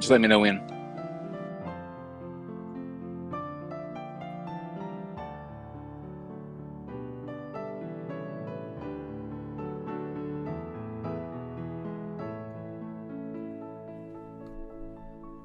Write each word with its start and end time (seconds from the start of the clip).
Just 0.00 0.10
let 0.10 0.22
me 0.22 0.28
know 0.28 0.38
when. 0.38 0.66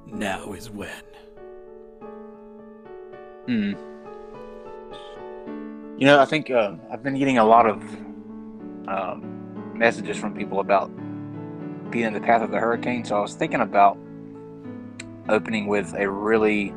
Now 0.07 0.53
is 0.53 0.69
when. 0.69 0.89
Hmm. 3.47 3.73
You 5.97 6.05
know, 6.05 6.19
I 6.19 6.25
think 6.25 6.49
uh, 6.49 6.75
I've 6.89 7.03
been 7.03 7.19
getting 7.19 7.39
a 7.39 7.43
lot 7.43 7.67
of 7.67 7.83
um, 8.87 9.73
messages 9.77 10.15
from 10.15 10.33
people 10.33 10.61
about 10.61 10.89
being 11.91 12.05
in 12.05 12.13
the 12.13 12.21
path 12.21 12.41
of 12.41 12.51
the 12.51 12.57
hurricane. 12.57 13.03
So 13.03 13.17
I 13.17 13.19
was 13.19 13.33
thinking 13.33 13.59
about 13.59 13.97
opening 15.29 15.67
with 15.67 15.93
a 15.95 16.09
really 16.09 16.73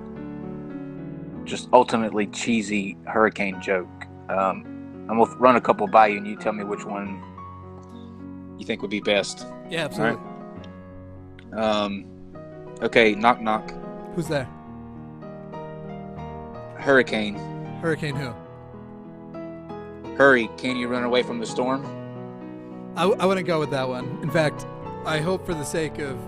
just 1.44 1.68
ultimately 1.72 2.26
cheesy 2.26 2.96
hurricane 3.06 3.60
joke. 3.60 3.88
Um, 4.28 5.06
I'm 5.08 5.18
gonna 5.18 5.34
run 5.36 5.56
a 5.56 5.60
couple 5.60 5.86
by 5.86 6.08
you, 6.08 6.18
and 6.18 6.26
you 6.26 6.36
tell 6.36 6.52
me 6.52 6.64
which 6.64 6.84
one 6.84 7.22
you 8.58 8.66
think 8.66 8.82
would 8.82 8.90
be 8.90 9.00
best. 9.00 9.46
Yeah, 9.70 9.84
absolutely. 9.84 10.20
Um, 11.56 12.06
okay, 12.82 13.14
knock 13.14 13.40
knock. 13.40 13.72
Who's 14.14 14.28
there? 14.28 14.48
Hurricane, 16.76 17.36
Hurricane 17.80 18.14
who? 18.14 18.32
hurry! 20.16 20.50
Can 20.56 20.76
you 20.76 20.88
run 20.88 21.04
away 21.04 21.22
from 21.22 21.38
the 21.38 21.46
storm? 21.46 21.84
I, 22.96 23.04
I 23.04 23.26
wouldn't 23.26 23.46
go 23.46 23.60
with 23.60 23.70
that 23.70 23.88
one. 23.88 24.18
In 24.22 24.30
fact, 24.30 24.66
I 25.04 25.18
hope 25.18 25.46
for 25.46 25.54
the 25.54 25.64
sake 25.64 25.98
of. 25.98 26.18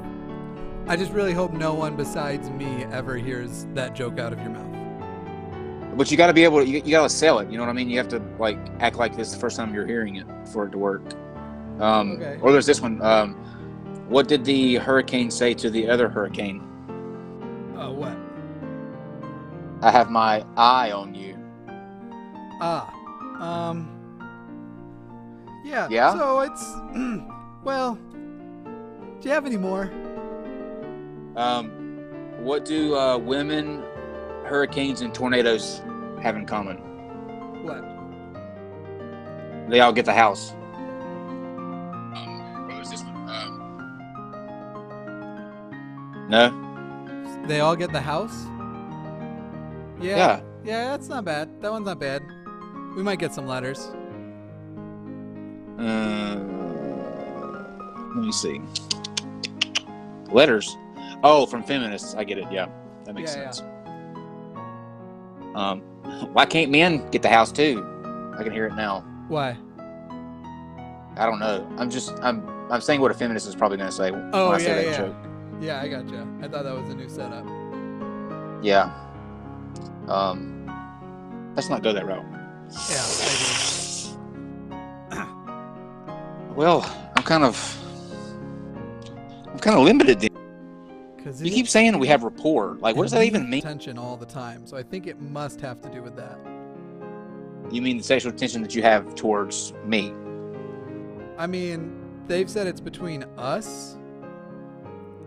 I 0.90 0.96
just 0.96 1.12
really 1.12 1.32
hope 1.32 1.52
no 1.52 1.72
one 1.72 1.94
besides 1.94 2.50
me 2.50 2.82
ever 2.90 3.16
hears 3.16 3.64
that 3.74 3.94
joke 3.94 4.18
out 4.18 4.32
of 4.32 4.40
your 4.40 4.50
mouth. 4.50 5.96
But 5.96 6.10
you 6.10 6.16
got 6.16 6.26
to 6.26 6.32
be 6.32 6.42
able 6.42 6.58
to, 6.58 6.66
you, 6.66 6.82
you 6.84 6.90
got 6.90 7.04
to 7.04 7.08
sell 7.08 7.38
it. 7.38 7.48
You 7.48 7.58
know 7.58 7.62
what 7.62 7.70
I 7.70 7.74
mean? 7.74 7.88
You 7.88 7.96
have 7.98 8.08
to 8.08 8.20
like 8.40 8.58
act 8.80 8.96
like 8.96 9.16
this 9.16 9.28
is 9.28 9.34
the 9.34 9.38
first 9.38 9.56
time 9.56 9.72
you're 9.72 9.86
hearing 9.86 10.16
it 10.16 10.26
for 10.48 10.66
it 10.66 10.72
to 10.72 10.78
work. 10.78 11.02
Um, 11.78 12.14
Okay. 12.14 12.38
Or 12.42 12.50
there's 12.50 12.66
this 12.66 12.80
one. 12.80 13.00
Um, 13.02 13.34
what 14.08 14.26
did 14.26 14.44
the 14.44 14.78
hurricane 14.78 15.30
say 15.30 15.54
to 15.54 15.70
the 15.70 15.88
other 15.88 16.08
hurricane? 16.08 16.58
Uh, 17.78 17.92
what? 17.92 18.16
I 19.82 19.92
have 19.92 20.10
my 20.10 20.44
eye 20.56 20.90
on 20.90 21.14
you. 21.14 21.38
Ah. 22.60 22.92
Um. 23.38 23.88
Yeah. 25.64 25.86
Yeah? 25.88 26.14
So 26.14 26.40
it's. 26.40 26.74
well. 27.62 27.94
Do 29.20 29.28
you 29.28 29.30
have 29.30 29.46
any 29.46 29.56
more? 29.56 29.88
Um, 31.36 31.70
what 32.38 32.64
do 32.64 32.96
uh, 32.96 33.18
women, 33.18 33.82
hurricanes, 34.44 35.00
and 35.00 35.14
tornadoes 35.14 35.82
have 36.22 36.36
in 36.36 36.46
common? 36.46 36.76
What? 37.64 37.84
They 39.70 39.80
all 39.80 39.92
get 39.92 40.04
the 40.04 40.14
house. 40.14 40.52
Um, 42.14 42.66
what 42.66 42.78
was 42.78 42.90
this 42.90 43.02
one? 43.02 43.14
Um, 43.28 43.58
no. 46.28 47.46
They 47.46 47.60
all 47.60 47.76
get 47.76 47.92
the 47.92 48.00
house? 48.00 48.46
Yeah. 50.00 50.16
Yeah. 50.16 50.40
Yeah, 50.64 50.88
that's 50.90 51.08
not 51.08 51.24
bad. 51.24 51.48
That 51.62 51.70
one's 51.70 51.86
not 51.86 51.98
bad. 51.98 52.22
We 52.96 53.02
might 53.02 53.18
get 53.18 53.32
some 53.32 53.46
letters. 53.46 53.90
Uh, 55.78 56.36
let 58.14 58.24
me 58.24 58.32
see. 58.32 58.60
Letters. 60.30 60.76
Oh, 61.22 61.46
from 61.46 61.62
feminists. 61.62 62.14
I 62.14 62.24
get 62.24 62.38
it. 62.38 62.46
Yeah, 62.50 62.68
that 63.04 63.14
makes 63.14 63.34
Yeah, 63.36 63.42
yeah. 63.42 63.50
sense. 63.50 63.66
Um, 65.54 65.80
why 66.32 66.46
can't 66.46 66.70
men 66.70 67.08
get 67.10 67.22
the 67.22 67.28
house 67.28 67.52
too? 67.52 67.84
I 68.38 68.42
can 68.42 68.52
hear 68.52 68.66
it 68.66 68.74
now. 68.74 69.00
Why? 69.28 69.56
I 71.16 71.26
don't 71.26 71.38
know. 71.40 71.66
I'm 71.76 71.90
just 71.90 72.12
I'm 72.22 72.48
I'm 72.70 72.80
saying 72.80 73.00
what 73.00 73.10
a 73.10 73.14
feminist 73.14 73.46
is 73.48 73.54
probably 73.54 73.76
going 73.76 73.90
to 73.90 73.96
say 73.96 74.10
when 74.12 74.30
Oh, 74.32 74.50
I 74.50 74.58
say 74.58 74.64
yeah, 74.68 74.74
that 74.76 74.84
yeah. 74.86 74.96
joke. 74.96 75.16
Yeah, 75.60 75.80
I 75.82 75.88
gotcha. 75.88 76.26
I 76.40 76.48
thought 76.48 76.64
that 76.64 76.74
was 76.74 76.88
a 76.88 76.94
new 76.94 77.08
setup. 77.08 77.44
Yeah. 78.64 78.90
Um, 80.08 80.66
let's 81.54 81.68
not 81.68 81.82
go 81.82 81.92
that 81.92 82.06
route. 82.06 82.24
Yeah, 82.88 83.02
I 85.10 85.26
Well, 86.54 86.82
I'm 87.16 87.22
kind 87.24 87.44
of 87.44 87.56
I'm 89.48 89.58
kind 89.58 89.76
of 89.76 89.84
limited. 89.84 90.20
Then. 90.20 90.30
Because 91.22 91.42
You 91.42 91.50
keep 91.50 91.68
saying 91.68 91.98
we 91.98 92.06
have 92.08 92.22
rapport. 92.22 92.78
Like, 92.80 92.96
what 92.96 93.02
does 93.02 93.12
that 93.12 93.24
even 93.24 93.48
mean? 93.50 93.60
Tension 93.60 93.98
all 93.98 94.16
the 94.16 94.24
time. 94.24 94.66
So 94.66 94.76
I 94.78 94.82
think 94.82 95.06
it 95.06 95.20
must 95.20 95.60
have 95.60 95.80
to 95.82 95.90
do 95.90 96.02
with 96.02 96.16
that. 96.16 96.38
You 97.70 97.82
mean 97.82 97.98
the 97.98 98.02
sexual 98.02 98.32
tension 98.32 98.62
that 98.62 98.74
you 98.74 98.82
have 98.82 99.14
towards 99.14 99.74
me? 99.84 100.14
I 101.36 101.46
mean, 101.46 101.92
they've 102.26 102.48
said 102.48 102.66
it's 102.66 102.80
between 102.80 103.24
us, 103.36 103.96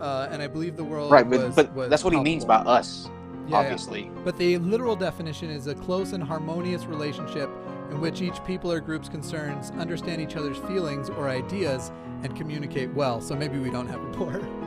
uh, 0.02 0.28
and 0.32 0.42
I 0.42 0.48
believe 0.48 0.76
the 0.76 0.84
world. 0.84 1.12
Right, 1.12 1.30
but, 1.30 1.42
was- 1.44 1.56
but 1.56 1.74
was 1.74 1.90
that's 1.90 2.04
what 2.04 2.14
he 2.14 2.20
means 2.20 2.44
by 2.44 2.56
us, 2.58 3.08
Yeah, 3.48 3.50
yeah. 3.52 3.58
obviously. 3.58 4.12
But 4.26 4.36
the 4.38 4.58
literal 4.58 4.96
definition 4.96 5.50
is 5.52 5.68
a 5.68 5.76
close 5.76 6.14
and 6.14 6.24
harmonious 6.24 6.86
relationship 6.86 7.50
in 7.92 8.02
which 8.02 8.22
each 8.22 8.44
people 8.46 8.72
or 8.72 8.80
group's 8.80 9.10
concerns 9.10 9.70
understand 9.78 10.22
each 10.22 10.36
other's 10.36 10.58
feelings 10.58 11.10
or 11.12 11.30
ideas 11.30 11.92
and 12.24 12.36
communicate 12.36 12.92
well. 12.96 13.22
So 13.22 13.36
maybe 13.36 13.60
we 13.60 13.70
don't 13.70 13.88
have 13.88 14.02
rapport. 14.02 14.42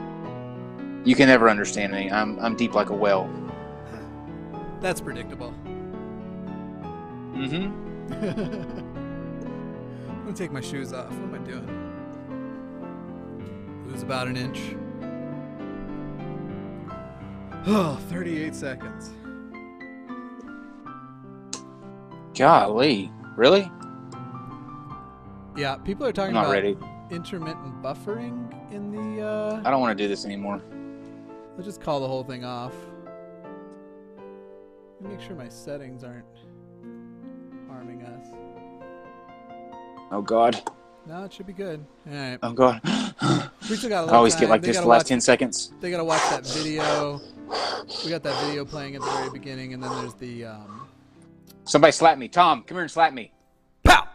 You 1.07 1.15
can 1.15 1.27
never 1.29 1.49
understand 1.49 1.93
me. 1.93 2.11
I'm 2.11 2.37
I'm 2.39 2.57
deep 2.57 2.73
like 2.73 2.89
a 2.89 2.93
well. 2.93 3.29
That's 4.81 4.99
predictable. 4.99 5.53
Mm-hmm. 7.33 7.71
I'm 10.09 10.23
gonna 10.25 10.33
take 10.35 10.51
my 10.51 10.59
shoes 10.59 10.91
off. 10.91 11.09
What 11.11 11.21
am 11.21 11.33
I 11.33 11.37
doing? 11.47 11.65
Lose 13.87 14.03
about 14.03 14.27
an 14.27 14.35
inch. 14.35 14.75
Oh, 17.67 17.97
38 18.09 18.53
seconds. 18.53 19.11
Golly, 22.37 23.13
really? 23.37 23.71
Yeah, 25.55 25.77
people 25.77 26.05
are 26.05 26.09
I'm 26.09 26.13
talking 26.15 26.33
not 26.33 26.47
about 26.47 26.51
ready. 26.51 26.77
intermittent 27.11 27.81
buffering 27.81 28.51
in 28.73 28.91
the. 28.91 29.21
Uh, 29.25 29.61
I 29.63 29.71
don't 29.71 29.79
want 29.79 29.97
to 29.97 30.03
do 30.03 30.09
this 30.09 30.25
anymore. 30.25 30.61
Let's 31.57 31.65
just 31.65 31.81
call 31.81 31.99
the 31.99 32.07
whole 32.07 32.23
thing 32.23 32.45
off. 32.45 32.73
Let 35.01 35.09
me 35.09 35.15
Make 35.17 35.25
sure 35.25 35.35
my 35.35 35.49
settings 35.49 36.03
aren't 36.03 36.25
harming 37.67 38.03
us. 38.03 38.27
Oh 40.11 40.21
God. 40.21 40.61
No, 41.07 41.23
it 41.23 41.33
should 41.33 41.47
be 41.47 41.53
good. 41.53 41.83
All 42.09 42.13
right. 42.15 42.37
Oh 42.43 42.53
God. 42.53 42.79
We 43.69 43.75
still 43.75 43.89
got 43.89 44.07
a 44.07 44.11
I 44.11 44.15
always 44.15 44.33
time. 44.33 44.41
get 44.41 44.49
like 44.49 44.61
They 44.61 44.67
this 44.67 44.77
the 44.77 44.85
last 44.85 44.99
watch- 45.03 45.07
ten 45.07 45.19
seconds. 45.21 45.73
They 45.81 45.89
gotta 45.91 46.03
watch 46.03 46.21
that 46.29 46.45
video. 46.45 47.19
We 48.03 48.09
got 48.11 48.23
that 48.23 48.45
video 48.45 48.63
playing 48.63 48.95
at 48.95 49.01
the 49.01 49.09
very 49.09 49.29
beginning, 49.29 49.73
and 49.73 49.81
then 49.81 49.91
there's 49.99 50.13
the 50.15 50.45
um. 50.45 50.87
Somebody 51.65 51.91
slap 51.91 52.17
me. 52.17 52.27
Tom, 52.27 52.63
come 52.63 52.75
here 52.75 52.83
and 52.83 52.91
slap 52.91 53.13
me. 53.13 53.31
Pow! 53.83 54.07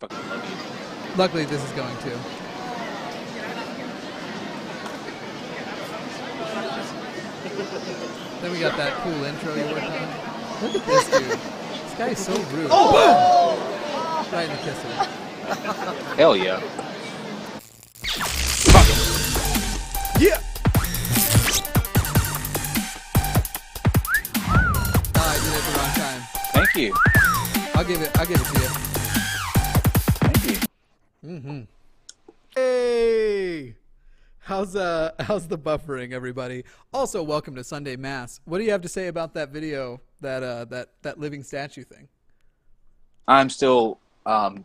Fucking. 0.00 0.18
Luckily, 1.16 1.44
this 1.46 1.62
is 1.64 1.70
going 1.72 1.96
to. 1.98 2.37
Then 7.58 8.52
we 8.52 8.60
got 8.60 8.76
that 8.76 8.92
cool 9.02 9.24
intro 9.24 9.52
you 9.54 9.64
worked 9.64 9.82
on. 9.82 10.08
Look 10.62 10.76
at 10.76 10.86
this 10.86 11.04
dude. 11.10 11.30
This 11.30 11.94
guy 11.98 12.08
is 12.10 12.18
so 12.18 12.32
rude. 12.52 12.68
Oh! 12.70 13.56
Boom! 13.56 14.32
Right 14.32 14.48
in 14.48 14.54
the 14.54 14.62
kisser. 14.62 14.88
Hell 16.14 16.36
yeah. 16.36 16.60
Yeah. 20.20 20.40
Ah, 25.16 25.30
I 25.30 25.38
did 25.42 25.52
it 25.52 25.64
the 25.64 25.72
wrong 25.78 25.92
time. 25.94 26.22
Thank 26.52 26.72
you. 26.76 26.90
I'll 27.74 27.84
give 27.84 28.00
it. 28.02 28.10
I'll 28.18 28.26
give 28.26 28.40
it 28.40 28.46
to 28.46 28.52
you. 28.60 28.68
Thank 30.20 30.42
you. 30.46 30.58
Mm-hmm. 31.26 31.60
Hey, 32.54 33.07
how's 34.48 34.74
uh 34.74 35.12
how's 35.20 35.46
the 35.46 35.58
buffering, 35.58 36.12
everybody? 36.12 36.64
Also, 36.92 37.22
welcome 37.22 37.54
to 37.54 37.62
Sunday 37.62 37.96
Mass. 37.96 38.40
What 38.46 38.58
do 38.58 38.64
you 38.64 38.70
have 38.72 38.80
to 38.80 38.88
say 38.88 39.08
about 39.08 39.34
that 39.34 39.50
video, 39.50 40.00
that 40.22 40.42
uh 40.42 40.64
that 40.66 40.88
that 41.02 41.20
living 41.20 41.42
statue 41.44 41.84
thing? 41.84 42.08
I'm 43.28 43.50
still 43.50 43.98
um 44.26 44.64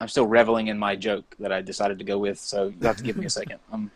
I'm 0.00 0.08
still 0.08 0.26
reveling 0.26 0.66
in 0.66 0.78
my 0.78 0.96
joke 0.96 1.36
that 1.38 1.52
I 1.52 1.62
decided 1.62 1.98
to 1.98 2.04
go 2.04 2.18
with, 2.18 2.38
so 2.38 2.72
you 2.80 2.86
have 2.86 2.96
to 2.96 3.04
give 3.04 3.16
me 3.16 3.26
a 3.26 3.30
second. 3.30 3.60
Um, 3.70 3.90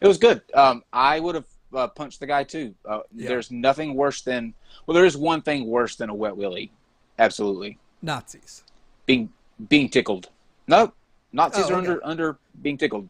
it 0.00 0.08
was 0.08 0.18
good. 0.18 0.42
Um, 0.52 0.82
I 0.92 1.20
would 1.20 1.36
have 1.36 1.46
uh, 1.72 1.86
punched 1.86 2.18
the 2.20 2.26
guy 2.26 2.42
too. 2.44 2.74
Uh, 2.84 3.00
Yeah. 3.14 3.28
There's 3.28 3.50
nothing 3.50 3.94
worse 3.94 4.20
than 4.20 4.52
well, 4.86 4.94
there 4.94 5.06
is 5.06 5.16
one 5.16 5.40
thing 5.42 5.66
worse 5.66 5.96
than 5.96 6.10
a 6.10 6.14
wet 6.14 6.36
willy. 6.36 6.70
Absolutely, 7.18 7.78
Nazis. 8.02 8.62
being 9.06 9.32
being 9.70 9.88
tickled. 9.88 10.28
No, 10.68 10.92
Nazis 11.32 11.70
Oh, 11.70 11.74
are 11.74 11.78
under 11.78 12.04
under 12.04 12.36
being 12.60 12.76
tickled. 12.76 13.08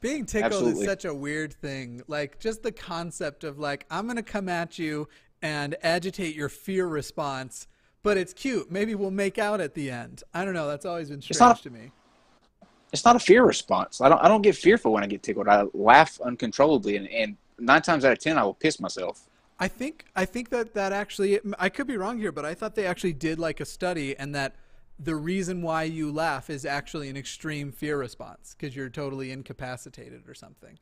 Being 0.00 0.26
tickled 0.26 0.52
Absolutely. 0.52 0.82
is 0.82 0.86
such 0.86 1.04
a 1.04 1.14
weird 1.14 1.52
thing. 1.52 2.02
Like 2.06 2.38
just 2.38 2.62
the 2.62 2.72
concept 2.72 3.44
of 3.44 3.58
like 3.58 3.86
I'm 3.90 4.06
gonna 4.06 4.22
come 4.22 4.48
at 4.48 4.78
you 4.78 5.08
and 5.42 5.76
agitate 5.82 6.34
your 6.34 6.48
fear 6.48 6.86
response, 6.86 7.66
but 8.02 8.16
it's 8.16 8.32
cute. 8.32 8.70
Maybe 8.70 8.94
we'll 8.94 9.10
make 9.10 9.38
out 9.38 9.60
at 9.60 9.74
the 9.74 9.90
end. 9.90 10.22
I 10.32 10.44
don't 10.44 10.54
know. 10.54 10.68
That's 10.68 10.86
always 10.86 11.10
been 11.10 11.20
strange 11.20 11.40
not 11.40 11.62
to 11.62 11.70
me. 11.70 11.90
It's 12.92 13.04
not 13.04 13.16
a 13.16 13.18
fear 13.18 13.44
response. 13.44 14.00
I 14.00 14.08
don't. 14.08 14.22
I 14.22 14.28
don't 14.28 14.42
get 14.42 14.56
fearful 14.56 14.92
when 14.92 15.02
I 15.02 15.06
get 15.06 15.22
tickled. 15.22 15.48
I 15.48 15.64
laugh 15.74 16.20
uncontrollably, 16.20 16.96
and, 16.96 17.08
and 17.08 17.36
nine 17.58 17.82
times 17.82 18.04
out 18.04 18.12
of 18.12 18.18
ten, 18.18 18.38
I 18.38 18.44
will 18.44 18.54
piss 18.54 18.80
myself. 18.80 19.28
I 19.58 19.68
think 19.68 20.06
I 20.14 20.24
think 20.24 20.50
that 20.50 20.74
that 20.74 20.92
actually 20.92 21.40
I 21.58 21.68
could 21.68 21.86
be 21.86 21.96
wrong 21.96 22.18
here, 22.18 22.32
but 22.32 22.44
I 22.44 22.54
thought 22.54 22.76
they 22.76 22.86
actually 22.86 23.12
did 23.12 23.38
like 23.38 23.60
a 23.60 23.64
study 23.64 24.16
and 24.16 24.34
that 24.34 24.54
the 24.98 25.16
reason 25.16 25.62
why 25.62 25.84
you 25.84 26.10
laugh 26.10 26.50
is 26.50 26.64
actually 26.64 27.08
an 27.08 27.16
extreme 27.16 27.70
fear 27.70 27.96
response 27.96 28.56
because 28.58 28.74
you're 28.74 28.88
totally 28.88 29.30
incapacitated 29.30 30.28
or 30.28 30.34
something. 30.34 30.76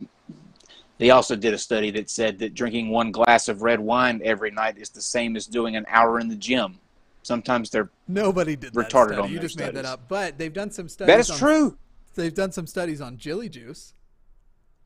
They 0.99 1.11
also 1.11 1.37
did 1.37 1.53
a 1.53 1.59
study 1.59 1.91
that 1.93 2.09
said 2.09 2.39
that 2.39 2.55
drinking 2.55 2.89
one 2.89 3.13
glass 3.13 3.49
of 3.49 3.63
red 3.63 3.81
wine 3.81 4.23
every 4.25 4.51
night 4.51 4.79
is 4.79 4.89
the 4.89 5.03
same 5.03 5.37
as 5.37 5.47
doing 5.47 5.77
an 5.77 5.85
hour 5.89 6.19
in 6.19 6.29
the 6.29 6.37
gym. 6.37 6.79
Sometimes 7.23 7.69
they're 7.71 7.91
Nobody 8.09 8.57
did 8.57 8.73
that 8.73 8.89
Retarded 8.89 9.23
on 9.23 9.31
you 9.31 9.39
just 9.39 9.59
made 9.59 9.75
that 9.75 9.85
up. 9.85 10.09
But 10.09 10.39
they've 10.39 10.53
done 10.53 10.71
some 10.71 10.89
studies. 10.89 11.13
that 11.13 11.21
is 11.21 11.31
on, 11.31 11.39
true. 11.39 11.79
They've 12.15 12.33
done 12.33 12.53
some 12.53 12.67
studies 12.67 13.01
on 13.01 13.19
Jilly 13.19 13.49
Juice. 13.51 13.93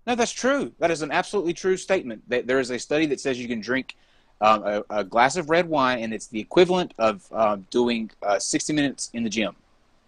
No, 0.06 0.14
that's 0.16 0.32
true. 0.32 0.72
That 0.78 0.90
is 0.90 1.02
an 1.02 1.12
absolutely 1.12 1.52
true 1.52 1.76
statement. 1.76 2.28
That 2.28 2.46
There 2.46 2.58
is 2.58 2.70
a 2.70 2.78
study 2.78 3.06
that 3.06 3.20
says 3.20 3.38
you 3.38 3.46
can 3.46 3.60
drink 3.60 3.96
um, 4.40 4.62
a, 4.64 4.84
a 4.90 5.04
glass 5.04 5.36
of 5.36 5.50
red 5.50 5.68
wine, 5.68 6.02
and 6.02 6.14
it's 6.14 6.26
the 6.26 6.40
equivalent 6.40 6.94
of 6.98 7.26
um, 7.32 7.66
doing 7.70 8.10
uh, 8.22 8.38
60 8.38 8.72
minutes 8.72 9.10
in 9.12 9.22
the 9.22 9.30
gym. 9.30 9.54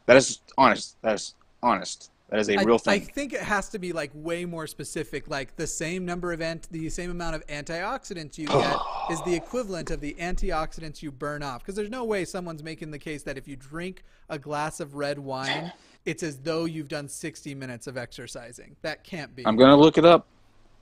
That 0.06 0.16
is 0.16 0.40
honest. 0.56 0.96
That 1.02 1.14
is 1.14 1.34
honest. 1.62 2.10
That 2.32 2.40
is 2.40 2.48
a 2.48 2.58
I, 2.58 2.62
real 2.62 2.78
thing. 2.78 2.94
I 2.94 2.98
think 2.98 3.34
it 3.34 3.42
has 3.42 3.68
to 3.68 3.78
be 3.78 3.92
like 3.92 4.10
way 4.14 4.46
more 4.46 4.66
specific. 4.66 5.28
Like 5.28 5.56
the 5.56 5.66
same 5.66 6.06
number 6.06 6.32
of 6.32 6.40
ant, 6.40 6.66
the 6.70 6.88
same 6.88 7.10
amount 7.10 7.36
of 7.36 7.46
antioxidants 7.46 8.38
you 8.38 8.46
get 8.46 8.78
is 9.10 9.20
the 9.22 9.34
equivalent 9.34 9.90
of 9.90 10.00
the 10.00 10.16
antioxidants 10.18 11.02
you 11.02 11.12
burn 11.12 11.42
off. 11.42 11.60
Because 11.60 11.74
there's 11.74 11.90
no 11.90 12.04
way 12.04 12.24
someone's 12.24 12.62
making 12.62 12.90
the 12.90 12.98
case 12.98 13.22
that 13.24 13.36
if 13.36 13.46
you 13.46 13.56
drink 13.56 14.02
a 14.30 14.38
glass 14.38 14.80
of 14.80 14.94
red 14.94 15.18
wine, 15.18 15.74
it's 16.06 16.22
as 16.22 16.38
though 16.38 16.64
you've 16.64 16.88
done 16.88 17.06
60 17.06 17.54
minutes 17.54 17.86
of 17.86 17.98
exercising. 17.98 18.76
That 18.80 19.04
can't 19.04 19.36
be. 19.36 19.46
I'm 19.46 19.56
going 19.56 19.68
to 19.68 19.76
look 19.76 19.98
it 19.98 20.06
up. 20.06 20.26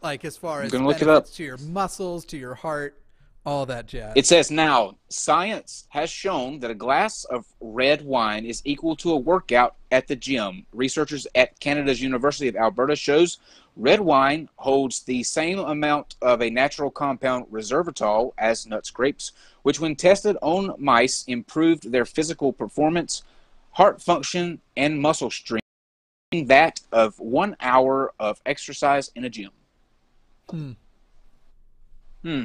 like 0.02 0.24
as 0.24 0.36
far 0.36 0.62
as 0.62 0.70
gonna 0.70 0.86
look 0.86 1.02
it 1.02 1.08
up. 1.08 1.26
to 1.32 1.42
your 1.42 1.58
muscles, 1.58 2.24
to 2.26 2.38
your 2.38 2.54
heart, 2.54 2.96
all 3.46 3.66
that 3.66 3.86
jazz. 3.86 4.12
It 4.16 4.26
says 4.26 4.50
now 4.50 4.96
science 5.08 5.86
has 5.90 6.10
shown 6.10 6.60
that 6.60 6.70
a 6.70 6.74
glass 6.74 7.24
of 7.24 7.46
red 7.60 8.02
wine 8.02 8.44
is 8.44 8.62
equal 8.64 8.96
to 8.96 9.12
a 9.12 9.16
workout 9.18 9.76
at 9.90 10.08
the 10.08 10.16
gym. 10.16 10.66
Researchers 10.72 11.26
at 11.34 11.58
Canada's 11.60 12.02
University 12.02 12.48
of 12.48 12.56
Alberta 12.56 12.96
shows 12.96 13.38
red 13.76 14.00
wine 14.00 14.48
holds 14.56 15.02
the 15.02 15.22
same 15.22 15.58
amount 15.58 16.16
of 16.20 16.42
a 16.42 16.50
natural 16.50 16.90
compound 16.90 17.46
resveratrol 17.50 18.32
as 18.36 18.66
nuts 18.66 18.90
grapes, 18.90 19.32
which 19.62 19.80
when 19.80 19.96
tested 19.96 20.36
on 20.42 20.74
mice 20.78 21.24
improved 21.26 21.90
their 21.90 22.04
physical 22.04 22.52
performance, 22.52 23.22
heart 23.72 24.02
function, 24.02 24.60
and 24.76 25.00
muscle 25.00 25.30
strength 25.30 25.64
that 26.44 26.80
of 26.92 27.18
1 27.18 27.56
hour 27.60 28.12
of 28.20 28.40
exercise 28.46 29.10
in 29.16 29.24
a 29.24 29.30
gym. 29.30 29.50
Hmm. 30.48 30.72
Hmm. 32.22 32.44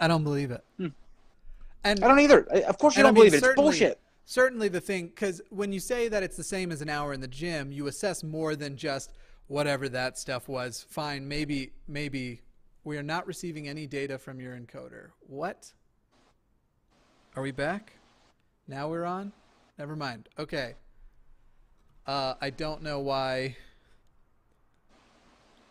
I 0.00 0.08
don't 0.08 0.24
believe 0.24 0.50
it. 0.50 0.64
And 0.78 0.92
I 1.84 2.08
don't 2.08 2.20
either. 2.20 2.42
Of 2.64 2.78
course 2.78 2.96
you 2.96 3.00
I 3.00 3.02
don't 3.04 3.14
mean, 3.14 3.24
believe 3.24 3.34
it. 3.34 3.44
It's 3.44 3.54
bullshit. 3.54 4.00
Certainly, 4.24 4.68
the 4.68 4.80
thing 4.80 5.08
because 5.08 5.40
when 5.50 5.72
you 5.72 5.80
say 5.80 6.08
that 6.08 6.22
it's 6.22 6.36
the 6.36 6.44
same 6.44 6.72
as 6.72 6.82
an 6.82 6.88
hour 6.88 7.12
in 7.12 7.20
the 7.20 7.28
gym, 7.28 7.72
you 7.72 7.86
assess 7.86 8.22
more 8.22 8.56
than 8.56 8.76
just 8.76 9.12
whatever 9.48 9.88
that 9.88 10.18
stuff 10.18 10.48
was. 10.48 10.86
Fine, 10.88 11.26
maybe, 11.26 11.72
maybe 11.88 12.40
we 12.84 12.96
are 12.96 13.02
not 13.02 13.26
receiving 13.26 13.68
any 13.68 13.86
data 13.86 14.16
from 14.16 14.40
your 14.40 14.56
encoder. 14.56 15.08
What? 15.20 15.72
Are 17.34 17.42
we 17.42 17.50
back? 17.50 17.94
Now 18.68 18.88
we're 18.88 19.04
on. 19.04 19.32
Never 19.78 19.96
mind. 19.96 20.28
Okay. 20.38 20.74
Uh, 22.06 22.34
I 22.40 22.50
don't 22.50 22.82
know 22.82 23.00
why. 23.00 23.56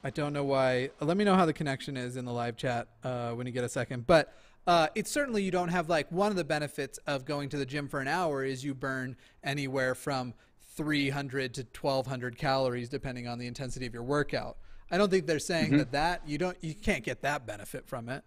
I 0.04 0.10
don't 0.10 0.34
know 0.34 0.44
why. 0.46 0.92
Let 1.01 1.18
me 1.18 1.24
know 1.24 1.36
how 1.36 1.46
the 1.46 1.54
connection 1.54 1.98
is 1.98 2.16
in 2.16 2.25
the 2.25 2.31
live 2.31 2.56
chat 2.56 2.88
uh, 3.04 3.31
when 3.31 3.46
you 3.48 3.51
get 3.54 3.63
a 3.63 3.69
second. 3.69 4.07
But 4.07 4.34
uh, 4.66 4.88
it's 4.96 5.12
certainly 5.12 5.44
you 5.44 5.51
don't 5.51 5.69
have 5.69 5.90
like 5.90 6.10
one 6.12 6.31
of 6.31 6.38
the 6.38 6.44
benefits 6.44 7.00
of 7.07 7.25
going 7.25 7.50
to 7.50 7.57
the 7.57 7.66
gym 7.66 7.88
for 7.88 8.00
an 8.00 8.07
hour 8.07 8.44
is 8.44 8.63
you 8.63 8.74
burn 8.74 9.18
anywhere 9.44 9.96
from 9.96 10.34
300 10.75 11.54
to 11.56 11.62
1200 11.80 12.38
calories 12.38 12.88
depending 12.88 13.28
on 13.28 13.40
the 13.40 13.48
intensity 13.48 13.86
of 13.86 13.94
your 13.94 14.04
workout. 14.04 14.57
I 14.92 14.98
don't 14.98 15.10
think 15.10 15.28
they're 15.28 15.40
saying 15.40 15.68
Mm-hmm. 15.68 15.78
that 15.80 15.92
that 15.92 16.22
you 16.28 16.38
don't 16.38 16.57
you 16.62 16.74
can't 16.74 17.04
get 17.04 17.22
that 17.22 17.45
benefit 17.45 17.86
from 17.88 18.10
it. 18.10 18.24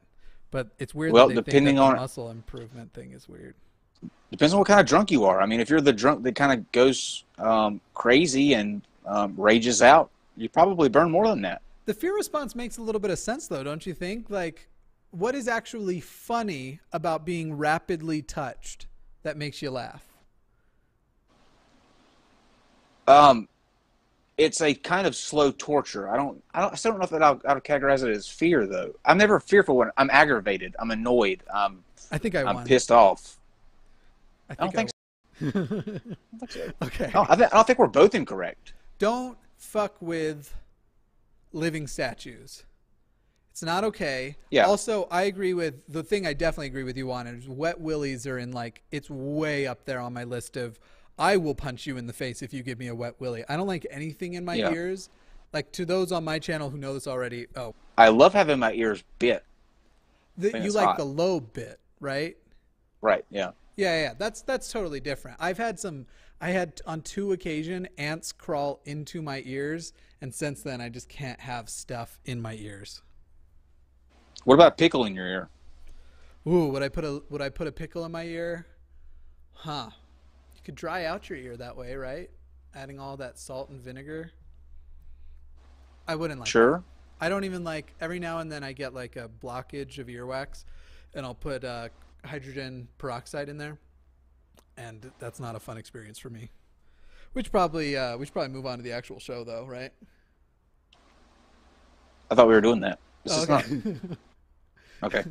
But 0.51 0.69
it's 0.79 0.95
weird 0.95 1.13
Well, 1.15 1.29
that 1.29 1.35
they 1.35 1.41
depending 1.41 1.79
on- 1.79 1.97
muscle 1.97 2.31
improvement 2.31 2.93
thing 2.93 3.13
is 3.13 3.29
weird. 3.29 3.55
Depends 4.31 4.53
on 4.53 4.59
what 4.59 4.67
kind 4.69 4.81
of 4.81 4.87
drunk 4.87 5.11
you 5.11 5.25
are. 5.25 5.41
I 5.41 5.47
mean, 5.47 5.61
if 5.61 5.71
you're 5.71 5.81
the 5.81 5.93
drunk 5.93 6.23
that 6.25 6.35
kind 6.35 6.53
of 6.59 6.71
goes 6.73 7.25
um, 7.39 7.81
crazy 7.95 8.55
and 8.55 8.83
um, 9.07 9.35
rages 9.37 9.81
out, 9.81 10.11
you 10.37 10.49
probably 10.49 10.89
burn 10.89 11.11
more 11.11 11.29
than 11.29 11.43
that. 11.43 11.63
The 11.85 11.95
fear 11.95 12.15
response 12.15 12.55
makes 12.55 12.79
a 12.79 12.83
little 12.83 13.01
bit 13.01 13.11
of 13.11 13.19
sense, 13.19 13.49
though, 13.49 13.65
don't 13.65 13.85
you 13.87 13.95
think? 13.95 14.31
Like, 14.31 14.69
what 15.11 15.35
is 15.35 15.49
actually 15.49 16.01
funny 16.01 16.81
about 16.93 17.25
being 17.27 17.55
rapidly 17.57 18.23
touched 18.23 18.87
that 19.23 19.37
makes 19.37 19.61
you 19.63 19.71
laugh? 19.71 20.05
Um, 23.09 23.49
it's 24.39 24.61
a 24.61 24.75
kind 24.75 25.07
of 25.07 25.15
slow 25.17 25.51
torture. 25.53 26.09
I 26.09 26.17
don't, 26.17 26.43
I 26.55 26.61
don't, 26.61 26.73
I 26.73 26.77
still 26.77 26.93
don't 26.93 27.01
know 27.01 27.05
if 27.05 27.11
that 27.11 27.23
I'll, 27.23 27.41
I'll 27.47 27.61
categorize 27.61 28.03
it 28.05 28.11
as 28.15 28.29
fear 28.29 28.67
though. 28.67 28.95
I'm 29.05 29.19
never 29.19 29.41
fearful 29.41 29.77
when 29.77 29.91
I'm 29.97 30.09
aggravated. 30.11 30.75
I'm 30.79 30.91
annoyed. 30.91 31.43
I'm, 31.53 31.83
I 32.11 32.19
think 32.19 32.35
I 32.35 32.43
I'm 32.45 32.55
won. 32.57 32.67
pissed 32.67 32.91
off. 32.93 33.39
I 34.49 34.53
I 34.53 34.57
don't 34.57 34.73
think. 34.73 34.91
I 34.91 35.51
So. 35.51 35.51
won. 36.41 36.73
okay. 36.83 37.05
I 37.07 37.11
don't, 37.11 37.31
I, 37.31 37.35
th- 37.37 37.49
I 37.53 37.57
don't 37.57 37.67
think 37.67 37.79
we're 37.79 37.87
both 37.89 38.15
incorrect. 38.15 38.73
Don't 38.99 39.37
fuck 39.63 39.95
with 40.03 40.55
living 41.53 41.87
statues. 41.87 42.65
It's 43.53 43.63
not 43.63 43.85
okay. 43.85 44.37
Yeah. 44.51 44.65
Also, 44.67 45.07
I 45.11 45.23
agree 45.23 45.55
with 45.55 45.75
the 45.87 46.03
thing 46.03 46.27
I 46.27 46.33
definitely 46.33 46.67
agree 46.69 46.85
with 46.85 46.97
you 46.97 47.11
on 47.13 47.27
is 47.27 47.49
wet 47.49 47.81
willies 47.81 48.27
are 48.27 48.39
in 48.39 48.53
like 48.53 48.83
it's 48.91 49.09
way 49.11 49.67
up 49.67 49.85
there 49.85 50.01
on 50.01 50.13
my 50.13 50.25
list 50.25 50.57
of 50.57 50.81
I 51.19 51.37
will 51.37 51.55
punch 51.55 51.87
you 51.87 51.97
in 51.99 52.07
the 52.07 52.13
face 52.15 52.43
if 52.43 52.53
you 52.55 52.63
give 52.63 52.79
me 52.79 52.89
a 52.89 52.95
wet 52.95 53.15
willy. 53.21 53.45
I 53.49 53.57
don't 53.57 53.67
like 53.67 53.87
anything 53.91 54.35
in 54.35 54.45
my 54.45 54.55
Yeah. 54.55 54.73
ears. 54.73 55.11
Like 55.53 55.71
to 55.73 55.85
those 55.85 56.13
on 56.13 56.25
my 56.25 56.39
channel 56.39 56.71
who 56.71 56.79
know 56.79 56.95
this 56.95 57.07
already. 57.07 57.47
Oh, 57.55 57.75
I 57.99 58.09
love 58.09 58.33
having 58.33 58.59
my 58.59 58.73
ears 58.73 59.05
bit. 59.19 59.45
the, 60.39 60.59
you 60.59 60.73
like 60.73 60.87
hot. 60.87 60.97
the 60.97 61.05
low 61.05 61.39
bit, 61.41 61.79
right? 62.01 62.37
Right. 63.03 63.25
Yeah. 63.31 63.51
Yeah, 63.77 64.01
yeah, 64.03 64.15
that's 64.19 64.41
that's 64.43 64.73
totally 64.73 65.01
different. 65.01 65.37
I've 65.41 65.59
had 65.59 65.79
some. 65.79 66.07
I 66.43 66.49
had 66.49 66.83
on 66.87 67.03
two 67.03 67.31
occasion 67.33 67.87
ants 67.97 68.33
crawl 68.33 68.81
into 68.85 69.23
my 69.23 69.45
ears, 69.47 69.93
and 70.21 70.35
since 70.35 70.61
then 70.61 70.81
I 70.81 70.89
just 70.89 71.09
can't 71.09 71.39
have 71.39 71.71
stuff 71.71 72.19
in 72.25 72.43
my 72.43 72.55
ears. 72.55 73.01
What 74.43 74.55
about 74.55 74.77
pickle 74.77 75.05
in 75.05 75.15
your 75.15 75.29
ear? 75.29 75.49
Ooh, 76.45 76.67
would 76.67 76.83
I 76.83 76.89
put 76.89 77.05
a 77.05 77.23
would 77.31 77.41
I 77.41 77.49
put 77.49 77.69
a 77.69 77.73
pickle 77.73 78.05
in 78.05 78.11
my 78.11 78.25
ear? 78.25 78.67
Huh. 79.53 79.91
You 80.57 80.61
could 80.65 80.75
dry 80.75 81.05
out 81.05 81.31
your 81.31 81.39
ear 81.39 81.57
that 81.57 81.77
way, 81.77 81.95
right? 81.95 82.29
Adding 82.75 82.99
all 82.99 83.17
that 83.19 83.39
salt 83.39 83.69
and 83.69 83.81
vinegar. 83.81 84.33
I 86.09 86.17
wouldn't 86.17 86.41
like. 86.41 86.49
Sure. 86.49 86.83
I 87.21 87.29
don't 87.29 87.45
even 87.45 87.63
like. 87.63 87.95
Every 88.01 88.19
now 88.19 88.39
and 88.39 88.51
then 88.51 88.65
I 88.65 88.73
get 88.73 88.93
like 88.93 89.15
a 89.15 89.31
blockage 89.41 89.99
of 89.99 90.09
earwax, 90.09 90.65
and 91.15 91.25
I'll 91.25 91.37
put 91.37 91.63
uh, 91.63 91.91
hydrogen 92.25 92.89
peroxide 92.99 93.49
in 93.49 93.59
there, 93.59 93.79
and 94.89 95.11
that's 95.19 95.41
not 95.41 95.55
a 95.55 95.61
fun 95.61 95.77
experience 95.77 96.19
for 96.19 96.31
me. 96.31 96.51
We 97.35 97.43
should 97.43 97.53
probably 97.53 97.97
uh, 97.97 98.17
we 98.17 98.27
should 98.27 98.33
probably 98.33 98.53
move 98.53 98.67
on 98.67 98.79
to 98.79 98.83
the 98.83 98.93
actual 98.93 99.19
show 99.19 99.45
though, 99.45 99.67
right? 99.67 99.93
I 102.31 102.35
thought 102.35 102.49
we 102.49 102.55
were 102.55 102.61
doing 102.61 102.81
that. 102.81 102.99
This 103.25 103.35
Oh, 103.35 103.43
is 103.43 103.51
okay. 103.51 103.83
not. 103.85 104.19
Okay. 105.05 105.25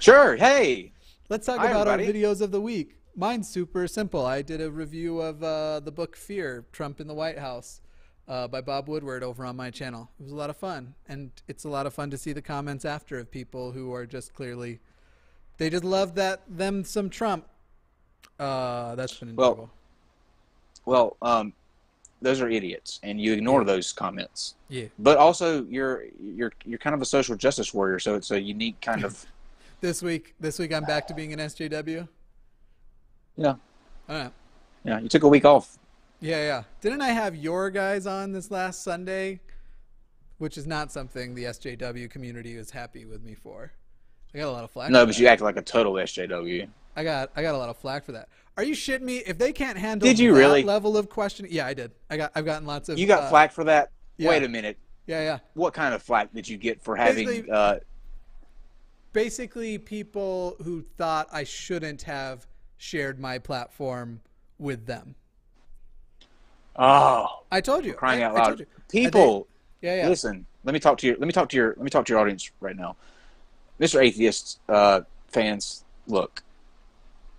Sure. 0.00 0.36
Hey. 0.36 0.92
Let's 1.30 1.46
talk 1.46 1.60
Hi, 1.60 1.70
about 1.70 1.88
our 1.88 1.96
videos 1.96 2.42
of 2.42 2.50
the 2.50 2.60
week. 2.60 2.98
Mine's 3.16 3.48
super 3.48 3.88
simple. 3.88 4.26
I 4.26 4.42
did 4.42 4.60
a 4.60 4.70
review 4.70 5.20
of 5.20 5.42
uh, 5.42 5.80
the 5.80 5.90
book 5.90 6.14
Fear 6.14 6.66
Trump 6.72 7.00
in 7.00 7.06
the 7.06 7.14
White 7.14 7.38
House 7.38 7.80
uh, 8.28 8.48
by 8.48 8.60
Bob 8.60 8.88
Woodward 8.88 9.22
over 9.22 9.46
on 9.46 9.56
my 9.56 9.70
channel. 9.70 10.10
It 10.20 10.24
was 10.24 10.32
a 10.32 10.36
lot 10.36 10.50
of 10.50 10.58
fun. 10.58 10.94
And 11.08 11.30
it's 11.48 11.64
a 11.64 11.70
lot 11.70 11.86
of 11.86 11.94
fun 11.94 12.10
to 12.10 12.18
see 12.18 12.34
the 12.34 12.42
comments 12.42 12.84
after 12.84 13.18
of 13.18 13.30
people 13.30 13.72
who 13.72 13.94
are 13.94 14.04
just 14.04 14.34
clearly, 14.34 14.80
they 15.56 15.70
just 15.70 15.84
love 15.84 16.14
that, 16.16 16.42
them 16.46 16.84
some 16.84 17.08
Trump. 17.08 17.46
Uh, 18.38 18.94
that's 18.94 19.14
been 19.14 19.34
Well, 19.36 19.50
enjoyable. 19.50 19.70
Well, 20.84 21.16
um, 21.22 21.52
those 22.20 22.40
are 22.40 22.48
idiots, 22.48 22.98
and 23.02 23.20
you 23.20 23.32
ignore 23.32 23.64
those 23.64 23.92
comments. 23.92 24.54
yeah. 24.68 24.86
But 24.98 25.18
also, 25.18 25.64
you're 25.64 26.04
you're 26.20 26.52
you're 26.64 26.78
kind 26.78 26.94
of 26.94 27.02
a 27.02 27.04
social 27.04 27.36
justice 27.36 27.72
warrior, 27.74 27.98
so 27.98 28.14
it's 28.14 28.30
a 28.30 28.40
unique 28.40 28.80
kind 28.80 29.04
of. 29.04 29.24
This 29.80 30.00
week, 30.00 30.34
this 30.38 30.60
week 30.60 30.72
I'm 30.72 30.84
back 30.84 31.08
to 31.08 31.14
being 31.14 31.32
an 31.32 31.40
SJW. 31.40 32.06
Yeah. 33.36 33.48
All 33.48 33.58
right. 34.08 34.30
Yeah. 34.84 35.00
You 35.00 35.08
took 35.08 35.24
a 35.24 35.28
week 35.28 35.44
off. 35.44 35.76
Yeah, 36.20 36.36
yeah. 36.36 36.62
Didn't 36.80 37.02
I 37.02 37.08
have 37.08 37.34
your 37.34 37.68
guys 37.68 38.06
on 38.06 38.30
this 38.30 38.52
last 38.52 38.84
Sunday? 38.84 39.40
Which 40.38 40.56
is 40.56 40.68
not 40.68 40.92
something 40.92 41.34
the 41.34 41.46
SJW 41.46 42.08
community 42.08 42.56
was 42.56 42.70
happy 42.70 43.04
with 43.06 43.24
me 43.24 43.34
for. 43.34 43.72
I 44.32 44.38
got 44.38 44.46
a 44.46 44.52
lot 44.52 44.62
of 44.62 44.70
flack. 44.70 44.92
No, 44.92 45.04
but 45.04 45.16
that. 45.16 45.20
you 45.20 45.26
act 45.26 45.42
like 45.42 45.56
a 45.56 45.62
total 45.62 45.94
SJW. 45.94 46.68
I 46.96 47.04
got 47.04 47.30
I 47.36 47.42
got 47.42 47.54
a 47.54 47.58
lot 47.58 47.68
of 47.68 47.76
flack 47.76 48.04
for 48.04 48.12
that. 48.12 48.28
Are 48.56 48.64
you 48.64 48.74
shitting 48.74 49.02
me? 49.02 49.18
If 49.18 49.38
they 49.38 49.52
can't 49.52 49.78
handle 49.78 50.06
Did 50.06 50.18
you 50.18 50.32
that 50.32 50.38
really? 50.38 50.62
level 50.62 50.96
of 50.96 51.08
question, 51.08 51.46
yeah, 51.48 51.66
I 51.66 51.74
did. 51.74 51.92
I 52.10 52.16
got 52.16 52.32
I've 52.34 52.44
gotten 52.44 52.66
lots 52.66 52.88
of. 52.88 52.98
You 52.98 53.06
got 53.06 53.24
uh, 53.24 53.28
flack 53.30 53.52
for 53.52 53.64
that? 53.64 53.90
yeah. 54.18 54.28
Wait 54.28 54.42
a 54.42 54.48
minute. 54.48 54.78
Yeah, 55.06 55.22
yeah. 55.22 55.38
What 55.54 55.74
kind 55.74 55.94
of 55.94 56.02
flack 56.02 56.32
did 56.32 56.46
you 56.48 56.56
get 56.56 56.80
for 56.82 56.96
having? 56.96 57.26
Basically- 57.26 57.50
Uh, 57.50 57.78
Basically, 59.12 59.76
people 59.76 60.56
who 60.64 60.82
thought 60.96 61.28
I 61.30 61.44
shouldn't 61.44 62.00
have 62.02 62.46
shared 62.78 63.20
my 63.20 63.36
platform 63.36 64.22
with 64.58 64.86
them. 64.86 65.16
oh, 66.76 67.42
I 67.50 67.60
told 67.60 67.84
you. 67.84 67.92
crying 67.92 68.22
I, 68.22 68.26
out 68.26 68.34
loud! 68.34 68.60
you. 68.60 68.66
People, 68.88 69.48
yeah, 69.82 69.96
yeah. 69.96 70.08
listen. 70.08 70.46
Let 70.64 70.72
me 70.72 70.80
talk 70.80 70.96
to 70.98 71.06
you. 71.06 71.16
Let 71.18 71.26
me 71.26 71.32
talk 71.32 71.48
to 71.50 71.56
your. 71.56 71.68
Let 71.68 71.80
me 71.80 71.90
talk 71.90 72.06
to 72.06 72.12
your 72.12 72.20
audience 72.20 72.50
right 72.60 72.76
now, 72.76 72.96
Mr. 73.78 74.02
Atheist 74.02 74.60
uh, 74.70 75.02
fans. 75.28 75.84
Look, 76.06 76.42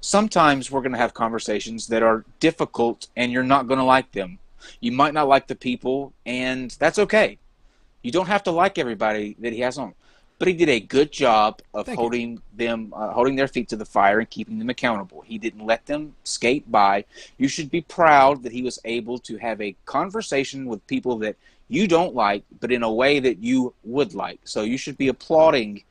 sometimes 0.04 0.70
we're 0.70 0.82
going 0.82 0.92
to 0.92 0.98
have 0.98 1.14
conversations 1.14 1.88
that 1.88 2.04
are 2.04 2.26
difficult, 2.40 3.08
and 3.16 3.32
you're 3.32 3.42
not 3.42 3.68
going 3.68 3.80
to 3.80 3.86
like 3.86 4.12
them. 4.12 4.38
You 4.82 4.92
might 4.92 5.14
not 5.14 5.28
like 5.28 5.48
the 5.48 5.56
people, 5.56 6.14
and 6.26 6.72
that's 6.72 7.00
okay. 7.00 7.38
You 8.02 8.12
don't 8.12 8.28
have 8.28 8.44
to 8.44 8.52
like 8.52 8.78
everybody 8.78 9.36
that 9.40 9.54
he 9.54 9.62
has 9.62 9.78
on. 9.78 9.94
But 10.40 10.50
he 10.50 10.54
did 10.56 10.68
a 10.68 10.82
good 10.82 11.12
job 11.12 11.62
of 11.74 11.86
Thank 11.86 11.98
you. 11.98 12.02
holding 12.02 12.42
them, 12.54 12.94
uh, 12.94 13.12
holding 13.14 13.38
their 13.38 13.48
feet 13.48 13.70
to 13.70 13.78
the 13.78 13.86
fire 13.86 14.20
and 14.20 14.30
keeping 14.30 14.60
them 14.60 14.70
accountable. 14.70 15.22
He 15.22 15.38
didn't 15.38 15.66
let 15.66 15.86
them 15.86 16.16
skate 16.26 16.70
by. 16.70 17.06
You 17.38 17.48
should 17.48 17.72
be 17.72 17.82
proud 17.82 18.44
that 18.44 18.52
he 18.52 18.62
was 18.62 18.80
able 18.84 19.20
to 19.20 19.38
have 19.38 19.62
a 19.62 19.76
conversation 19.86 20.66
with 20.66 20.86
people 20.88 21.18
that 21.20 21.38
you 21.70 21.88
don't 21.88 22.14
like, 22.14 22.44
but 22.60 22.74
in 22.74 22.84
a 22.84 22.92
way 22.92 23.20
that 23.22 23.40
you 23.40 23.74
would 23.86 24.14
like. 24.14 24.42
So 24.44 24.64
you 24.64 24.78
should 24.78 24.98
be 24.98 25.08
applauding 25.08 25.84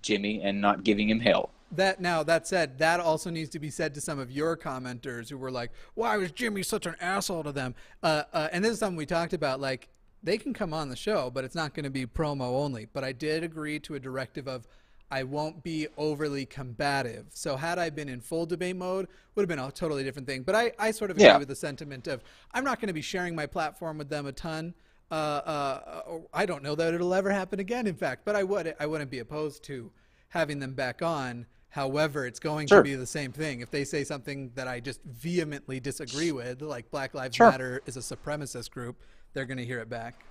Jimmy 0.00 0.42
and 0.42 0.60
not 0.60 0.84
giving 0.84 1.10
him 1.10 1.18
hell. 1.18 1.50
That 1.70 2.00
now 2.00 2.22
that 2.22 2.46
said, 2.46 2.78
that 2.78 2.98
also 2.98 3.28
needs 3.30 3.50
to 3.50 3.58
be 3.58 3.68
said 3.70 3.94
to 3.94 4.00
some 4.00 4.18
of 4.18 4.30
your 4.30 4.56
commenters 4.56 5.28
who 5.28 5.36
were 5.36 5.50
like, 5.50 5.70
"Why 5.94 6.16
was 6.16 6.30
Jimmy 6.32 6.62
such 6.62 6.86
an 6.86 6.96
asshole 7.00 7.44
to 7.44 7.52
them?" 7.52 7.74
Uh, 8.02 8.22
uh, 8.32 8.48
and 8.52 8.64
this 8.64 8.72
is 8.72 8.78
something 8.78 8.96
we 8.96 9.04
talked 9.06 9.34
about. 9.34 9.60
Like, 9.60 9.88
they 10.22 10.38
can 10.38 10.54
come 10.54 10.72
on 10.72 10.88
the 10.88 10.96
show, 10.96 11.30
but 11.30 11.44
it's 11.44 11.54
not 11.54 11.74
going 11.74 11.84
to 11.84 11.90
be 11.90 12.06
promo 12.06 12.62
only. 12.64 12.86
But 12.86 13.04
I 13.04 13.12
did 13.12 13.42
agree 13.44 13.78
to 13.80 13.94
a 13.96 14.00
directive 14.00 14.48
of 14.48 14.66
I 15.10 15.22
won't 15.24 15.62
be 15.62 15.88
overly 15.96 16.44
combative. 16.46 17.26
So 17.30 17.56
had 17.56 17.78
I 17.78 17.90
been 17.90 18.08
in 18.08 18.20
full 18.20 18.46
debate 18.46 18.76
mode, 18.76 19.06
would 19.34 19.42
have 19.42 19.48
been 19.48 19.58
a 19.58 19.70
totally 19.70 20.04
different 20.04 20.26
thing. 20.26 20.42
But 20.42 20.54
I, 20.54 20.72
I 20.78 20.90
sort 20.90 21.10
of 21.10 21.16
agree 21.18 21.26
Yeah. 21.26 21.38
with 21.38 21.48
the 21.48 21.54
sentiment 21.56 22.06
of 22.08 22.22
I'm 22.52 22.64
not 22.64 22.80
going 22.80 22.88
to 22.88 22.94
be 22.94 23.02
sharing 23.02 23.34
my 23.34 23.46
platform 23.46 23.98
with 23.98 24.08
them 24.08 24.26
a 24.26 24.32
ton. 24.32 24.74
Uh, 25.10 25.14
uh, 25.14 25.80
uh, 25.86 26.18
I 26.34 26.44
don't 26.46 26.62
know 26.62 26.74
that 26.74 26.92
it'll 26.94 27.14
ever 27.14 27.30
happen 27.30 27.60
again. 27.60 27.86
In 27.86 27.94
fact, 27.94 28.24
but 28.24 28.36
I 28.36 28.42
would 28.42 28.74
I 28.80 28.86
wouldn't 28.86 29.10
be 29.10 29.18
opposed 29.18 29.62
to 29.64 29.90
having 30.30 30.58
them 30.58 30.74
back 30.74 31.00
on. 31.02 31.46
However, 31.70 32.26
it's 32.26 32.40
going 32.40 32.66
Sure. 32.66 32.78
to 32.78 32.82
be 32.82 32.94
the 32.94 33.06
same 33.06 33.30
thing. 33.32 33.60
If 33.60 33.70
they 33.70 33.84
say 33.84 34.02
something 34.04 34.50
that 34.54 34.66
I 34.66 34.80
just 34.80 35.02
vehemently 35.04 35.80
disagree 35.80 36.32
with, 36.32 36.62
like 36.62 36.90
Black 36.90 37.14
Lives 37.14 37.36
Sure. 37.36 37.50
Matter 37.50 37.82
is 37.86 37.96
a 37.96 38.00
supremacist 38.00 38.70
group, 38.70 38.96
they're 39.34 39.44
going 39.44 39.58
to 39.58 39.64
hear 39.66 39.78
it 39.80 39.88
back. 39.90 40.24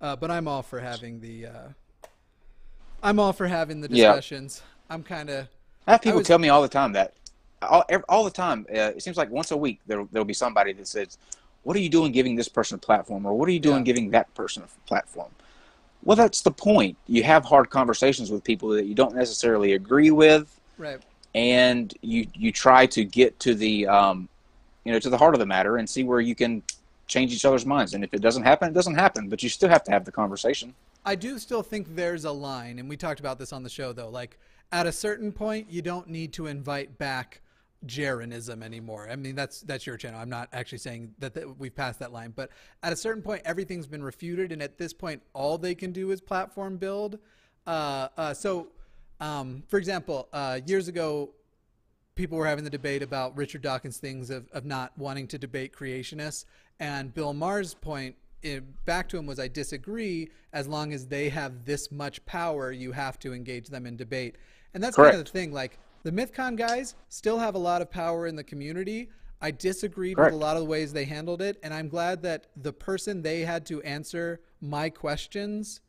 Uh, 0.00 0.16
but 0.16 0.30
I'm 0.30 0.48
all 0.48 0.62
for 0.62 0.80
having 0.80 1.20
the. 1.20 1.46
Uh, 1.46 1.68
I'm 3.02 3.18
all 3.18 3.32
for 3.32 3.46
having 3.46 3.80
the 3.80 3.88
Yeah. 3.90 4.08
discussions. 4.08 4.62
I'm 4.88 5.02
kind 5.02 5.30
of. 5.30 5.48
I 5.86 5.92
have 5.92 6.02
people 6.02 6.18
was- 6.18 6.26
tell 6.26 6.38
me 6.38 6.48
all 6.48 6.62
the 6.62 6.68
time 6.68 6.92
that, 6.92 7.14
all, 7.62 7.84
all 8.08 8.24
the 8.24 8.30
time. 8.30 8.66
Uh, 8.70 8.92
it 8.96 9.02
seems 9.02 9.16
like 9.16 9.30
once 9.30 9.50
a 9.50 9.56
week 9.56 9.80
there 9.86 10.04
there'll 10.12 10.24
be 10.24 10.34
somebody 10.34 10.72
that 10.74 10.86
says, 10.88 11.18
"What 11.62 11.76
are 11.76 11.80
you 11.80 11.88
doing 11.88 12.12
giving 12.12 12.34
this 12.36 12.48
person 12.48 12.76
a 12.76 12.78
platform?" 12.78 13.24
or 13.26 13.32
"What 13.34 13.48
are 13.48 13.52
you 13.52 13.60
doing 13.60 13.78
Yeah. 13.78 13.92
giving 13.92 14.10
that 14.10 14.32
person 14.34 14.62
a 14.62 14.88
platform?" 14.88 15.30
Well, 16.02 16.16
that's 16.16 16.40
the 16.40 16.50
point. 16.50 16.96
You 17.06 17.22
have 17.24 17.44
hard 17.44 17.70
conversations 17.70 18.30
with 18.30 18.42
people 18.42 18.70
that 18.70 18.86
you 18.86 18.94
don't 18.94 19.14
necessarily 19.14 19.74
agree 19.74 20.10
with, 20.10 20.59
Right. 20.80 21.00
and 21.34 21.92
you 22.00 22.26
you 22.34 22.50
try 22.50 22.86
to 22.86 23.04
get 23.04 23.38
to 23.40 23.54
the 23.54 23.86
um, 23.86 24.28
you 24.84 24.92
know 24.92 24.98
to 24.98 25.10
the 25.10 25.18
heart 25.18 25.34
of 25.34 25.40
the 25.40 25.46
matter 25.46 25.76
and 25.76 25.88
see 25.88 26.04
where 26.04 26.20
you 26.20 26.34
can 26.34 26.62
change 27.06 27.32
each 27.32 27.44
other's 27.44 27.66
minds. 27.66 27.92
And 27.94 28.02
if 28.02 28.14
it 28.14 28.22
doesn't 28.22 28.44
happen, 28.44 28.68
it 28.70 28.72
doesn't 28.74 28.94
happen. 28.94 29.28
But 29.28 29.42
you 29.42 29.48
still 29.48 29.68
have 29.68 29.84
to 29.84 29.90
have 29.90 30.04
the 30.04 30.12
conversation. 30.12 30.74
I 31.04 31.14
do 31.16 31.38
still 31.38 31.62
think 31.62 31.94
there's 31.96 32.24
a 32.24 32.30
line, 32.30 32.78
and 32.78 32.88
we 32.88 32.96
talked 32.96 33.20
about 33.20 33.38
this 33.38 33.52
on 33.52 33.62
the 33.62 33.70
show, 33.70 33.92
though. 33.92 34.10
Like, 34.10 34.38
at 34.70 34.86
a 34.86 34.92
certain 34.92 35.32
point, 35.32 35.70
you 35.70 35.82
don't 35.82 36.08
need 36.08 36.32
to 36.34 36.46
invite 36.46 36.98
back 36.98 37.40
Jaronism 37.86 38.62
anymore. 38.62 39.08
I 39.10 39.16
mean, 39.16 39.34
that's 39.34 39.62
that's 39.62 39.86
your 39.86 39.96
channel. 39.96 40.20
I'm 40.20 40.28
not 40.28 40.48
actually 40.52 40.78
saying 40.78 41.14
that, 41.18 41.34
that 41.34 41.58
we've 41.58 41.74
passed 41.74 41.98
that 42.00 42.12
line, 42.12 42.32
but 42.36 42.50
at 42.82 42.92
a 42.92 42.96
certain 42.96 43.22
point, 43.22 43.42
everything's 43.44 43.86
been 43.86 44.02
refuted, 44.02 44.52
and 44.52 44.62
at 44.62 44.78
this 44.78 44.92
point, 44.92 45.22
all 45.32 45.58
they 45.58 45.74
can 45.74 45.92
do 45.92 46.10
is 46.10 46.20
platform 46.20 46.76
build. 46.76 47.18
Uh, 47.66 48.08
uh, 48.16 48.34
so, 48.34 48.68
um, 49.20 49.62
for 49.68 49.78
example, 49.78 50.28
uh, 50.32 50.60
years 50.66 50.88
ago, 50.88 51.30
people 52.14 52.38
were 52.38 52.46
having 52.46 52.64
the 52.64 52.70
debate 52.70 53.02
about 53.02 53.36
Richard 53.36 53.62
Dawkins' 53.62 53.98
things 53.98 54.30
of, 54.30 54.48
of 54.52 54.64
not 54.64 54.96
wanting 54.98 55.26
to 55.28 55.38
debate 55.38 55.72
creationists. 55.72 56.44
And 56.78 57.14
Bill 57.14 57.32
Maher's 57.32 57.74
point 57.74 58.16
eh, 58.42 58.60
back 58.84 59.08
to 59.10 59.18
him 59.18 59.26
was 59.26 59.38
I 59.38 59.48
disagree. 59.48 60.30
As 60.52 60.66
long 60.66 60.92
as 60.92 61.06
they 61.06 61.28
have 61.28 61.64
this 61.64 61.92
much 61.92 62.24
power, 62.26 62.72
you 62.72 62.92
have 62.92 63.18
to 63.20 63.32
engage 63.32 63.68
them 63.68 63.86
in 63.86 63.96
debate. 63.96 64.36
And 64.74 64.82
that's 64.82 64.96
kind 64.96 65.14
of 65.14 65.24
the 65.24 65.30
thing. 65.30 65.52
Like 65.52 65.78
the 66.02 66.12
MythCon 66.12 66.56
guys 66.56 66.94
still 67.08 67.38
have 67.38 67.54
a 67.54 67.58
lot 67.58 67.82
of 67.82 67.90
power 67.90 68.26
in 68.26 68.36
the 68.36 68.44
community. 68.44 69.10
I 69.42 69.50
disagreed 69.50 70.16
Correct. 70.16 70.32
with 70.32 70.42
a 70.42 70.44
lot 70.44 70.56
of 70.56 70.62
the 70.62 70.68
ways 70.68 70.92
they 70.92 71.04
handled 71.04 71.40
it. 71.40 71.58
And 71.62 71.72
I'm 71.72 71.88
glad 71.88 72.22
that 72.22 72.46
the 72.56 72.72
person 72.72 73.22
they 73.22 73.40
had 73.40 73.64
to 73.66 73.82
answer 73.82 74.40
my 74.60 74.90
questions 74.90 75.80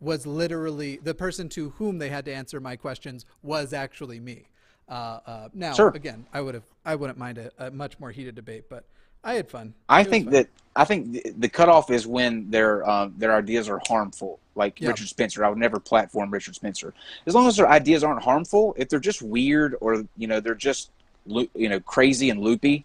was 0.00 0.26
literally 0.26 0.96
the 1.02 1.14
person 1.14 1.48
to 1.50 1.70
whom 1.70 1.98
they 1.98 2.08
had 2.08 2.24
to 2.24 2.32
answer 2.34 2.60
my 2.60 2.76
questions 2.76 3.26
was 3.42 3.72
actually 3.72 4.20
me. 4.20 4.44
Uh, 4.88 5.20
uh, 5.26 5.48
now, 5.54 5.72
Sure. 5.74 5.90
again, 5.94 6.26
I 6.32 6.40
would 6.40 6.54
have, 6.54 6.64
I 6.84 6.94
wouldn't 6.96 7.18
mind 7.18 7.38
a, 7.38 7.50
a 7.58 7.70
much 7.70 8.00
more 8.00 8.10
heated 8.10 8.34
debate, 8.34 8.64
but 8.68 8.84
I 9.22 9.34
had 9.34 9.48
fun. 9.48 9.74
I 9.88 10.02
It 10.02 10.06
think 10.08 10.24
fun. 10.24 10.32
that 10.34 10.48
I 10.76 10.84
think 10.84 11.12
the, 11.12 11.22
the 11.38 11.48
cutoff 11.48 11.90
is 11.90 12.06
when 12.06 12.50
their 12.50 12.88
um, 12.88 13.14
their 13.18 13.34
ideas 13.34 13.68
are 13.68 13.80
harmful. 13.86 14.38
Like 14.54 14.80
Yeah. 14.80 14.88
Richard 14.88 15.08
Spencer, 15.08 15.44
I 15.44 15.48
would 15.48 15.58
never 15.58 15.78
platform 15.78 16.30
Richard 16.30 16.54
Spencer 16.54 16.94
as 17.26 17.34
long 17.34 17.46
as 17.46 17.56
their 17.56 17.68
ideas 17.68 18.02
aren't 18.02 18.22
harmful. 18.22 18.74
If 18.78 18.88
they're 18.88 18.98
just 19.00 19.22
weird 19.22 19.76
or 19.80 20.04
you 20.16 20.26
know 20.26 20.40
they're 20.40 20.54
just 20.54 20.90
you 21.26 21.68
know 21.68 21.80
crazy 21.80 22.30
and 22.30 22.40
loopy, 22.40 22.84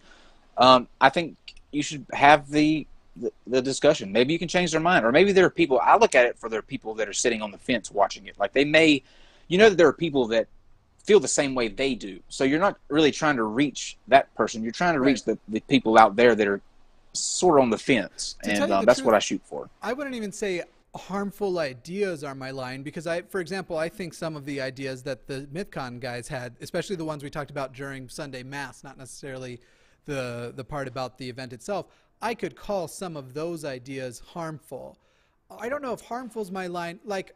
um, 0.58 0.88
I 1.00 1.08
think 1.10 1.36
you 1.72 1.82
should 1.82 2.06
have 2.12 2.50
the, 2.50 2.86
the 3.20 3.32
the 3.46 3.62
discussion. 3.62 4.12
Maybe 4.12 4.32
you 4.32 4.38
can 4.38 4.48
change 4.48 4.70
their 4.72 4.80
mind, 4.80 5.04
or 5.04 5.12
maybe 5.12 5.32
there 5.32 5.44
are 5.46 5.50
people. 5.50 5.80
I 5.82 5.96
look 5.96 6.14
at 6.14 6.26
it 6.26 6.38
for 6.38 6.48
there 6.48 6.58
are 6.58 6.62
people 6.62 6.94
that 6.94 7.08
are 7.08 7.12
sitting 7.12 7.42
on 7.42 7.50
the 7.50 7.58
fence 7.58 7.90
watching 7.90 8.26
it. 8.26 8.38
Like 8.38 8.52
they 8.52 8.64
may, 8.64 9.02
you 9.48 9.58
know, 9.58 9.68
that 9.70 9.76
there 9.76 9.88
are 9.88 9.92
people 9.92 10.26
that 10.28 10.48
feel 11.04 11.20
the 11.20 11.28
same 11.28 11.54
way 11.54 11.68
they 11.68 11.94
do. 11.94 12.18
So 12.28 12.44
you're 12.44 12.58
not 12.60 12.78
really 12.88 13.12
trying 13.12 13.36
to 13.36 13.44
reach 13.44 13.96
that 14.08 14.32
person. 14.34 14.62
You're 14.62 14.72
trying 14.72 14.94
to 14.94 15.00
Right. 15.00 15.06
reach 15.08 15.22
the, 15.24 15.38
the 15.48 15.60
people 15.60 15.96
out 15.98 16.16
there 16.16 16.34
that 16.34 16.48
are 16.48 16.60
sort 17.12 17.58
of 17.58 17.62
on 17.62 17.70
the 17.70 17.78
fence, 17.78 18.34
To 18.42 18.50
and 18.50 18.72
um, 18.72 18.80
the 18.80 18.86
that's 18.86 18.98
truth- 18.98 19.06
what 19.06 19.14
I 19.14 19.20
shoot 19.20 19.40
for. 19.44 19.70
I 19.82 19.92
wouldn't 19.92 20.16
even 20.16 20.32
say 20.32 20.62
harmful 20.96 21.58
ideas 21.58 22.24
are 22.24 22.34
my 22.34 22.50
line 22.50 22.82
because 22.82 23.06
I, 23.06 23.22
for 23.22 23.40
example, 23.40 23.76
I 23.78 23.88
think 23.88 24.14
some 24.14 24.34
of 24.34 24.44
the 24.46 24.60
ideas 24.60 25.02
that 25.04 25.26
the 25.28 25.46
MythCon 25.52 26.00
guys 26.00 26.26
had, 26.26 26.56
especially 26.60 26.96
the 26.96 27.04
ones 27.04 27.22
we 27.22 27.30
talked 27.30 27.50
about 27.50 27.72
during 27.72 28.08
Sunday 28.08 28.42
Mass, 28.42 28.82
not 28.82 28.98
necessarily 28.98 29.60
the 30.06 30.52
the 30.56 30.64
part 30.64 30.88
about 30.88 31.18
the 31.18 31.28
event 31.28 31.52
itself, 31.52 31.86
I 32.20 32.34
could 32.34 32.56
call 32.56 32.88
some 32.88 33.16
of 33.16 33.34
those 33.34 33.64
ideas 33.64 34.22
harmful. 34.32 34.98
I 35.50 35.68
don't 35.68 35.82
know 35.82 35.92
if 35.92 36.00
harmful 36.00 36.42
is 36.42 36.50
my 36.50 36.66
line. 36.66 36.98
Like 37.04 37.34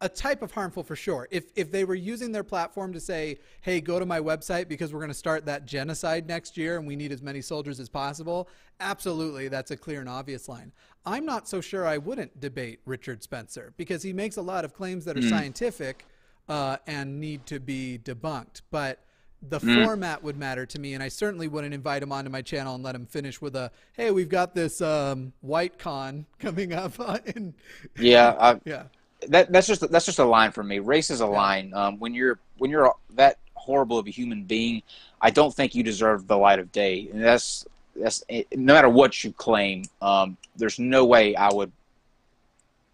a 0.00 0.08
type 0.08 0.40
of 0.40 0.50
harmful 0.50 0.82
for 0.82 0.96
sure. 0.96 1.28
If 1.30 1.50
if 1.54 1.70
they 1.70 1.84
were 1.84 1.94
using 1.94 2.32
their 2.32 2.44
platform 2.44 2.92
to 2.94 3.00
say, 3.00 3.38
"Hey, 3.60 3.80
go 3.80 3.98
to 3.98 4.06
my 4.06 4.18
website 4.18 4.66
because 4.68 4.92
we're 4.92 5.00
going 5.00 5.10
to 5.10 5.14
start 5.14 5.44
that 5.46 5.66
genocide 5.66 6.26
next 6.26 6.56
year 6.56 6.78
and 6.78 6.86
we 6.86 6.96
need 6.96 7.12
as 7.12 7.20
many 7.22 7.42
soldiers 7.42 7.78
as 7.80 7.88
possible," 7.88 8.48
absolutely, 8.80 9.48
that's 9.48 9.70
a 9.70 9.76
clear 9.76 10.00
and 10.00 10.08
obvious 10.08 10.48
line. 10.48 10.72
I'm 11.04 11.26
not 11.26 11.48
so 11.48 11.60
sure 11.60 11.86
I 11.86 11.98
wouldn't 11.98 12.40
debate 12.40 12.80
Richard 12.86 13.22
Spencer 13.22 13.74
because 13.76 14.02
he 14.02 14.12
makes 14.12 14.36
a 14.36 14.42
lot 14.42 14.64
of 14.64 14.72
claims 14.74 15.04
that 15.04 15.18
are 15.18 15.22
scientific 15.22 16.06
uh, 16.48 16.78
and 16.86 17.20
need 17.20 17.46
to 17.46 17.60
be 17.60 17.98
debunked, 18.02 18.62
but. 18.70 19.04
The 19.42 19.60
format 19.60 20.22
would 20.22 20.36
matter 20.36 20.66
to 20.66 20.78
me, 20.78 20.92
and 20.92 21.02
I 21.02 21.08
certainly 21.08 21.48
wouldn't 21.48 21.72
invite 21.72 22.02
him 22.02 22.12
onto 22.12 22.30
my 22.30 22.42
channel 22.42 22.74
and 22.74 22.84
let 22.84 22.94
him 22.94 23.06
finish 23.06 23.40
with 23.40 23.56
a, 23.56 23.70
"Hey, 23.94 24.10
we've 24.10 24.28
got 24.28 24.54
this 24.54 24.82
um, 24.82 25.32
white 25.40 25.78
con 25.78 26.26
coming 26.38 26.74
up." 26.74 26.98
in 27.26 27.54
Yeah, 27.98 28.36
I, 28.40 28.60
yeah, 28.64 28.84
that 29.28 29.50
that's 29.50 29.66
just 29.66 29.90
that's 29.90 30.06
just 30.06 30.18
a 30.18 30.24
line 30.24 30.52
for 30.52 30.62
me. 30.62 30.78
Race 30.78 31.10
is 31.10 31.20
a 31.20 31.26
line. 31.26 31.72
Um, 31.74 31.98
when 31.98 32.12
you're 32.12 32.38
when 32.58 32.70
you're 32.70 32.94
that 33.14 33.38
horrible 33.54 33.98
of 33.98 34.06
a 34.06 34.10
human 34.10 34.44
being, 34.44 34.82
I 35.20 35.30
don't 35.30 35.54
think 35.54 35.74
you 35.74 35.82
deserve 35.82 36.26
the 36.26 36.36
light 36.36 36.58
of 36.58 36.72
day. 36.72 37.08
And 37.12 37.22
that's 37.22 37.66
that's 37.96 38.22
no 38.54 38.74
matter 38.74 38.88
what 38.88 39.22
you 39.22 39.32
claim. 39.32 39.84
Um, 40.00 40.36
there's 40.56 40.78
no 40.78 41.04
way 41.04 41.36
I 41.36 41.52
would 41.52 41.72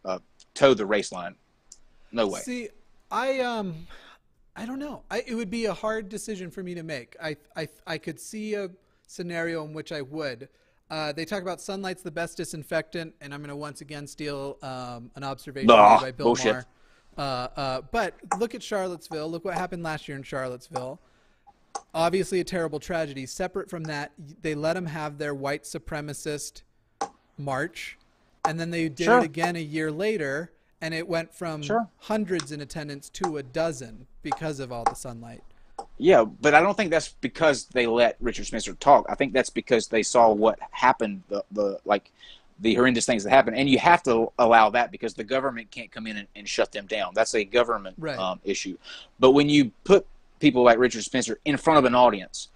uh, 0.04 0.18
toe 0.54 0.74
the 0.74 0.86
race 0.86 1.12
line. 1.12 1.34
No 2.12 2.28
way. 2.28 2.40
See, 2.40 2.68
I 3.10 3.40
um, 3.40 3.86
I 4.56 4.64
don't 4.66 4.78
know. 4.78 5.02
I, 5.10 5.22
it 5.26 5.34
would 5.34 5.50
be 5.50 5.66
a 5.66 5.74
hard 5.74 6.08
decision 6.08 6.50
for 6.50 6.62
me 6.62 6.74
to 6.74 6.82
make. 6.82 7.14
I 7.22 7.36
I 7.54 7.68
I 7.86 7.98
could 7.98 8.18
see 8.18 8.54
a 8.54 8.70
scenario 9.06 9.64
in 9.64 9.72
which 9.72 9.92
I 9.92 10.02
would. 10.02 10.48
Uh, 10.90 11.12
they 11.12 11.24
talk 11.24 11.42
about 11.42 11.60
sunlight's 11.60 12.02
the 12.02 12.10
best 12.10 12.36
disinfectant, 12.36 13.14
and 13.20 13.34
I'm 13.34 13.40
going 13.40 13.50
to 13.50 13.56
once 13.56 13.80
again 13.80 14.06
steal 14.06 14.56
um, 14.62 15.10
an 15.16 15.24
observation 15.24 15.66
by 15.66 16.12
Bill 16.12 16.26
bullshit. 16.26 16.54
Maher. 16.54 16.66
Uh, 17.18 17.48
uh, 17.60 17.80
but 17.90 18.14
look 18.38 18.54
at 18.54 18.62
Charlottesville. 18.62 19.28
Look 19.28 19.44
what 19.44 19.54
happened 19.54 19.82
last 19.82 20.06
year 20.06 20.16
in 20.16 20.22
Charlottesville. 20.22 21.00
Obviously, 21.92 22.40
a 22.40 22.44
terrible 22.44 22.78
tragedy. 22.78 23.26
Separate 23.26 23.68
from 23.68 23.84
that, 23.84 24.12
they 24.42 24.54
let 24.54 24.74
them 24.74 24.86
have 24.86 25.18
their 25.18 25.34
white 25.34 25.64
supremacist 25.64 26.62
march, 27.36 27.98
and 28.46 28.58
then 28.60 28.70
they 28.70 28.88
did 28.88 29.04
Sure. 29.04 29.18
it 29.18 29.24
again 29.24 29.56
a 29.56 29.60
year 29.60 29.90
later, 29.90 30.52
and 30.80 30.94
it 30.94 31.08
went 31.08 31.34
from 31.34 31.62
Sure. 31.62 31.88
hundreds 32.00 32.52
in 32.52 32.60
attendance 32.60 33.08
to 33.10 33.36
a 33.38 33.42
dozen 33.42 34.06
because 34.22 34.60
of 34.60 34.70
all 34.72 34.84
the 34.84 34.94
sunlight. 34.94 35.42
Yeah, 35.98 36.24
but 36.24 36.54
I 36.54 36.60
don't 36.60 36.76
think 36.76 36.90
that's 36.90 37.08
because 37.20 37.66
they 37.66 37.86
let 37.86 38.16
Richard 38.20 38.46
Spencer 38.46 38.74
talk. 38.74 39.06
I 39.08 39.14
think 39.14 39.32
that's 39.32 39.50
because 39.50 39.88
they 39.88 40.02
saw 40.02 40.32
what 40.32 40.58
happened, 40.70 41.22
the, 41.28 41.44
the 41.52 41.78
like 41.84 42.10
the 42.60 42.74
horrendous 42.74 43.04
things 43.04 43.22
that 43.24 43.30
happened, 43.30 43.56
and 43.56 43.68
you 43.68 43.78
have 43.78 44.02
to 44.04 44.32
allow 44.38 44.70
that 44.70 44.90
because 44.90 45.12
the 45.12 45.24
government 45.24 45.70
can't 45.70 45.90
come 45.92 46.06
in 46.06 46.16
and, 46.16 46.28
and 46.34 46.48
shut 46.48 46.72
them 46.72 46.86
down. 46.86 47.12
That's 47.14 47.34
a 47.34 47.44
government 47.44 47.96
Right. 47.98 48.18
um, 48.18 48.40
issue. 48.44 48.78
But 49.20 49.32
when 49.32 49.50
you 49.50 49.72
put 49.84 50.06
people 50.40 50.62
like 50.62 50.78
Richard 50.78 51.02
Spencer 51.02 51.38
in 51.44 51.58
front 51.58 51.78
of 51.78 51.84
an 51.84 51.94
audience, 51.94 52.48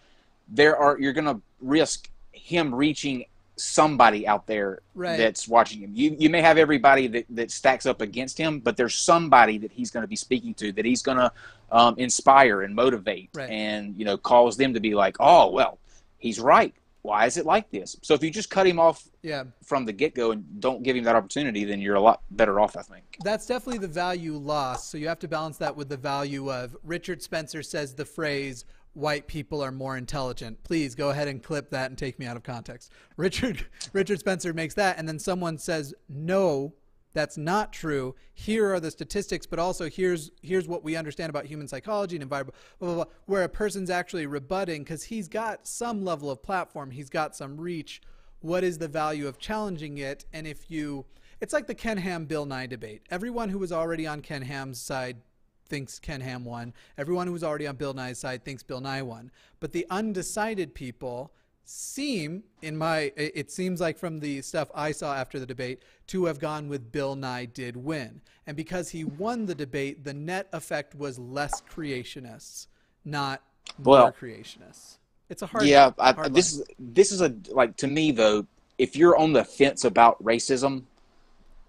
there 0.49 0.77
are 0.77 0.99
you're 0.99 1.12
going 1.12 1.27
to 1.27 1.41
risk 1.61 2.09
him 2.33 2.75
reaching 2.75 3.27
somebody 3.61 4.26
out 4.26 4.47
there 4.47 4.81
Right. 4.95 5.17
that's 5.17 5.47
watching 5.49 5.81
him. 5.81 5.90
You 5.95 6.17
you 6.19 6.31
may 6.31 6.43
have 6.43 6.59
everybody 6.59 7.07
that, 7.09 7.26
that 7.31 7.50
stacks 7.50 7.87
up 7.87 8.00
against 8.00 8.37
him, 8.38 8.61
but 8.61 8.76
there's 8.76 8.95
somebody 8.95 9.59
that 9.59 9.73
he's 9.73 9.90
going 9.90 10.02
to 10.02 10.09
be 10.09 10.17
speaking 10.17 10.55
to 10.55 10.73
that 10.73 10.85
he's 10.85 11.02
going 11.02 11.19
to 11.19 11.33
um, 11.73 11.95
inspire 11.99 12.62
and 12.62 12.75
motivate, 12.75 13.31
Right. 13.35 13.49
and 13.50 13.97
you 13.97 14.05
know 14.05 14.17
cause 14.17 14.57
them 14.57 14.75
to 14.75 14.81
be 14.81 14.95
like, 14.95 15.17
oh 15.21 15.50
well, 15.50 15.79
he's 16.19 16.40
right. 16.40 16.75
Why 17.02 17.25
is 17.25 17.38
it 17.38 17.47
like 17.47 17.71
this? 17.71 17.97
So 18.02 18.12
if 18.12 18.23
you 18.23 18.31
just 18.31 18.50
cut 18.50 18.67
him 18.67 18.79
off 18.79 19.09
Yeah. 19.23 19.45
from 19.64 19.87
the 19.87 19.93
get 19.93 20.14
go 20.14 20.33
and 20.33 20.45
don't 20.61 20.83
give 20.83 20.97
him 20.97 21.05
that 21.05 21.17
opportunity, 21.17 21.64
then 21.64 21.81
you're 21.81 21.95
a 21.95 22.00
lot 22.00 22.21
better 22.33 22.61
off, 22.61 22.76
I 22.76 22.83
think. 22.83 23.05
That's 23.25 23.47
definitely 23.47 23.79
the 23.79 23.88
value 23.88 24.37
lost. 24.37 24.90
So 24.90 24.99
you 24.99 25.09
have 25.09 25.19
to 25.21 25.29
balance 25.29 25.57
that 25.59 25.75
with 25.75 25.88
the 25.88 25.97
value 25.97 26.52
of 26.52 26.76
Richard 26.85 27.23
Spencer 27.23 27.62
says 27.62 27.95
the 27.95 28.05
phrase 28.05 28.67
white 28.94 29.26
people 29.26 29.62
are 29.62 29.73
more 29.73 29.97
intelligent. 29.97 30.62
Please 30.64 30.94
go 30.94 31.11
ahead 31.11 31.28
and 31.28 31.42
clip 31.42 31.70
that 31.70 31.90
and 31.90 31.99
take 31.99 32.18
me 32.18 32.26
out 32.26 32.37
of 32.37 32.42
context. 32.42 32.90
Richard 33.16 33.66
Richard 33.92 34.20
Spencer 34.20 34.52
makes 34.52 34.75
that 34.75 34.99
and 34.99 35.09
then 35.09 35.18
someone 35.18 35.59
says 35.59 35.94
no, 36.09 36.75
that's 37.12 37.37
not 37.37 37.73
true. 37.73 38.14
Here 38.35 38.73
are 38.73 38.80
the 38.80 38.90
statistics, 38.90 39.47
but 39.47 39.59
also 39.59 39.88
here's 39.88 40.30
here's 40.42 40.68
what 40.68 40.85
we 40.85 40.97
understand 40.97 41.30
about 41.30 41.47
human 41.47 41.68
psychology 41.68 42.16
and 42.16 42.23
environment 42.23 42.56
blah, 42.78 42.94
blah, 42.94 43.04
blah, 43.04 43.12
where 43.26 43.44
a 43.44 43.49
person's 43.49 43.90
actually 43.90 44.26
rebutting 44.26 44.85
cuz 44.85 45.04
he's 45.04 45.28
got 45.28 45.66
some 45.66 46.04
level 46.04 46.30
of 46.30 46.42
platform, 46.42 46.90
he's 46.90 47.11
got 47.11 47.37
some 47.37 47.61
reach. 47.61 48.02
What 48.40 48.64
is 48.64 48.78
the 48.78 48.88
value 48.88 49.28
of 49.28 49.38
challenging 49.38 49.99
it? 49.99 50.25
And 50.32 50.47
if 50.47 50.70
you 50.70 51.06
it's 51.40 51.54
like 51.54 51.66
the 51.66 51.75
Ken 51.75 51.97
Ham 51.97 52.26
Bill 52.26 52.44
Nye 52.44 52.66
debate. 52.66 53.02
Everyone 53.11 53.49
who 53.49 53.59
was 53.59 53.73
already 53.73 54.06
on 54.06 54.20
Ken 54.20 54.42
Ham's 54.42 54.80
side 54.80 55.23
thinks 55.71 55.99
Ken 55.99 56.21
Ham 56.21 56.45
won. 56.45 56.75
Everyone 56.99 57.27
who 57.27 57.33
was 57.33 57.45
already 57.45 57.67
on 57.67 57.77
Bill 57.77 57.95
Nye's 57.95 58.19
side 58.19 58.45
thinks 58.45 58.62
Bill 58.62 58.81
Nye 58.81 59.00
won. 59.03 59.31
But 59.61 59.73
the 59.73 59.87
undecided 59.89 60.75
people 60.75 61.33
seem, 61.65 62.43
in 62.62 62.77
my, 62.77 63.12
it 63.17 63.50
seems 63.50 63.81
like 63.81 63.97
from 63.97 64.19
the 64.19 64.43
stuff 64.43 64.71
I 64.75 64.91
saw 64.93 65.15
after 65.15 65.39
the 65.39 65.47
debate, 65.47 65.83
to 66.09 66.25
have 66.25 66.41
gone 66.41 66.69
with 66.69 66.91
Bill 66.91 67.15
Nye 67.15 67.45
did 67.45 67.77
win. 67.77 68.21
And 68.47 68.57
because 68.57 68.91
he 68.91 69.05
won 69.05 69.47
the 69.47 69.55
debate, 69.55 70.03
the 70.05 70.12
net 70.12 70.49
effect 70.53 70.97
was 70.97 71.19
less 71.19 71.62
creationists, 71.62 72.67
not 73.05 73.43
more 73.79 73.95
Well, 73.95 74.12
creationists. 74.12 74.99
It's 75.29 75.43
a 75.43 75.47
hard. 75.47 75.65
yeah, 75.65 75.93
I, 75.97 76.12
hard 76.12 76.35
this 76.35 76.55
line. 76.57 76.62
is 76.62 76.75
this 76.81 77.12
is 77.12 77.21
a 77.21 77.33
like 77.50 77.77
to 77.77 77.87
me 77.87 78.11
though. 78.11 78.47
If 78.79 78.97
you're 78.97 79.17
on 79.17 79.33
the 79.33 79.45
fence 79.45 79.85
about 79.85 80.21
racism, 80.25 80.83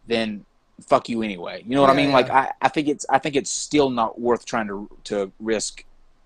then 0.08 0.46
fuck 0.82 1.10
you 1.10 1.22
anyway. 1.24 1.64
You 1.66 1.76
know 1.76 1.82
what 1.82 1.90
I 1.90 1.96
mean? 1.96 2.10
yeah. 2.10 2.16
Like 2.16 2.30
I, 2.30 2.52
I 2.62 2.68
think 2.70 2.88
it's 2.88 3.06
I 3.10 3.20
think 3.20 3.36
it's 3.36 3.50
still 3.50 3.90
not 3.90 4.20
worth 4.20 4.46
trying 4.46 4.68
to 4.68 4.90
to 5.06 5.32
risk 5.40 5.84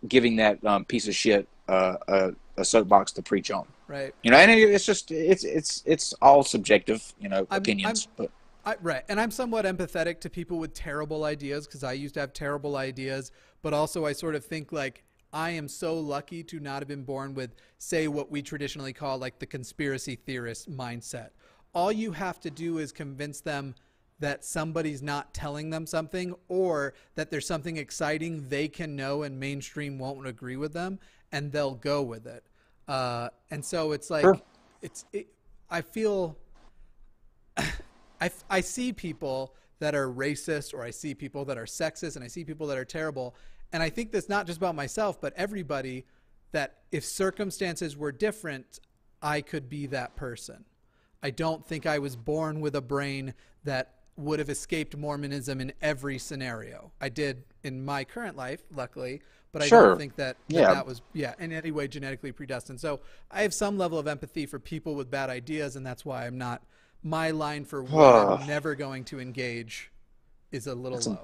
giving 0.08 0.36
that 0.38 0.64
um, 0.66 0.86
piece 0.86 1.08
of 1.08 1.16
shit 1.16 1.48
uh, 1.68 1.96
a, 2.08 2.32
a 2.58 2.66
soapbox 2.66 3.12
to 3.14 3.22
preach 3.22 3.50
on. 3.52 3.66
right. 3.88 4.14
You 4.24 4.32
know, 4.32 4.38
and 4.38 4.52
it- 4.52 4.70
it's 4.70 4.86
just 4.86 5.12
it's 5.12 5.44
it's 5.44 5.84
it's 5.86 6.14
all 6.22 6.44
subjective, 6.44 7.14
you 7.20 7.30
know, 7.30 7.48
I'm- 7.50 7.62
opinions. 7.62 8.08
but 8.16 8.30
I, 8.68 8.76
right, 8.82 9.04
and 9.10 9.20
I'm 9.22 9.30
somewhat 9.30 9.66
empathetic 9.66 10.20
to 10.22 10.30
people 10.30 10.58
with 10.58 10.74
terrible 10.74 11.24
ideas 11.24 11.68
because 11.68 11.84
I 11.84 11.94
used 11.94 12.16
to 12.16 12.20
have 12.20 12.34
terrible 12.34 12.78
ideas, 12.78 13.32
but 13.62 13.74
also 13.76 14.06
I 14.08 14.14
sort 14.14 14.34
of 14.34 14.44
think 14.44 14.72
like 14.72 15.04
I 15.32 15.52
am 15.52 15.68
so 15.68 16.00
lucky 16.00 16.44
to 16.46 16.60
not 16.60 16.82
have 16.82 16.88
been 16.88 17.04
born 17.04 17.36
with, 17.36 17.52
say, 17.78 18.08
what 18.08 18.32
we 18.32 18.42
traditionally 18.42 18.92
call 18.94 19.20
like 19.20 19.38
the 19.38 19.46
conspiracy 19.46 20.16
theorist 20.16 20.72
mindset. 20.72 21.30
All 21.76 21.92
you 21.92 22.12
have 22.14 22.40
to 22.40 22.50
do 22.50 22.80
is 22.80 22.92
convince 22.92 23.40
them 23.42 23.76
that 24.20 24.46
somebody's 24.46 25.02
not 25.02 25.34
telling 25.34 25.70
them 25.70 25.86
something 25.86 26.34
or 26.48 26.94
that 27.16 27.30
there's 27.32 27.46
something 27.46 27.78
exciting 27.78 28.48
they 28.50 28.68
can 28.68 28.96
know 28.96 29.24
and 29.24 29.40
mainstream 29.40 30.00
won't 30.00 30.26
agree 30.26 30.56
with 30.56 30.74
them 30.74 31.00
and 31.32 31.52
they'll 31.52 31.76
go 31.76 32.02
with 32.02 32.26
it. 32.26 32.44
Uh, 32.88 33.30
and 33.52 33.64
so 33.64 33.92
it's 33.92 34.10
like, 34.10 34.22
Sure. 34.22 34.40
it's, 34.82 35.06
it, 35.12 35.28
I 35.70 35.82
feel 35.82 36.38
I, 38.22 38.32
I 38.50 38.62
see 38.62 38.94
people 38.94 39.54
that 39.80 39.94
are 39.94 40.10
racist 40.10 40.74
or 40.74 40.84
I 40.84 40.92
see 40.92 41.14
people 41.14 41.46
that 41.46 41.58
are 41.58 41.66
sexist 41.66 42.16
and 42.16 42.24
I 42.24 42.28
see 42.28 42.46
people 42.46 42.68
that 42.68 42.78
are 42.78 42.86
terrible. 42.86 43.36
And 43.74 43.84
I 43.84 43.90
think 43.90 44.12
that's 44.12 44.30
not 44.30 44.48
just 44.48 44.58
about 44.58 44.76
myself, 44.76 45.20
but 45.20 45.34
everybody 45.36 46.06
that 46.52 46.78
if 46.92 47.04
circumstances 47.04 47.98
were 47.98 48.12
different, 48.12 48.80
I 49.22 49.42
could 49.42 49.68
be 49.68 49.88
that 49.88 50.16
person. 50.16 50.64
I 51.22 51.32
don't 51.32 51.66
think 51.66 51.86
I 51.86 52.00
was 52.00 52.16
born 52.16 52.62
with 52.62 52.76
a 52.76 52.82
brain 52.82 53.34
that 53.64 53.95
would 54.18 54.40
have 54.40 54.50
escaped 54.50 54.96
Mormonism 54.96 55.60
in 55.60 55.74
every 55.82 56.18
scenario. 56.18 56.92
I 57.02 57.10
did 57.10 57.44
in 57.64 57.84
my 57.84 58.04
current 58.04 58.38
life, 58.38 58.62
luckily, 58.74 59.22
but 59.52 59.62
I 59.62 59.68
Sure. 59.68 59.90
don't 59.90 59.98
think 59.98 60.16
that 60.16 60.38
that, 60.50 60.54
Yeah. 60.56 60.74
that 60.74 60.86
was 60.86 61.02
yeah 61.14 61.34
in 61.40 61.52
any 61.52 61.72
way 61.72 61.88
genetically 61.88 62.32
predestined. 62.32 62.80
So 62.80 63.02
I 63.32 63.42
have 63.42 63.54
some 63.54 63.78
level 63.78 64.00
of 64.00 64.08
empathy 64.08 64.46
for 64.46 64.60
people 64.60 64.96
with 64.96 65.10
bad 65.12 65.30
ideas, 65.30 65.76
and 65.76 65.86
that's 65.86 66.06
why 66.06 66.26
I'm 66.26 66.38
not. 66.38 66.62
My 67.04 67.32
line 67.32 67.66
for 67.66 67.84
what 67.84 68.42
I'm 68.42 68.48
never 68.48 68.74
going 68.76 69.04
to 69.06 69.20
engage 69.20 69.92
is 70.52 70.68
a 70.68 70.76
little 70.76 71.00
low. 71.00 71.20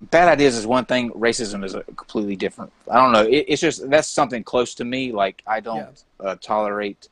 bad 0.00 0.28
ideas 0.28 0.56
is 0.56 0.66
one 0.66 0.84
thing. 0.84 1.10
Racism 1.10 1.64
is 1.64 1.74
a 1.74 1.82
completely 1.82 2.36
different. 2.36 2.72
I 2.90 2.96
don't 2.96 3.12
know. 3.12 3.22
It, 3.24 3.44
it's 3.48 3.60
just 3.60 3.88
that's 3.90 4.08
something 4.08 4.44
close 4.44 4.74
to 4.76 4.84
me. 4.84 5.10
Like 5.12 5.42
I 5.46 5.60
don't 5.60 6.04
uh, 6.20 6.36
tolerate 6.40 7.08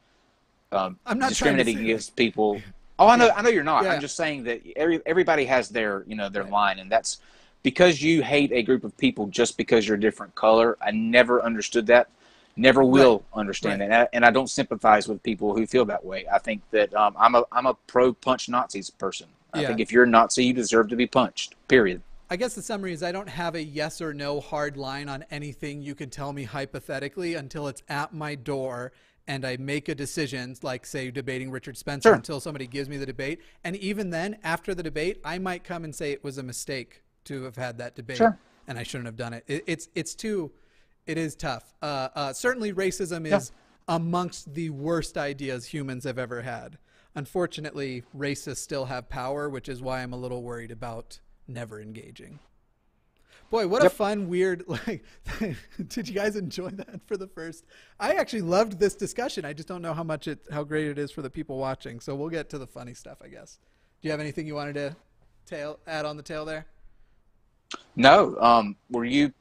um, 0.73 0.99
I'm 1.07 1.19
not 1.19 1.31
discriminating 1.31 1.79
against 1.81 2.15
people. 2.17 2.61
Oh, 2.99 3.09
I 3.09 3.17
know. 3.17 3.31
I 3.35 3.43
know 3.43 3.51
you're 3.51 3.65
not. 3.65 3.85
Yeah. 3.85 3.93
I'm 3.93 4.01
just 4.01 4.17
saying 4.17 4.45
that 4.45 4.63
every 4.77 5.03
everybody 5.05 5.45
has 5.45 5.69
their 5.69 6.05
you 6.07 6.17
know 6.17 6.29
their 6.29 6.45
Right. 6.45 6.53
line, 6.53 6.79
and 6.79 6.91
that's 6.91 7.19
because 7.63 8.01
you 8.01 8.23
hate 8.23 8.53
a 8.53 8.63
group 8.63 8.85
of 8.85 8.97
people 8.97 9.27
just 9.27 9.57
because 9.57 9.87
you're 9.87 9.97
a 9.97 10.01
different 10.01 10.35
color. 10.35 10.79
I 10.81 10.93
never 10.93 11.43
understood 11.43 11.87
that. 11.89 12.09
Never 12.57 12.83
will 12.83 13.23
understand 13.35 13.81
Right. 13.81 13.89
that, 13.91 13.95
and 13.95 13.95
I, 13.95 14.09
and 14.15 14.25
I 14.25 14.31
don't 14.31 14.49
sympathize 14.49 15.09
with 15.09 15.23
people 15.23 15.55
who 15.55 15.67
feel 15.67 15.85
that 15.87 16.03
way. 16.05 16.27
I 16.33 16.39
think 16.39 16.63
that 16.71 16.95
um, 16.95 17.15
I'm 17.19 17.35
a 17.35 17.45
I'm 17.53 17.67
a 17.67 17.75
pro 17.87 18.15
punch 18.15 18.49
Nazis 18.49 18.89
person. 18.89 19.27
I 19.53 19.61
Yeah. 19.61 19.69
think 19.69 19.81
if 19.81 19.93
you're 19.93 20.05
a 20.05 20.09
Nazi, 20.09 20.45
you 20.47 20.53
deserve 20.55 20.89
to 20.89 20.97
be 20.97 21.07
punched. 21.07 21.55
Period. 21.69 22.01
I 22.29 22.37
guess 22.37 22.55
the 22.55 22.63
summary 22.63 22.93
is 22.93 23.03
I 23.05 23.13
don't 23.13 23.29
have 23.29 23.55
a 23.55 23.63
yes 23.63 24.01
or 24.01 24.13
no 24.13 24.41
hard 24.41 24.77
line 24.77 25.09
on 25.09 25.25
anything 25.31 25.81
you 25.83 25.95
can 25.95 26.11
tell 26.11 26.33
me 26.33 26.43
hypothetically 26.45 27.35
until 27.35 27.69
it's 27.69 27.83
at 27.89 28.13
my 28.13 28.35
door 28.35 28.93
and 29.29 29.45
I 29.45 29.57
make 29.57 29.89
a 29.89 29.95
decision, 29.95 30.55
like 30.63 30.87
say 30.87 31.11
debating 31.11 31.51
Richard 31.51 31.77
Spencer, 31.77 32.11
Sure. 32.11 32.15
until 32.15 32.41
somebody 32.41 32.67
gives 32.67 32.89
me 32.89 32.97
the 32.97 33.07
debate. 33.07 33.41
And 33.65 33.77
even 33.77 34.11
then, 34.11 34.39
after 34.45 34.75
the 34.75 34.83
debate, 34.83 35.21
I 35.25 35.39
might 35.39 35.65
come 35.65 35.85
and 35.85 35.95
say 35.95 36.13
it 36.13 36.23
was 36.23 36.39
a 36.39 36.43
mistake 36.43 37.03
to 37.25 37.43
have 37.45 37.57
had 37.57 37.79
that 37.79 37.97
debate 37.97 38.19
Sure. 38.19 38.39
and 38.69 38.79
I 38.79 38.83
shouldn't 38.85 39.07
have 39.07 39.17
done 39.17 39.33
it. 39.33 39.45
it 39.49 39.65
it's 39.67 39.89
it's 39.95 40.15
too, 40.15 40.53
it 41.07 41.19
is 41.19 41.35
tough. 41.35 41.75
Uh, 41.83 42.09
uh, 42.15 42.33
certainly, 42.33 42.73
racism 42.73 43.27
is 43.27 43.53
amongst 43.89 44.55
the 44.55 44.71
worst 44.71 45.17
ideas 45.19 45.67
humans 45.67 46.05
have 46.05 46.19
ever 46.19 46.43
had. 46.43 46.79
Unfortunately, 47.15 48.03
racists 48.17 48.59
still 48.59 48.85
have 48.85 49.09
power, 49.09 49.49
which 49.49 49.69
is 49.69 49.81
why 49.81 50.03
I'm 50.03 50.13
a 50.13 50.17
little 50.17 50.43
worried 50.43 50.71
about 50.71 51.19
never 51.49 51.81
engaging. 51.81 52.39
Boy, 53.51 53.67
what 53.69 53.85
a 53.85 53.91
fun, 53.91 54.29
weird 54.29 54.65
like 54.69 55.05
did 55.89 56.09
you 56.09 56.15
guys 56.15 56.37
enjoy 56.37 56.71
that 56.71 57.01
for 57.07 57.17
the 57.17 57.27
first 57.29 57.65
I 58.01 58.15
actually 58.15 58.43
loved 58.43 58.79
this 58.79 58.95
discussion. 58.95 59.45
I 59.45 59.53
just 59.53 59.69
don't 59.69 59.83
know 59.83 59.95
how 59.95 60.03
much 60.03 60.29
it 60.29 60.41
how 60.51 60.65
great 60.65 60.89
it 60.89 60.99
is 60.99 61.11
for 61.11 61.23
the 61.23 61.31
people 61.31 61.59
watching. 61.59 62.01
So 62.01 62.15
we'll 62.15 62.29
get 62.29 62.49
to 62.51 62.59
the 62.59 62.67
funny 62.67 62.95
stuff, 62.95 63.19
I 63.25 63.29
guess. 63.29 63.59
Do 64.03 64.09
you 64.09 64.11
have 64.11 64.21
anything 64.21 64.47
you 64.47 64.55
wanted 64.55 64.75
to 64.75 64.97
tail 65.47 65.79
add 65.87 66.05
on 66.05 66.17
the 66.17 66.23
tail 66.23 66.45
there? 66.45 66.67
No. 67.95 68.37
Um, 68.41 68.77
were 68.91 69.05
you 69.05 69.33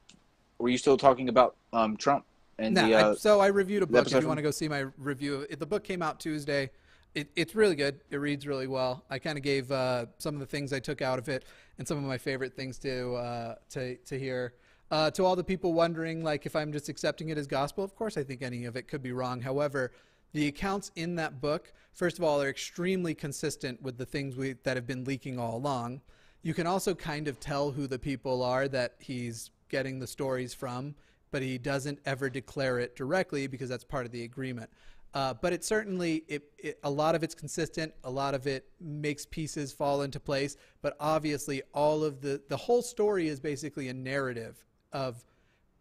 were 0.58 0.68
you 0.68 0.78
still 0.78 0.96
talking 0.96 1.28
about 1.28 1.56
um, 1.72 1.96
Trump 1.96 2.24
and 2.58 2.74
No, 2.74 2.86
the? 2.86 2.94
I- 2.94 3.02
Uh, 3.02 3.14
so 3.14 3.40
I 3.40 3.48
reviewed 3.48 3.82
a 3.82 3.86
book. 3.86 4.06
If 4.06 4.20
you 4.20 4.28
want 4.28 4.38
to 4.38 4.42
go 4.42 4.50
see 4.50 4.68
my 4.68 4.86
review, 4.98 5.34
of 5.36 5.46
it, 5.50 5.58
the 5.58 5.66
book 5.66 5.84
came 5.84 6.02
out 6.02 6.20
Tuesday. 6.20 6.70
It, 7.16 7.28
it's 7.34 7.54
really 7.54 7.76
good. 7.76 7.94
It 8.10 8.18
reads 8.18 8.46
really 8.46 8.66
well. 8.66 9.02
I 9.08 9.18
kind 9.18 9.38
of 9.38 9.42
gave 9.42 9.72
uh, 9.72 10.04
some 10.18 10.34
of 10.34 10.40
the 10.40 10.50
things 10.54 10.72
I 10.72 10.80
took 10.80 11.00
out 11.00 11.18
of 11.18 11.30
it 11.30 11.46
and 11.78 11.88
some 11.88 11.96
of 11.96 12.04
my 12.04 12.18
favorite 12.18 12.54
things 12.54 12.78
to 12.80 13.14
uh, 13.14 13.54
to 13.70 13.96
to 13.96 14.18
hear. 14.18 14.52
Uh, 14.90 15.10
to 15.10 15.24
all 15.24 15.34
the 15.34 15.42
people 15.52 15.72
wondering, 15.72 16.22
like, 16.22 16.46
if 16.46 16.54
I'm 16.54 16.72
just 16.72 16.88
accepting 16.88 17.30
it 17.30 17.38
as 17.38 17.46
gospel, 17.46 17.82
of 17.82 17.96
course 17.96 18.18
I 18.20 18.22
think 18.22 18.42
any 18.42 18.66
of 18.66 18.76
it 18.76 18.86
could 18.86 19.02
be 19.02 19.12
wrong. 19.12 19.40
However, 19.40 19.92
The 20.36 20.48
accounts 20.48 20.90
in 20.96 21.14
that 21.16 21.40
book, 21.40 21.72
first 21.94 22.18
of 22.18 22.24
all, 22.24 22.42
are 22.42 22.50
extremely 22.50 23.14
consistent 23.14 23.80
with 23.80 23.96
the 23.96 24.04
things 24.04 24.36
we, 24.36 24.52
that 24.64 24.76
have 24.76 24.86
been 24.86 25.04
leaking 25.04 25.38
all 25.38 25.56
along. 25.56 26.02
You 26.42 26.52
can 26.52 26.66
also 26.66 26.94
kind 26.94 27.26
of 27.26 27.40
tell 27.40 27.70
who 27.70 27.86
the 27.86 27.98
people 27.98 28.42
are 28.42 28.68
that 28.68 28.96
he's 28.98 29.50
getting 29.70 29.98
the 29.98 30.06
stories 30.06 30.52
from, 30.52 30.94
but 31.30 31.40
he 31.40 31.56
doesn't 31.56 32.00
ever 32.04 32.28
declare 32.28 32.78
it 32.78 32.94
directly 32.96 33.46
because 33.46 33.70
that's 33.70 33.82
part 33.82 34.04
of 34.04 34.12
the 34.12 34.24
agreement. 34.24 34.68
Uh, 35.14 35.32
but 35.32 35.52
it 35.52 35.64
certainly 35.64 36.24
it, 36.28 36.42
it, 36.58 36.78
a 36.84 36.90
lot 36.90 37.14
of 37.14 37.22
it's 37.22 37.34
consistent. 37.34 37.92
A 38.04 38.10
lot 38.10 38.34
of 38.34 38.46
it 38.46 38.66
makes 38.80 39.24
pieces 39.24 39.72
fall 39.72 40.02
into 40.02 40.20
place. 40.20 40.56
But 40.82 40.96
obviously 41.00 41.62
all 41.72 42.04
of 42.04 42.20
the 42.20 42.42
the 42.48 42.56
whole 42.56 42.82
story 42.82 43.28
is 43.28 43.40
basically 43.40 43.88
a 43.88 43.94
narrative 43.94 44.62
of 44.92 45.24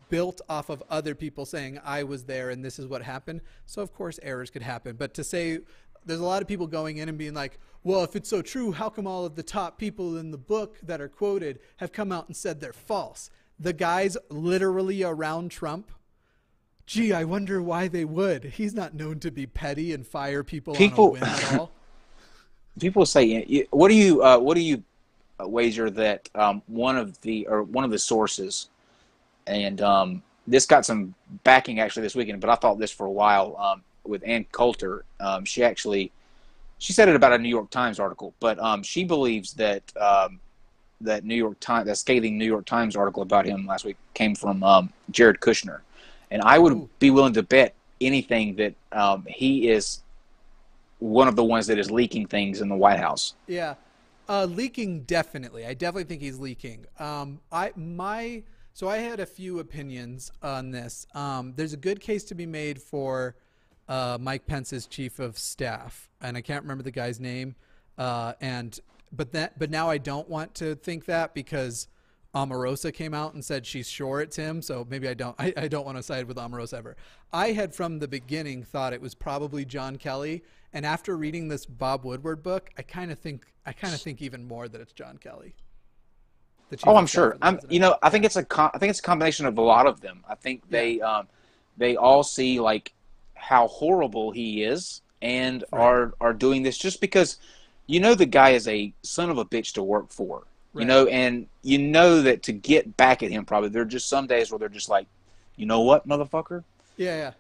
built 0.08 0.40
off 0.48 0.70
of 0.70 0.84
other 0.90 1.16
people 1.16 1.46
saying 1.46 1.80
i 1.84 2.04
was 2.04 2.26
there 2.26 2.52
and 2.52 2.64
this 2.64 2.80
is 2.80 2.88
what 2.88 3.02
happened. 3.02 3.42
So 3.66 3.82
of 3.82 3.94
course 3.94 4.20
errors 4.24 4.50
could 4.50 4.62
happen. 4.62 4.96
But 4.96 5.14
to 5.16 5.24
say 5.24 5.60
there's 6.06 6.20
a 6.20 6.26
lot 6.26 6.42
of 6.42 6.48
people 6.48 6.68
going 6.68 6.98
in 6.98 7.10
and 7.10 7.18
being 7.18 7.34
like 7.34 7.60
well 7.84 8.04
if 8.04 8.16
it's 8.16 8.30
so 8.30 8.42
true 8.42 8.72
how 8.72 8.90
come 8.90 9.08
all 9.08 9.26
of 9.26 9.36
the 9.36 9.44
top 9.44 9.78
people 9.78 10.18
in 10.18 10.32
the 10.32 10.38
book 10.38 10.78
that 10.84 11.02
are 11.02 11.10
quoted 11.10 11.60
have 11.78 11.92
come 11.92 12.12
out 12.12 12.28
and 12.28 12.38
said 12.38 12.62
they're 12.62 12.74
false? 12.74 13.30
The 13.60 13.74
guys 13.74 14.16
literally 14.30 15.04
around 15.04 15.50
trump 15.52 15.92
Gee, 16.86 17.14
I 17.14 17.24
wonder 17.24 17.62
why 17.62 17.88
they 17.88 18.06
would. 18.06 18.44
He's 18.44 18.76
not 18.76 18.94
known 18.94 19.20
to 19.22 19.32
be 19.32 19.48
petty 19.48 19.94
and 19.94 20.06
fire 20.06 20.44
people, 20.44 20.76
people 20.76 21.06
on 21.06 21.10
a 21.10 21.12
whim 21.14 21.24
at 21.24 21.60
all. 21.60 21.72
people 22.80 23.06
say, 23.06 23.66
"What 23.72 23.90
do 23.90 23.96
you? 23.96 24.22
Uh, 24.22 24.38
what 24.38 24.54
do 24.54 24.62
you 24.62 24.84
uh, 25.40 25.48
wager 25.48 25.90
that 25.90 26.30
um, 26.36 26.62
one 26.68 26.96
of 26.96 27.20
the 27.22 27.48
or 27.48 27.64
one 27.64 27.84
of 27.84 27.92
the 27.92 27.98
sources?" 27.98 28.70
And 29.48 29.82
um, 29.82 30.22
this 30.46 30.68
got 30.68 30.86
some 30.86 31.16
backing 31.44 31.80
actually 31.80 32.04
this 32.04 32.16
weekend, 32.16 32.40
but 32.40 32.52
I 32.52 32.56
thought 32.56 32.78
this 32.78 32.92
for 32.92 33.08
a 33.08 33.12
while 33.12 33.58
um, 33.58 33.82
with 34.04 34.24
Ann 34.24 34.46
Coulter. 34.52 35.06
Um, 35.20 35.44
she 35.44 35.64
actually 35.64 36.12
she 36.78 36.94
said 36.94 37.10
it 37.10 37.16
about 37.16 37.34
a 37.34 37.38
New 37.40 37.50
York 37.50 37.72
Times 37.72 38.00
article, 38.00 38.36
but 38.40 38.60
um, 38.60 38.84
she 38.84 39.04
believes 39.04 39.54
that 39.54 39.82
um, 39.98 40.40
that 41.02 41.24
New 41.24 41.36
York 41.36 41.60
Times 41.60 41.88
that 41.88 41.96
scathing 41.98 42.38
New 42.38 42.46
York 42.46 42.66
Times 42.66 42.96
article 42.96 43.24
about 43.24 43.48
him 43.48 43.66
last 43.66 43.86
week 43.86 43.98
came 44.14 44.36
from 44.36 44.92
Jared 45.10 45.40
Kushner 45.40 45.80
and 46.32 46.42
I 46.42 46.60
would 46.60 46.74
Ooh. 46.74 46.90
be 47.00 47.12
willing 47.12 47.34
to 47.34 47.44
bet 47.44 47.76
anything 48.02 48.56
that 48.56 48.74
um, 48.92 49.26
he 49.28 49.70
is 49.70 50.02
one 51.00 51.28
of 51.28 51.36
the 51.36 51.44
ones 51.44 51.68
that 51.68 51.78
is 51.78 51.92
leaking 51.92 52.28
things 52.28 52.62
in 52.62 52.70
the 52.70 52.76
White 52.76 53.00
House. 53.00 53.36
Yeah, 53.48 53.76
uh, 54.28 54.46
leaking 54.46 55.02
definitely. 55.02 55.66
I 55.66 55.74
definitely 55.74 56.06
think 56.06 56.22
he's 56.22 56.40
leaking. 56.40 56.86
Um, 57.00 57.40
I 57.52 57.72
my 57.76 58.44
so 58.74 58.90
I 58.90 58.98
had 58.98 59.20
a 59.20 59.26
few 59.26 59.60
opinions 59.60 60.32
on 60.42 60.72
this. 60.72 61.08
Um, 61.14 61.54
there's 61.56 61.74
a 61.74 61.78
good 61.78 62.02
case 62.02 62.24
to 62.26 62.36
be 62.36 62.46
made 62.46 62.82
for 62.82 63.36
uh, 63.88 64.18
Mike 64.20 64.46
Pence's 64.48 64.88
chief 64.88 65.20
of 65.20 65.38
staff, 65.38 66.10
and 66.22 66.36
I 66.36 66.42
can't 66.42 66.64
remember 66.64 66.84
the 66.84 66.92
guy's 66.92 67.20
name. 67.20 67.56
Uh, 67.98 68.34
and 68.42 68.78
but 69.12 69.32
that 69.32 69.58
but 69.58 69.70
now 69.70 69.90
I 69.90 69.98
don't 69.98 70.28
want 70.28 70.56
to 70.56 70.76
think 70.76 71.06
that 71.06 71.34
because 71.34 71.88
Omarosa 72.36 72.94
came 72.94 73.14
out 73.14 73.34
and 73.34 73.44
said 73.44 73.66
she's 73.66 73.88
sure 73.88 74.20
it's 74.20 74.36
him, 74.36 74.62
so 74.62 74.86
maybe 74.90 75.08
I 75.08 75.14
don't 75.14 75.36
I, 75.40 75.54
I 75.56 75.68
don't 75.70 75.86
want 75.86 75.98
to 75.98 76.04
side 76.04 76.28
with 76.28 76.36
Omarosa 76.36 76.78
ever. 76.78 76.98
I 77.32 77.54
had 77.54 77.74
from 77.74 78.00
the 78.00 78.10
beginning 78.10 78.64
thought 78.64 78.92
it 78.92 79.02
was 79.02 79.16
probably 79.16 79.64
John 79.64 79.96
Kelly, 79.96 80.44
and 80.74 80.86
after 80.86 81.16
reading 81.16 81.48
this 81.48 81.66
Bob 81.66 82.04
Woodward 82.04 82.44
book, 82.44 82.70
I 82.78 82.82
kind 82.82 83.12
of 83.12 83.18
think 83.18 83.46
I 83.66 83.72
kind 83.72 83.94
of 83.94 84.02
think 84.02 84.22
even 84.22 84.46
more 84.46 84.68
that 84.68 84.82
it's 84.82 84.92
John 84.92 85.18
Kelly. 85.18 85.56
Oh, 86.86 86.98
I'm 86.98 87.08
sure. 87.08 87.38
I'm 87.42 87.60
you 87.70 87.80
know 87.80 87.98
I 88.04 88.10
think 88.10 88.26
it's 88.26 88.36
a 88.36 88.44
com- 88.44 88.72
I 88.74 88.80
think 88.80 88.90
it's 88.90 89.00
a 89.00 89.04
combination 89.04 89.46
of 89.46 89.58
a 89.58 89.62
lot 89.62 89.88
of 89.88 90.02
them. 90.02 90.24
I 90.28 90.36
think 90.36 90.70
they 90.70 90.98
yeah. 90.98 91.20
um, 91.20 91.28
they 91.78 91.96
all 91.96 92.24
see 92.24 92.60
like 92.60 92.94
how 93.34 93.68
horrible 93.68 94.32
he 94.32 94.64
is 94.64 95.02
and 95.22 95.64
right. 95.72 95.82
are 95.82 96.14
are 96.20 96.34
doing 96.34 96.64
this 96.64 96.78
just 96.78 97.00
because 97.00 97.38
you 97.88 98.02
know 98.02 98.14
the 98.14 98.26
guy 98.26 98.50
is 98.50 98.68
a 98.68 98.94
son 99.04 99.30
of 99.30 99.38
a 99.38 99.46
bitch 99.46 99.74
to 99.74 99.84
work 99.84 100.12
for 100.12 100.44
Right. 100.76 100.82
You 100.82 100.88
know, 100.88 101.08
and 101.08 101.48
you 101.64 101.78
know 101.78 102.22
that 102.22 102.44
to 102.44 102.52
get 102.52 102.98
back 102.98 103.24
at 103.24 103.32
him, 103.32 103.46
probably 103.46 103.70
there 103.70 103.84
are 103.84 103.86
just 103.86 104.10
some 104.10 104.28
days 104.28 104.52
where 104.52 104.60
they're 104.60 104.68
just 104.68 104.90
like, 104.90 105.08
you 105.56 105.66
know 105.66 105.82
what, 105.82 106.06
motherfucker? 106.06 106.66
Yeah, 106.98 107.16
yeah. 107.16 107.32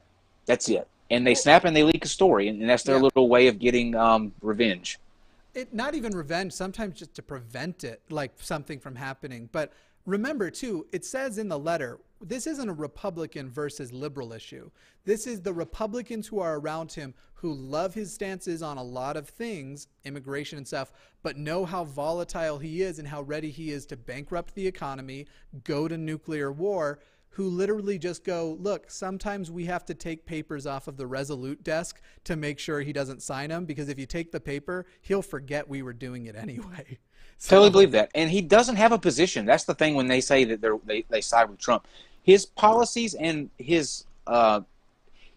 That's 0.45 0.69
it. 0.69 0.87
And 1.11 1.27
they 1.27 1.35
snap 1.35 1.65
and 1.65 1.75
they 1.75 1.83
leak 1.83 2.05
a 2.05 2.07
story, 2.07 2.47
and, 2.47 2.67
that's 2.67 2.83
their 2.83 2.95
yeah. 2.95 3.01
little 3.01 3.27
way 3.27 3.47
of 3.47 3.59
getting 3.59 3.93
um, 3.93 4.31
revenge. 4.41 4.99
It 5.53 5.73
not 5.73 5.95
even 5.95 6.15
revenge. 6.15 6.53
Sometimes 6.53 6.97
just 6.97 7.13
to 7.15 7.21
prevent 7.21 7.83
it, 7.83 8.01
like 8.09 8.31
something 8.39 8.79
from 8.79 8.95
happening. 8.95 9.49
But 9.51 9.73
remember 10.05 10.49
too, 10.49 10.87
it 10.93 11.03
says 11.03 11.37
in 11.37 11.49
the 11.49 11.59
letter 11.59 11.99
this 12.21 12.47
isn't 12.47 12.69
a 12.69 12.73
Republican 12.73 13.49
versus 13.49 13.91
liberal 13.91 14.31
issue. 14.31 14.71
This 15.03 15.27
is 15.27 15.41
the 15.41 15.53
Republicans 15.53 16.27
who 16.27 16.39
are 16.39 16.57
around 16.57 16.93
him 16.93 17.13
who 17.45 17.53
love 17.53 17.93
his 17.93 18.11
stances 18.11 18.63
on 18.63 18.79
a 18.79 18.83
lot 18.83 19.15
of 19.15 19.29
things, 19.29 19.87
immigration 20.03 20.57
and 20.57 20.65
stuff, 20.65 20.91
but 21.21 21.37
know 21.37 21.63
how 21.63 21.83
volatile 21.83 22.57
he 22.57 22.81
is 22.81 22.97
and 22.97 23.07
how 23.07 23.21
ready 23.21 23.51
he 23.51 23.69
is 23.69 23.85
to 23.85 23.95
bankrupt 23.95 24.55
the 24.55 24.65
economy, 24.65 25.27
go 25.63 25.87
to 25.87 25.95
nuclear 25.95 26.51
war, 26.51 26.97
who 27.29 27.47
literally 27.47 27.99
just 27.99 28.23
go, 28.23 28.57
look, 28.59 28.89
sometimes 28.89 29.51
we 29.51 29.65
have 29.65 29.85
to 29.85 29.93
take 29.93 30.25
papers 30.25 30.65
off 30.65 30.87
of 30.87 30.97
the 30.97 31.05
Resolute 31.05 31.63
desk 31.63 32.01
to 32.23 32.35
make 32.35 32.57
sure 32.57 32.81
he 32.81 32.91
doesn't 32.91 33.21
sign 33.21 33.49
them 33.49 33.65
because 33.65 33.89
if 33.89 33.99
you 33.99 34.07
take 34.07 34.31
the 34.31 34.39
paper, 34.39 34.87
he'll 35.03 35.21
forget 35.21 35.69
we 35.69 35.83
were 35.83 35.93
doing 35.93 36.25
it 36.25 36.35
anyway. 36.47 36.97
So, 37.37 37.57
totally 37.57 37.69
believe 37.69 37.91
that. 37.91 38.09
And 38.15 38.31
he 38.31 38.41
doesn't 38.41 38.77
have 38.77 38.91
a 38.91 38.97
position. 38.97 39.45
That's 39.45 39.65
the 39.65 39.75
thing 39.75 39.93
when 39.93 40.07
they 40.07 40.19
say 40.19 40.45
that 40.45 40.81
they, 40.85 41.05
they 41.09 41.21
side 41.21 41.47
with 41.51 41.59
Trump 41.59 41.85
his 42.25 42.43
policies 42.43 43.13
and 43.13 43.51
his 43.59 44.05
uh, 44.25 44.61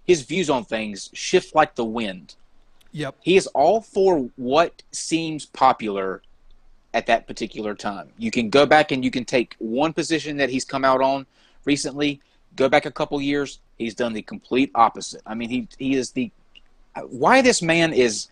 his 0.08 0.22
views 0.22 0.48
on 0.48 0.64
things 0.64 1.10
shift 1.12 1.54
like 1.54 1.74
the 1.74 1.84
wind. 1.84 2.34
Yep. 2.92 3.16
He 3.20 3.36
is 3.36 3.46
all 3.48 3.82
for 3.82 4.30
what 4.36 4.82
seems 4.90 5.44
popular 5.44 6.22
at 6.94 7.06
that 7.06 7.26
particular 7.26 7.74
time. 7.74 8.08
You 8.16 8.30
can 8.30 8.48
go 8.48 8.64
back 8.64 8.90
and 8.90 9.04
you 9.04 9.10
can 9.10 9.26
take 9.26 9.54
one 9.58 9.92
position 9.92 10.38
that 10.38 10.48
he's 10.48 10.64
come 10.64 10.82
out 10.82 11.02
on 11.02 11.26
recently, 11.66 12.22
go 12.56 12.70
back 12.70 12.86
a 12.86 12.90
couple 12.90 13.20
years, 13.20 13.60
he's 13.76 13.94
done 13.94 14.14
the 14.14 14.22
complete 14.22 14.70
opposite. 14.74 15.20
I 15.26 15.34
mean, 15.34 15.50
he 15.50 15.68
he 15.78 15.94
is 15.94 16.10
the 16.10 16.32
why 17.06 17.42
this 17.42 17.60
man 17.60 17.92
is 17.92 18.28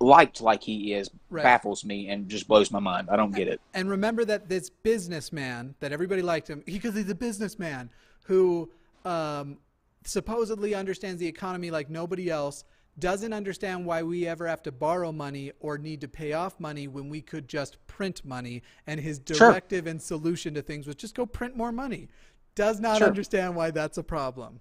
liked 0.00 0.40
like 0.40 0.62
he 0.62 0.94
is 0.94 1.10
right. 1.28 1.42
baffles 1.42 1.84
me 1.84 2.08
and 2.08 2.28
just 2.28 2.48
blows 2.48 2.70
my 2.70 2.80
mind. 2.80 3.08
I 3.10 3.16
don't 3.16 3.34
get 3.34 3.48
it. 3.48 3.60
And 3.74 3.90
remember 3.90 4.24
that 4.24 4.48
this 4.48 4.70
businessman 4.70 5.74
that 5.80 5.92
everybody 5.92 6.22
liked 6.22 6.48
him 6.48 6.62
because 6.64 6.94
he's 6.94 7.10
a 7.10 7.14
businessman 7.14 7.90
who 8.24 8.70
um, 9.04 9.58
supposedly 10.06 10.74
understands 10.74 11.20
the 11.20 11.26
economy 11.26 11.70
like 11.70 11.90
nobody 11.90 12.30
else 12.30 12.64
doesn't 12.98 13.32
understand 13.32 13.84
why 13.84 14.02
we 14.02 14.26
ever 14.26 14.46
have 14.46 14.62
to 14.62 14.72
borrow 14.72 15.12
money 15.12 15.52
or 15.60 15.76
need 15.76 16.00
to 16.00 16.08
pay 16.08 16.32
off 16.32 16.58
money 16.58 16.88
when 16.88 17.08
we 17.08 17.20
could 17.20 17.46
just 17.46 17.84
print 17.86 18.24
money. 18.24 18.62
And 18.86 18.98
his 18.98 19.18
directive 19.18 19.84
sure. 19.84 19.90
and 19.90 20.00
solution 20.00 20.54
to 20.54 20.62
things 20.62 20.86
was 20.86 20.96
just 20.96 21.14
go 21.14 21.26
print 21.26 21.56
more 21.56 21.72
money. 21.72 22.08
Does 22.54 22.80
not 22.80 22.98
sure. 22.98 23.06
understand 23.06 23.54
why 23.54 23.70
that's 23.70 23.98
a 23.98 24.02
problem. 24.02 24.60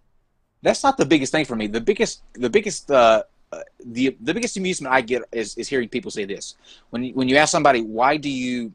That's 0.61 0.83
not 0.83 0.97
the 0.97 1.05
biggest 1.05 1.31
thing 1.31 1.45
for 1.45 1.55
me. 1.55 1.67
The 1.67 1.79
biggest 1.79 2.23
the 2.33 2.49
biggest 2.49 2.91
uh, 2.91 3.23
the 3.85 4.17
the 4.19 4.33
biggest 4.33 4.57
amusement 4.57 4.93
I 4.93 4.99
get 5.01 5.21
is, 5.31 5.55
is 5.55 5.69
hearing 5.69 5.87
people 5.87 6.11
say 6.11 6.25
this. 6.25 6.55
When 6.89 7.03
you, 7.03 7.13
when 7.13 7.29
you 7.29 7.37
ask 7.37 7.51
somebody 7.51 7.81
why 7.81 8.17
do 8.17 8.29
you 8.29 8.73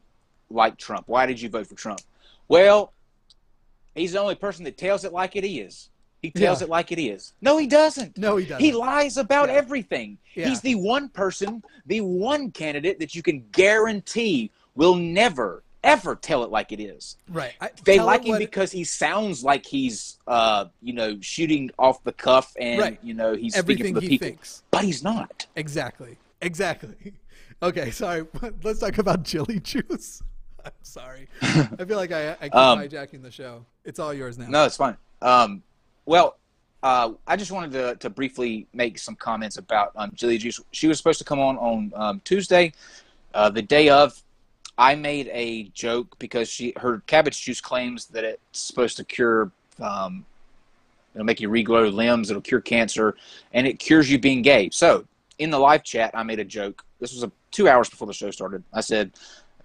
like 0.49 0.77
Trump? 0.77 1.07
Why 1.07 1.27
did 1.27 1.39
you 1.39 1.49
vote 1.49 1.67
for 1.67 1.75
Trump? 1.75 2.01
Well 2.47 2.93
he's 3.93 4.13
the 4.13 4.19
only 4.19 4.35
person 4.35 4.63
that 4.63 4.77
tells 4.77 5.03
it 5.03 5.11
like 5.11 5.35
it 5.35 5.45
is 5.45 5.89
he 6.21 6.31
tells 6.31 6.61
yeah. 6.61 6.65
it 6.65 6.69
like 6.69 6.91
it 6.91 7.01
is 7.01 7.33
no 7.41 7.57
he 7.57 7.67
doesn't 7.67 8.17
no 8.17 8.37
he 8.37 8.45
doesn't 8.45 8.63
he 8.63 8.71
lies 8.71 9.17
about 9.17 9.49
yeah. 9.49 9.55
everything 9.55 10.17
yeah. 10.35 10.47
he's 10.47 10.61
the 10.61 10.75
one 10.75 11.09
person 11.09 11.63
the 11.85 12.01
one 12.01 12.51
candidate 12.51 12.99
that 12.99 13.15
you 13.15 13.23
can 13.23 13.43
guarantee 13.51 14.51
will 14.75 14.95
never 14.95 15.63
ever 15.83 16.15
tell 16.15 16.43
it 16.43 16.51
like 16.51 16.71
it 16.71 16.79
is. 16.79 17.17
Right. 17.29 17.53
I, 17.59 17.69
they 17.83 17.99
like 17.99 18.23
him 18.23 18.37
because 18.37 18.71
he 18.71 18.83
sounds 18.83 19.43
like 19.43 19.65
he's, 19.65 20.19
uh, 20.27 20.65
you 20.81 20.93
know, 20.93 21.17
shooting 21.21 21.71
off 21.79 22.03
the 22.03 22.13
cuff 22.13 22.53
and 22.59 22.79
right. 22.79 22.99
you 23.01 23.13
know 23.13 23.33
he's 23.33 23.55
Everything 23.55 23.85
speaking 23.85 23.95
for 23.95 24.01
the 24.01 24.07
he 24.07 24.09
people, 24.09 24.27
thinks. 24.27 24.63
but 24.71 24.83
he's 24.83 25.03
not. 25.03 25.47
Exactly. 25.55 26.17
Exactly. 26.41 27.13
Okay. 27.63 27.91
Sorry. 27.91 28.25
Let's 28.63 28.79
talk 28.79 28.97
about 28.97 29.21
Jilly 29.21 29.59
juice. 29.63 30.23
I'm 30.65 30.71
sorry. 30.81 31.27
I 31.43 31.85
feel 31.85 31.97
like 31.97 32.11
I, 32.11 32.31
I 32.31 32.35
keep 32.45 32.55
um, 32.55 32.79
hijacking 32.79 33.21
the 33.21 33.29
show. 33.29 33.63
It's 33.85 33.99
all 33.99 34.11
yours 34.11 34.39
now. 34.39 34.47
No, 34.47 34.65
it's 34.65 34.77
fine. 34.77 34.97
Um, 35.21 35.61
well, 36.05 36.37
uh, 36.83 37.11
I 37.27 37.35
just 37.35 37.51
wanted 37.51 37.71
to, 37.73 37.95
to 37.97 38.09
briefly 38.09 38.67
make 38.73 38.97
some 38.97 39.15
comments 39.15 39.57
about 39.57 39.91
um, 39.95 40.11
Jilly 40.15 40.37
Juice. 40.37 40.59
She 40.71 40.87
was 40.87 40.97
supposed 40.97 41.19
to 41.19 41.25
come 41.25 41.39
on 41.39 41.57
on 41.57 41.91
um, 41.95 42.21
Tuesday, 42.23 42.73
uh, 43.33 43.49
the 43.49 43.61
day 43.61 43.89
of. 43.89 44.21
I 44.77 44.95
made 44.95 45.29
a 45.31 45.65
joke 45.75 46.17
because 46.17 46.49
she 46.49 46.73
her 46.77 47.01
cabbage 47.05 47.39
juice 47.41 47.61
claims 47.61 48.05
that 48.07 48.23
it's 48.23 48.39
supposed 48.53 48.97
to 48.97 49.03
cure, 49.03 49.51
um, 49.79 50.25
it'll 51.13 51.25
make 51.25 51.39
you 51.39 51.49
regrow 51.49 51.93
limbs, 51.93 52.31
it'll 52.31 52.41
cure 52.41 52.61
cancer, 52.61 53.15
and 53.53 53.67
it 53.67 53.77
cures 53.77 54.09
you 54.09 54.17
being 54.17 54.41
gay. 54.41 54.69
So 54.71 55.05
in 55.37 55.51
the 55.51 55.59
live 55.59 55.83
chat, 55.83 56.11
I 56.15 56.23
made 56.23 56.39
a 56.39 56.45
joke. 56.45 56.83
This 56.99 57.13
was 57.13 57.23
a, 57.23 57.31
two 57.51 57.67
hours 57.67 57.89
before 57.89 58.07
the 58.07 58.13
show 58.13 58.31
started. 58.31 58.63
I 58.73 58.81
said, 58.81 59.11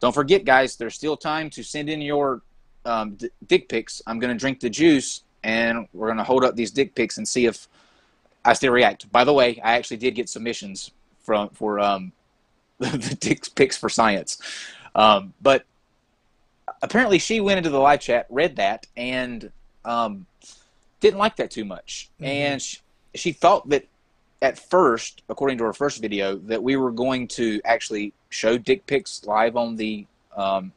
"Don't 0.01 0.13
forget, 0.13 0.45
guys, 0.45 0.77
there's 0.77 0.95
still 0.95 1.17
time 1.17 1.49
to 1.51 1.63
send 1.63 1.89
in 1.89 2.03
your 2.03 2.43
um, 2.85 3.15
d- 3.15 3.31
dick 3.47 3.69
pics. 3.69 4.03
I'm 4.07 4.19
going 4.19 4.33
to 4.33 4.39
drink 4.39 4.61
the 4.61 4.71
juice, 4.71 5.23
and 5.47 5.87
we're 5.95 6.09
going 6.09 6.19
to 6.19 6.25
hold 6.25 6.45
up 6.45 6.57
these 6.57 6.73
dick 6.73 6.97
pics 6.97 7.19
and 7.19 7.27
see 7.27 7.47
if 7.47 7.69
I 8.45 8.53
still 8.53 8.73
react. 8.73 9.11
By 9.13 9.23
the 9.23 9.33
way, 9.33 9.61
I 9.63 9.77
actually 9.77 9.99
did 9.99 10.17
get 10.17 10.29
submissions 10.29 10.91
from 11.21 11.51
for 11.51 11.79
um, 11.79 12.13
the 12.79 13.17
dick 13.19 13.45
pics 13.55 13.77
for 13.77 13.89
science, 13.89 14.43
um, 14.97 15.33
but 15.41 15.65
apparently 16.83 17.19
she 17.19 17.41
went 17.41 17.59
into 17.59 17.71
the 17.71 17.79
live 17.79 18.01
chat, 18.01 18.27
read 18.29 18.57
that, 18.57 18.87
and 18.97 19.51
um, 19.85 20.27
didn't 20.99 21.19
like 21.19 21.37
that 21.37 21.53
too 21.53 21.65
much, 21.65 22.11
mm-hmm. 22.17 22.25
and 22.25 22.63
she, 22.63 22.79
she 23.15 23.33
thought 23.33 23.69
that 23.69 23.87
at 24.43 24.59
first, 24.59 25.23
according 25.29 25.59
to 25.59 25.65
her 25.65 25.73
first 25.73 26.03
video, 26.03 26.37
that 26.37 26.63
we 26.63 26.75
were 26.75 26.91
going 26.91 27.29
to 27.29 27.61
actually 27.65 28.13
show 28.31 28.59
dick 28.59 28.85
pics 28.87 29.25
live 29.25 29.57
on 29.57 29.77
the 29.77 30.07
um, 30.37 30.73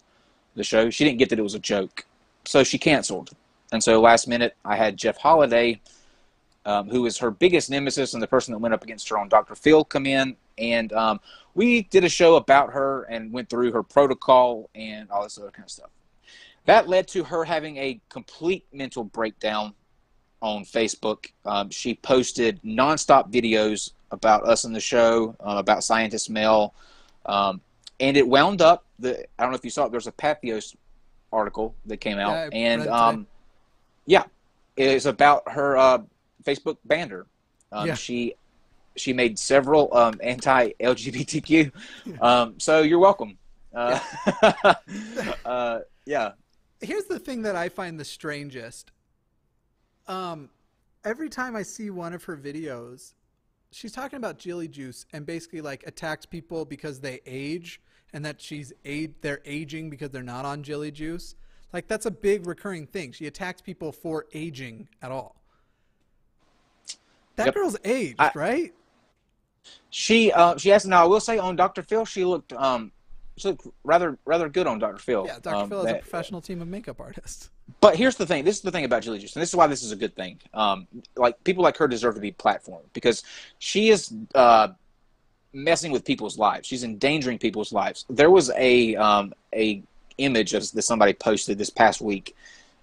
the 0.55 0.63
show. 0.63 0.91
She 0.91 1.05
didn't 1.05 1.17
get 1.17 1.29
that 1.29 1.39
it 1.39 1.43
was 1.43 1.55
a 1.55 1.60
joke, 1.60 2.05
so 2.45 2.63
she 2.63 2.77
canceled. 2.77 3.32
And 3.71 3.84
so 3.84 4.01
last 4.01 4.27
minute, 4.27 4.55
I 4.65 4.75
had 4.75 4.97
Jeff 4.97 5.17
Holiday, 5.17 5.79
um, 6.65 6.89
who 6.89 7.05
is 7.05 7.17
her 7.19 7.32
biggest 7.32 7.69
nemesis 7.69 8.13
and 8.13 8.21
the 8.21 8.27
person 8.27 8.51
that 8.53 8.60
went 8.60 8.73
up 8.73 8.84
against 8.84 9.08
her 9.10 9.17
on 9.17 9.29
Dr. 9.29 9.55
Phil, 9.55 9.84
come 9.84 10.05
in, 10.05 10.36
and 10.58 10.91
um, 10.93 11.19
we 11.55 11.84
did 11.84 12.03
a 12.03 12.10
show 12.10 12.36
about 12.36 12.73
her 12.73 13.03
and 13.03 13.32
went 13.32 13.49
through 13.49 13.71
her 13.71 13.84
protocol 13.84 14.69
and 14.75 15.10
all 15.12 15.23
this 15.23 15.38
other 15.38 15.51
kind 15.51 15.65
of 15.65 15.71
stuff. 15.71 15.89
That 16.65 16.88
led 16.88 17.08
to 17.10 17.23
her 17.23 17.45
having 17.45 17.77
a 17.77 17.99
complete 18.10 18.65
mental 18.73 19.03
breakdown 19.03 19.73
on 20.41 20.63
Facebook. 20.63 21.32
Um, 21.45 21.69
she 21.69 21.95
posted 21.95 22.62
nonstop 22.63 23.32
videos 23.32 23.91
about 24.12 24.45
us 24.45 24.65
in 24.65 24.73
the 24.73 24.79
show, 24.79 25.36
uh, 25.39 25.55
about 25.58 25.84
Scientist 25.84 26.29
Mel, 26.29 26.73
um, 27.25 27.62
and 27.99 28.17
it 28.17 28.27
wound 28.27 28.62
up. 28.62 28.86
The 28.99 29.25
I 29.38 29.43
don't 29.43 29.51
know 29.51 29.58
if 29.58 29.63
you 29.63 29.71
saw 29.71 29.86
it. 29.86 29.91
There's 29.91 30.08
a 30.08 30.12
Patheos 30.12 30.75
article 31.32 31.75
that 31.86 31.97
came 31.97 32.17
out, 32.17 32.34
yeah, 32.34 32.49
and 32.53 32.88
um, 32.88 33.27
yeah, 34.09 34.23
it's 34.75 35.05
about 35.05 35.49
her 35.51 35.77
uh, 35.77 35.99
Facebook 36.43 36.77
banner. 36.83 37.27
Um, 37.71 37.87
yeah. 37.87 37.93
She 37.93 38.33
she 38.95 39.13
made 39.13 39.37
several 39.37 39.95
um, 39.95 40.19
anti-LGBTQ. 40.21 41.71
Um, 42.21 42.59
so 42.59 42.81
you're 42.81 42.99
welcome. 42.99 43.37
Uh, 43.73 43.99
uh, 45.45 45.79
yeah. 46.05 46.31
Here's 46.81 47.05
the 47.05 47.19
thing 47.19 47.43
that 47.43 47.55
I 47.55 47.69
find 47.69 47.99
the 47.99 48.03
strangest. 48.03 48.91
Um, 50.07 50.49
every 51.05 51.29
time 51.29 51.55
I 51.55 51.61
see 51.61 51.91
one 51.91 52.13
of 52.13 52.23
her 52.23 52.35
videos, 52.35 53.13
she's 53.71 53.91
talking 53.91 54.17
about 54.17 54.39
Jilly 54.39 54.67
Juice 54.67 55.05
and 55.13 55.25
basically 55.25 55.61
like 55.61 55.83
attacks 55.85 56.25
people 56.25 56.65
because 56.65 56.99
they 56.99 57.21
age 57.27 57.79
and 58.11 58.25
that 58.25 58.41
she's 58.41 58.73
they're 59.21 59.41
aging 59.45 59.91
because 59.91 60.09
they're 60.09 60.23
not 60.23 60.45
on 60.45 60.63
Jilly 60.63 60.91
Juice. 60.91 61.35
Like 61.73 61.88
that's 61.88 62.05
a 62.05 62.12
big 62.12 62.47
recurring 62.47 62.88
thing. 62.88 63.12
She 63.12 63.27
attacks 63.27 63.62
people 63.62 63.91
for 63.91 64.25
aging 64.34 64.88
at 65.01 65.12
all. 65.12 65.36
That 67.36 67.47
yep. 67.47 67.55
girl's 67.55 67.77
aged, 67.86 68.19
I, 68.19 68.32
right? 68.36 68.73
She 69.89 70.32
uh, 70.32 70.58
she 70.58 70.69
has 70.69 70.86
now. 70.86 71.03
I 71.03 71.08
will 71.08 71.19
say 71.19 71.38
on 71.38 71.55
Dr. 71.55 71.84
Phil, 71.84 72.05
she 72.05 72.25
looked 72.25 72.53
um 72.53 72.91
she 73.38 73.49
looked 73.49 73.67
rather 73.84 74.17
rather 74.25 74.49
good 74.49 74.67
on 74.67 74.79
Dr. 74.79 74.97
Phil. 74.97 75.25
Yeah, 75.25 75.39
Dr. 75.41 75.55
Um, 75.55 75.69
Phil 75.69 75.79
is 75.79 75.86
that, 75.86 75.95
a 75.97 75.99
professional 75.99 76.41
team 76.41 76.62
of 76.62 76.67
makeup 76.67 76.99
artists. 76.99 77.49
But 77.82 77.95
here's 77.95 78.15
the 78.15 78.25
thing. 78.25 78.43
This 78.43 78.58
is 78.58 78.62
the 78.62 78.71
thing 78.71 78.84
about 78.84 79.03
Julie 79.03 79.19
and 79.19 79.27
this 79.29 79.49
is 79.49 79.55
why 79.55 79.67
this 79.67 79.84
is 79.84 79.91
a 79.91 79.95
good 79.95 80.15
thing. 80.15 80.39
Um, 80.53 80.88
like 81.15 81.41
people 81.43 81.63
like 81.63 81.77
her 81.77 81.88
deserve 81.88 82.15
to 82.15 82.21
be 82.21 82.32
platformed 82.32 82.86
because 82.93 83.23
she 83.60 83.89
is 83.89 84.13
uh, 84.36 84.69
messing 85.53 85.91
with 85.91 86.03
people's 86.03 86.38
lives. 86.38 86.67
She's 86.67 86.84
endangering 86.84 87.38
people's 87.38 87.71
lives. 87.71 88.05
There 88.10 88.32
was 88.32 88.51
a 88.58 88.95
um, 88.95 89.34
a 89.53 89.84
image 90.19 90.53
of, 90.53 90.71
that 90.71 90.82
somebody 90.84 91.13
posted 91.13 91.58
this 91.58 91.69
past 91.69 92.01
week 92.01 92.36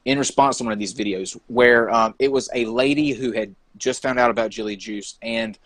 in 0.05 0.19
response 0.19 0.59
to 0.59 0.65
one 0.65 0.73
of 0.73 0.79
these 0.79 0.95
videos 0.95 1.39
where 1.49 1.91
um, 1.91 2.15
it 2.19 2.31
was 2.31 2.49
a 2.55 2.65
lady 2.67 3.13
who 3.13 3.33
had 3.33 3.55
just 3.77 4.03
found 4.03 4.19
out 4.19 4.31
about 4.31 4.51
Jilly 4.51 4.77
Juice 4.77 5.17
and 5.23 5.59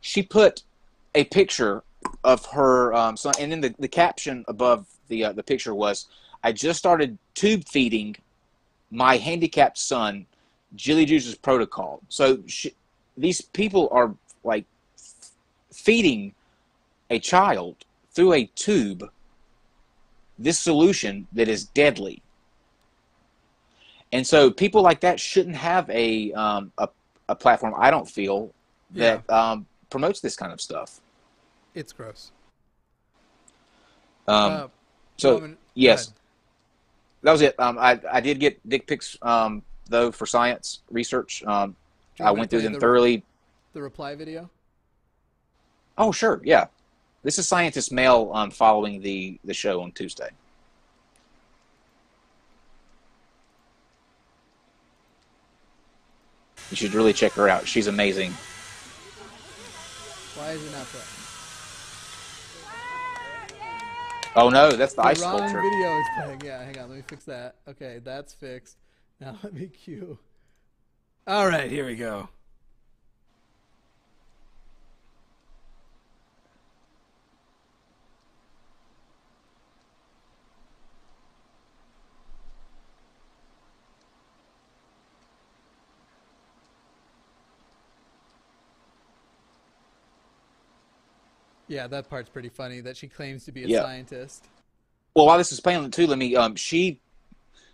she 0.00 0.22
put 0.22 0.62
a 1.14 1.24
picture 1.24 1.82
of 2.24 2.44
her 2.46 2.94
um, 2.94 3.16
son, 3.16 3.34
and 3.38 3.50
then 3.50 3.60
the, 3.60 3.74
the 3.78 3.88
caption 3.88 4.44
above 4.48 4.86
the 5.08 5.24
uh, 5.24 5.32
the 5.32 5.42
picture 5.42 5.74
was, 5.74 6.06
"I 6.42 6.52
just 6.52 6.78
started 6.78 7.18
tube 7.34 7.64
feeding 7.66 8.16
my 8.90 9.16
handicapped 9.16 9.78
son 9.78 10.26
Jilly 10.74 11.04
Juice's 11.04 11.34
protocol." 11.34 12.00
So 12.08 12.42
she, 12.46 12.74
these 13.16 13.40
people 13.40 13.88
are 13.90 14.14
like 14.44 14.64
feeding 15.72 16.34
a 17.10 17.18
child 17.18 17.76
through 18.12 18.34
a 18.34 18.46
tube 18.54 19.10
this 20.38 20.58
solution 20.58 21.26
that 21.32 21.48
is 21.48 21.64
deadly. 21.64 22.22
And 24.12 24.26
so 24.26 24.50
people 24.50 24.82
like 24.82 25.00
that 25.00 25.20
shouldn't 25.20 25.56
have 25.56 25.88
a 25.90 26.32
um, 26.32 26.72
a, 26.78 26.88
a 27.28 27.34
platform. 27.34 27.74
I 27.76 27.90
don't 27.90 28.08
feel 28.08 28.52
that 28.92 29.22
yeah. 29.28 29.50
um, 29.50 29.66
promotes 29.90 30.20
this 30.20 30.36
kind 30.36 30.52
of 30.52 30.60
stuff. 30.60 31.00
It's 31.74 31.92
gross. 31.92 32.32
Um, 34.26 34.52
uh, 34.52 34.68
so 35.16 35.34
Roman, 35.34 35.56
yes, 35.74 36.12
that 37.22 37.32
was 37.32 37.42
it. 37.42 37.58
Um, 37.60 37.78
I 37.78 38.00
I 38.10 38.20
did 38.20 38.40
get 38.40 38.66
dick 38.68 38.86
pics 38.86 39.16
um, 39.22 39.62
though 39.88 40.10
for 40.10 40.26
science 40.26 40.80
research. 40.90 41.42
Um, 41.44 41.76
I 42.20 42.30
went 42.30 42.50
through 42.50 42.62
them 42.62 42.74
the, 42.74 42.80
thoroughly. 42.80 43.22
The 43.74 43.82
reply 43.82 44.14
video. 44.14 44.48
Oh 45.96 46.12
sure, 46.12 46.40
yeah. 46.44 46.66
This 47.22 47.38
is 47.38 47.48
Scientist 47.48 47.92
Mel 47.92 48.32
um, 48.32 48.50
following 48.50 49.02
the, 49.02 49.38
the 49.44 49.54
show 49.54 49.82
on 49.82 49.92
Tuesday. 49.92 50.30
You 56.70 56.76
should 56.76 56.94
really 56.94 57.12
check 57.12 57.32
her 57.32 57.48
out. 57.48 57.66
She's 57.66 57.86
amazing. 57.86 58.32
Why 60.36 60.50
is 60.52 60.64
it 60.64 60.70
not 60.70 60.86
playing? 60.86 61.04
Oh 64.36 64.50
no, 64.50 64.70
that's 64.70 64.94
the, 64.94 65.02
the 65.02 65.08
ice 65.08 65.22
wrong 65.22 65.38
sculpture. 65.38 65.60
video 65.60 65.98
is 65.98 66.06
playing. 66.16 66.42
Yeah, 66.44 66.62
hang 66.62 66.78
on, 66.78 66.90
let 66.90 66.96
me 66.96 67.02
fix 67.08 67.24
that. 67.24 67.56
Okay, 67.66 68.00
that's 68.04 68.34
fixed. 68.34 68.76
Now 69.20 69.36
let 69.42 69.52
me 69.54 69.66
cue. 69.66 70.18
All 71.26 71.48
right, 71.48 71.70
here 71.70 71.86
we 71.86 71.96
go. 71.96 72.28
Yeah, 91.68 91.86
that 91.86 92.08
part's 92.08 92.30
pretty 92.30 92.48
funny. 92.48 92.80
That 92.80 92.96
she 92.96 93.08
claims 93.08 93.44
to 93.44 93.52
be 93.52 93.64
a 93.64 93.66
yeah. 93.66 93.82
scientist. 93.82 94.46
Well, 95.14 95.26
while 95.26 95.38
this 95.38 95.52
is 95.52 95.60
playing 95.60 95.90
too, 95.90 96.06
let 96.06 96.18
me. 96.18 96.34
Um, 96.34 96.56
she 96.56 97.00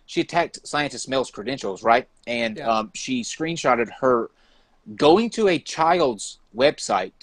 she 0.05 0.21
attacked 0.21 0.65
scientist 0.67 1.09
Mel's 1.09 1.31
credentials, 1.31 1.83
right? 1.83 2.07
And 2.27 2.57
yeah. 2.57 2.67
um, 2.67 2.91
she 2.93 3.21
screenshotted 3.21 3.89
her 4.01 4.29
going 4.95 5.29
to 5.31 5.47
a 5.47 5.57
child's 5.57 6.39
website, 6.55 7.13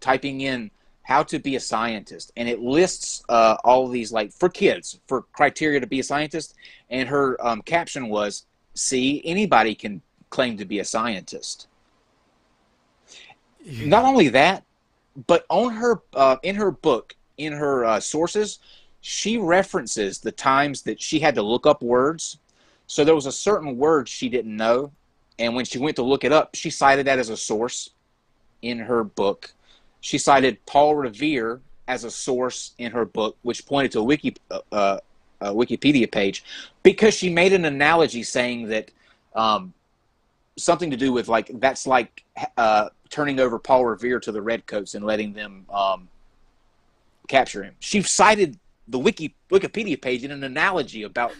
typing 0.00 0.40
in 0.40 0.70
how 1.02 1.22
to 1.24 1.38
be 1.38 1.56
a 1.56 1.60
scientist, 1.60 2.32
and 2.36 2.48
it 2.48 2.60
lists 2.60 3.22
uh, 3.28 3.56
all 3.64 3.88
these 3.88 4.12
like 4.12 4.32
for 4.32 4.48
kids 4.48 5.00
for 5.06 5.22
criteria 5.32 5.80
to 5.80 5.86
be 5.86 6.00
a 6.00 6.04
scientist. 6.04 6.54
And 6.90 7.08
her 7.08 7.44
um, 7.44 7.62
caption 7.62 8.08
was, 8.08 8.46
"See, 8.74 9.20
anybody 9.24 9.74
can 9.74 10.00
claim 10.30 10.56
to 10.58 10.64
be 10.64 10.78
a 10.78 10.84
scientist." 10.84 11.66
Yeah. 13.64 13.86
Not 13.86 14.04
only 14.04 14.28
that, 14.30 14.64
but 15.26 15.44
on 15.48 15.72
her 15.74 16.02
uh, 16.14 16.36
in 16.42 16.54
her 16.56 16.70
book 16.70 17.14
in 17.36 17.52
her 17.52 17.84
uh, 17.84 18.00
sources 18.00 18.58
she 19.00 19.36
references 19.36 20.20
the 20.20 20.32
times 20.32 20.82
that 20.82 21.02
she 21.02 21.18
had 21.18 21.34
to 21.34 21.42
look 21.42 21.66
up 21.66 21.82
words. 21.82 22.38
So 22.86 23.04
there 23.04 23.16
was 23.16 23.26
a 23.26 23.32
certain 23.32 23.76
word 23.76 24.08
she 24.08 24.28
didn't 24.28 24.56
know 24.56 24.92
and 25.38 25.54
when 25.54 25.64
she 25.64 25.78
went 25.78 25.96
to 25.96 26.02
look 26.02 26.24
it 26.24 26.32
up 26.32 26.54
she 26.54 26.70
cited 26.70 27.06
that 27.06 27.18
as 27.18 27.28
a 27.28 27.36
source 27.36 27.90
in 28.62 28.78
her 28.78 29.04
book. 29.04 29.52
She 30.00 30.18
cited 30.18 30.64
paul 30.66 30.94
revere 30.94 31.60
as 31.88 32.04
a 32.04 32.10
source 32.10 32.72
in 32.78 32.92
her 32.92 33.04
book 33.04 33.36
which 33.42 33.66
pointed 33.66 33.92
to 33.92 34.00
a 34.00 34.04
wiki 34.04 34.36
uh, 34.50 34.60
uh 34.70 34.98
a 35.40 35.52
wikipedia 35.52 36.10
page 36.10 36.44
because 36.84 37.14
she 37.14 37.28
made 37.28 37.52
an 37.52 37.64
analogy 37.64 38.22
saying 38.22 38.68
that 38.68 38.90
um, 39.34 39.74
something 40.56 40.90
to 40.90 40.96
do 40.96 41.12
with 41.12 41.28
like 41.28 41.50
that's 41.54 41.86
like 41.86 42.24
uh, 42.56 42.88
turning 43.10 43.40
over 43.40 43.58
Paul 43.58 43.86
Revere 43.86 44.20
to 44.20 44.32
the 44.32 44.42
Redcoats 44.42 44.94
and 44.94 45.04
letting 45.04 45.32
them 45.32 45.66
um, 45.70 46.08
capture 47.28 47.62
him. 47.62 47.74
She 47.80 48.02
cited 48.02 48.58
the 48.88 48.98
wiki 48.98 49.34
Wikipedia 49.50 50.00
page 50.00 50.24
in 50.24 50.30
an 50.30 50.44
analogy 50.44 51.02
about. 51.04 51.32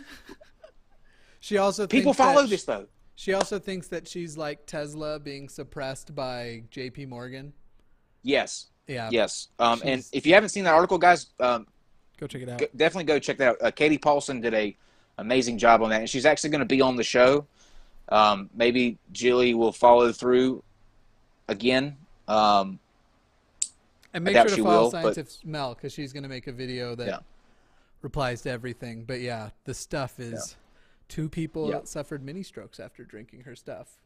she 1.40 1.59
also 1.59 1.87
people 1.87 2.14
follow 2.14 2.46
this 2.46 2.64
though. 2.64 2.87
She 3.14 3.35
also 3.35 3.59
thinks 3.59 3.88
that 3.88 4.09
she's 4.09 4.37
like 4.37 4.66
Tesla 4.66 5.18
being 5.18 5.48
suppressed 5.48 6.14
by 6.14 6.64
J.P. 6.70 7.07
Morgan. 7.07 7.53
Yes. 8.22 8.68
Yeah. 8.87 9.11
Yes. 9.12 9.48
Um, 9.59 9.81
and 9.85 10.05
if 10.12 10.27
you 10.27 10.35
haven't 10.35 10.48
seen 10.48 10.64
that 10.64 10.75
article, 10.75 10.98
guys, 10.98 11.27
um, 11.38 11.66
go 12.18 12.27
check 12.27 12.42
it 12.42 12.48
out. 12.48 12.59
definitely 12.77 13.05
go 13.05 13.18
check 13.18 13.38
that 13.38 13.48
out. 13.48 13.57
Uh, 13.62 13.70
Katie 13.70 13.98
Paulson 13.98 14.40
did 14.40 14.55
a 14.55 14.77
amazing 15.18 15.59
job 15.59 15.83
on 15.83 15.90
that, 15.90 16.01
and 16.01 16.11
she's 16.11 16.27
actually 16.27 16.51
going 16.51 16.61
to 16.61 16.66
be 16.66 16.81
on 16.81 16.96
the 16.96 17.05
show. 17.05 17.46
Um, 18.12 18.51
maybe 18.55 18.98
Jilly 19.11 19.55
will 19.55 19.72
follow 19.72 20.12
through 20.12 20.62
again. 21.48 21.96
Um, 22.29 22.79
And 24.12 24.22
make 24.22 24.37
sure 24.37 24.44
to 24.44 24.62
follow 24.62 24.90
will, 24.90 24.90
but- 24.90 25.38
Mel 25.44 25.75
because 25.75 25.94
she's 25.94 26.12
going 26.12 26.22
to 26.22 26.29
make 26.29 26.46
a 26.46 26.53
video 26.53 26.94
that 26.94 27.07
Yeah. 27.07 27.18
replies 28.03 28.42
to 28.42 28.51
everything. 28.51 29.05
But 29.05 29.20
yeah, 29.20 29.51
the 29.64 29.72
stuff 29.72 30.20
is 30.20 30.57
two 31.09 31.31
people 31.31 31.70
Yeah. 31.70 31.81
suffered 31.85 32.22
mini 32.22 32.42
strokes 32.42 32.79
after 32.79 33.03
drinking 33.05 33.42
her 33.42 33.57
stuff. 33.57 33.98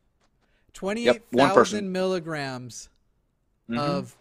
one 0.80 0.94
Twenty-eight 0.94 1.30
person. 1.32 1.48
thousand 1.54 1.92
milligrams 1.92 2.90
mhm. 3.68 3.78
of 3.78 4.16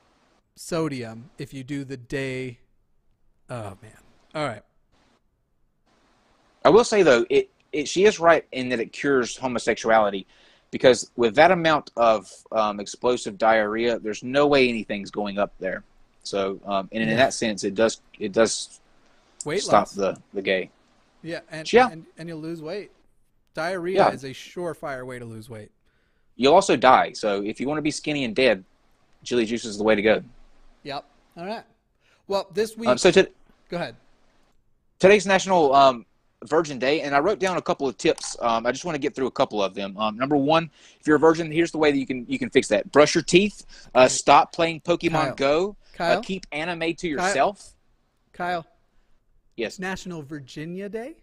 sodium 0.56 1.30
if 1.38 1.54
you 1.54 1.64
do 1.64 1.84
the 1.84 1.98
day. 1.98 2.60
Oh 3.50 3.78
man! 3.82 4.02
All 4.34 4.48
right. 4.48 4.64
I 6.64 6.70
will 6.70 6.86
say 6.86 7.04
though, 7.04 7.26
it, 7.30 7.52
it 7.76 7.88
she 7.88 8.06
is 8.06 8.20
right 8.20 8.46
in 8.52 8.70
that 8.70 8.80
it 8.80 8.92
cures 8.94 9.38
homosexuality, 9.38 10.26
because 10.72 11.12
with 11.16 11.36
that 11.36 11.52
amount 11.52 11.92
of 11.96 12.32
um, 12.52 12.80
explosive 12.80 13.38
diarrhea, 13.38 14.00
there's 14.00 14.24
no 14.24 14.48
way 14.48 14.68
anything's 14.70 15.12
going 15.12 15.38
up 15.38 15.54
there. 15.60 15.84
So, 16.24 16.60
um, 16.66 16.90
and 16.92 17.04
in 17.04 17.10
Yeah. 17.10 17.18
that 17.18 17.34
sense, 17.34 17.64
it 17.64 17.76
does 17.76 18.02
it 18.20 18.32
does 18.32 18.80
Weight 19.46 19.62
stop 19.62 19.82
loss. 19.82 19.92
the 19.94 20.18
the 20.34 20.42
gay. 20.42 20.72
Yeah, 21.22 21.42
and, 21.52 21.72
Yeah. 21.72 21.90
and 21.92 22.06
and 22.18 22.30
you'll 22.30 22.40
lose 22.42 22.62
weight. 22.62 22.92
Diarrhea 23.54 23.96
Yeah. 23.98 24.12
is 24.12 24.24
a 24.24 24.30
surefire 24.32 25.06
way 25.06 25.20
to 25.20 25.26
lose 25.26 25.50
weight. 25.50 25.72
You'll 26.36 26.54
also 26.56 26.76
die. 26.76 27.14
So 27.14 27.42
if 27.44 27.60
you 27.60 27.68
want 27.68 27.78
to 27.78 27.82
be 27.82 27.92
skinny 27.92 28.26
and 28.26 28.36
dead, 28.36 28.64
Jilly 29.24 29.46
juice 29.46 29.66
is 29.66 29.78
the 29.78 29.84
way 29.84 29.96
to 29.96 30.02
go. 30.02 30.24
Yep. 30.84 31.06
All 31.38 31.46
right. 31.46 31.64
Well, 32.28 32.48
this 32.54 32.76
week. 32.78 32.90
Um, 32.90 32.98
so 32.98 33.12
to, 33.12 33.30
go 33.70 33.78
ahead. 33.78 33.96
today's 35.00 35.26
National 35.26 35.74
um, 35.74 36.06
Virgin 36.46 36.80
Day, 36.80 37.02
and 37.02 37.16
I 37.16 37.20
wrote 37.20 37.40
down 37.40 37.58
a 37.58 37.62
couple 37.62 37.88
of 37.88 37.98
tips. 37.98 38.36
Um, 38.42 38.66
I 38.66 38.72
just 38.72 38.86
want 38.86 38.96
to 38.96 39.00
get 39.00 39.16
through 39.16 39.28
a 39.28 39.32
couple 39.32 39.62
of 39.64 39.74
them. 39.74 39.98
Um, 39.98 40.18
number 40.18 40.38
one, 40.38 40.70
if 41.00 41.08
you're 41.08 41.18
a 41.18 41.20
virgin, 41.20 41.52
here's 41.52 41.72
the 41.72 41.78
way 41.78 41.92
that 41.92 41.98
you 41.98 42.06
can 42.06 42.26
you 42.28 42.40
can 42.40 42.50
fix 42.50 42.68
that: 42.70 42.92
brush 42.92 43.16
your 43.16 43.24
teeth, 43.24 43.66
uh, 43.94 44.08
stop 44.08 44.54
playing 44.54 44.82
Pokemon 44.82 45.12
Kyle. 45.12 45.36
Go, 45.36 45.76
Kyle. 45.94 46.18
uh, 46.20 46.22
keep 46.22 46.46
anime 46.52 46.94
to 46.96 47.08
yourself. 47.08 47.74
Kyle. 48.34 48.66
Yes. 49.56 49.80
National 49.80 50.22
Virginia 50.22 50.90
Day. 50.90 51.16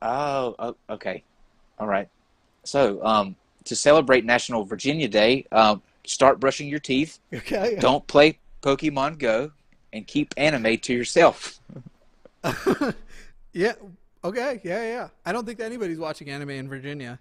Oh, 0.00 0.54
oh, 0.58 0.76
okay, 0.90 1.22
all 1.78 1.86
right. 1.86 2.08
So 2.64 3.04
um, 3.04 3.36
to 3.64 3.76
celebrate 3.76 4.24
National 4.24 4.64
Virginia 4.64 5.08
Day, 5.08 5.46
um, 5.52 5.82
start 6.04 6.40
brushing 6.40 6.68
your 6.68 6.80
teeth. 6.80 7.18
Okay. 7.34 7.76
Don't 7.80 8.06
play 8.06 8.38
Pokemon 8.62 9.18
Go, 9.18 9.52
and 9.92 10.06
keep 10.06 10.34
anime 10.36 10.78
to 10.78 10.92
yourself. 10.92 11.60
yeah. 13.52 13.72
Okay. 14.24 14.60
Yeah. 14.62 14.82
Yeah. 14.82 15.08
I 15.24 15.32
don't 15.32 15.46
think 15.46 15.60
anybody's 15.60 15.98
watching 15.98 16.30
anime 16.30 16.50
in 16.50 16.68
Virginia. 16.68 17.18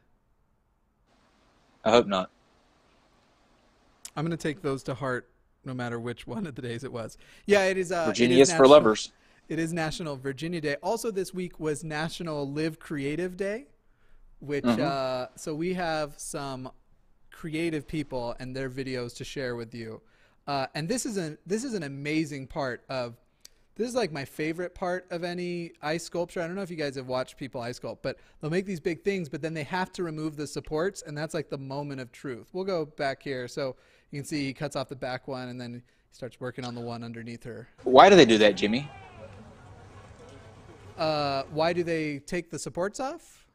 I 1.84 1.92
hope 1.92 2.08
not. 2.08 2.30
I'm 4.16 4.26
gonna 4.26 4.38
take 4.38 4.62
those 4.62 4.84
to 4.84 4.94
heart, 4.94 5.30
no 5.66 5.74
matter 5.74 6.00
which 6.00 6.28
one 6.28 6.46
of 6.46 6.56
the 6.56 6.62
days 6.62 6.84
it 6.84 6.92
was. 6.92 7.18
Yeah, 7.46 7.64
it 7.66 7.78
is. 7.78 7.92
Uh, 7.92 8.04
it 8.06 8.08
Virginia 8.08 8.42
is 8.42 8.50
is 8.50 8.56
for 8.56 8.68
lovers. 8.68 9.12
It 9.50 9.60
is 9.60 9.74
National 9.74 10.16
Virginia 10.16 10.62
Day. 10.62 10.76
Also, 10.84 11.12
this 11.12 11.34
week 11.34 11.60
was 11.60 11.84
National 11.84 12.50
Live 12.50 12.80
Creative 12.80 13.36
Day, 13.36 13.68
which 14.40 14.64
Mhm. 14.64 14.80
uh, 14.80 15.28
so 15.36 15.56
we 15.56 15.74
have 15.74 16.14
some 16.18 16.72
creative 17.32 17.88
people 17.88 18.36
and 18.40 18.56
their 18.56 18.70
videos 18.70 19.16
to 19.18 19.24
share 19.24 19.56
with 19.56 19.74
you. 19.74 20.02
Uh, 20.48 20.68
and 20.76 20.88
this 20.88 21.06
is 21.06 21.18
an 21.18 21.38
this 21.46 21.64
is 21.64 21.74
an 21.74 21.84
amazing 21.84 22.48
part 22.48 22.84
of 22.90 23.16
this 23.76 23.88
is 23.88 23.96
like 23.96 24.12
my 24.12 24.26
favorite 24.26 24.76
part 24.76 25.08
of 25.12 25.24
any 25.24 25.72
ice 25.82 26.04
sculpture. 26.04 26.42
I 26.42 26.48
don't 26.48 26.56
know 26.56 26.62
if 26.62 26.70
you 26.70 26.76
guys 26.76 26.96
have 26.96 27.08
watched 27.08 27.38
people 27.38 27.62
ice 27.62 27.80
sculpt, 27.80 28.00
but 28.02 28.18
they'll 28.40 28.52
make 28.52 28.66
these 28.66 28.80
big 28.80 29.04
things, 29.04 29.30
but 29.30 29.42
then 29.42 29.54
they 29.54 29.64
have 29.64 29.92
to 29.94 30.04
remove 30.04 30.36
the 30.36 30.46
supports, 30.46 31.02
and 31.02 31.18
that's 31.18 31.34
like 31.34 31.50
the 31.50 31.58
moment 31.58 32.02
of 32.02 32.12
truth. 32.12 32.48
We'll 32.54 32.66
go 32.66 32.86
back 32.86 33.24
here, 33.24 33.48
so 33.48 33.76
you 34.12 34.20
can 34.20 34.26
see 34.26 34.46
he 34.46 34.54
cuts 34.54 34.76
off 34.76 34.90
the 34.90 34.96
back 34.96 35.28
one, 35.28 35.50
and 35.50 35.60
then 35.60 35.74
he 35.74 35.82
starts 36.12 36.40
working 36.40 36.66
on 36.66 36.76
the 36.76 36.82
one 36.82 37.04
underneath 37.04 37.44
her. 37.44 37.70
Why 37.84 38.10
do 38.10 38.16
they 38.16 38.26
do 38.26 38.38
that, 38.40 38.58
Jimmy? 38.58 38.90
Uh, 40.98 41.44
why 41.52 41.74
do 41.74 41.84
they 41.84 42.20
take 42.20 42.52
the 42.52 42.60
supports 42.60 43.00
off? 43.00 43.48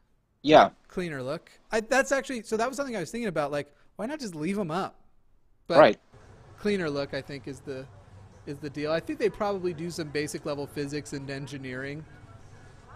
Yeah, 0.42 0.70
Cleaner 0.88 1.22
look. 1.22 1.50
I, 1.70 1.80
that's 1.80 2.12
actually 2.12 2.42
so. 2.42 2.56
That 2.56 2.68
was 2.68 2.76
something 2.76 2.96
I 2.96 3.00
was 3.00 3.10
thinking 3.10 3.28
about. 3.28 3.52
Like, 3.52 3.72
why 3.96 4.06
not 4.06 4.20
just 4.20 4.34
leave 4.34 4.56
them 4.56 4.70
up? 4.70 5.00
But 5.66 5.78
right. 5.78 5.98
Cleaner 6.58 6.88
look, 6.88 7.14
I 7.14 7.20
think, 7.20 7.46
is 7.46 7.60
the 7.60 7.86
is 8.46 8.58
the 8.58 8.70
deal. 8.70 8.92
I 8.92 9.00
think 9.00 9.18
they 9.18 9.28
probably 9.30 9.72
do 9.74 9.90
some 9.90 10.08
basic 10.08 10.46
level 10.46 10.66
physics 10.66 11.12
and 11.12 11.28
engineering 11.30 12.04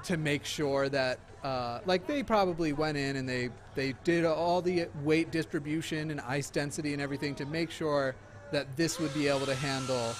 to 0.04 0.16
make 0.16 0.44
sure 0.44 0.88
that, 0.88 1.18
uh, 1.44 1.80
like, 1.86 2.06
they 2.06 2.22
probably 2.22 2.72
went 2.72 2.96
in 2.96 3.16
and 3.16 3.28
they 3.28 3.50
they 3.74 3.94
did 4.04 4.24
all 4.24 4.60
the 4.62 4.86
weight 5.04 5.30
distribution 5.30 6.10
and 6.10 6.20
ice 6.22 6.50
density 6.50 6.92
and 6.92 7.00
everything 7.02 7.34
to 7.36 7.46
make 7.46 7.70
sure 7.70 8.14
that 8.52 8.66
this 8.76 8.98
would 8.98 9.12
be 9.14 9.28
able 9.28 9.46
to 9.46 9.54
handle 9.54 10.12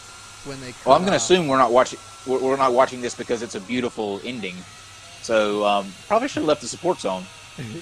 when 0.45 0.61
they. 0.61 0.73
Well, 0.87 0.95
I'm 0.95 1.03
going 1.03 1.12
to 1.12 1.16
assume 1.16 1.49
we're 1.49 1.59
not 1.59 1.73
watching. 1.73 1.99
We're, 2.27 2.57
not 2.57 2.73
watching 2.73 3.01
this 3.01 3.14
because 3.14 3.43
it's 3.43 3.55
a 3.55 3.61
beautiful 3.61 4.21
ending. 4.25 4.55
So 5.23 5.64
um, 5.64 5.93
probably 6.07 6.29
should 6.29 6.40
have 6.40 6.49
left 6.49 6.61
the 6.62 6.69
supports 6.69 7.05
on. 7.07 7.25
Yeah. 7.59 7.81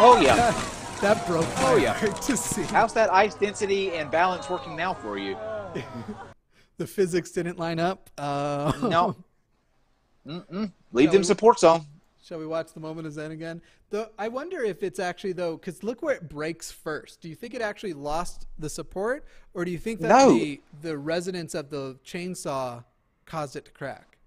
Oh 0.00 0.20
yeah. 0.22 0.36
that, 0.36 1.00
that 1.00 1.26
broke 1.26 1.46
Oh, 1.58 1.76
yeah. 1.76 1.94
to 1.94 2.36
see. 2.36 2.62
How's 2.62 2.92
that 2.94 3.12
ice 3.12 3.34
density 3.34 3.92
and 3.92 4.10
balance 4.10 4.48
working 4.50 4.76
now 4.76 4.92
for 4.94 5.16
you? 5.18 5.36
the 6.78 6.86
physics 6.86 7.30
didn't 7.30 7.58
line 7.58 7.78
up. 7.78 8.10
Uh, 8.18 8.72
No. 8.82 9.16
Mm-mm. 10.26 10.70
Leave 10.92 11.10
them 11.12 11.20
we- 11.20 11.24
supports 11.24 11.64
on. 11.64 11.86
Shall 12.22 12.38
we 12.38 12.46
watch 12.46 12.74
the 12.74 12.80
moment 12.80 13.06
of 13.06 13.14
Zen 13.14 13.30
again? 13.30 13.62
Though 13.88 14.10
I 14.18 14.28
wonder 14.28 14.60
if 14.62 14.82
it's 14.82 14.98
actually 14.98 15.32
though, 15.32 15.56
because 15.56 15.82
look 15.82 16.02
where 16.02 16.14
it 16.14 16.28
breaks 16.28 16.70
first. 16.70 17.22
Do 17.22 17.28
you 17.30 17.34
think 17.34 17.54
it 17.54 17.62
actually 17.62 17.94
lost 17.94 18.46
the 18.58 18.68
support, 18.68 19.24
or 19.54 19.64
do 19.64 19.70
you 19.70 19.78
think 19.78 20.00
that 20.00 20.08
No. 20.08 20.34
the 20.34 20.60
the 20.82 20.98
resonance 20.98 21.54
of 21.54 21.70
the 21.70 21.96
chainsaw 22.04 22.84
caused 23.24 23.56
it 23.56 23.64
to 23.64 23.70
crack? 23.70 24.18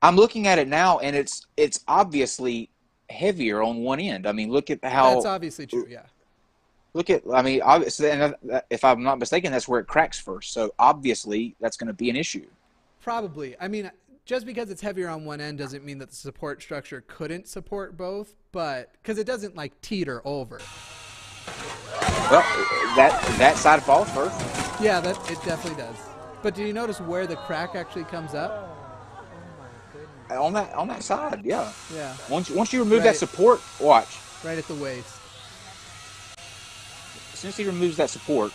I'm 0.00 0.16
looking 0.16 0.46
at 0.46 0.58
it 0.58 0.68
now, 0.68 1.00
and 1.00 1.14
it's 1.14 1.46
it's 1.58 1.84
obviously 1.86 2.70
heavier 3.10 3.62
on 3.62 3.78
one 3.82 4.00
end. 4.00 4.26
I 4.26 4.32
mean, 4.32 4.50
look 4.50 4.70
at 4.70 4.82
how 4.82 5.12
That's 5.12 5.26
obviously 5.26 5.66
true. 5.66 5.86
Yeah. 5.86 6.04
Look 6.94 7.10
at. 7.10 7.22
I 7.32 7.42
mean, 7.42 7.60
obviously, 7.62 8.10
uh, 8.10 8.32
if 8.70 8.84
I'm 8.84 9.02
not 9.02 9.18
mistaken, 9.18 9.52
that's 9.52 9.68
where 9.68 9.80
it 9.80 9.86
cracks 9.86 10.18
first. 10.18 10.52
So 10.52 10.72
obviously, 10.78 11.54
that's 11.60 11.76
going 11.76 11.88
to 11.88 11.92
be 11.92 12.08
an 12.10 12.16
issue. 12.16 12.46
Probably. 13.02 13.54
I 13.60 13.68
mean, 13.68 13.90
just 14.24 14.46
because 14.46 14.70
it's 14.70 14.80
heavier 14.80 15.08
on 15.08 15.24
one 15.26 15.40
end 15.40 15.58
doesn't 15.58 15.84
mean 15.84 15.98
that 15.98 16.08
the 16.10 16.16
support 16.16 16.62
structure 16.62 17.04
couldn't 17.06 17.46
support 17.46 17.96
both, 17.96 18.34
but 18.52 18.90
because 19.02 19.18
it 19.18 19.26
doesn't 19.26 19.54
like 19.54 19.78
teeter 19.82 20.22
over. 20.24 20.60
Well, 22.30 22.40
that 22.96 23.22
that 23.38 23.56
side 23.56 23.82
falls 23.82 24.10
first. 24.12 24.34
Yeah, 24.80 25.00
that 25.00 25.16
it 25.30 25.38
definitely 25.44 25.82
does. 25.82 25.96
But 26.42 26.54
do 26.54 26.62
you 26.64 26.72
notice 26.72 27.00
where 27.00 27.26
the 27.26 27.36
crack 27.36 27.74
actually 27.74 28.04
comes 28.04 28.34
up? 28.34 28.70
on 30.30 30.54
that 30.54 30.72
on 30.74 30.88
that 30.88 31.02
side. 31.02 31.42
Yeah. 31.44 31.70
Yeah, 31.94 32.16
Once 32.30 32.50
once 32.50 32.72
you 32.72 32.80
remove 32.80 33.00
Right. 33.00 33.04
that 33.12 33.16
support, 33.16 33.60
watch. 33.78 34.16
right 34.42 34.56
at 34.56 34.66
the 34.66 34.74
waist. 34.74 35.16
As 37.44 37.54
soon 37.54 37.66
as 37.66 37.68
he 37.68 37.78
removes 37.78 37.96
that 37.98 38.08
support, 38.08 38.52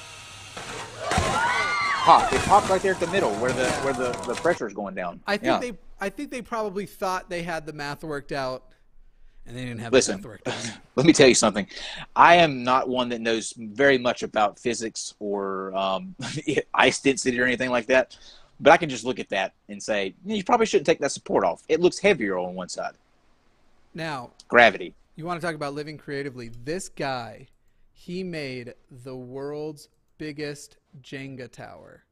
pop. 2.09 2.33
It 2.33 2.41
popped 2.41 2.69
right 2.69 2.81
there 2.81 2.93
at 2.93 2.99
the 2.99 3.07
middle 3.07 3.31
where 3.35 3.51
the 3.51 3.69
where 3.83 3.93
the 3.93 4.11
the 4.25 4.33
pressure 4.33 4.65
is 4.65 4.73
going 4.73 4.95
down. 4.95 5.21
I 5.27 5.37
think 5.37 5.45
yeah. 5.45 5.59
they 5.59 5.77
I 5.99 6.09
think 6.09 6.31
they 6.31 6.41
probably 6.41 6.87
thought 6.87 7.29
they 7.29 7.43
had 7.43 7.67
the 7.67 7.73
math 7.73 8.03
worked 8.03 8.31
out 8.31 8.63
and 9.45 9.55
they 9.55 9.63
didn't 9.63 9.81
have 9.81 9.93
Listen, 9.93 10.21
the 10.21 10.27
math 10.27 10.43
worked 10.43 10.47
out. 10.47 10.77
let 10.95 11.05
me 11.05 11.13
tell 11.13 11.27
you 11.27 11.35
something. 11.35 11.67
I 12.15 12.37
am 12.37 12.63
not 12.63 12.89
one 12.89 13.09
that 13.09 13.21
knows 13.21 13.53
very 13.57 13.99
much 13.99 14.23
about 14.23 14.57
physics 14.57 15.13
or 15.19 15.75
um, 15.75 16.15
ice 16.73 16.99
density 16.99 17.39
or 17.39 17.45
anything 17.45 17.69
like 17.69 17.85
that. 17.87 18.17
But 18.59 18.71
I 18.71 18.77
can 18.77 18.89
just 18.89 19.05
look 19.05 19.19
at 19.19 19.29
that 19.29 19.53
and 19.69 19.81
say, 19.81 20.15
you 20.25 20.43
probably 20.43 20.65
shouldn't 20.65 20.87
take 20.87 20.99
that 20.99 21.11
support 21.11 21.45
off. 21.45 21.61
It 21.69 21.79
looks 21.79 21.99
heavier 21.99 22.37
on 22.39 22.55
one 22.55 22.69
side. 22.69 22.93
Now, 23.93 24.31
Gravity. 24.47 24.95
you 25.15 25.25
want 25.25 25.39
to 25.39 25.45
talk 25.45 25.55
about 25.55 25.75
living 25.75 25.97
creatively. 25.97 26.51
This 26.65 26.89
guy, 26.89 27.47
he 27.99 28.23
made 28.23 28.73
the 28.89 29.13
world's 29.15 29.89
biggest 30.17 30.77
Jenga 31.03 31.51
tower. 31.51 32.03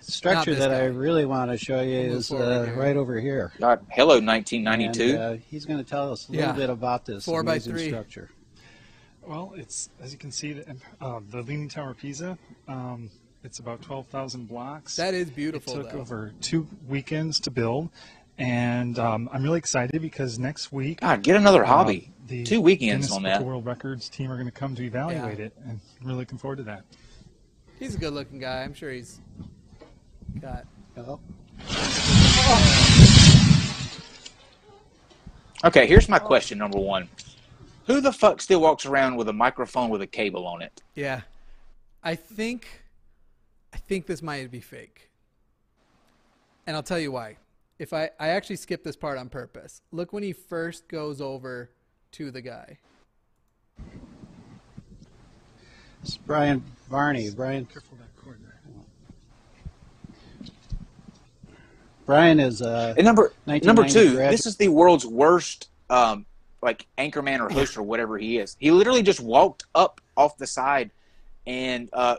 structure 0.00 0.54
that 0.54 0.70
guy. 0.70 0.82
I 0.82 0.84
really 0.84 1.24
want 1.26 1.50
to 1.50 1.58
show 1.58 1.80
you 1.82 2.10
Move 2.10 2.12
is 2.18 2.30
uh, 2.32 2.72
right 2.76 2.96
over 2.96 3.18
here. 3.20 3.52
God, 3.58 3.84
hello, 3.90 4.18
And, 4.18 4.26
1992. 4.26 5.18
uh, 5.18 5.36
he's 5.50 5.66
going 5.66 5.82
to 5.82 5.88
tell 5.88 6.12
us 6.12 6.28
a 6.28 6.32
little 6.32 6.46
Yeah. 6.46 6.52
bit 6.52 6.70
about 6.70 7.04
this 7.06 7.24
Four 7.24 7.42
by 7.42 7.54
amazing 7.54 7.72
three. 7.74 7.88
structure. 7.88 8.30
Well, 9.26 9.52
it's 9.56 9.90
as 10.00 10.12
you 10.12 10.18
can 10.18 10.30
see, 10.30 10.52
the, 10.54 10.76
uh, 11.00 11.20
the 11.28 11.42
Leaning 11.42 11.68
Tower 11.68 11.90
of 11.90 11.98
Pisa. 11.98 12.38
Um, 12.68 13.10
it's 13.42 13.58
about 13.58 13.82
12,000 13.82 14.46
blocks. 14.46 14.94
That 14.96 15.14
is 15.14 15.28
beautiful. 15.28 15.74
it 15.74 15.76
took 15.82 15.92
though. 15.92 15.98
over 16.00 16.32
two 16.40 16.68
weekends 16.88 17.40
to 17.40 17.50
build, 17.50 17.90
and 18.38 18.96
um, 18.98 19.28
I'm 19.32 19.42
really 19.42 19.58
excited 19.58 20.00
because 20.00 20.38
next 20.38 20.72
week 20.72 21.00
God, 21.00 21.22
get 21.22 21.34
another 21.36 21.64
uh, 21.64 21.68
hobby. 21.68 22.10
The 22.30 22.44
Two 22.44 22.60
weekends 22.60 23.08
Guinness 23.08 23.12
on 23.12 23.22
Book 23.22 23.32
that. 23.32 23.40
of 23.40 23.46
World 23.46 23.66
Records 23.66 24.08
team 24.08 24.30
are 24.30 24.36
going 24.36 24.46
to 24.46 24.52
come 24.52 24.74
to 24.76 24.82
evaluate 24.82 25.40
it, 25.40 25.52
and 25.64 25.80
I'm 26.00 26.06
really 26.06 26.20
looking 26.20 26.38
forward 26.38 26.56
to 26.56 26.62
that. 26.64 26.84
He's 27.78 27.96
a 27.96 27.98
good 27.98 28.12
looking 28.12 28.38
guy. 28.38 28.62
I'm 28.62 28.72
sure 28.72 28.90
he's 28.90 29.20
got 30.40 30.64
Oh, 30.96 31.20
Okay, 35.64 35.86
here's 35.86 36.08
my 36.08 36.16
oh. 36.16 36.26
question 36.26 36.56
number 36.56 36.78
one. 36.78 37.08
Who 37.86 38.00
the 38.00 38.12
fuck 38.12 38.40
still 38.40 38.60
walks 38.60 38.86
around 38.86 39.16
with 39.16 39.28
a 39.28 39.32
microphone 39.32 39.90
with 39.90 40.00
a 40.00 40.06
cable 40.06 40.46
on 40.46 40.62
it? 40.62 40.82
Yeah. 40.94 41.22
I 42.02 42.14
think 42.14 42.84
I 43.74 43.78
think 43.78 44.06
this 44.06 44.22
might 44.22 44.50
be 44.50 44.60
fake. 44.60 45.10
And 46.66 46.76
I'll 46.76 46.82
tell 46.82 46.98
you 46.98 47.12
why. 47.12 47.36
If 47.78 47.92
I 47.92 48.10
I 48.18 48.28
actually 48.28 48.56
skipped 48.56 48.84
this 48.84 48.96
part 48.96 49.18
on 49.18 49.28
purpose. 49.28 49.82
Look 49.90 50.12
when 50.12 50.22
he 50.22 50.32
first 50.32 50.88
goes 50.88 51.20
over 51.20 51.70
to 52.12 52.30
the 52.30 52.40
guy. 52.40 52.78
It's 56.02 56.16
Brian 56.16 56.62
Varney. 56.88 57.30
Brian 57.30 57.66
Careful 57.66 57.98
that 57.98 58.16
cord 58.22 58.38
there. 58.42 58.60
Brian 62.06 62.40
is 62.40 62.62
uh, 62.62 62.94
And 62.96 63.04
number 63.04 63.32
number 63.46 63.84
two, 63.86 64.14
graduate. 64.14 64.30
this 64.30 64.46
is 64.46 64.56
the 64.56 64.68
world's 64.68 65.06
worst 65.06 65.68
um, 65.90 66.26
like 66.62 66.86
anchorman 66.98 67.40
or 67.40 67.48
host 67.52 67.76
or 67.76 67.82
whatever 67.82 68.18
he 68.18 68.38
is. 68.38 68.56
He 68.58 68.70
literally 68.70 69.02
just 69.02 69.20
walked 69.20 69.64
up 69.74 70.00
off 70.16 70.36
the 70.36 70.46
side 70.46 70.90
and 71.46 71.88
uh, 71.92 72.16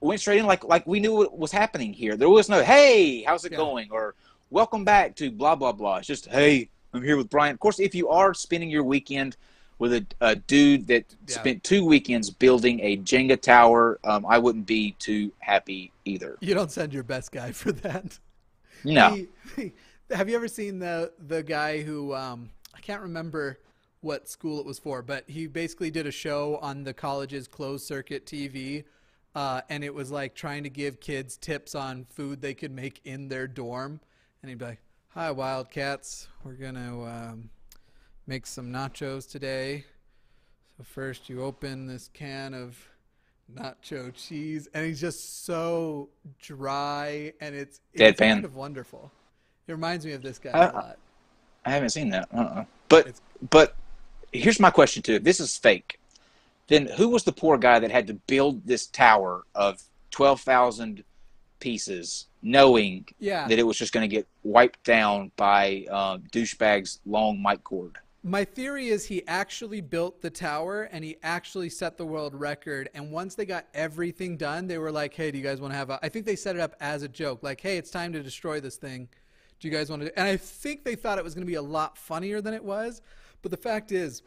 went 0.00 0.20
straight 0.20 0.38
in 0.38 0.46
like 0.46 0.64
like 0.64 0.86
we 0.86 1.00
knew 1.00 1.14
what 1.14 1.36
was 1.36 1.52
happening 1.52 1.92
here. 1.92 2.16
There 2.16 2.30
was 2.30 2.48
no 2.48 2.62
hey, 2.62 3.22
how's 3.24 3.44
it 3.44 3.52
Yeah. 3.52 3.58
going 3.58 3.88
or 3.90 4.14
welcome 4.50 4.84
back 4.84 5.16
to 5.16 5.30
blah 5.30 5.56
blah 5.56 5.72
blah. 5.72 5.96
It's 5.98 6.06
just 6.06 6.26
hey, 6.26 6.70
I'm 6.94 7.02
here 7.02 7.16
with 7.16 7.28
Brian. 7.28 7.52
Of 7.52 7.60
course, 7.60 7.80
if 7.80 7.94
you 7.94 8.08
are 8.08 8.32
spending 8.32 8.70
your 8.70 8.84
weekend 8.84 9.36
with 9.78 9.92
a, 9.92 10.06
a 10.20 10.36
dude 10.36 10.86
that 10.86 11.04
Yeah. 11.28 11.34
spent 11.34 11.64
two 11.64 11.84
weekends 11.84 12.30
building 12.30 12.78
a 12.80 12.96
Jenga 12.98 13.40
tower, 13.40 13.98
um, 14.04 14.24
I 14.24 14.38
wouldn't 14.38 14.66
be 14.66 14.92
too 15.00 15.32
happy 15.40 15.90
either. 16.04 16.38
You 16.40 16.54
don't 16.54 16.70
send 16.70 16.94
your 16.94 17.02
best 17.02 17.32
guy 17.32 17.50
for 17.52 17.72
that. 17.72 18.18
No. 18.84 19.18
He- 19.56 19.72
have 20.10 20.28
you 20.28 20.36
ever 20.36 20.48
seen 20.48 20.78
the 20.78 21.12
the 21.18 21.42
guy 21.42 21.80
who 21.82 22.14
um, 22.14 22.50
I 22.74 22.80
can't 22.80 23.00
remember 23.02 23.58
what 24.02 24.28
school 24.28 24.60
it 24.60 24.66
was 24.66 24.78
for, 24.78 25.00
but 25.02 25.24
he 25.26 25.46
basically 25.46 25.90
did 25.90 26.06
a 26.06 26.10
show 26.10 26.58
on 26.58 26.84
the 26.84 26.92
college's 26.92 27.48
closed 27.48 27.86
circuit 27.86 28.26
TV, 28.26 28.84
uh, 29.34 29.62
and 29.70 29.82
it 29.82 29.92
was 29.94 30.10
like 30.10 30.34
trying 30.34 30.62
to 30.62 30.68
give 30.68 31.00
kids 31.00 31.38
tips 31.38 31.74
on 31.74 32.04
food 32.10 32.42
they 32.42 32.52
could 32.52 32.70
make 32.70 33.00
in 33.04 33.28
their 33.28 33.46
dorm, 33.48 33.98
and 34.42 34.50
he'd 34.50 34.58
be 34.58 34.66
like, 34.66 34.80
"Hi, 35.14 35.30
Wildcats, 35.30 36.28
we're 36.42 36.52
gonna 36.54 37.02
um, 37.04 37.50
make 38.26 38.46
some 38.46 38.72
nachos 38.72 39.30
today. 39.30 39.84
So 40.76 40.84
first, 40.84 41.28
you 41.28 41.42
open 41.42 41.86
this 41.86 42.08
can 42.12 42.54
of." 42.54 42.76
nacho 43.54 44.10
cheese 44.14 44.68
and 44.72 44.86
he's 44.86 44.98
just 44.98 45.44
so 45.44 46.08
dry 46.40 47.30
and 47.42 47.54
it's, 47.54 47.78
it's 47.92 48.18
Deadpan. 48.18 48.30
kind 48.30 48.44
of 48.46 48.56
wonderful 48.56 49.12
it 49.68 49.72
reminds 49.72 50.06
me 50.06 50.12
of 50.12 50.22
this 50.22 50.38
guy 50.38 50.48
Uh, 50.48 50.70
a 50.70 50.72
lot 50.72 50.98
I 51.66 51.70
haven't 51.70 51.90
seen 51.90 52.08
that. 52.08 52.26
Uh-uh. 52.32 52.64
But 52.88 53.00
It's- 53.08 53.20
but 53.50 53.76
here's 54.32 54.58
my 54.58 54.70
question 54.70 55.02
too. 55.02 55.16
If 55.16 55.24
this 55.24 55.40
is 55.40 55.58
fake, 55.58 56.00
then 56.68 56.86
who 56.96 57.10
was 57.10 57.24
the 57.24 57.32
poor 57.32 57.58
guy 57.58 57.78
that 57.80 57.90
had 57.90 58.06
to 58.06 58.14
build 58.14 58.64
this 58.66 58.86
tower 58.86 59.42
of 59.54 59.82
twelve 60.10 60.40
thousand 60.40 61.04
pieces, 61.60 62.28
knowing 62.44 63.06
yeah 63.18 63.48
that 63.48 63.58
it 63.58 63.64
was 63.64 63.76
just 63.76 63.92
going 63.92 64.08
to 64.08 64.16
get 64.16 64.26
wiped 64.44 64.82
down 64.84 65.32
by 65.36 65.84
um, 65.90 66.22
douchebags' 66.32 67.00
long 67.06 67.42
mic 67.42 67.64
cord? 67.64 67.96
my 68.22 68.42
theory 68.44 68.88
is 68.88 69.04
he 69.04 69.22
actually 69.26 69.82
built 69.82 70.22
the 70.22 70.30
tower 70.30 70.84
and 70.84 71.04
he 71.04 71.16
actually 71.22 71.68
set 71.68 71.98
the 71.98 72.06
world 72.06 72.34
record 72.34 72.88
and 72.94 73.10
once 73.10 73.34
they 73.34 73.44
got 73.44 73.66
everything 73.74 74.36
done 74.36 74.66
they 74.66 74.78
were 74.78 74.92
like 74.92 75.12
hey 75.12 75.30
do 75.30 75.38
you 75.38 75.44
guys 75.44 75.60
want 75.60 75.72
to 75.72 75.76
have 75.76 75.90
a 75.90 75.98
i 76.02 76.08
think 76.08 76.24
they 76.24 76.36
set 76.36 76.56
it 76.56 76.60
up 76.60 76.74
as 76.80 77.02
a 77.02 77.08
joke 77.08 77.42
like 77.42 77.60
hey 77.60 77.76
it's 77.76 77.90
time 77.90 78.12
to 78.12 78.22
destroy 78.22 78.60
this 78.60 78.76
thing 78.76 79.08
do 79.60 79.68
you 79.68 79.74
guys 79.74 79.90
want 79.90 80.00
to 80.00 80.18
and 80.18 80.26
i 80.28 80.36
think 80.36 80.84
they 80.84 80.94
thought 80.94 81.18
it 81.18 81.24
was 81.24 81.34
going 81.34 81.46
to 81.46 81.50
be 81.50 81.56
a 81.56 81.62
lot 81.62 81.98
funnier 81.98 82.40
than 82.40 82.54
it 82.54 82.64
was 82.64 83.02
but 83.42 83.50
the 83.50 83.56
fact 83.56 83.92
is 83.92 84.22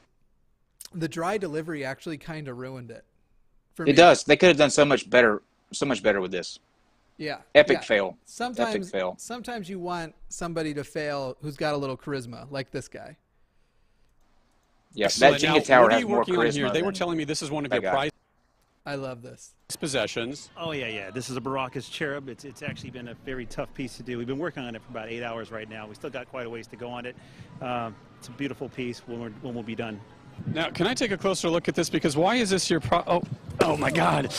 the 0.94 1.08
dry 1.08 1.38
delivery 1.38 1.84
actually 1.84 2.18
kind 2.18 2.48
of 2.48 2.58
ruined 2.58 2.92
it 2.92 3.04
for 3.78 3.86
me 3.86 3.92
It 3.92 3.96
does. 3.96 4.24
They 4.24 4.36
could 4.36 4.48
have 4.48 4.58
done 4.58 4.72
so 4.72 4.84
much 4.84 5.10
better, 5.10 5.42
so 5.72 5.86
much 5.86 6.04
better 6.04 6.20
with 6.20 6.32
this. 6.32 6.60
Yeah 7.18 7.38
Epic 7.56 7.78
yeah. 7.78 7.84
fail. 7.84 8.18
Sometimes, 8.26 8.92
fail. 8.92 9.16
sometimes 9.18 9.70
you 9.70 9.80
want 9.80 10.14
somebody 10.30 10.74
to 10.74 10.84
fail 10.84 11.38
who's 11.42 11.58
got 11.58 11.74
a 11.74 11.78
little 11.78 11.98
charisma, 11.98 12.50
like 12.52 12.72
this 12.72 12.88
guy. 12.88 13.18
Yeah, 14.94 15.06
Excellent. 15.06 15.42
that 15.42 15.48
Now, 15.48 15.56
Jenga 15.56 15.66
tower 15.66 15.84
what 15.84 15.92
are 15.92 15.94
has 15.96 16.02
you 16.02 16.08
more 16.08 16.18
working 16.20 16.36
on 16.38 16.46
charisma. 16.46 16.54
here? 16.54 16.72
They 16.72 16.82
were 16.82 16.92
telling 16.92 17.18
me 17.18 17.24
this 17.24 17.42
is 17.42 17.52
one 17.52 17.66
of 17.66 17.74
your 17.74 17.82
guy. 17.82 17.92
prized 17.92 18.14
I 18.88 18.96
love 18.96 19.22
this. 19.22 19.54
possessions. 19.82 20.50
Oh 20.56 20.72
yeah, 20.72 20.88
yeah. 20.88 21.12
This 21.12 21.30
is 21.30 21.36
a 21.36 21.42
Baracus 21.42 21.92
cherub. 21.92 22.30
It's 22.30 22.46
it's 22.46 22.64
actually 22.64 22.92
been 22.92 23.10
a 23.10 23.16
very 23.26 23.46
tough 23.46 23.74
piece 23.74 23.98
to 23.98 24.04
do. 24.04 24.18
We've 24.18 24.26
been 24.26 24.38
working 24.40 24.64
on 24.64 24.76
it 24.76 24.82
for 24.82 24.92
about 24.92 25.10
eight 25.10 25.24
hours 25.24 25.52
right 25.52 25.70
now. 25.70 25.86
We 25.88 25.94
still 25.96 26.10
got 26.10 26.30
quite 26.30 26.46
a 26.46 26.50
ways 26.50 26.68
to 26.68 26.78
go 26.78 26.88
on 26.90 27.06
it. 27.06 27.16
Um, 27.62 27.94
it's 28.18 28.30
a 28.30 28.32
beautiful 28.32 28.70
piece 28.70 29.00
when 29.00 29.20
we're, 29.20 29.30
when 29.42 29.54
we'll 29.54 29.64
be 29.64 29.76
done. 29.76 30.00
Now, 30.54 30.70
can 30.70 30.88
I 30.88 30.94
take 30.94 31.12
a 31.12 31.18
closer 31.18 31.50
look 31.50 31.68
at 31.68 31.76
this? 31.76 31.90
Because 31.90 32.16
why 32.16 32.36
is 32.36 32.50
this 32.50 32.70
your 32.70 32.80
pro? 32.80 33.04
Oh, 33.06 33.24
oh 33.60 33.76
my 33.76 33.92
God! 33.92 34.32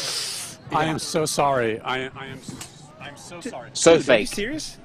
I 0.72 0.84
am 0.84 0.98
so 0.98 1.24
sorry. 1.24 1.80
I, 1.80 2.08
I 2.08 2.26
am. 2.26 2.40
I'm 3.00 3.16
so 3.16 3.40
sorry. 3.40 3.70
So 3.72 3.96
Dude, 3.96 4.08
are 4.08 4.18
you 4.20 4.26
fake. 4.26 4.28
serious? 4.28 4.78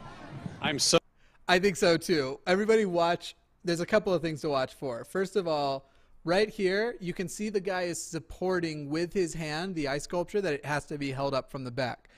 I'm 0.61 0.79
so. 0.79 0.97
I 1.47 1.59
think 1.59 1.75
so 1.75 1.97
too. 1.97 2.39
Everybody 2.47 2.86
watch. 2.86 3.36
There's 3.65 3.79
a 3.79 3.86
couple 3.86 4.13
of 4.13 4.21
things 4.21 4.41
to 4.41 4.49
watch 4.49 4.73
for. 4.73 5.03
First 5.03 5.36
of 5.36 5.47
all, 5.47 5.89
right 6.23 6.49
here, 6.49 6.95
you 6.99 7.13
can 7.13 7.27
see 7.27 7.49
the 7.49 7.59
guy 7.59 7.84
is 7.84 8.01
supporting 8.01 8.89
with 8.89 9.13
his 9.13 9.34
hand 9.34 9.75
the 9.75 9.88
ice 9.88 10.03
sculpture 10.03 10.41
that 10.41 10.53
it 10.53 10.65
has 10.65 10.86
to 10.86 10.97
be 10.97 11.11
held 11.11 11.34
up 11.34 11.51
from 11.51 11.63
the 11.63 11.71
back. 11.71 12.09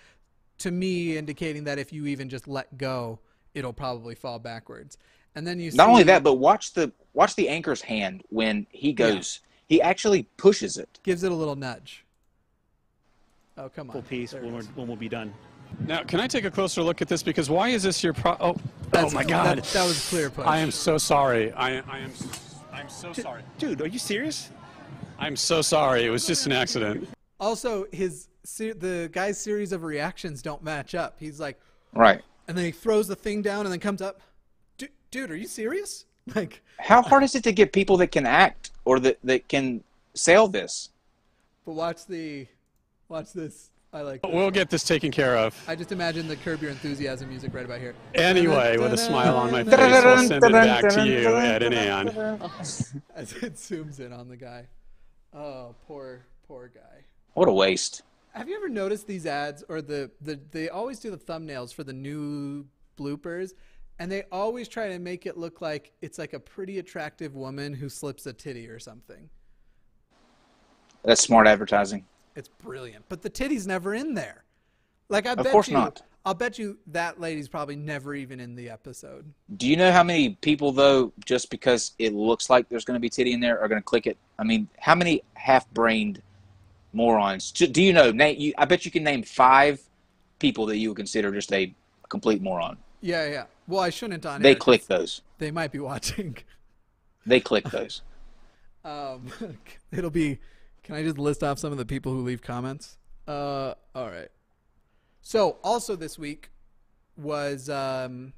To 0.60 0.72
me, 0.72 1.18
indicating 1.18 1.64
that 1.66 1.80
if 1.80 1.92
you 1.92 2.06
even 2.08 2.30
just 2.30 2.48
let 2.48 2.78
go, 2.78 3.20
it'll 3.54 3.74
probably 3.74 4.16
fall 4.16 4.40
backwards. 4.40 4.98
And 5.36 5.46
then 5.46 5.60
you 5.60 5.72
Not 5.72 5.90
only 5.90 6.04
that, 6.04 6.24
but 6.24 6.36
watch 6.36 6.74
the 6.74 6.92
watch 7.14 7.36
the 7.36 7.50
anchor's 7.50 7.82
hand 7.82 8.24
when 8.30 8.68
he 8.70 8.94
goes. 8.94 9.42
He 9.68 9.82
actually 9.82 10.24
pushes 10.38 10.78
it. 10.78 11.00
gives 11.04 11.24
it 11.24 11.32
a 11.32 11.36
little 11.36 11.56
nudge. 11.56 12.05
Oh 13.58 13.70
come 13.70 13.88
Full 13.90 14.02
on! 14.02 14.08
piece 14.08 14.32
There 14.32 14.42
when, 14.42 14.54
we're, 14.54 14.64
when 14.64 14.88
we'll 14.88 14.98
be 14.98 15.10
done. 15.10 15.34
Now, 15.88 16.04
can 16.04 16.20
I 16.20 16.28
take 16.28 16.46
a 16.46 16.52
closer 16.52 16.82
look 16.84 17.02
at 17.02 17.08
this? 17.08 17.24
Because 17.24 17.50
why 17.50 17.70
is 17.70 17.84
this 17.84 18.04
your 18.04 18.14
pro? 18.14 18.36
Oh, 18.40 18.56
oh 18.94 19.10
my 19.12 19.24
God! 19.24 19.58
That, 19.58 19.64
that 19.66 19.84
was 19.86 20.06
a 20.06 20.10
clear 20.10 20.30
push. 20.30 20.46
I 20.46 20.60
am 20.60 20.72
so 20.72 20.98
sorry. 20.98 21.52
I, 21.54 21.80
I 21.80 22.00
am. 22.00 22.12
I'm 22.72 22.90
so 22.90 23.14
sorry. 23.14 23.42
Dude, 23.58 23.82
are 23.82 23.88
you 23.88 24.00
serious? 24.00 24.52
I'm 25.18 25.36
so 25.36 25.62
sorry. 25.62 26.06
It 26.06 26.10
was 26.10 26.28
just 26.28 26.46
an 26.46 26.52
accident. 26.52 27.08
Also, 27.40 27.86
his 27.92 28.28
se- 28.44 28.74
the 28.74 29.10
guy's 29.12 29.40
series 29.40 29.72
of 29.72 29.84
reactions 29.84 30.42
don't 30.42 30.62
match 30.64 30.94
up. 30.94 31.16
He's 31.20 31.40
like, 31.40 31.60
Right. 31.94 32.22
and 32.48 32.58
then 32.58 32.66
he 32.66 32.72
throws 32.72 33.08
the 33.08 33.16
thing 33.16 33.42
down 33.42 33.66
and 33.66 33.72
then 33.72 33.80
comes 33.80 34.02
up. 34.02 34.20
Dude, 35.12 35.32
are 35.32 35.36
you 35.36 35.48
serious? 35.48 36.06
Like, 36.36 36.62
How 36.80 37.04
hard 37.04 37.24
is 37.24 37.36
it 37.36 37.44
to 37.44 37.52
get 37.54 37.72
people 37.72 37.98
that 37.98 38.08
can 38.08 38.26
act 38.26 38.72
or 38.84 39.00
that, 39.02 39.20
that 39.24 39.48
can 39.48 39.84
sell 40.16 40.48
this? 40.48 40.90
but 41.66 41.74
watch 41.74 42.06
the, 42.08 42.48
watch 43.10 43.34
this. 43.34 43.72
I 43.94 44.02
like. 44.02 44.22
This. 44.22 44.32
We'll 44.34 44.52
get 44.52 44.70
this 44.70 44.84
taken 44.84 45.12
care 45.12 45.38
of. 45.38 45.62
I 45.68 45.76
just 45.76 45.92
imagine 45.92 46.28
the 46.28 46.36
Curb 46.36 46.62
Your 46.62 46.72
Enthusiasm 46.72 47.30
music 47.30 47.54
right 47.54 47.66
about 47.66 47.80
here. 47.80 47.96
Anyway, 48.14 48.78
with 48.78 48.94
a 48.94 48.98
smile 48.98 49.38
on 49.38 49.52
my 49.52 49.64
face, 49.64 49.74
I'll 49.74 50.28
send 50.28 50.44
it 50.44 50.52
back 50.52 50.90
to 50.90 51.06
you, 51.06 51.38
Ed 51.38 51.64
and 51.64 51.74
Ann. 51.74 52.10
As 53.16 53.34
it 53.34 53.56
zooms 53.56 54.00
in 54.00 54.12
on 54.12 54.28
the 54.28 54.38
guy. 54.38 54.68
Oh, 55.34 55.76
poor, 55.88 56.26
poor 56.48 56.72
guy. 56.74 57.06
What 57.34 57.48
a 57.48 57.54
waste. 57.54 58.04
Have 58.34 58.50
you 58.50 58.56
ever 58.56 58.70
noticed 58.70 59.08
these 59.08 59.26
ads 59.26 59.64
or 59.70 59.82
the, 59.82 60.12
the 60.22 60.40
they 60.52 60.68
always 60.68 61.00
do 61.00 61.10
the 61.10 61.18
thumbnails 61.18 61.74
for 61.74 61.86
the 61.86 61.94
new 61.94 62.66
bloopers 62.98 63.52
and 64.00 64.12
they 64.12 64.24
always 64.32 64.68
try 64.68 64.90
to 64.90 65.00
make 65.00 65.26
it 65.26 65.38
look 65.38 65.62
like 65.62 65.94
it's 66.02 66.18
like 66.18 66.34
a 66.34 66.40
pretty 66.40 66.80
attractive 66.80 67.36
woman 67.36 67.74
who 67.74 67.88
slips 67.88 68.26
a 68.26 68.34
titty 68.34 68.68
or 68.68 68.80
something. 68.80 69.30
That's 71.04 71.22
smart 71.22 71.48
advertising. 71.48 72.06
It's 72.36 72.50
brilliant. 72.50 73.06
But 73.10 73.22
the 73.22 73.30
titty's 73.30 73.66
never 73.66 73.94
in 73.94 74.14
there. 74.14 74.44
Like 75.10 75.26
I 75.26 75.32
Of 75.32 75.44
bet 75.44 75.52
course 75.52 75.68
you 75.68 75.76
not. 75.76 76.02
I'll 76.26 76.34
bet 76.34 76.58
you 76.58 76.80
that 76.88 77.20
lady's 77.20 77.48
probably 77.48 77.76
never 77.76 78.16
even 78.16 78.40
in 78.40 78.56
the 78.56 78.70
episode. 78.70 79.32
Do 79.58 79.68
you 79.68 79.78
know 79.78 79.92
how 79.92 80.04
many 80.04 80.32
people 80.42 80.72
though, 80.72 81.14
just 81.24 81.52
because 81.52 81.92
it 82.00 82.14
looks 82.14 82.50
like 82.50 82.68
there's 82.68 82.84
going 82.84 82.96
to 82.96 83.00
be 83.00 83.10
titty 83.10 83.34
in 83.34 83.40
there, 83.40 83.62
are 83.62 83.68
going 83.68 83.80
to 83.80 83.86
click 83.86 84.08
it? 84.08 84.18
I 84.40 84.44
mean, 84.44 84.68
how 84.80 84.96
many 84.96 85.22
half-brained 85.36 86.22
morons? 86.94 87.52
Do 87.52 87.82
you 87.82 87.94
know? 87.94 88.12
Nate, 88.12 88.40
you, 88.40 88.54
I 88.58 88.66
bet 88.66 88.86
you 88.86 88.92
can 88.92 89.04
name 89.04 89.22
five 89.22 89.80
people 90.40 90.66
that 90.66 90.78
you 90.78 90.90
would 90.90 90.98
consider 90.98 91.32
just 91.32 91.54
a 91.54 91.74
complete 92.10 92.42
moron. 92.42 92.78
Yeah, 93.02 93.28
yeah. 93.28 93.46
Well, 93.68 93.82
I 93.82 93.92
shouldn't 93.92 94.26
on 94.26 94.42
They 94.42 94.56
click 94.56 94.88
those. 94.88 95.22
They 95.38 95.52
might 95.52 95.72
be 95.72 95.80
watching. 95.80 96.38
They 97.26 97.40
click 97.40 97.70
those. 97.70 98.02
Um, 98.86 99.32
it'll 99.92 100.12
be. 100.12 100.38
Can 100.86 100.94
I 100.94 101.02
just 101.02 101.18
list 101.18 101.44
off 101.44 101.58
some 101.58 101.72
of 101.72 101.80
the 101.80 101.86
people 101.86 102.12
who 102.14 102.22
leave 102.22 102.44
comments? 102.44 103.00
Uh, 103.28 103.74
all 103.96 104.08
right. 104.08 104.30
So 105.24 105.58
also 105.64 105.96
this 105.96 106.20
week 106.20 106.52
was 107.18 107.72
um, 107.72 108.34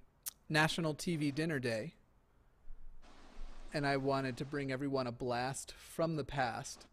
National 0.48 0.96
TV 0.96 1.36
Dinner 1.36 1.60
Day, 1.60 1.96
and 3.74 3.86
I 3.86 3.98
wanted 3.98 4.38
to 4.38 4.46
bring 4.46 4.72
everyone 4.72 5.08
a 5.08 5.12
blast 5.12 5.74
from 5.74 6.16
the 6.16 6.24
past. 6.24 6.86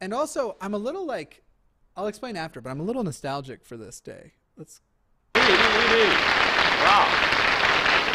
And 0.00 0.12
also, 0.12 0.56
I'm 0.60 0.74
a 0.74 0.78
little 0.78 1.06
like, 1.06 1.44
I'll 1.96 2.08
explain 2.08 2.36
after, 2.36 2.60
but 2.60 2.70
I'm 2.70 2.80
a 2.80 2.84
little 2.84 3.04
nostalgic 3.04 3.64
for 3.64 3.76
this 3.76 4.00
day. 4.00 4.32
Let's. 4.56 4.80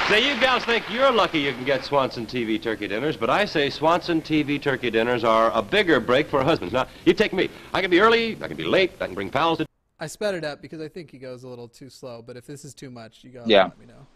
Say, 0.10 0.28
you 0.28 0.42
gals 0.42 0.66
think 0.66 0.90
you're 0.90 1.12
lucky 1.12 1.38
you 1.38 1.54
can 1.54 1.66
get 1.66 1.86
Swanson 1.86 2.26
TV 2.26 2.60
turkey 2.60 2.88
dinners, 2.88 3.16
but 3.16 3.30
I 3.30 3.46
say 3.46 3.70
Swanson 3.70 4.24
TV 4.24 4.60
turkey 4.60 4.90
dinners 4.90 5.24
are 5.24 5.52
a 5.52 5.62
bigger 5.62 6.00
break 6.00 6.28
for 6.28 6.44
husbands. 6.44 6.74
Now, 6.74 6.88
you 7.06 7.14
take 7.14 7.32
me. 7.32 7.48
I 7.76 7.82
can 7.82 7.92
be 7.92 8.00
early, 8.00 8.36
I 8.42 8.48
can 8.48 8.58
be 8.58 8.64
late, 8.64 8.92
I 9.00 9.06
can 9.06 9.14
bring 9.14 9.30
pals 9.30 9.60
to 9.60 9.68
I 10.00 10.08
sped 10.08 10.34
it 10.34 10.44
up 10.44 10.64
because 10.64 10.82
I 10.82 10.88
think 10.88 11.12
he 11.12 11.20
goes 11.20 11.44
a 11.44 11.48
little 11.48 11.68
too 11.68 11.92
slow. 11.92 12.24
But 12.26 12.38
if 12.38 12.48
this 12.48 12.66
is 12.66 12.74
too 12.74 12.90
much, 12.90 13.24
you 13.24 13.30
go. 13.30 13.44
Yeah. 13.46 13.66
Let 13.66 13.80
me 13.80 13.86
know. 13.86 14.08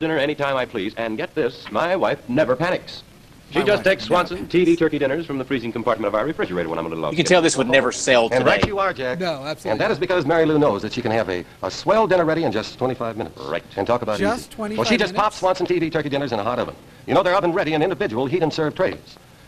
dinner 0.00 0.18
anytime 0.18 0.56
I 0.56 0.66
please. 0.66 0.92
And 0.96 1.16
get 1.16 1.32
this, 1.32 1.70
my 1.70 1.94
wife 1.94 2.28
never 2.28 2.56
panics. 2.56 3.04
She 3.50 3.58
just 3.64 3.68
wife 3.78 3.84
takes 3.84 4.04
Swanson 4.04 4.46
TV 4.46 4.78
turkey 4.78 4.98
dinners 4.98 5.26
from 5.26 5.36
the 5.38 5.44
freezing 5.44 5.72
compartment 5.72 6.06
of 6.06 6.14
our 6.14 6.24
refrigerator 6.24 6.68
when 6.68 6.78
I'm 6.78 6.86
a 6.86 6.88
little 6.88 7.04
off. 7.04 7.12
You 7.12 7.16
can 7.16 7.26
tell 7.26 7.42
this 7.42 7.56
would 7.56 7.68
never 7.68 7.90
sell 7.90 8.28
And 8.30 8.44
right 8.46 8.64
you 8.64 8.78
are, 8.78 8.92
Jack. 8.92 9.18
No, 9.18 9.44
absolutely. 9.44 9.70
And 9.72 9.80
that 9.80 9.90
is 9.90 9.98
because 9.98 10.24
Mary 10.24 10.46
Lou 10.46 10.58
knows 10.58 10.82
that 10.82 10.92
she 10.92 11.02
can 11.02 11.10
have 11.10 11.28
a, 11.28 11.44
a 11.64 11.70
swell 11.70 12.06
dinner 12.06 12.24
ready 12.24 12.44
in 12.44 12.52
just 12.52 12.78
25 12.78 13.16
minutes. 13.16 13.40
Right. 13.40 13.64
And 13.76 13.86
talk 13.86 14.02
about 14.02 14.20
it. 14.20 14.22
Just 14.22 14.50
easy. 14.50 14.54
25 14.56 14.78
Well, 14.78 14.84
she 14.84 14.96
just 14.96 15.12
minutes? 15.12 15.20
pops 15.22 15.36
Swanson 15.38 15.66
TV 15.66 15.90
turkey 15.90 16.08
dinners 16.08 16.30
in 16.32 16.38
a 16.38 16.44
hot 16.44 16.60
oven. 16.60 16.76
You 17.06 17.14
know, 17.14 17.24
they're 17.24 17.34
oven 17.34 17.52
ready 17.52 17.74
in 17.74 17.82
individual 17.82 18.26
heat 18.26 18.42
and 18.42 18.52
serve 18.52 18.76
trays. 18.76 18.98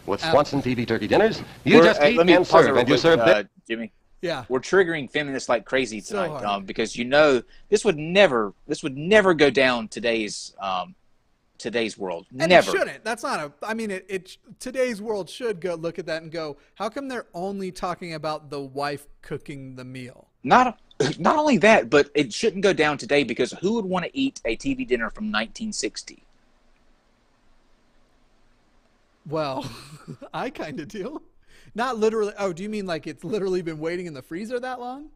With 0.07 0.25
Al- 0.25 0.33
Swanson 0.33 0.61
TV 0.63 0.85
turkey 0.87 1.07
dinners, 1.07 1.41
you 1.63 1.77
We're- 1.77 1.87
just 1.87 2.01
hey, 2.03 2.11
heat 2.13 2.19
let 2.19 2.27
me 2.27 2.33
and 2.35 2.45
serve, 2.47 2.77
and 2.77 2.89
you 2.89 2.97
serve 2.99 3.21
uh, 3.21 3.25
them. 3.27 3.49
Jimmy. 3.69 3.93
Yeah. 4.21 4.45
We're 4.49 4.61
triggering 4.61 5.11
feminists 5.11 5.49
like 5.49 5.65
crazy 5.65 6.01
tonight 6.01 6.29
hard. 6.29 6.45
um, 6.45 6.65
because 6.65 6.97
you 6.97 7.05
know 7.05 7.43
this 7.69 7.85
would 7.85 7.99
never 7.99 8.53
this 8.67 8.83
would 8.83 8.97
never 8.97 9.33
go 9.35 9.49
down 9.51 9.87
today's 9.89 10.55
um, 10.61 10.95
today's 11.63 11.97
world. 11.97 12.27
And 12.39 12.51
never. 12.51 12.69
it 12.69 12.79
shouldn't. 12.79 13.05
That's 13.05 13.23
not 13.23 13.41
a. 13.41 13.53
I 13.63 13.73
mean, 13.75 13.91
it, 13.91 14.05
it. 14.09 14.37
Today's 14.59 15.01
world 15.01 15.31
should 15.31 15.61
go 15.61 15.75
look 15.75 15.99
at 15.99 16.07
that 16.07 16.23
and 16.23 16.31
go, 16.31 16.57
how 16.75 16.89
come 16.89 17.09
they're 17.09 17.27
only 17.33 17.71
talking 17.71 18.13
about 18.15 18.51
the 18.51 18.61
wife 18.61 19.07
cooking 19.23 19.77
the 19.77 19.85
meal? 19.85 20.29
Not 20.45 20.79
not 21.19 21.37
only 21.37 21.57
that, 21.59 21.89
but 21.89 22.11
it 22.15 22.33
shouldn't 22.35 22.63
go 22.63 22.73
down 22.73 22.99
today 22.99 23.25
because 23.25 23.53
who 23.53 23.75
would 23.75 23.85
want 23.87 24.05
to 24.05 24.11
eat 24.17 24.41
a 24.45 24.57
TV 24.57 24.87
dinner 24.87 25.09
from 25.09 25.27
1960? 25.27 26.25
Well, 29.27 29.65
I 30.35 30.51
kind 30.51 30.81
of 30.81 30.89
do. 30.89 31.23
Not 31.75 31.97
literally. 31.97 32.35
Oh, 32.39 32.53
do 32.53 32.63
you 32.63 32.69
mean 32.69 32.87
like 32.87 33.07
it's 33.07 33.25
literally 33.25 33.63
been 33.63 33.79
waiting 33.79 34.07
in 34.07 34.15
the 34.15 34.23
freezer 34.23 34.61
that 34.61 34.81
long? 34.81 35.11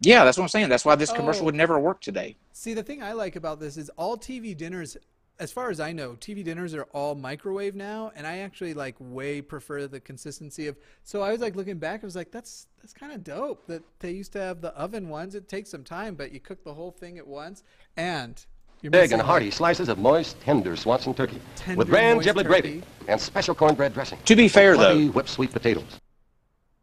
Yeah, 0.00 0.24
that's 0.24 0.38
what 0.38 0.44
I'm 0.44 0.48
saying. 0.48 0.68
That's 0.68 0.84
why 0.84 0.94
this 0.94 1.12
commercial 1.12 1.42
Oh. 1.42 1.46
would 1.46 1.54
never 1.54 1.78
work 1.78 2.00
today. 2.00 2.36
See, 2.52 2.72
the 2.74 2.82
thing 2.82 3.02
I 3.02 3.12
like 3.12 3.36
about 3.36 3.60
this 3.60 3.76
is 3.76 3.90
all 3.90 4.16
TV 4.16 4.56
dinners, 4.56 4.96
as 5.40 5.52
far 5.52 5.70
as 5.70 5.78
I 5.78 5.92
know, 5.92 6.12
TV 6.12 6.42
dinners 6.42 6.74
are 6.74 6.84
all 6.92 7.14
microwave 7.14 7.74
now, 7.74 8.10
and 8.16 8.26
I 8.26 8.38
actually 8.38 8.74
like 8.74 8.96
way 8.98 9.40
prefer 9.40 9.86
the 9.86 10.00
consistency 10.00 10.66
of. 10.66 10.76
So 11.04 11.22
I 11.22 11.30
was 11.30 11.40
like 11.40 11.54
looking 11.54 11.78
back, 11.78 12.02
I 12.02 12.06
was 12.06 12.16
like, 12.16 12.30
that's 12.32 12.66
that's 12.80 12.92
kind 12.92 13.12
of 13.12 13.22
dope 13.22 13.66
that 13.68 13.82
they 14.00 14.10
used 14.10 14.32
to 14.32 14.40
have 14.40 14.60
the 14.60 14.74
oven 14.74 15.08
ones. 15.08 15.34
It 15.34 15.48
takes 15.48 15.70
some 15.70 15.84
time, 15.84 16.14
but 16.14 16.32
you 16.32 16.40
cook 16.40 16.64
the 16.64 16.74
whole 16.74 16.90
thing 16.90 17.18
at 17.18 17.26
once, 17.26 17.62
and 17.96 18.44
you're 18.82 18.90
Big 18.90 19.12
and 19.12 19.22
hearty 19.22 19.50
slices 19.50 19.88
of 19.88 19.98
moist, 19.98 20.40
tender 20.40 20.76
Swanson 20.76 21.14
turkey 21.14 21.40
Tender, 21.56 21.78
with 21.78 21.88
grand 21.88 22.22
giblet 22.22 22.46
turkey. 22.46 22.60
gravy 22.62 22.82
and 23.08 23.20
special 23.20 23.54
cornbread 23.54 23.94
dressing. 23.94 24.18
To 24.24 24.36
be 24.36 24.48
fair, 24.48 24.74
Plenty 24.74 25.06
though, 25.06 25.12
whipped 25.12 25.28
sweet 25.28 25.52
potatoes. 25.52 26.00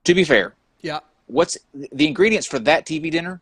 to 0.06 0.14
be 0.14 0.24
fair, 0.24 0.54
Yeah, 0.82 1.00
what's 1.28 1.58
the 1.74 2.08
ingredients 2.08 2.48
for 2.48 2.60
that 2.60 2.86
TV 2.86 3.10
dinner 3.12 3.42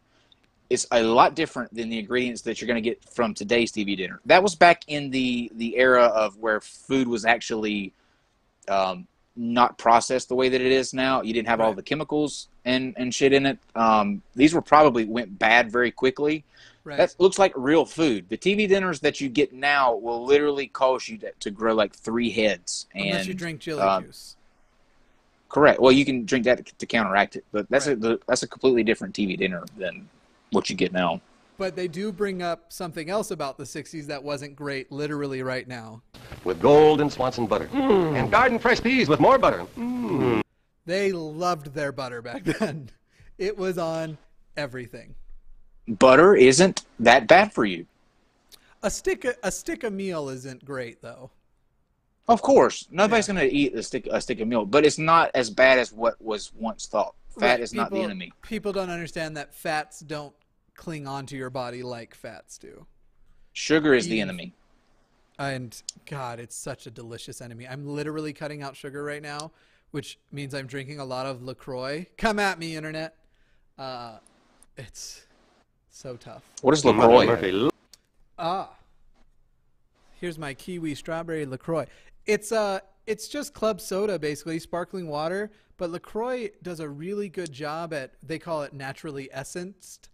is 0.73 0.87
a 0.91 1.03
lot 1.03 1.35
different 1.35 1.73
than 1.73 1.89
the 1.89 1.99
ingredients 1.99 2.41
that 2.41 2.59
you're 2.59 2.67
going 2.67 2.81
to 2.81 2.89
get 2.89 3.03
from 3.05 3.33
today's 3.33 3.71
TV 3.71 3.95
dinner. 3.95 4.19
That 4.25 4.41
was 4.41 4.55
back 4.55 4.83
in 4.87 5.11
the 5.11 5.51
the 5.55 5.77
era 5.77 6.05
of 6.05 6.37
where 6.37 6.59
food 6.59 7.07
was 7.07 7.25
actually 7.25 7.93
um, 8.67 9.07
not 9.35 9.77
processed 9.77 10.29
the 10.29 10.35
way 10.35 10.49
that 10.49 10.61
it 10.61 10.71
is 10.71 10.93
now. 10.93 11.21
You 11.21 11.31
didn't 11.33 11.47
have 11.47 11.61
all 11.61 11.73
the 11.73 11.83
chemicals 11.83 12.47
and 12.65 12.93
and 12.97 13.13
shit 13.13 13.33
in 13.33 13.45
it. 13.45 13.59
Um, 13.75 14.23
these 14.35 14.53
were 14.53 14.61
probably 14.63 15.05
went 15.05 15.37
bad 15.37 15.71
very 15.71 15.91
quickly. 15.91 16.43
right. 16.83 16.97
That 16.97 17.15
looks 17.19 17.37
like 17.37 17.53
real 17.55 17.85
food. 17.85 18.29
The 18.29 18.37
TV 18.37 18.67
dinners 18.67 18.99
that 19.01 19.21
you 19.21 19.29
get 19.29 19.53
now 19.53 19.93
will 19.95 20.25
literally 20.25 20.67
cause 20.67 21.07
you 21.07 21.17
to, 21.19 21.31
to 21.39 21.51
grow 21.51 21.75
like 21.75 21.93
three 21.93 22.31
heads. 22.31 22.87
And 22.95 23.05
Unless 23.05 23.27
you 23.27 23.35
drink 23.35 23.59
Jilly 23.61 23.81
uh, 23.81 24.01
juice. 24.01 24.35
Correct. 25.49 25.79
Well, 25.79 25.91
you 25.91 26.03
can 26.03 26.25
drink 26.25 26.45
that 26.45 26.65
to, 26.65 26.75
to 26.79 26.85
counteract 26.87 27.35
it, 27.35 27.45
but 27.51 27.69
that's 27.69 27.85
Right. 27.85 27.95
a 27.97 27.99
the, 27.99 28.19
that's 28.27 28.41
a 28.41 28.47
completely 28.47 28.83
different 28.83 29.13
TV 29.13 29.37
dinner 29.37 29.63
than 29.77 30.09
what 30.53 30.69
you 30.69 30.75
get 30.75 30.93
now. 30.93 31.21
But 31.57 31.75
they 31.75 31.87
do 31.87 32.11
bring 32.11 32.41
up 32.41 32.73
something 32.73 33.09
else 33.09 33.31
about 33.31 33.57
the 33.57 33.63
'60s 33.63 34.07
that 34.07 34.23
wasn't 34.23 34.55
great, 34.55 34.91
literally 34.91 35.43
right 35.43 35.67
now. 35.67 36.01
with 36.43 36.61
gold 36.61 37.01
and 37.01 37.11
Swanson 37.11 37.45
butter 37.45 37.67
mm. 37.67 38.17
and 38.17 38.31
garden 38.31 38.57
fresh 38.59 38.81
peas 38.81 39.07
with 39.07 39.19
more 39.19 39.37
butter. 39.37 39.65
Mm. 39.77 40.19
Mm. 40.19 40.41
They 40.85 41.11
loved 41.11 41.73
their 41.73 41.91
butter 41.91 42.21
back 42.21 42.43
then. 42.59 42.89
It 43.37 43.57
was 43.57 43.77
on 43.77 44.17
everything. 44.57 45.15
Butter 45.87 46.35
isn't 46.35 46.85
that 46.99 47.27
bad 47.27 47.53
for 47.53 47.65
you. 47.65 47.85
A 48.81 48.89
stick 48.89 49.25
a 49.43 49.51
stick 49.51 49.83
of 49.83 49.93
meal 49.93 50.29
isn't 50.29 50.65
great 50.65 51.01
though. 51.01 51.29
Of 52.27 52.41
course, 52.41 52.87
nobody's 52.89 53.27
going 53.27 53.39
to 53.39 53.53
eat 53.53 53.75
a 53.75 53.83
stick 53.83 54.07
a 54.09 54.19
stick 54.21 54.39
of 54.39 54.47
milk, 54.47 54.71
but 54.71 54.85
it's 54.85 54.97
not 54.97 55.29
as 55.35 55.49
bad 55.49 55.77
as 55.77 55.91
what 55.93 56.21
was 56.21 56.51
once 56.55 56.85
thought. 56.87 57.15
Fat 57.39 57.51
Right, 57.51 57.59
is 57.59 57.73
not 57.73 57.91
the 57.91 57.99
enemy. 57.99 58.31
People 58.41 58.71
don't 58.71 58.89
understand 58.89 59.35
that 59.37 59.53
fats 59.53 59.99
don't 59.99 60.33
cling 60.75 61.07
onto 61.07 61.35
your 61.35 61.49
body 61.49 61.83
like 61.83 62.15
fats 62.15 62.57
do. 62.57 62.85
Sugar 63.53 63.93
is 63.93 64.07
the 64.07 64.19
enemy. 64.19 64.53
And 65.37 65.81
God, 66.09 66.39
it's 66.39 66.55
such 66.55 66.87
a 66.87 66.91
delicious 66.91 67.41
enemy. 67.41 67.67
I'm 67.67 67.87
literally 67.87 68.33
cutting 68.33 68.61
out 68.61 68.75
sugar 68.75 69.03
right 69.03 69.21
now, 69.21 69.51
which 69.91 70.19
means 70.31 70.53
I'm 70.53 70.67
drinking 70.67 70.99
a 70.99 71.05
lot 71.05 71.25
of 71.25 71.43
LaCroix. 71.43 72.07
Come 72.17 72.39
at 72.39 72.59
me, 72.59 72.75
internet. 72.75 73.15
Uh, 73.77 74.17
it's 74.77 75.25
so 75.89 76.15
tough. 76.15 76.43
What 76.61 76.73
is 76.73 76.85
Lacroix? 76.85 77.69
Ah. 78.37 78.69
Here's 80.19 80.39
my 80.39 80.53
kiwi 80.53 80.95
strawberry 80.95 81.45
LaCroix. 81.45 81.85
It's 82.25 82.51
uh 82.51 82.79
it's 83.05 83.27
just 83.27 83.53
club 83.53 83.81
soda 83.81 84.17
basically, 84.17 84.57
sparkling 84.59 85.07
water, 85.07 85.51
but 85.77 85.89
LaCroix 85.89 86.49
does 86.61 86.79
a 86.79 86.87
really 86.87 87.27
good 87.27 87.51
job 87.51 87.93
at 87.93 88.13
they 88.23 88.39
call 88.39 88.63
it 88.63 88.73
naturally 88.73 89.29
essenced. 89.33 90.09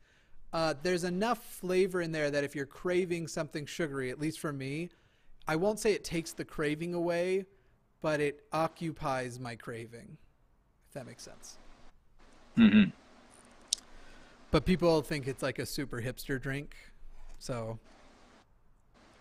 Uh, 0.51 0.73
there's 0.81 1.03
enough 1.03 1.43
flavor 1.43 2.01
in 2.01 2.11
there 2.11 2.31
that 2.31 2.43
if 2.43 2.55
you're 2.55 2.65
craving 2.65 3.27
something 3.27 3.65
sugary, 3.65 4.09
at 4.09 4.19
least 4.19 4.39
for 4.39 4.51
me, 4.51 4.89
I 5.47 5.55
won't 5.55 5.79
say 5.79 5.93
it 5.93 6.03
takes 6.03 6.31
the 6.33 6.45
craving 6.45 6.93
away, 6.93 7.45
but 8.01 8.19
it 8.19 8.43
occupies 8.51 9.39
my 9.39 9.55
craving. 9.55 10.17
If 10.87 10.93
that 10.93 11.05
makes 11.05 11.23
sense. 11.23 11.57
hmm 12.55 12.85
But 14.51 14.65
people 14.65 15.01
think 15.01 15.27
it's 15.27 15.43
like 15.43 15.59
a 15.59 15.65
super 15.65 16.01
hipster 16.01 16.41
drink. 16.41 16.75
So 17.37 17.77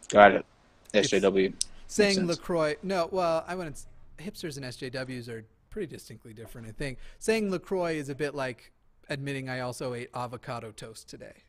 Got 0.08 0.32
it. 0.32 0.46
SJW. 0.94 1.52
saying. 1.86 2.26
Lacroix. 2.26 2.76
No, 2.82 3.08
well, 3.12 3.44
I 3.46 3.54
wouldn't. 3.54 3.84
Hipsters 4.18 4.56
and 4.56 4.64
SJWs 4.66 5.28
are 5.28 5.44
pretty 5.70 5.86
distinctly 5.86 6.32
different. 6.32 6.66
I 6.66 6.72
think 6.72 6.98
saying 7.18 7.50
Lacroix 7.50 7.94
is 7.94 8.08
a 8.08 8.14
bit 8.14 8.34
like 8.34 8.72
admitting 9.08 9.48
I 9.48 9.60
also 9.60 9.94
ate 9.94 10.10
avocado 10.14 10.70
toast 10.70 11.08
today. 11.08 11.44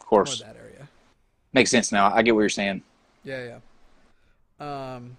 Of 0.00 0.10
More 0.10 0.24
course, 0.24 0.40
that 0.40 0.56
area. 0.56 0.88
makes 1.52 1.70
sense 1.70 1.92
now. 1.92 2.12
I 2.14 2.22
get 2.22 2.34
what 2.34 2.40
you're 2.40 2.48
saying. 2.48 2.82
Yeah, 3.24 3.58
yeah. 4.60 4.94
Um, 4.94 5.16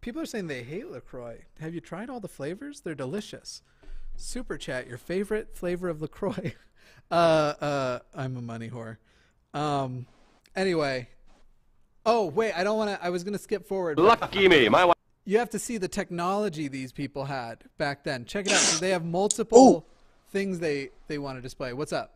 people 0.00 0.20
are 0.22 0.26
saying 0.26 0.46
they 0.46 0.62
hate 0.62 0.90
Lacroix. 0.90 1.44
Have 1.60 1.74
you 1.74 1.80
tried 1.80 2.10
all 2.10 2.20
the 2.20 2.28
flavors? 2.28 2.80
They're 2.80 2.94
delicious. 2.94 3.62
Super 4.16 4.56
chat, 4.58 4.86
your 4.86 4.98
favorite 4.98 5.54
flavor 5.56 5.88
of 5.88 6.02
Lacroix. 6.02 6.54
uh, 7.10 7.14
uh, 7.14 7.98
I'm 8.14 8.36
a 8.36 8.42
money 8.42 8.68
whore. 8.68 8.96
Um, 9.54 10.06
anyway. 10.54 11.08
Oh 12.06 12.26
wait, 12.26 12.52
I 12.54 12.64
don't 12.64 12.76
want 12.78 12.90
to. 12.90 13.04
I 13.04 13.10
was 13.10 13.22
gonna 13.24 13.38
skip 13.38 13.66
forward. 13.66 13.98
Lucky 13.98 14.48
me, 14.48 14.68
my 14.68 14.84
wife. 14.84 14.96
you 15.24 15.38
have 15.38 15.50
to 15.50 15.58
see 15.58 15.76
the 15.76 15.88
technology 15.88 16.66
these 16.68 16.90
people 16.90 17.26
had 17.26 17.64
back 17.76 18.02
then. 18.04 18.24
Check 18.24 18.46
it 18.46 18.52
out. 18.52 18.58
So 18.58 18.78
they 18.78 18.90
have 18.90 19.04
multiple 19.04 19.86
things 20.30 20.58
they 20.58 20.90
they 21.06 21.18
want 21.18 21.38
to 21.38 21.42
display. 21.42 21.72
What's 21.72 21.92
up? 21.92 22.14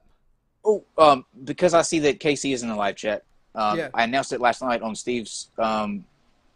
Oh, 0.64 0.84
um, 0.96 1.24
because 1.44 1.74
I 1.74 1.82
see 1.82 1.98
that 2.00 2.20
Casey 2.20 2.52
is 2.52 2.62
in 2.62 2.68
the 2.68 2.76
live 2.76 2.96
chat. 2.96 3.24
Um, 3.54 3.78
Yeah. 3.78 3.88
I 3.94 4.04
announced 4.04 4.32
it 4.32 4.40
last 4.40 4.62
night 4.62 4.80
on 4.82 4.94
Steve's 4.94 5.48
um, 5.58 6.04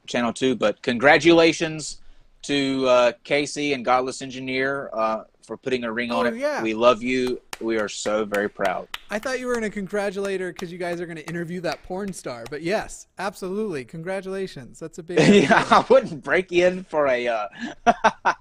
channel 0.06 0.32
too. 0.32 0.54
But 0.54 0.80
congratulations 0.82 2.00
to 2.42 2.86
uh, 2.86 3.12
Casey 3.24 3.72
and 3.72 3.84
Godless 3.84 4.22
Engineer 4.22 4.90
uh, 4.92 5.24
for 5.42 5.56
putting 5.56 5.82
a 5.84 5.92
ring 5.92 6.12
on 6.12 6.26
Oh, 6.26 6.28
it. 6.28 6.36
yeah. 6.36 6.62
We 6.62 6.74
love 6.74 7.02
you. 7.02 7.40
We 7.60 7.78
are 7.78 7.88
so 7.88 8.24
very 8.24 8.48
proud. 8.48 8.86
I 9.10 9.18
thought 9.18 9.40
you 9.40 9.46
were 9.46 9.54
going 9.54 9.64
to 9.64 9.70
congratulate 9.70 10.40
her 10.40 10.52
because 10.52 10.70
you 10.70 10.78
guys 10.78 11.00
are 11.00 11.06
going 11.06 11.16
to 11.16 11.26
interview 11.28 11.60
that 11.62 11.82
porn 11.82 12.12
star. 12.12 12.44
But 12.50 12.62
yes, 12.62 13.06
absolutely, 13.18 13.84
congratulations. 13.84 14.78
That's 14.78 14.98
a 14.98 15.02
big. 15.02 15.18
yeah, 15.48 15.66
I 15.70 15.84
wouldn't 15.88 16.22
break 16.22 16.52
in 16.52 16.84
for 16.84 17.08
a. 17.08 17.26
Uh... 17.26 17.48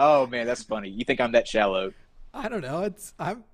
oh 0.00 0.26
man, 0.26 0.46
that's 0.46 0.64
funny. 0.64 0.88
You 0.88 1.04
think 1.04 1.20
I'm 1.20 1.30
that 1.32 1.46
shallow? 1.46 1.92
I 2.34 2.48
don't 2.48 2.62
know. 2.62 2.82
It's 2.82 3.14
I'm. 3.20 3.44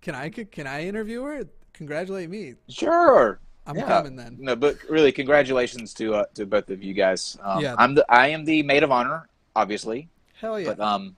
Can 0.00 0.14
I 0.14 0.30
can 0.30 0.66
I 0.66 0.86
interview 0.86 1.22
her? 1.24 1.42
Congratulate 1.74 2.30
me. 2.30 2.54
Sure. 2.68 3.38
I'm 3.66 3.76
Yeah. 3.76 3.86
coming 3.86 4.16
then. 4.16 4.36
No, 4.40 4.56
but 4.56 4.76
really, 4.88 5.12
congratulations 5.12 5.92
to 5.94 6.14
uh, 6.14 6.24
to 6.34 6.46
both 6.46 6.70
of 6.70 6.82
you 6.82 6.94
guys. 6.94 7.36
Um, 7.42 7.60
Yeah. 7.62 7.74
I'm 7.78 7.94
the 7.94 8.04
I 8.08 8.28
am 8.28 8.44
the 8.46 8.62
maid 8.62 8.82
of 8.82 8.90
honor, 8.90 9.28
obviously, 9.54 10.08
Hell 10.40 10.58
yeah. 10.58 10.70
but 10.70 10.80
um, 10.80 11.14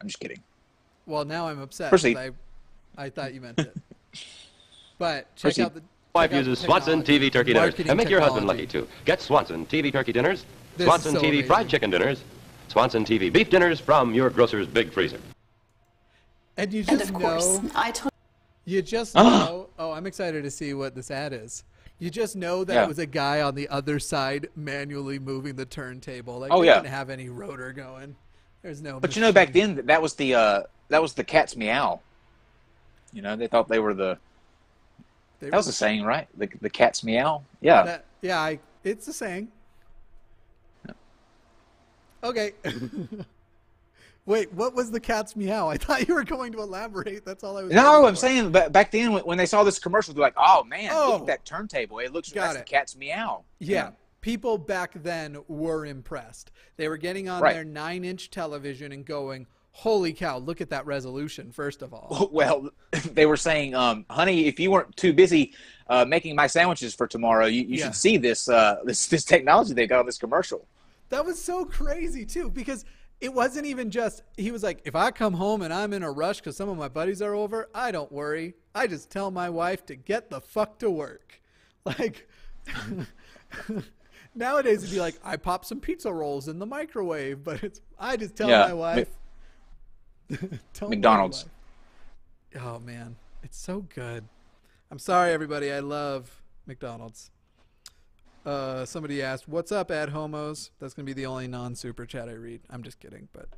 I'm 0.00 0.06
just 0.08 0.18
kidding. 0.20 0.40
well, 1.06 1.24
now 1.26 1.46
I'm 1.48 1.60
upset. 1.60 1.90
Proceed. 1.90 2.16
I 2.16 2.30
I 2.96 3.10
thought 3.10 3.34
you 3.34 3.40
meant 3.42 3.58
it. 3.60 3.76
But 4.98 5.34
check 5.36 5.42
Proceed. 5.54 5.62
out 5.64 5.74
the. 5.74 5.82
wife 6.14 6.30
check 6.30 6.38
out 6.38 6.44
the 6.44 6.50
uses 6.50 6.64
Swanson 6.64 7.02
TV 7.02 7.30
turkey 7.32 7.52
dinners. 7.52 7.70
marketing 7.72 7.88
And 7.90 7.96
make 7.98 8.08
your 8.08 8.20
husband 8.20 8.46
lucky, 8.46 8.66
too. 8.66 8.86
Get 9.04 9.20
Swanson 9.20 9.66
TV 9.66 9.90
turkey 9.92 10.12
dinners, 10.12 10.44
This 10.76 10.86
Swanson 10.86 11.14
so 11.14 11.20
TV 11.20 11.28
amazing. 11.30 11.46
fried 11.48 11.68
chicken 11.68 11.90
dinners, 11.90 12.22
Swanson 12.68 13.04
TV 13.04 13.32
beef 13.32 13.50
dinners 13.50 13.80
from 13.80 14.14
your 14.14 14.30
grocer's 14.30 14.66
big 14.66 14.92
freezer. 14.92 15.18
And 16.56 16.72
you 16.72 16.80
And 16.88 16.98
just 16.98 17.10
of 17.10 17.14
course, 17.14 17.58
know. 17.62 17.70
I 17.74 17.90
told 17.90 18.10
You 18.66 18.80
just 18.80 19.14
Ah. 19.16 19.22
know. 19.22 19.68
Oh, 19.78 19.92
I'm 19.92 20.06
excited 20.06 20.42
to 20.44 20.50
see 20.50 20.72
what 20.72 20.94
this 20.94 21.10
ad 21.10 21.34
is. 21.34 21.64
You 21.98 22.08
just 22.10 22.34
know 22.34 22.64
that 22.64 22.72
Yeah. 22.74 22.84
it 22.84 22.88
was 22.88 22.98
a 22.98 23.04
guy 23.06 23.42
on 23.42 23.54
the 23.54 23.68
other 23.68 23.98
side 23.98 24.48
manually 24.56 25.18
moving 25.18 25.54
the 25.54 25.66
turntable. 25.66 26.38
Like, 26.38 26.50
Oh, 26.50 26.60
they 26.62 26.68
yeah. 26.68 26.76
didn't 26.76 26.88
have 26.88 27.10
any 27.10 27.28
rotor 27.28 27.72
going. 27.72 28.16
There's 28.62 28.80
no. 28.80 28.98
But 29.00 29.14
you 29.16 29.20
know, 29.22 29.32
back 29.32 29.52
then 29.52 29.82
that 29.84 30.00
was 30.00 30.14
the 30.14 30.34
uh, 30.34 30.62
that 30.88 31.02
was 31.02 31.12
the 31.12 31.24
cat's 31.24 31.56
meow. 31.56 32.00
You 33.12 33.20
know, 33.20 33.36
they 33.36 33.46
thought 33.48 33.68
they 33.68 33.78
were 33.80 33.92
the 33.92 34.16
They 35.40 35.50
that 35.50 35.56
was 35.56 35.66
were- 35.66 35.70
the 35.72 35.76
saying, 35.76 36.04
right? 36.04 36.26
The 36.38 36.48
the 36.62 36.70
cat's 36.70 37.04
meow. 37.04 37.42
Yeah. 37.60 37.82
That, 37.82 38.04
yeah, 38.22 38.40
I, 38.40 38.58
it's 38.82 39.04
the 39.04 39.12
saying. 39.12 39.48
Okay. 42.24 42.52
Wait, 44.26 44.50
what 44.54 44.74
was 44.74 44.90
the 44.90 45.00
cat's 45.00 45.36
meow? 45.36 45.68
I 45.68 45.76
thought 45.76 46.08
you 46.08 46.14
were 46.14 46.24
going 46.24 46.50
to 46.52 46.62
elaborate. 46.62 47.26
That's 47.26 47.44
all 47.44 47.58
I 47.58 47.64
was. 47.64 47.72
No, 47.72 48.06
I'm 48.06 48.16
saying, 48.16 48.52
but 48.52 48.72
back 48.72 48.90
then 48.90 49.12
when, 49.12 49.36
they 49.36 49.44
saw 49.44 49.62
this 49.64 49.78
commercial, 49.78 50.14
they're 50.14 50.22
like, 50.22 50.32
"Oh 50.38 50.64
man, 50.64 50.94
look 50.94 50.94
Oh. 50.94 51.20
at 51.20 51.26
that 51.26 51.44
turntable! 51.44 51.98
It 51.98 52.12
looks 52.12 52.32
Got 52.32 52.44
that's 52.44 52.54
it. 52.56 52.58
the 52.60 52.64
cat's 52.64 52.96
meow." 52.96 53.44
Yeah. 53.58 53.90
People 54.22 54.56
back 54.56 54.92
then 55.02 55.36
were 55.48 55.84
impressed. 55.84 56.50
They 56.78 56.88
were 56.88 56.96
getting 56.96 57.28
on 57.28 57.42
Right. 57.42 57.52
their 57.52 57.64
nine 57.64 58.02
inch 58.06 58.30
television 58.30 58.90
and 58.92 59.04
going, 59.04 59.46
Holy 59.72 60.12
cow, 60.14 60.38
look 60.38 60.60
at 60.62 60.70
that 60.70 60.86
resolution, 60.86 61.50
first 61.52 61.82
of 61.82 61.92
all. 61.92 62.28
Well, 62.32 62.70
they 63.12 63.26
were 63.26 63.36
saying, 63.36 63.74
um, 63.74 64.06
"Honey, 64.08 64.46
if 64.46 64.58
you 64.58 64.70
weren't 64.70 64.96
too 64.96 65.12
busy 65.12 65.52
uh, 65.90 66.06
making 66.06 66.34
my 66.34 66.46
sandwiches 66.46 66.94
for 66.94 67.06
tomorrow, 67.06 67.44
you, 67.44 67.60
you 67.64 67.76
Yeah. 67.76 67.84
should 67.86 67.94
see 67.96 68.16
this 68.16 68.48
uh, 68.48 68.76
this 68.84 69.06
this 69.08 69.24
technology 69.26 69.74
they 69.74 69.86
got 69.86 70.00
on 70.00 70.06
this 70.06 70.16
commercial." 70.16 70.66
That 71.10 71.24
was 71.24 71.40
so 71.42 71.64
crazy, 71.64 72.24
too, 72.26 72.50
because 72.50 72.84
it 73.20 73.32
wasn't 73.32 73.66
even 73.66 73.90
just, 73.90 74.22
he 74.36 74.50
was 74.50 74.62
like, 74.62 74.80
if 74.84 74.94
I 74.94 75.10
come 75.10 75.34
home 75.34 75.62
and 75.62 75.72
I'm 75.72 75.92
in 75.92 76.02
a 76.02 76.10
rush 76.10 76.38
because 76.40 76.56
some 76.56 76.68
of 76.68 76.76
my 76.76 76.88
buddies 76.88 77.22
are 77.22 77.34
over, 77.34 77.68
I 77.74 77.90
don't 77.92 78.10
worry. 78.10 78.54
I 78.74 78.86
just 78.86 79.10
tell 79.10 79.30
my 79.30 79.48
wife 79.50 79.86
to 79.86 79.94
get 79.96 80.30
the 80.30 80.40
fuck 80.40 80.78
to 80.80 80.90
work. 80.90 81.40
Like, 81.86 82.26
nowadays 84.34 84.82
it'd 84.82 84.94
be 84.94 85.00
like, 85.00 85.16
I 85.22 85.36
pop 85.36 85.66
some 85.66 85.80
pizza 85.80 86.10
rolls 86.12 86.48
in 86.48 86.58
the 86.58 86.64
microwave, 86.66 87.44
but 87.44 87.62
it's, 87.62 87.80
I 87.98 88.16
just 88.16 88.36
tell 88.36 88.48
Yeah, 88.48 88.66
my 88.68 88.74
wife. 88.74 89.08
Tell 90.72 90.88
my 90.88 90.94
McDonald's. 90.96 91.44
wife. 92.54 92.62
Oh, 92.64 92.78
man. 92.78 93.16
It's 93.42 93.58
so 93.58 93.82
good. 93.94 94.24
I'm 94.90 94.98
sorry, 94.98 95.32
everybody. 95.32 95.70
I 95.70 95.80
love 95.80 96.40
McDonald's. 96.66 97.30
Uh, 98.44 98.84
somebody 98.84 99.22
asked, 99.22 99.48
"What's 99.48 99.72
up, 99.72 99.90
ad 99.90 100.10
homos?" 100.10 100.70
That's 100.78 100.92
gonna 100.94 101.06
be 101.06 101.12
the 101.14 101.26
only 101.26 101.48
non-super 101.48 102.04
chat 102.06 102.28
I 102.28 102.32
read. 102.32 102.60
I'm 102.68 102.82
just 102.82 103.00
kidding, 103.00 103.28
but 103.32 103.48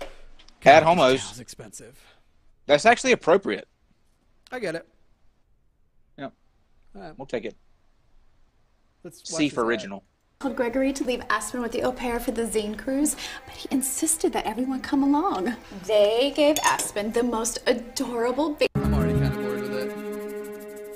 Ad 0.00 0.08
God, 0.60 0.80
this 0.80 0.84
homos. 0.86 1.20
cow's 1.26 1.40
expensive. 1.40 2.00
That's 2.66 2.86
actually 2.86 3.12
appropriate. 3.12 3.66
I 4.52 4.58
get 4.60 4.74
it. 4.76 4.88
Yeah, 6.18 6.28
All 6.94 7.02
right, 7.02 7.18
we'll 7.18 7.26
take 7.26 7.44
it. 7.44 7.56
let's 9.02 9.18
watch 9.32 9.38
C 9.38 9.48
for 9.48 9.62
ad. 9.62 9.66
original. 9.68 10.04
told 10.40 10.54
Gregory 10.56 10.92
to 10.92 11.04
leave 11.04 11.22
Aspen 11.28 11.60
with 11.60 11.72
the 11.72 11.82
au 11.82 11.92
pair 11.92 12.18
for 12.20 12.30
the 12.30 12.46
Zane 12.46 12.74
cruise, 12.74 13.16
but 13.46 13.54
he 13.54 13.68
insisted 13.72 14.32
that 14.32 14.46
everyone 14.46 14.80
come 14.80 15.02
along. 15.02 15.56
They 15.86 16.32
gave 16.36 16.56
Aspen 16.64 17.12
the 17.12 17.22
most 17.24 17.58
adorable 17.66 18.54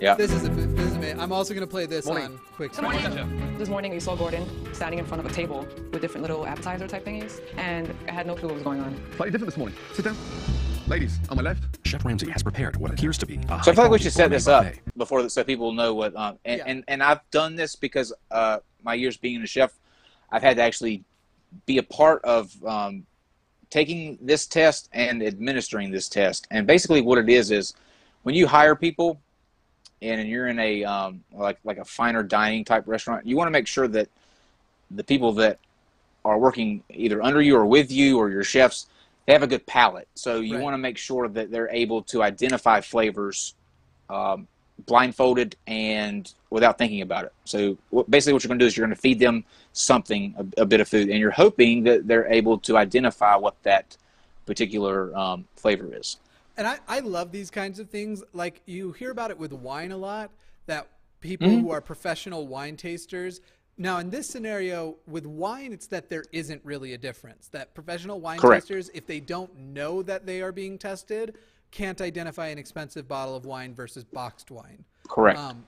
Yeah. 0.05 0.17
This 0.17 0.33
is 0.33 0.45
a, 0.45 0.49
this 0.51 0.87
is 0.87 0.97
amazing. 0.97 1.19
I'm 1.19 1.33
also 1.33 1.55
gonna 1.55 1.67
play 1.67 1.87
this 1.87 2.07
on 2.07 2.39
quick. 2.57 2.73
Good 2.73 2.83
morning. 2.83 3.57
This 3.57 3.71
morning 3.71 3.91
we 3.91 4.01
saw 4.01 4.15
Gordon 4.15 4.47
standing 4.75 4.99
in 4.99 5.07
front 5.07 5.25
of 5.25 5.33
a 5.33 5.35
table 5.35 5.67
with 5.93 6.03
different 6.03 6.21
little 6.21 6.47
appetizer 6.47 6.87
type 6.87 7.07
thingies, 7.07 7.41
and 7.57 7.91
I 8.07 8.13
had 8.13 8.27
no 8.27 8.35
clue 8.35 8.49
what 8.49 8.57
was 8.57 8.63
going 8.63 8.81
on. 8.81 8.95
Slightly 9.17 9.31
different 9.31 9.47
this 9.51 9.57
morning. 9.57 9.75
Sit 9.95 10.05
down. 10.05 10.15
Ladies, 10.89 11.19
on 11.31 11.39
my 11.39 11.43
left. 11.43 11.79
Chef 11.87 12.05
Ramsay 12.05 12.31
has 12.31 12.43
prepared 12.43 12.77
what 12.77 12.91
appears 12.91 13.17
to 13.17 13.25
be 13.25 13.37
a 13.49 13.63
So 13.65 13.71
I 13.73 13.75
feel 13.75 13.85
like 13.85 13.93
we 13.93 13.99
should 13.99 14.13
set 14.13 14.29
this 14.29 14.47
up 14.47 14.65
buffet. 14.65 14.81
before, 14.99 15.27
so 15.31 15.43
people 15.43 15.73
know 15.73 15.95
what. 15.95 16.15
Um, 16.15 16.39
and, 16.45 16.59
Yeah. 16.59 16.65
and 16.67 16.85
and 16.87 17.03
I've 17.03 17.21
done 17.31 17.57
this 17.57 17.75
because 17.75 18.13
uh, 18.31 18.59
my 18.83 18.93
years 18.93 19.17
being 19.17 19.41
a 19.41 19.47
chef, 19.47 19.73
I've 20.31 20.43
had 20.43 20.57
to 20.59 20.63
actually 20.63 21.03
be 21.65 21.79
a 21.79 21.83
part 21.83 22.23
of 22.25 22.53
um, 22.67 23.07
taking 23.71 24.19
this 24.21 24.47
test 24.47 24.91
and 24.93 25.23
administering 25.23 25.91
this 25.91 26.11
test. 26.11 26.47
And 26.51 26.67
basically, 26.67 27.01
what 27.01 27.17
it 27.17 27.31
is 27.31 27.51
is 27.51 27.73
when 28.25 28.35
you 28.35 28.47
hire 28.47 28.75
people, 28.75 29.19
and 30.05 30.29
you're 30.29 30.49
in 30.49 30.59
a 30.59 30.85
um, 30.85 31.25
like 31.33 31.59
like 31.65 31.79
a 31.79 31.85
finer 31.85 32.23
dining 32.23 32.65
type 32.65 32.85
restaurant, 32.87 33.27
you 33.27 33.37
want 33.37 33.47
to 33.49 33.53
make 33.53 33.67
sure 33.67 33.89
that 33.89 34.09
the 34.91 35.05
people 35.05 35.33
that 35.33 35.59
are 36.25 36.39
working 36.39 36.83
either 36.91 37.23
under 37.23 37.43
you 37.43 37.57
or 37.57 37.67
with 37.67 37.91
you 37.91 38.19
or 38.19 38.31
your 38.31 38.45
chefs 38.45 38.87
they 39.27 39.33
have 39.33 39.43
a 39.43 39.47
good 39.47 39.67
palate. 39.67 40.09
So 40.15 40.41
you 40.41 40.55
Right. 40.55 40.63
want 40.63 40.75
to 40.75 40.79
make 40.79 40.99
sure 40.99 41.29
that 41.29 41.51
they're 41.51 41.71
able 41.71 42.03
to 42.05 42.23
identify 42.23 42.81
flavors 42.81 43.55
um, 44.11 44.47
blindfolded 44.87 45.57
and 45.67 46.31
without 46.51 46.79
thinking 46.79 47.01
about 47.01 47.25
it. 47.25 47.33
So 47.45 47.79
what, 47.91 48.11
basically, 48.11 48.35
what 48.35 48.45
you're 48.45 48.49
going 48.49 48.59
to 48.59 48.65
do 48.65 48.67
is 48.67 48.77
you're 48.77 48.87
going 48.87 48.95
to 48.95 49.01
feed 49.01 49.19
them 49.19 49.45
something, 49.73 50.35
a, 50.37 50.63
a 50.63 50.67
bit 50.67 50.81
of 50.81 50.89
food, 50.89 51.09
and 51.09 51.19
you're 51.19 51.31
hoping 51.31 51.85
that 51.85 52.07
they're 52.07 52.27
able 52.27 52.59
to 52.59 52.77
identify 52.77 53.35
what 53.37 53.55
that 53.63 53.97
particular 54.47 55.17
um, 55.17 55.47
flavor 55.57 55.95
is. 55.95 56.19
And 56.57 56.67
I, 56.67 56.79
I 56.87 57.01
love 57.01 57.33
these 57.33 57.51
kinds 57.51 57.79
of 57.79 57.91
things. 57.91 58.23
Like 58.33 58.63
you 58.67 58.93
hear 58.93 59.11
about 59.11 59.31
it 59.31 59.39
with 59.39 59.53
wine 59.53 59.93
a 59.93 59.97
lot, 59.97 60.31
that 60.67 60.89
people 61.21 61.49
Mm-hmm. 61.49 61.61
who 61.61 61.71
are 61.71 61.81
professional 61.81 62.47
wine 62.47 62.77
tasters. 62.77 63.41
Now, 63.77 63.99
in 63.99 64.11
this 64.11 64.29
scenario, 64.29 64.97
with 65.07 65.27
wine, 65.27 65.73
it's 65.73 65.89
that 65.89 66.09
there 66.09 66.25
isn't 66.33 66.61
really 66.65 66.93
a 66.93 66.99
difference. 66.99 67.49
That 67.49 67.75
professional 67.75 68.21
wine 68.21 68.39
Correct. 68.41 68.69
tasters, 68.69 68.89
if 68.95 69.07
they 69.07 69.19
don't 69.21 69.57
know 69.59 70.03
that 70.03 70.27
they 70.27 70.43
are 70.43 70.53
being 70.53 70.79
tested, 70.79 71.37
can't 71.73 72.01
identify 72.01 72.49
an 72.49 72.59
expensive 72.59 73.09
bottle 73.09 73.35
of 73.35 73.47
wine 73.47 73.75
versus 73.75 74.05
boxed 74.05 74.51
wine. 74.53 74.85
Correct. 75.09 75.39
Um, 75.39 75.67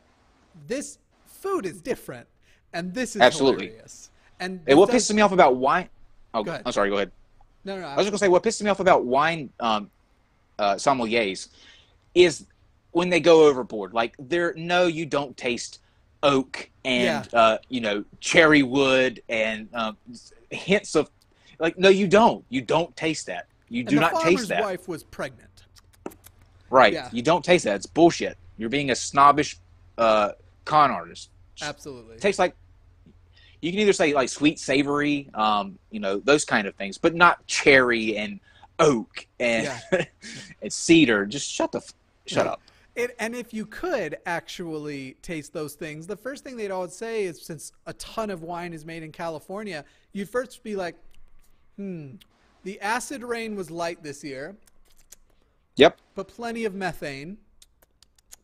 this 0.68 0.99
food 1.26 1.66
is 1.66 1.80
different, 1.80 2.28
and 2.72 2.95
this 2.95 3.16
is 3.16 3.22
Absolutely. 3.22 3.66
hilarious. 3.66 4.11
And 4.39 4.61
and 4.66 4.78
what 4.78 4.91
this 4.91 5.09
pisses 5.09 5.14
me 5.14 5.22
off 5.22 5.32
about 5.32 5.57
wine? 5.57 5.89
Oh, 6.32 6.45
Go 6.45 6.51
ahead. 6.53 6.62
I'm 6.64 6.72
sorry. 6.72 6.91
Go 6.91 6.97
ahead. 6.97 7.12
No, 7.64 7.74
no, 7.74 7.82
no. 7.82 7.89
I 7.89 7.97
was 7.97 8.07
just 8.07 8.12
gonna 8.12 8.18
say 8.18 8.28
what 8.28 8.43
pisses 8.45 8.62
me 8.62 8.70
off 8.70 8.78
about 8.80 9.05
wine 9.05 9.51
um, 9.59 9.91
uh, 10.59 10.74
sommeliers 10.74 11.48
is 12.14 12.46
when 12.92 13.11
they 13.11 13.20
go 13.20 13.46
overboard. 13.46 13.92
Like 13.92 14.14
they're 14.18 14.54
no, 14.54 14.86
you 14.86 15.07
don't 15.07 15.36
taste 15.36 15.80
oak 16.22 16.70
and 16.84 17.28
uh, 17.34 17.59
you 17.68 17.80
know 17.80 18.04
cherry 18.20 18.62
wood 18.62 19.22
and 19.28 19.68
um, 19.74 19.96
hints 20.50 20.94
of 20.94 21.11
like 21.59 21.78
no, 21.78 21.88
you 21.88 22.09
don't. 22.09 22.44
You 22.48 22.62
don't 22.62 22.94
taste 22.96 23.26
that. 23.26 23.46
You 23.68 23.80
and 23.80 23.88
do 23.88 24.00
not 24.00 24.22
taste 24.22 24.48
that. 24.48 24.62
wife 24.62 24.88
was 24.88 25.02
pregnant. 25.02 25.50
Right. 26.70 26.92
Yeah. 26.92 27.09
You 27.12 27.22
don't 27.22 27.44
taste 27.44 27.64
that. 27.64 27.76
It's 27.76 27.86
bullshit. 27.86 28.36
You're 28.57 28.68
being 28.68 28.90
a 28.90 28.94
snobbish 28.94 29.59
uh, 29.98 30.32
con 30.64 30.90
artist. 30.90 31.30
Absolutely. 31.62 32.16
It 32.16 32.20
tastes 32.20 32.38
like 32.38 32.54
you 33.61 33.70
can 33.70 33.80
either 33.80 33.92
say 33.92 34.12
like 34.12 34.28
sweet, 34.28 34.59
savory, 34.59 35.30
um, 35.34 35.78
you 35.90 36.00
know, 36.00 36.18
those 36.18 36.44
kind 36.44 36.66
of 36.66 36.74
things, 36.74 36.98
but 36.98 37.14
not 37.14 37.46
cherry 37.46 38.16
and 38.16 38.40
oak 38.79 39.27
and 39.41 39.70
and 40.62 40.72
cedar. 40.72 41.27
Just 41.27 41.51
shut 41.51 41.72
the 41.72 41.79
f- 41.79 41.95
shut 42.27 42.47
Yeah. 42.47 42.53
up. 42.53 42.61
It, 42.95 43.14
and 43.18 43.35
if 43.35 43.53
you 43.53 43.66
could 43.66 44.16
actually 44.24 45.16
taste 45.20 45.53
those 45.53 45.74
things, 45.74 46.07
the 46.07 46.16
first 46.16 46.43
thing 46.45 46.57
they'd 46.57 46.70
always 46.70 46.95
say 46.97 47.24
is 47.24 47.43
since 47.43 47.72
a 47.85 47.93
ton 47.95 48.31
of 48.31 48.43
wine 48.43 48.72
is 48.72 48.87
made 48.87 49.03
in 49.03 49.12
California, 49.12 49.85
you'd 50.14 50.31
first 50.31 50.62
be 50.62 50.77
like, 50.77 50.97
hmm, 51.77 52.12
the 52.64 52.81
acid 52.81 53.22
rain 53.22 53.55
was 53.55 53.70
light 53.70 54.03
this 54.03 54.24
year, 54.24 54.57
Yep. 55.77 55.99
but 56.14 56.27
plenty 56.29 56.64
of 56.64 56.74
methane. 56.74 57.37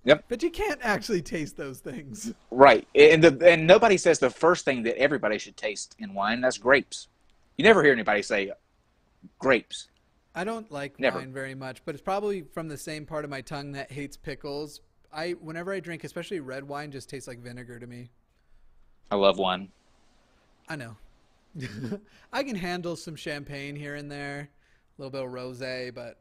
Yep. 0.05 0.25
But 0.29 0.43
you 0.43 0.51
can't 0.51 0.81
actually 0.83 1.23
taste 1.23 1.57
those 1.57 1.79
things. 1.79 2.35
Right. 2.51 2.87
And 2.95 3.25
the 3.25 3.49
and 3.49 3.67
nobody 3.67 3.97
says 3.97 4.19
the 4.19 4.29
first 4.31 4.65
thing 4.65 4.83
that 4.83 4.99
everybody 4.99 5.39
should 5.39 5.57
taste 5.57 5.95
in 5.99 6.13
wine. 6.13 6.41
That's 6.43 6.59
grapes. 6.59 7.07
You 7.57 7.65
never 7.65 7.83
hear 7.85 7.93
anybody 7.93 8.21
say 8.23 8.51
grapes. 9.39 9.89
I 10.35 10.45
don't 10.45 10.71
like 10.71 10.99
Never. 10.99 11.19
wine 11.19 11.33
very 11.33 11.55
much, 11.55 11.85
but 11.85 11.95
it's 11.95 12.03
probably 12.03 12.43
from 12.43 12.69
the 12.69 12.79
same 12.79 13.05
part 13.05 13.25
of 13.25 13.31
my 13.31 13.41
tongue 13.41 13.73
that 13.73 13.93
hates 13.93 14.17
pickles. 14.17 14.81
I 15.13 15.33
whenever 15.33 15.73
I 15.73 15.81
drink, 15.81 16.05
especially 16.05 16.41
red 16.41 16.67
wine, 16.67 16.91
just 16.91 17.09
tastes 17.09 17.29
like 17.29 17.39
vinegar 17.39 17.79
to 17.79 17.87
me. 17.87 18.11
I 19.11 19.17
love 19.17 19.39
wine. 19.39 19.69
I 20.69 20.77
know. 20.77 20.97
I 22.33 22.43
can 22.43 22.57
handle 22.57 22.97
some 22.97 23.15
champagne 23.15 23.77
here 23.77 23.97
and 23.97 24.11
there, 24.11 24.49
a 24.99 25.03
little 25.03 25.11
bit 25.11 25.23
of 25.23 25.31
rosé, 25.31 25.95
but 25.95 26.19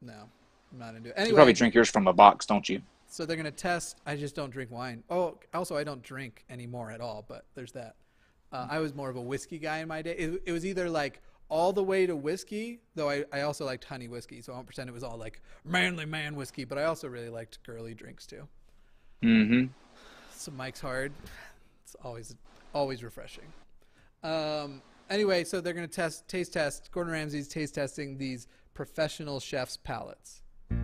no, 0.00 0.28
I'm 0.72 0.78
not 0.78 0.94
into 0.94 1.10
it. 1.10 1.28
you 1.28 1.34
probably 1.34 1.52
drink 1.52 1.74
yours 1.74 1.90
from 1.90 2.06
a 2.06 2.12
box, 2.12 2.46
don't 2.46 2.68
you? 2.68 2.80
so 3.08 3.24
they're 3.24 3.36
gonna 3.36 3.50
test. 3.50 4.00
I 4.06 4.16
just 4.16 4.34
don't 4.34 4.50
drink 4.50 4.70
wine. 4.70 5.02
Oh, 5.10 5.38
also 5.54 5.76
I 5.76 5.82
don't 5.84 6.02
drink 6.02 6.44
anymore 6.50 6.90
at 6.90 7.00
all. 7.00 7.24
But 7.26 7.46
there's 7.54 7.72
that. 7.72 7.96
Uh, 8.52 8.66
I 8.70 8.78
was 8.78 8.94
more 8.94 9.10
of 9.10 9.16
a 9.16 9.20
whiskey 9.20 9.58
guy 9.58 9.78
in 9.78 9.88
my 9.88 10.02
day. 10.02 10.12
It, 10.12 10.42
it 10.46 10.52
was 10.52 10.64
either 10.64 10.88
like 10.88 11.20
all 11.48 11.72
the 11.72 11.82
way 11.82 12.06
to 12.06 12.14
whiskey, 12.14 12.80
though 12.94 13.08
I, 13.08 13.24
I 13.32 13.42
also 13.42 13.64
liked 13.64 13.84
honey 13.84 14.08
whiskey, 14.08 14.42
so 14.42 14.52
I 14.52 14.56
won't 14.56 14.66
pretend 14.66 14.88
it 14.88 14.92
was 14.92 15.02
all 15.02 15.16
like 15.16 15.40
manly 15.64 16.04
man 16.04 16.36
whiskey, 16.36 16.64
but 16.64 16.78
I 16.78 16.84
also 16.84 17.08
really 17.08 17.30
liked 17.30 17.62
girly 17.64 17.94
drinks 17.94 18.26
too. 18.26 18.46
Mm-hmm. 19.22 19.66
So 20.32 20.52
Mike's 20.52 20.80
Hard, 20.80 21.12
it's 21.82 21.96
always 22.04 22.34
always 22.74 23.02
refreshing. 23.02 23.46
Um, 24.22 24.82
anyway, 25.10 25.44
so 25.44 25.60
they're 25.60 25.72
gonna 25.72 25.86
test 25.86 26.28
taste 26.28 26.52
test. 26.52 26.90
Gordon 26.92 27.12
Ramsay's 27.12 27.48
taste 27.48 27.74
testing 27.74 28.18
these 28.18 28.46
professional 28.74 29.40
chefs' 29.40 29.76
palates. 29.76 30.42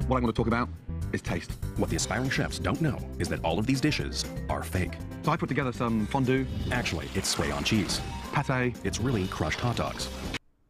What 0.08 0.16
I'm 0.16 0.22
going 0.22 0.32
to 0.32 0.36
talk 0.36 0.46
about 0.46 0.68
is 1.12 1.22
taste. 1.22 1.52
What 1.76 1.90
the 1.90 1.96
aspiring 1.96 2.30
chefs 2.30 2.58
don't 2.58 2.80
know 2.80 2.98
is 3.18 3.28
that 3.28 3.42
all 3.44 3.58
of 3.58 3.66
these 3.66 3.80
dishes 3.80 4.24
are 4.48 4.62
fake. 4.62 4.92
So 5.22 5.30
I 5.30 5.36
put 5.36 5.48
together 5.48 5.72
some 5.72 6.06
fondue, 6.06 6.46
Actually, 6.72 7.08
it's 7.14 7.28
spray 7.28 7.50
on 7.50 7.64
cheese. 7.64 8.00
pate, 8.32 8.74
It's 8.84 8.98
really 9.00 9.26
crushed 9.28 9.60
hot 9.60 9.76
dogs. 9.76 10.08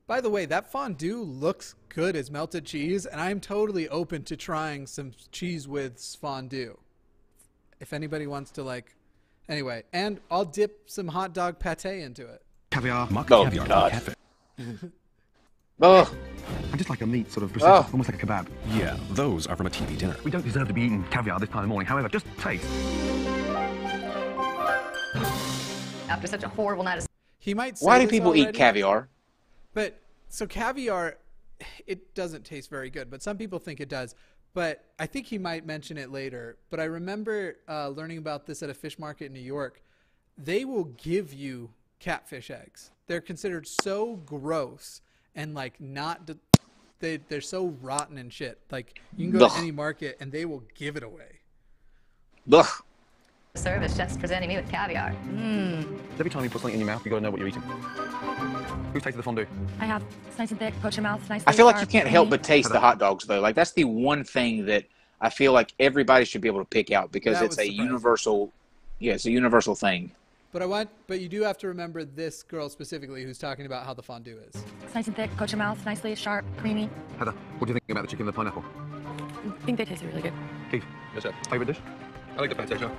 By 0.07 0.21
the 0.21 0.29
way, 0.29 0.45
that 0.47 0.71
fondue 0.71 1.23
looks 1.23 1.75
good 1.89 2.15
as 2.15 2.31
melted 2.31 2.67
cheese, 2.67 3.07
and 3.07 3.21
I'm 3.21 3.41
totally 3.41 3.89
open 3.89 4.23
to 4.25 4.37
trying 4.37 4.87
some 4.87 5.13
cheese 5.33 5.67
with 5.67 5.99
fondue. 6.21 6.77
If 7.81 7.93
anybody 7.95 8.27
wants 8.27 8.51
to 8.53 8.63
like, 8.63 8.95
anyway, 9.49 9.85
and 9.95 10.21
I'll 10.31 10.45
dip 10.45 10.91
some 10.91 11.09
hot 11.09 11.33
dog 11.33 11.59
pate 11.59 11.87
into 11.87 12.27
it. 12.27 12.43
caviar, 12.71 13.09
Mock 13.11 13.31
Oh, 13.31 13.45
caviar 13.45 13.67
God. 13.67 13.93
catfish. 13.93 14.15
Oh, 15.81 16.15
and 16.71 16.77
just 16.79 16.91
like 16.91 17.01
a 17.01 17.07
meat, 17.07 17.33
sort 17.33 17.45
of 17.45 17.53
bruschetta, 17.53 17.87
Oh. 17.87 17.89
almost 17.91 18.11
like 18.13 18.23
a 18.23 18.27
kebab. 18.27 18.47
Yeah, 18.73 18.99
those 19.13 19.47
are 19.47 19.57
from 19.57 19.67
a 19.67 19.71
TV 19.71 19.97
dinner. 19.99 20.17
We 20.23 20.31
don't 20.31 20.45
deserve 20.45 20.69
to 20.69 20.75
be 20.75 20.83
eating 20.83 21.03
caviar 21.11 21.41
this 21.41 21.49
time 21.49 21.59
of 21.61 21.65
the 21.65 21.69
morning. 21.69 21.87
However, 21.87 22.11
just 22.11 22.27
taste. 22.39 22.65
After 26.11 26.27
such 26.27 26.43
a 26.43 26.49
horrible 26.49 26.85
night 26.85 26.99
of 26.99 27.07
He 27.39 27.55
might. 27.55 27.79
Say 27.79 27.87
why 27.87 27.99
do 27.99 28.05
this 28.05 28.11
people 28.11 28.37
eat 28.37 28.53
caviar? 28.55 29.09
But 29.75 30.01
so 30.29 30.47
caviar, 30.47 31.19
it 31.87 32.15
doesn't 32.15 32.45
taste 32.45 32.71
very 32.71 32.91
good, 32.91 33.11
but 33.11 33.23
some 33.23 33.37
people 33.37 33.59
think 33.59 33.81
it 33.81 33.89
does. 33.89 34.15
But 34.55 34.85
I 35.01 35.07
think 35.07 35.27
he 35.27 35.37
might 35.37 35.67
mention 35.67 35.99
it 35.99 36.11
later. 36.13 36.57
But 36.71 36.79
I 36.79 36.85
remember 36.85 37.57
uh, 37.69 37.89
learning 37.89 38.19
about 38.19 38.47
this 38.47 38.63
at 38.63 38.71
a 38.71 38.75
fish 38.75 38.99
market 38.99 39.27
in 39.27 39.33
New 39.33 39.41
York. 39.41 39.83
They 40.39 40.65
will 40.65 40.85
give 40.85 41.35
you 41.35 41.71
catfish 41.99 42.51
eggs. 42.51 42.91
They're 43.07 43.21
considered 43.21 43.67
so 43.67 44.17
gross 44.17 45.01
and 45.35 45.55
like 45.55 45.81
not. 45.81 46.27
De- 46.27 46.39
they 47.01 47.17
they're 47.29 47.41
so 47.41 47.77
rotten 47.83 48.17
and 48.17 48.33
shit. 48.33 48.61
Like 48.71 49.01
you 49.17 49.29
can 49.29 49.39
go 49.39 49.47
Ugh. 49.47 49.53
to 49.53 49.59
any 49.59 49.73
market 49.73 50.17
and 50.21 50.31
they 50.31 50.45
will 50.45 50.63
give 50.75 50.97
it 50.97 51.03
away. 51.03 51.41
Ugh. 52.53 52.67
service, 53.57 53.97
chefs 53.97 54.17
presenting 54.17 54.49
me 54.49 54.57
with 54.57 54.71
caviar. 54.71 55.15
Mmm. 55.27 55.99
Every 56.19 56.31
time 56.31 56.45
you 56.45 56.51
put 56.51 56.61
something 56.61 56.75
in 56.75 56.81
your 56.81 56.87
mouth, 56.87 57.05
you 57.05 57.11
got 57.11 57.17
to 57.17 57.23
know 57.23 57.31
what 57.31 57.41
you're 57.41 57.49
eating. 57.49 57.63
Who's 58.95 59.03
tasted 59.03 59.19
the 59.19 59.23
fondue? 59.25 59.45
I 59.81 59.87
have. 59.87 60.05
It's 60.29 60.39
nice 60.39 60.53
and 60.53 60.61
thick. 60.61 60.73
Coat 60.81 60.97
your 60.97 61.03
mouth. 61.03 61.21
It's 61.21 61.29
nice. 61.29 61.43
I 61.49 61.53
feel 61.53 61.67
like 61.67 61.81
you 61.81 61.87
can't 61.87 62.07
help 62.07 62.31
but 62.31 62.45
taste 62.45 62.71
the 62.71 62.79
hot 62.79 63.01
dogs 63.01 63.25
though. 63.27 63.41
Like 63.41 63.57
that's 63.57 63.73
the 63.73 63.83
one 63.85 64.23
thing 64.23 64.67
that 64.67 64.85
I 65.21 65.31
feel 65.31 65.53
like 65.53 65.75
everybody 65.81 66.25
should 66.25 66.41
be 66.41 66.47
able 66.49 66.61
to 66.61 66.65
pick 66.65 66.93
out 66.93 67.11
because 67.11 67.39
That 67.41 67.47
it's 67.47 67.57
was 67.57 67.67
a 67.67 67.67
surprising. 67.67 67.85
universal. 67.87 68.53
Yeah, 69.01 69.15
it's 69.15 69.27
a 69.27 69.33
universal 69.33 69.75
thing. 69.75 70.13
But 70.53 70.63
I 70.63 70.67
want. 70.67 70.91
But 71.09 71.19
you 71.21 71.29
do 71.29 71.43
have 71.43 71.59
to 71.59 71.67
remember 71.67 72.05
this 72.05 72.45
girl 72.45 72.69
specifically 72.69 73.25
who's 73.25 73.37
talking 73.39 73.67
about 73.67 73.85
how 73.85 73.95
the 73.95 74.03
fondue 74.03 74.39
is. 74.49 74.63
It's 74.85 74.95
nice 74.95 75.09
and 75.09 75.17
thick. 75.17 75.37
Coat 75.37 75.51
your 75.51 75.59
mouth. 75.59 75.85
Nicely 75.85 76.15
sharp, 76.15 76.45
creamy. 76.59 76.89
Heather, 77.19 77.33
what 77.59 77.67
do 77.67 77.73
you 77.73 77.81
think 77.81 77.91
about 77.91 78.03
the 78.03 78.07
chicken 78.09 78.29
and 78.29 78.33
the 78.33 78.37
pineapple? 78.37 78.65
I 79.45 79.67
think 79.67 79.77
they 79.79 79.85
tasted 79.85 80.07
really 80.11 80.23
good. 80.23 80.33
Keith, 80.71 80.85
yes, 81.15 81.25
sir. 81.25 81.35
Favorite 81.51 81.67
dish? 81.67 81.81
I 82.37 82.41
like 82.41 82.51
the 82.51 82.55
pate, 82.57 82.69
sir. 82.69 82.91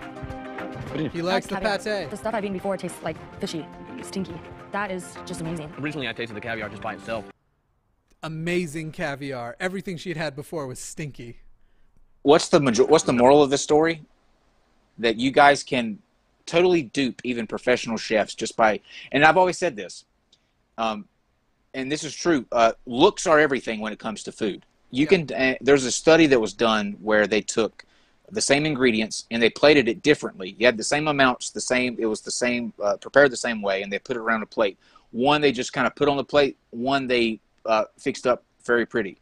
Virginia. 0.87 1.09
He 1.11 1.21
likes 1.21 1.47
the 1.47 1.55
caviar. 1.55 1.79
pate. 1.79 2.09
The 2.11 2.17
stuff 2.17 2.33
I've 2.33 2.43
eaten 2.43 2.53
before 2.57 2.75
tastes 2.75 3.01
like 3.01 3.15
fishy, 3.39 3.65
stinky. 4.01 4.35
That 4.71 4.91
is 4.91 5.15
just 5.25 5.41
amazing. 5.41 5.71
Originally, 5.79 6.07
I 6.07 6.13
tasted 6.13 6.33
the 6.35 6.41
caviar 6.41 6.69
just 6.69 6.81
by 6.81 6.95
itself. 6.95 7.25
Amazing 8.23 8.91
caviar. 8.91 9.55
Everything 9.59 9.97
she 9.97 10.09
had 10.09 10.17
had 10.17 10.35
before 10.35 10.67
was 10.67 10.79
stinky. 10.79 11.39
What's 12.23 12.49
the 12.49 12.59
major- 12.59 12.85
What's 12.85 13.03
the 13.03 13.13
moral 13.13 13.43
of 13.43 13.49
this 13.49 13.61
story? 13.61 14.01
That 14.97 15.17
you 15.17 15.31
guys 15.31 15.63
can 15.63 15.99
totally 16.45 16.83
dupe 16.83 17.21
even 17.23 17.47
professional 17.47 17.97
chefs 17.97 18.35
just 18.35 18.57
by. 18.57 18.79
And 19.11 19.23
I've 19.23 19.37
always 19.37 19.57
said 19.57 19.75
this, 19.75 20.05
um, 20.77 21.07
and 21.73 21.91
this 21.91 22.03
is 22.03 22.15
true. 22.15 22.45
Uh, 22.51 22.73
looks 22.85 23.27
are 23.27 23.39
everything 23.39 23.79
when 23.79 23.93
it 23.93 23.99
comes 23.99 24.23
to 24.23 24.31
food. 24.31 24.65
You 24.91 25.07
can. 25.07 25.31
Uh, 25.31 25.55
there's 25.61 25.85
a 25.85 25.91
study 25.91 26.25
that 26.27 26.39
was 26.39 26.53
done 26.53 26.97
where 27.01 27.27
they 27.27 27.41
took 27.41 27.84
the 28.31 28.41
same 28.41 28.65
ingredients 28.65 29.25
and 29.31 29.41
they 29.41 29.49
plated 29.49 29.87
it 29.87 30.01
differently. 30.01 30.55
You 30.57 30.65
had 30.65 30.77
the 30.77 30.83
same 30.83 31.07
amounts, 31.07 31.51
the 31.51 31.61
same. 31.61 31.95
It 31.99 32.05
was 32.05 32.21
the 32.21 32.31
same, 32.31 32.73
uh, 32.81 32.97
prepared 32.97 33.31
the 33.31 33.37
same 33.37 33.61
way, 33.61 33.81
and 33.81 33.91
they 33.91 33.99
put 33.99 34.17
it 34.17 34.19
around 34.19 34.43
a 34.43 34.47
plate. 34.47 34.77
One 35.11 35.41
they 35.41 35.51
just 35.51 35.73
kind 35.73 35.87
of 35.87 35.95
put 35.95 36.09
on 36.09 36.17
the 36.17 36.23
plate. 36.23 36.57
One 36.71 37.07
they 37.07 37.39
uh, 37.65 37.85
fixed 37.97 38.27
up 38.27 38.43
very 38.63 38.85
pretty. 38.85 39.17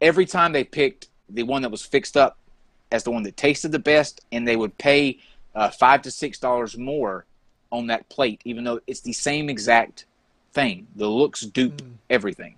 Every 0.00 0.26
time 0.26 0.52
they 0.52 0.64
picked 0.64 1.08
the 1.28 1.42
one 1.42 1.62
that 1.62 1.70
was 1.70 1.82
fixed 1.82 2.16
up 2.16 2.38
as 2.92 3.02
the 3.04 3.10
one 3.10 3.22
that 3.24 3.36
tasted 3.36 3.72
the 3.72 3.78
best, 3.78 4.20
and 4.32 4.46
they 4.46 4.56
would 4.56 4.76
pay 4.78 5.18
uh, 5.54 5.70
five 5.70 6.02
to 6.02 6.10
six 6.10 6.38
dollars 6.38 6.76
more 6.76 7.24
on 7.72 7.86
that 7.88 8.08
plate, 8.08 8.40
even 8.44 8.64
though 8.64 8.80
it's 8.86 9.00
the 9.00 9.12
same 9.12 9.48
exact 9.48 10.04
thing. 10.52 10.86
The 10.96 11.08
looks 11.08 11.40
dupe 11.40 11.82
everything. 12.10 12.56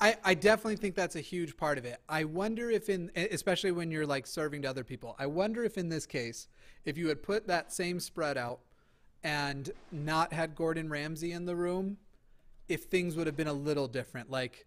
I, 0.00 0.16
I 0.24 0.34
definitely 0.34 0.76
think 0.76 0.94
that's 0.94 1.16
a 1.16 1.20
huge 1.20 1.56
part 1.56 1.78
of 1.78 1.84
it. 1.84 1.98
I 2.08 2.24
wonder 2.24 2.70
if 2.70 2.88
in 2.88 3.10
especially 3.16 3.72
when 3.72 3.90
you're 3.90 4.06
like 4.06 4.26
serving 4.26 4.62
to 4.62 4.68
other 4.70 4.84
people. 4.84 5.16
I 5.18 5.26
wonder 5.26 5.64
if 5.64 5.78
in 5.78 5.88
this 5.88 6.06
case, 6.06 6.48
if 6.84 6.98
you 6.98 7.08
had 7.08 7.22
put 7.22 7.46
that 7.46 7.72
same 7.72 7.98
spread 8.00 8.36
out 8.36 8.60
and 9.24 9.70
not 9.90 10.32
had 10.32 10.54
Gordon 10.54 10.88
Ramsay 10.90 11.32
in 11.32 11.46
the 11.46 11.56
room, 11.56 11.96
if 12.68 12.84
things 12.84 13.16
would 13.16 13.26
have 13.26 13.36
been 13.36 13.46
a 13.48 13.52
little 13.54 13.88
different. 13.88 14.30
Like 14.30 14.66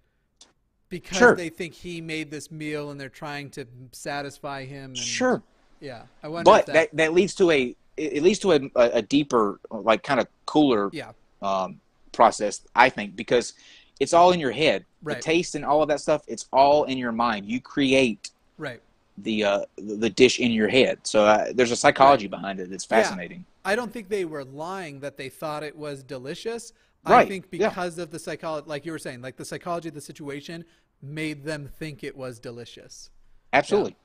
because 0.89 1.17
Sure. 1.19 1.35
they 1.35 1.49
think 1.49 1.75
he 1.75 2.01
made 2.01 2.31
this 2.31 2.49
meal 2.49 2.89
and 2.89 2.99
they're 2.99 3.09
trying 3.09 3.51
to 3.51 3.65
satisfy 3.91 4.65
him. 4.65 4.91
And, 4.91 4.97
Sure. 4.97 5.43
Yeah. 5.79 6.03
I 6.23 6.27
wonder 6.27 6.49
But 6.49 6.59
if 6.61 6.65
that, 6.65 6.73
that, 6.73 6.97
that 6.97 7.13
leads 7.13 7.35
to 7.35 7.51
a 7.51 7.75
it 7.97 8.23
leads 8.23 8.39
to 8.39 8.53
a, 8.53 8.59
a, 8.75 8.89
a 8.93 9.01
deeper, 9.01 9.59
like 9.69 10.03
kind 10.03 10.21
of 10.21 10.27
cooler 10.45 10.89
Yeah. 10.93 11.11
um, 11.41 11.81
process, 12.13 12.61
I 12.73 12.89
think, 12.89 13.15
because 13.17 13.53
it's 13.99 14.13
all 14.13 14.31
in 14.31 14.39
your 14.39 14.51
head. 14.51 14.85
Right. 15.03 15.17
The 15.17 15.21
taste 15.21 15.55
and 15.55 15.63
all 15.65 15.81
of 15.81 15.87
that 15.89 15.99
stuff, 16.01 16.23
it's 16.27 16.47
all 16.53 16.85
in 16.85 16.97
your 16.97 17.11
mind. 17.11 17.45
You 17.45 17.59
create 17.61 18.29
Right. 18.57 18.81
the 19.17 19.43
uh, 19.43 19.61
the 19.77 20.09
dish 20.09 20.39
in 20.39 20.51
your 20.51 20.67
head. 20.69 20.99
So 21.03 21.25
uh, 21.25 21.51
there's 21.53 21.71
a 21.71 21.75
psychology 21.75 22.27
behind 22.27 22.59
it 22.59 22.69
that's 22.69 22.87
Yeah. 22.89 23.01
fascinating. 23.01 23.45
I 23.65 23.75
don't 23.75 23.91
think 23.91 24.09
they 24.09 24.25
were 24.25 24.43
lying 24.45 24.99
that 25.01 25.17
they 25.17 25.29
thought 25.29 25.63
it 25.63 25.75
was 25.75 26.03
delicious. 26.03 26.73
Right. 27.05 27.13
I 27.13 27.17
Right, 27.19 27.27
think 27.27 27.45
yeah. 27.51 27.69
because 27.69 27.97
of 27.97 28.11
the 28.11 28.19
psychology, 28.19 28.67
like 28.67 28.85
you 28.85 28.91
were 28.91 28.99
saying, 28.99 29.21
like 29.21 29.37
the 29.37 29.45
psychology 29.45 29.89
of 29.89 29.95
the 29.95 30.01
situation 30.01 30.65
made 31.01 31.43
them 31.43 31.69
think 31.79 32.03
it 32.03 32.15
was 32.15 32.39
delicious. 32.39 33.09
Absolutely. 33.53 33.95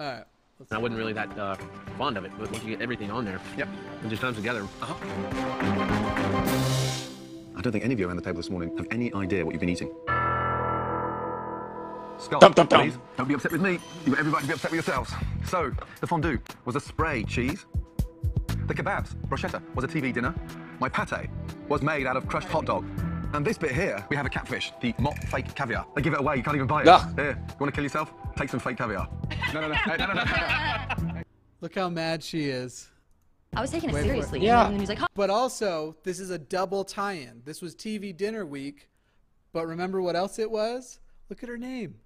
All 0.00 0.06
right. 0.06 0.24
I 0.70 0.78
wasn't 0.78 0.98
really 0.98 1.12
that 1.12 1.36
uh, 1.38 1.56
fond 1.98 2.16
of 2.16 2.24
it, 2.24 2.30
but 2.38 2.50
once 2.50 2.62
you 2.64 2.70
get 2.70 2.82
everything 2.82 3.10
on 3.10 3.24
there, 3.24 3.40
Yep. 3.56 3.68
and 4.02 4.10
just 4.10 4.22
done 4.22 4.34
together, 4.34 4.66
I 7.62 7.70
don't 7.70 7.70
think 7.70 7.84
any 7.84 7.94
of 7.94 8.00
you 8.00 8.08
around 8.08 8.16
the 8.16 8.22
table 8.22 8.38
this 8.38 8.50
morning 8.50 8.76
have 8.76 8.88
any 8.90 9.14
idea 9.14 9.44
what 9.46 9.52
you've 9.52 9.60
been 9.60 9.68
eating. 9.68 9.88
Scott, 12.18 12.40
Dum, 12.40 12.50
dum, 12.54 12.66
dum. 12.66 12.80
please, 12.80 12.98
don't 13.16 13.28
be 13.28 13.34
upset 13.34 13.52
with 13.52 13.60
me. 13.60 13.78
You 14.04 14.10
want 14.10 14.18
everybody 14.18 14.42
to 14.42 14.48
be 14.48 14.54
upset 14.54 14.72
with 14.72 14.78
yourselves. 14.78 15.12
So, 15.46 15.70
the 16.00 16.08
fondue 16.08 16.40
was 16.64 16.74
a 16.74 16.80
spray 16.80 17.22
cheese. 17.22 17.64
The 18.66 18.74
kebabs, 18.74 19.14
bruschetta, 19.28 19.62
was 19.76 19.84
a 19.84 19.86
TV 19.86 20.12
dinner. 20.12 20.34
My 20.80 20.88
pate 20.88 21.30
was 21.68 21.82
made 21.82 22.04
out 22.08 22.16
of 22.16 22.26
crushed 22.26 22.48
hot 22.48 22.64
dog. 22.64 22.84
And 23.32 23.46
this 23.46 23.58
bit 23.58 23.70
here, 23.70 24.04
we 24.10 24.16
have 24.16 24.26
a 24.26 24.28
catfish, 24.28 24.72
the 24.80 24.92
mock 24.98 25.16
fake 25.28 25.54
caviar. 25.54 25.86
They 25.94 26.02
give 26.02 26.14
it 26.14 26.18
away, 26.18 26.38
you 26.38 26.42
can't 26.42 26.56
even 26.56 26.66
buy 26.66 26.82
it. 26.82 26.88
Ugh. 26.88 27.14
Here, 27.14 27.38
you 27.48 27.54
want 27.60 27.72
to 27.72 27.76
kill 27.76 27.84
yourself? 27.84 28.12
Take 28.34 28.48
some 28.48 28.58
fake 28.58 28.78
caviar. 28.78 29.08
No, 29.54 29.60
no, 29.60 29.68
no, 29.68 29.74
hey, 29.74 29.96
no, 29.98 30.06
no, 30.08 30.14
no. 30.14 31.22
Look 31.60 31.76
how 31.76 31.88
mad 31.88 32.24
she 32.24 32.46
is. 32.46 32.88
I 33.54 33.60
was 33.60 33.70
taking 33.70 33.90
it 33.90 33.92
Wait 33.92 34.00
for 34.00 34.04
it. 34.06 34.08
seriously. 34.08 34.40
Yeah. 34.40 34.62
And 34.64 34.72
then 34.74 34.80
he 34.80 34.80
was 34.80 34.88
like, 34.88 35.00
But 35.14 35.30
also, 35.30 35.96
this 36.04 36.18
is 36.20 36.30
a 36.30 36.38
double 36.38 36.84
tie-in. 36.84 37.42
This 37.44 37.60
was 37.60 37.74
TV 37.74 38.16
dinner 38.16 38.46
week, 38.46 38.88
but 39.52 39.66
remember 39.66 40.00
what 40.00 40.16
else 40.16 40.38
it 40.38 40.50
was? 40.50 41.00
Look 41.28 41.42
at 41.42 41.48
her 41.48 41.58
name. 41.58 41.96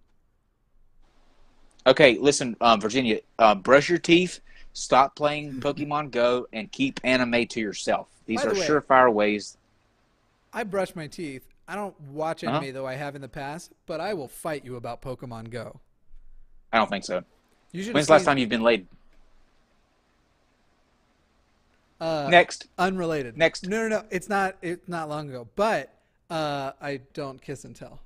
Okay, 1.87 2.19
listen, 2.19 2.57
um, 2.61 2.81
Virginia, 2.81 3.21
uh, 3.39 3.55
brush 3.55 3.89
your 3.89 3.99
teeth, 3.99 4.41
stop 4.73 5.15
playing 5.15 5.53
Pokemon 5.61 6.11
Go, 6.11 6.49
and 6.53 6.71
keep 6.73 6.99
anime 7.05 7.47
to 7.47 7.61
yourself. 7.61 8.09
These 8.27 8.43
By 8.43 8.51
are 8.51 8.55
the 8.55 8.61
way- 8.61 8.67
surefire 8.67 9.13
ways. 9.13 9.57
I 10.53 10.65
brush 10.65 10.97
my 10.97 11.07
teeth. 11.07 11.47
I 11.69 11.75
don't 11.77 11.99
watch 12.13 12.43
anime 12.43 12.57
Uh-huh. 12.57 12.71
though 12.73 12.87
I 12.87 12.95
have 12.95 13.15
in 13.15 13.23
the 13.23 13.29
past, 13.29 13.73
but 13.87 14.01
I 14.01 14.15
will 14.15 14.29
fight 14.29 14.65
you 14.65 14.77
about 14.77 15.01
Pokemon 15.03 15.51
Go. 15.51 15.81
I 16.73 16.79
don't 16.79 16.89
think 16.91 17.05
so. 17.05 17.23
You 17.73 17.93
When's 17.93 18.07
the 18.07 18.15
last 18.15 18.25
time 18.25 18.39
you've 18.39 18.49
been 18.49 18.63
laid? 18.63 18.87
Uh, 22.01 22.29
Next. 22.31 22.67
Unrelated. 22.79 23.37
Next. 23.37 23.67
No, 23.67 23.83
no, 23.83 23.89
no. 23.89 24.05
It's 24.11 24.29
not. 24.29 24.57
It's 24.63 24.89
not 24.89 25.09
long 25.09 25.29
ago. 25.29 25.49
But 25.57 25.93
uh, 26.31 26.73
I 26.81 27.01
don't 27.15 27.41
kiss 27.41 27.65
and 27.65 27.75
tell. 27.75 28.01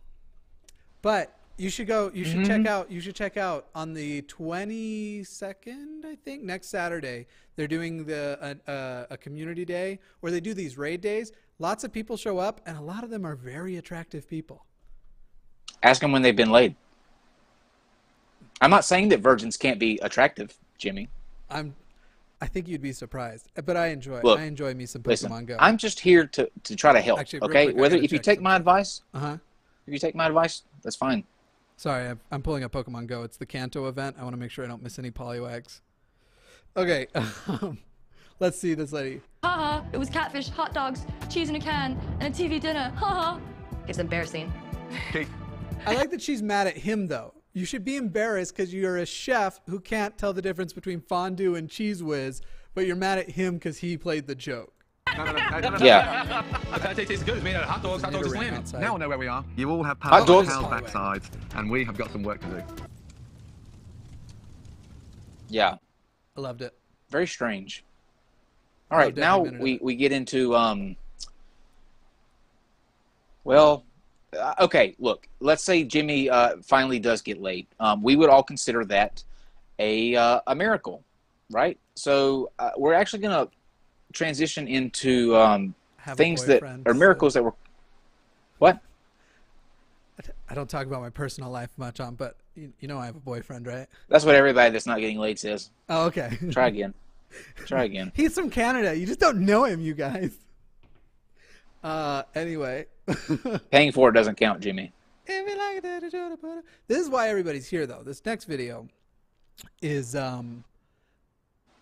But 1.03 1.37
you 1.57 1.71
should 1.71 1.87
go. 1.87 2.11
You 2.15 2.25
should 2.25 2.47
check 2.47 2.67
out. 2.67 2.91
You 2.91 3.01
should 3.01 3.15
check 3.15 3.37
out 3.37 3.67
on 3.75 3.93
the 3.93 4.23
twenty 4.23 5.25
second. 5.25 6.05
I 6.07 6.15
think 6.15 6.43
next 6.43 6.69
Saturday 6.69 7.27
they're 7.57 7.69
doing 7.69 8.05
the 8.05 8.39
a, 8.67 8.73
a, 8.73 9.07
a 9.11 9.17
community 9.17 9.65
day 9.65 9.99
where 10.21 10.31
they 10.31 10.41
do 10.41 10.55
these 10.55 10.79
raid 10.79 11.01
days. 11.01 11.33
Lots 11.59 11.85
of 11.85 11.93
people 11.93 12.17
show 12.17 12.39
up, 12.39 12.61
and 12.65 12.79
a 12.79 12.81
lot 12.81 13.05
of 13.05 13.11
them 13.11 13.27
are 13.27 13.35
very 13.35 13.77
attractive 13.77 14.29
people. 14.29 14.65
Ask 15.83 16.01
them 16.01 16.13
when 16.13 16.23
they've 16.23 16.37
been 16.37 16.51
laid. 16.51 16.77
I'm 18.63 18.71
not 18.71 18.85
saying 18.85 19.09
that 19.11 19.21
virgins 19.21 19.57
can't 19.57 19.79
be 19.79 19.99
attractive, 20.03 20.57
Jimmy. 20.79 21.09
I'm. 21.51 21.75
I 22.43 22.47
think 22.47 22.69
you'd 22.69 22.81
be 22.81 22.93
surprised, 22.93 23.49
but 23.67 23.77
I 23.77 23.89
enjoy. 23.89 24.21
Look, 24.23 24.39
I 24.39 24.45
enjoy 24.45 24.73
me 24.75 24.87
some 24.87 25.03
Pokemon 25.03 25.09
Listen, 25.09 25.45
Go. 25.47 25.57
I'm 25.59 25.77
just 25.77 26.01
here 26.01 26.27
to, 26.29 26.51
to 26.65 26.77
try 26.77 26.93
to 26.93 27.01
help. 27.01 27.19
Actually, 27.21 27.43
okay, 27.43 27.65
quick, 27.67 27.77
whether 27.77 27.97
if 27.97 28.13
you 28.13 28.19
check 28.19 28.25
take 28.37 28.41
my 28.41 28.57
advice, 28.57 29.03
Uh 29.13 29.19
huh. 29.19 29.37
if 29.87 29.93
you 29.93 29.99
take 29.99 30.15
my 30.15 30.27
advice, 30.27 30.63
that's 30.83 30.97
fine. 30.97 31.25
Sorry, 31.77 32.09
I'm, 32.09 32.21
I'm 32.31 32.43
pulling 32.43 32.65
up 32.65 32.73
Pokemon 32.73 33.07
Go. 33.09 33.23
It's 33.25 33.37
the 33.37 33.47
Kanto 33.47 33.89
event. 33.89 34.17
I 34.19 34.23
want 34.23 34.33
to 34.35 34.39
make 34.39 34.51
sure 34.51 34.65
I 34.65 34.69
don't 34.69 34.83
miss 34.83 34.99
any 34.99 35.11
Poliwags. 35.11 35.81
Okay, 36.77 37.09
um, 37.15 37.79
let's 38.41 38.59
see 38.59 38.75
this 38.75 38.93
lady. 38.93 39.21
Haha, 39.45 39.85
it 39.93 39.99
was 39.99 40.09
catfish, 40.09 40.49
hot 40.49 40.73
dogs, 40.73 41.05
cheese 41.29 41.49
in 41.51 41.57
a 41.57 41.61
can, 41.61 41.99
and 42.21 42.35
a 42.35 42.37
TV 42.37 42.61
dinner. 42.61 42.93
Haha. 42.97 43.39
It's 43.89 43.99
embarrassing. 43.99 44.53
I 45.87 45.95
like 45.95 46.11
that 46.11 46.23
she's 46.23 46.43
mad 46.43 46.67
at 46.67 46.77
him 46.77 47.07
though. 47.09 47.35
You 47.53 47.65
should 47.65 47.85
be 47.85 47.97
embarrassed 47.97 48.55
because 48.57 48.73
you're 48.73 48.99
a 48.99 49.07
chef 49.07 49.61
who 49.67 49.81
can't 49.81 50.17
tell 50.17 50.33
the 50.33 50.43
difference 50.43 50.73
between 50.73 51.01
fondue 51.01 51.57
and 51.57 51.69
Cheez 51.69 52.01
Whiz, 52.01 52.43
but 52.75 52.87
you're 52.87 52.97
mad 52.97 53.19
at 53.19 53.31
him 53.31 53.55
because 53.55 53.79
he 53.79 53.97
played 53.97 54.27
the 54.27 54.35
joke. 54.35 54.73
Yeah. 55.81 56.43
The 56.73 56.79
pate 56.95 57.09
tastes 57.09 57.25
good. 57.25 57.37
It's 57.37 57.45
made 57.45 57.57
out 57.57 57.65
of 57.65 57.69
hot 57.69 57.83
dogs. 57.83 58.03
Hot 58.05 58.13
dogs 58.13 58.27
is 58.29 58.33
slamming. 58.33 58.65
Now 58.79 58.95
I 58.95 58.99
know 58.99 59.09
where 59.09 59.19
we 59.19 59.27
are. 59.27 59.45
You 59.57 59.71
all 59.71 59.83
have 59.83 59.99
Hot 60.01 60.27
powerful 60.27 60.43
dogs? 60.43 60.49
cow 60.49 60.71
backsides, 60.71 61.31
and 61.57 61.69
we 61.69 61.85
have 61.85 61.97
got 61.99 62.13
some 62.13 62.23
work 62.23 62.41
to 62.43 62.47
do. 62.47 62.63
Yeah. 65.49 65.77
I 66.37 66.41
loved 66.41 66.63
it. 66.63 66.79
Very 67.11 67.27
strange. 67.27 67.85
All 68.91 68.99
right, 68.99 69.17
Loved 69.17 69.19
now 69.19 69.59
we, 69.59 69.79
we 69.83 69.97
get 69.97 70.13
into 70.13 70.55
um. 70.55 70.97
Well, 73.43 73.85
okay. 74.61 74.95
Look, 74.99 75.27
let's 75.41 75.63
say 75.63 75.85
Jimmy 75.85 76.31
uh, 76.31 76.57
finally 76.63 76.99
does 76.99 77.23
get 77.23 77.41
late. 77.41 77.69
Um, 77.81 78.03
we 78.03 78.17
would 78.17 78.31
all 78.31 78.43
consider 78.43 78.85
that 78.87 79.23
a 79.79 80.15
uh, 80.15 80.41
a 80.47 80.55
miracle, 80.55 81.03
right? 81.51 81.79
So 81.95 82.51
uh, 82.59 82.71
we're 82.77 82.95
actually 82.95 83.21
going 83.21 83.47
to 83.47 83.53
transition 84.13 84.69
into 84.69 85.37
um, 85.37 85.75
things 86.15 86.45
that 86.47 86.63
are 86.63 86.81
so- 86.87 86.95
miracles 86.95 87.35
that 87.35 87.43
were. 87.43 87.55
What? 88.59 88.81
I 90.51 90.55
don't 90.55 90.69
talk 90.69 90.87
about 90.87 91.01
my 91.01 91.11
personal 91.11 91.49
life 91.51 91.71
much 91.77 92.01
on, 92.01 92.15
but 92.15 92.37
you, 92.55 92.73
you 92.81 92.89
know 92.89 92.99
I 92.99 93.07
have 93.07 93.17
a 93.17 93.21
boyfriend, 93.21 93.67
right? 93.67 93.87
That's 94.09 94.25
what 94.25 94.35
everybody 94.35 94.71
that's 94.71 94.87
not 94.87 94.99
getting 94.99 95.19
laid 95.19 95.39
says. 95.39 95.71
Oh, 95.89 96.07
okay. 96.07 96.37
Try 96.51 96.67
again. 96.67 96.93
Try 97.65 97.85
again. 97.85 98.13
He's 98.17 98.35
from 98.35 98.51
Canada. 98.51 98.95
You 98.97 99.07
just 99.07 99.21
don't 99.21 99.41
know 99.47 99.65
him, 99.65 99.81
you 99.81 99.95
guys. 99.95 100.37
Uh, 101.83 102.23
anyway. 102.35 102.87
Paying 103.71 103.93
for 103.93 104.09
it 104.11 104.13
doesn't 104.13 104.37
count, 104.37 104.61
Jimmy. 104.61 104.93
This 105.27 106.99
is 106.99 107.09
why 107.09 107.29
everybody's 107.29 107.69
here, 107.69 107.87
though. 107.87 108.03
This 108.03 108.25
next 108.25 108.45
video 108.45 108.89
is 109.83 110.15
um. 110.17 110.65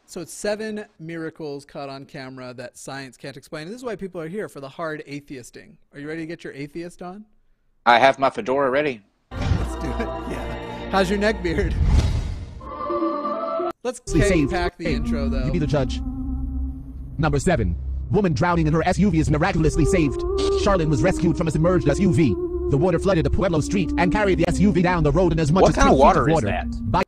So 0.07 0.23
it's 0.23 0.33
seven 0.33 0.87
miracles 0.99 1.67
caught 1.67 1.91
on 1.91 2.07
camera 2.07 2.55
that 2.55 2.79
science 2.79 3.19
can't 3.19 3.37
explain. 3.37 3.65
And 3.65 3.73
this 3.73 3.81
is 3.81 3.85
why 3.85 3.95
people 3.95 4.21
are 4.23 4.29
here 4.29 4.49
for 4.49 4.61
the 4.61 4.69
hard 4.69 5.03
atheisting. 5.07 5.77
Are 5.93 6.01
you 6.01 6.09
ready 6.09 6.23
to 6.23 6.27
get 6.27 6.43
your 6.43 6.55
atheist 6.55 7.03
on? 7.03 7.27
I 7.85 7.99
have 7.99 8.19
my 8.19 8.31
fedora 8.31 8.71
ready. 8.71 9.03
Let's 9.31 9.75
do 9.77 9.91
it. 9.91 10.09
Yeah. 10.31 10.91
How's 10.91 11.11
your 11.11 11.19
neck 11.19 11.43
beard? 11.43 11.75
Let's 13.85 14.01
Saved. 14.07 14.29
K 14.29 14.47
pack 14.47 14.79
the 14.79 14.87
intro 14.87 15.29
though. 15.29 15.47
You 15.47 15.53
be 15.53 15.59
the 15.59 15.67
judge. 15.67 16.01
Number 17.19 17.39
seven. 17.39 17.77
Woman 18.11 18.33
drowning 18.33 18.67
in 18.67 18.73
her 18.73 18.83
SUV 18.83 19.17
is 19.17 19.31
miraculously 19.31 19.85
saved. 19.85 20.21
Charlene 20.63 20.89
was 20.89 21.03
rescued 21.03 21.37
from 21.37 21.47
a 21.47 21.51
submerged 21.51 21.87
SUV. 21.87 22.71
The 22.71 22.77
water 22.77 22.99
flooded 22.99 23.27
a 23.27 23.31
Pueblo 23.31 23.61
street 23.61 23.93
and 23.99 24.11
carried 24.11 24.39
the 24.39 24.47
SUV 24.47 24.83
down 24.83 25.03
the 25.03 25.13
road 25.13 25.33
in 25.33 25.39
as 25.39 25.53
much 25.53 25.63
What 25.63 25.71
as 25.71 25.75
kind 25.77 25.89
two 25.89 25.93
of 25.93 25.99
feet 25.99 26.05
water 26.05 26.31
is 26.31 26.41
that? 26.41 26.91
By 26.91 27.03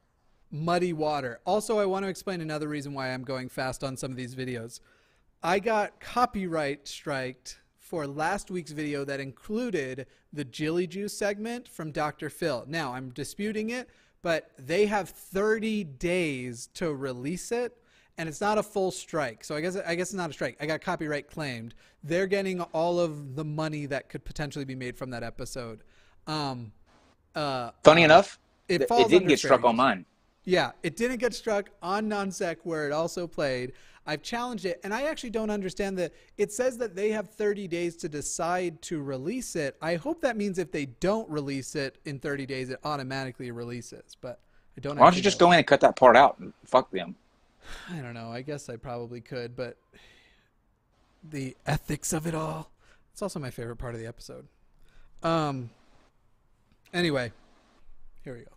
muddy 0.50 0.92
water. 0.92 1.40
Also, 1.46 1.78
I 1.78 1.86
want 1.86 2.04
to 2.04 2.08
explain 2.08 2.40
another 2.42 2.68
reason 2.68 2.92
why 2.92 3.08
I'm 3.08 3.22
going 3.22 3.48
fast 3.48 3.82
on 3.82 3.96
some 3.96 4.10
of 4.10 4.16
these 4.16 4.34
videos. 4.34 4.80
I 5.42 5.58
got 5.58 6.00
copyright 6.00 6.86
striked 6.86 7.60
for 7.78 8.06
last 8.06 8.50
week's 8.50 8.72
video 8.72 9.04
that 9.06 9.20
included 9.20 10.06
the 10.32 10.44
Jilly 10.44 10.86
Juice 10.86 11.16
segment 11.16 11.66
from 11.66 11.92
Dr. 11.92 12.28
Phil. 12.28 12.64
Now, 12.68 12.92
I'm 12.92 13.10
disputing 13.10 13.70
it, 13.70 13.88
but 14.20 14.50
they 14.58 14.84
have 14.86 15.08
30 15.08 15.84
days 15.84 16.68
to 16.74 16.92
release 16.92 17.52
it 17.52 17.76
and 18.20 18.28
it's 18.28 18.42
not 18.42 18.58
a 18.58 18.62
full 18.62 18.90
strike. 18.90 19.42
So 19.42 19.56
I 19.56 19.62
guess 19.62 19.76
I 19.76 19.94
guess 19.94 20.08
it's 20.08 20.14
not 20.14 20.28
a 20.28 20.32
strike. 20.34 20.58
I 20.60 20.66
got 20.66 20.82
copyright 20.82 21.30
claimed. 21.30 21.74
They're 22.04 22.26
getting 22.26 22.60
all 22.60 23.00
of 23.00 23.34
the 23.34 23.44
money 23.44 23.86
that 23.86 24.10
could 24.10 24.26
potentially 24.26 24.66
be 24.66 24.74
made 24.74 24.94
from 24.94 25.08
that 25.10 25.22
episode. 25.22 25.82
Um 26.26 26.70
uh 27.34 27.70
Funny 27.82 28.02
enough, 28.02 28.38
it 28.68 28.82
it 28.82 29.08
didn't 29.08 29.28
get 29.28 29.38
struck 29.38 29.64
on 29.64 29.74
mine. 29.76 30.04
yeah, 30.44 30.72
it 30.82 30.96
didn't 30.96 31.16
get 31.16 31.32
struck 31.32 31.70
on 31.82 32.10
NonSeq 32.10 32.58
where 32.64 32.86
it 32.86 32.92
also 32.92 33.26
played. 33.26 33.72
I've 34.06 34.22
challenged 34.22 34.66
it, 34.66 34.80
and 34.84 34.92
I 34.92 35.04
actually 35.04 35.30
don't 35.30 35.50
understand 35.50 35.96
that. 35.98 36.12
It 36.36 36.52
says 36.52 36.76
that 36.78 36.96
they 36.96 37.10
have 37.10 37.30
30 37.30 37.68
days 37.68 37.96
to 37.98 38.08
decide 38.08 38.82
to 38.82 39.02
release 39.02 39.56
it. 39.56 39.76
I 39.80 39.96
hope 39.96 40.20
that 40.22 40.36
means 40.36 40.58
if 40.58 40.72
they 40.72 40.86
don't 40.86 41.28
release 41.28 41.74
it 41.74 41.98
in 42.04 42.18
30 42.18 42.44
days, 42.46 42.70
it 42.70 42.80
automatically 42.84 43.50
releases. 43.50 44.16
But 44.20 44.40
I 44.76 44.80
don't. 44.80 44.98
Why 44.98 45.06
don't 45.06 45.16
you 45.16 45.22
just 45.22 45.40
know. 45.40 45.46
go 45.46 45.52
in 45.52 45.58
and 45.58 45.66
cut 45.66 45.80
that 45.80 45.96
part 45.96 46.16
out 46.16 46.38
and 46.38 46.52
fuck 46.66 46.90
them? 46.90 47.14
I 47.90 48.00
don't 48.00 48.14
know. 48.14 48.30
I 48.30 48.42
guess 48.42 48.68
I 48.68 48.76
probably 48.76 49.20
could, 49.20 49.56
but 49.56 49.76
the 51.28 51.56
ethics 51.66 52.12
of 52.12 52.26
it 52.26 52.34
all. 52.34 52.70
It's 53.12 53.22
also 53.22 53.38
my 53.38 53.50
favorite 53.50 53.76
part 53.76 53.94
of 53.94 54.00
the 54.00 54.06
episode. 54.06 54.46
Um. 55.22 55.70
Anyway, 56.92 57.32
here 58.24 58.34
we 58.34 58.40
go. 58.40 58.50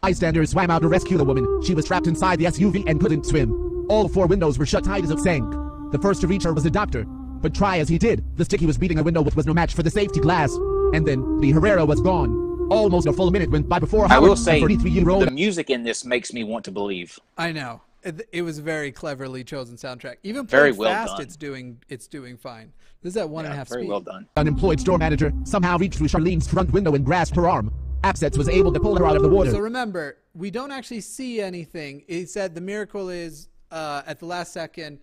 Bystanders 0.00 0.50
swam 0.50 0.70
out 0.70 0.82
to 0.82 0.88
rescue 0.88 1.18
the 1.18 1.24
woman. 1.24 1.62
She 1.62 1.74
was 1.74 1.84
trapped 1.84 2.06
inside 2.06 2.38
the 2.38 2.46
SUV 2.46 2.84
and 2.86 3.00
couldn't 3.00 3.26
swim. 3.26 3.86
All 3.90 4.08
four 4.08 4.26
windows 4.26 4.58
were 4.58 4.66
shut 4.66 4.84
tight 4.84 5.04
as 5.04 5.10
it 5.10 5.18
sank. 5.18 5.50
The 5.92 5.98
first 6.00 6.20
to 6.20 6.26
reach 6.26 6.44
her 6.44 6.54
was 6.54 6.64
a 6.64 6.70
doctor. 6.70 7.04
But 7.04 7.54
try 7.54 7.78
as 7.78 7.88
he 7.88 7.98
did, 7.98 8.24
the 8.36 8.44
stick 8.44 8.60
he 8.60 8.66
was 8.66 8.78
beating 8.78 8.98
a 8.98 9.02
window 9.02 9.22
with 9.22 9.34
was 9.34 9.46
no 9.46 9.54
match 9.54 9.74
for 9.74 9.82
the 9.82 9.90
safety 9.90 10.20
glass. 10.20 10.54
And 10.92 11.06
then, 11.06 11.40
the 11.40 11.50
Herrera 11.52 11.84
was 11.84 12.00
gone. 12.00 12.68
Almost 12.70 13.08
a 13.08 13.12
full 13.12 13.30
minute 13.30 13.50
went 13.50 13.68
by 13.68 13.78
before 13.78 14.06
I 14.10 14.18
will 14.18 14.36
say, 14.36 14.58
a 14.58 14.62
33-year-old 14.62 15.26
the 15.26 15.30
music 15.30 15.70
in 15.70 15.82
this 15.82 16.04
makes 16.04 16.32
me 16.32 16.44
want 16.44 16.64
to 16.66 16.70
believe. 16.70 17.18
I 17.36 17.50
know. 17.52 17.80
It, 18.02 18.28
it 18.32 18.42
was 18.42 18.58
a 18.58 18.62
very 18.62 18.90
cleverly 18.92 19.44
chosen 19.44 19.76
soundtrack. 19.76 20.16
Even 20.22 20.46
Very 20.46 20.72
well 20.72 20.90
fast, 20.90 21.14
done. 21.14 21.22
it's 21.22 21.36
doing 21.36 21.82
it's 21.88 22.06
doing 22.06 22.36
fine. 22.36 22.72
This 23.02 23.12
is 23.12 23.16
at 23.18 23.28
one 23.28 23.44
and 23.44 23.52
a 23.52 23.56
half 23.56 23.68
Very 23.68 23.82
speed. 23.82 23.90
well 23.90 24.00
done. 24.00 24.26
unemployed 24.36 24.80
store 24.80 24.98
manager 24.98 25.32
somehow 25.44 25.76
reached 25.78 25.98
through 25.98 26.08
Charlene's 26.08 26.48
front 26.48 26.70
window 26.72 26.94
and 26.94 27.04
grasped 27.04 27.36
her 27.36 27.48
arm. 27.48 27.72
Absets 28.02 28.38
was 28.38 28.48
able 28.48 28.72
to 28.72 28.80
pull 28.80 28.96
her 28.96 29.04
out 29.06 29.16
of 29.16 29.22
the 29.22 29.28
water. 29.28 29.50
So 29.50 29.58
remember, 29.58 30.16
we 30.34 30.50
don't 30.50 30.70
actually 30.72 31.02
see 31.02 31.40
anything. 31.42 32.02
It 32.08 32.30
said 32.30 32.54
the 32.54 32.60
miracle 32.62 33.10
is 33.10 33.48
uh, 33.70 34.02
at 34.06 34.18
the 34.18 34.26
last 34.26 34.52
second, 34.52 34.98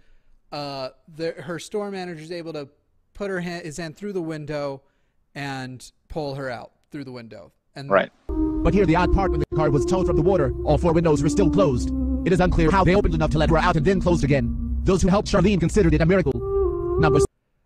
uh, 0.52 0.90
the, 1.16 1.34
her 1.34 1.60
store 1.60 1.92
manager 1.92 2.22
is 2.22 2.32
able 2.32 2.54
to 2.54 2.68
put 3.14 3.30
her 3.30 3.40
hand, 3.40 3.66
his 3.66 3.78
hand 3.78 3.96
through 3.96 4.14
the 4.14 4.22
window 4.22 4.82
and 5.36 5.92
pull 6.10 6.34
her 6.36 6.50
out 6.50 6.72
through 6.92 7.04
the 7.04 7.12
window. 7.12 7.52
And 7.76 7.90
Right. 7.92 8.12
But 8.28 8.74
here 8.74 8.86
the 8.88 8.96
odd 8.96 9.14
part 9.14 9.30
when 9.32 9.40
the 9.40 9.56
car 9.56 9.70
was 9.70 9.86
towed 9.86 10.08
from 10.08 10.16
the 10.16 10.22
water, 10.24 10.52
all 10.66 10.80
four 10.80 10.94
windows 10.94 11.22
were 11.22 11.30
still 11.30 11.50
closed. 11.52 11.92
It 12.26 12.34
is 12.34 12.40
unclear 12.40 12.72
how 12.72 12.84
they 12.84 12.96
opened 12.96 13.14
enough 13.16 13.32
to 13.32 13.38
let 13.38 13.50
her 13.50 13.58
out 13.58 13.76
and 13.76 13.86
then 13.86 14.02
closed 14.02 14.24
again. 14.24 14.80
Those 14.84 15.02
who 15.02 15.08
helped 15.08 15.30
Charlene 15.30 15.60
considered 15.60 15.94
it 15.94 16.02
a 16.02 16.06
miracle. 16.06 16.34
Number 17.00 17.20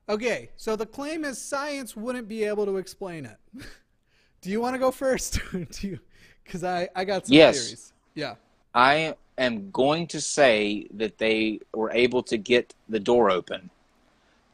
Okay, 0.10 0.50
so 0.58 0.76
the 0.76 0.86
claim 0.86 1.24
is 1.24 1.38
science 1.40 1.96
wouldn't 1.96 2.28
be 2.28 2.44
able 2.44 2.66
to 2.66 2.78
explain 2.78 3.26
it. 3.26 3.38
Do 4.42 4.50
you 4.50 4.60
want 4.60 4.76
to 4.76 4.80
go 4.80 4.92
first? 4.92 5.40
Do 5.52 5.88
you? 5.88 6.00
Because 6.44 6.64
I 6.64 6.90
I 6.96 7.06
got 7.06 7.28
some 7.28 7.36
Yes. 7.36 7.58
theories. 7.64 7.94
Yeah. 8.16 8.36
I 8.74 9.16
am 9.38 9.72
going 9.72 10.08
to 10.08 10.20
say 10.20 10.88
that 10.96 11.18
they 11.18 11.60
were 11.74 11.92
able 11.92 12.24
to 12.24 12.38
get 12.38 12.74
the 12.90 13.00
door 13.00 13.32
open, 13.32 13.70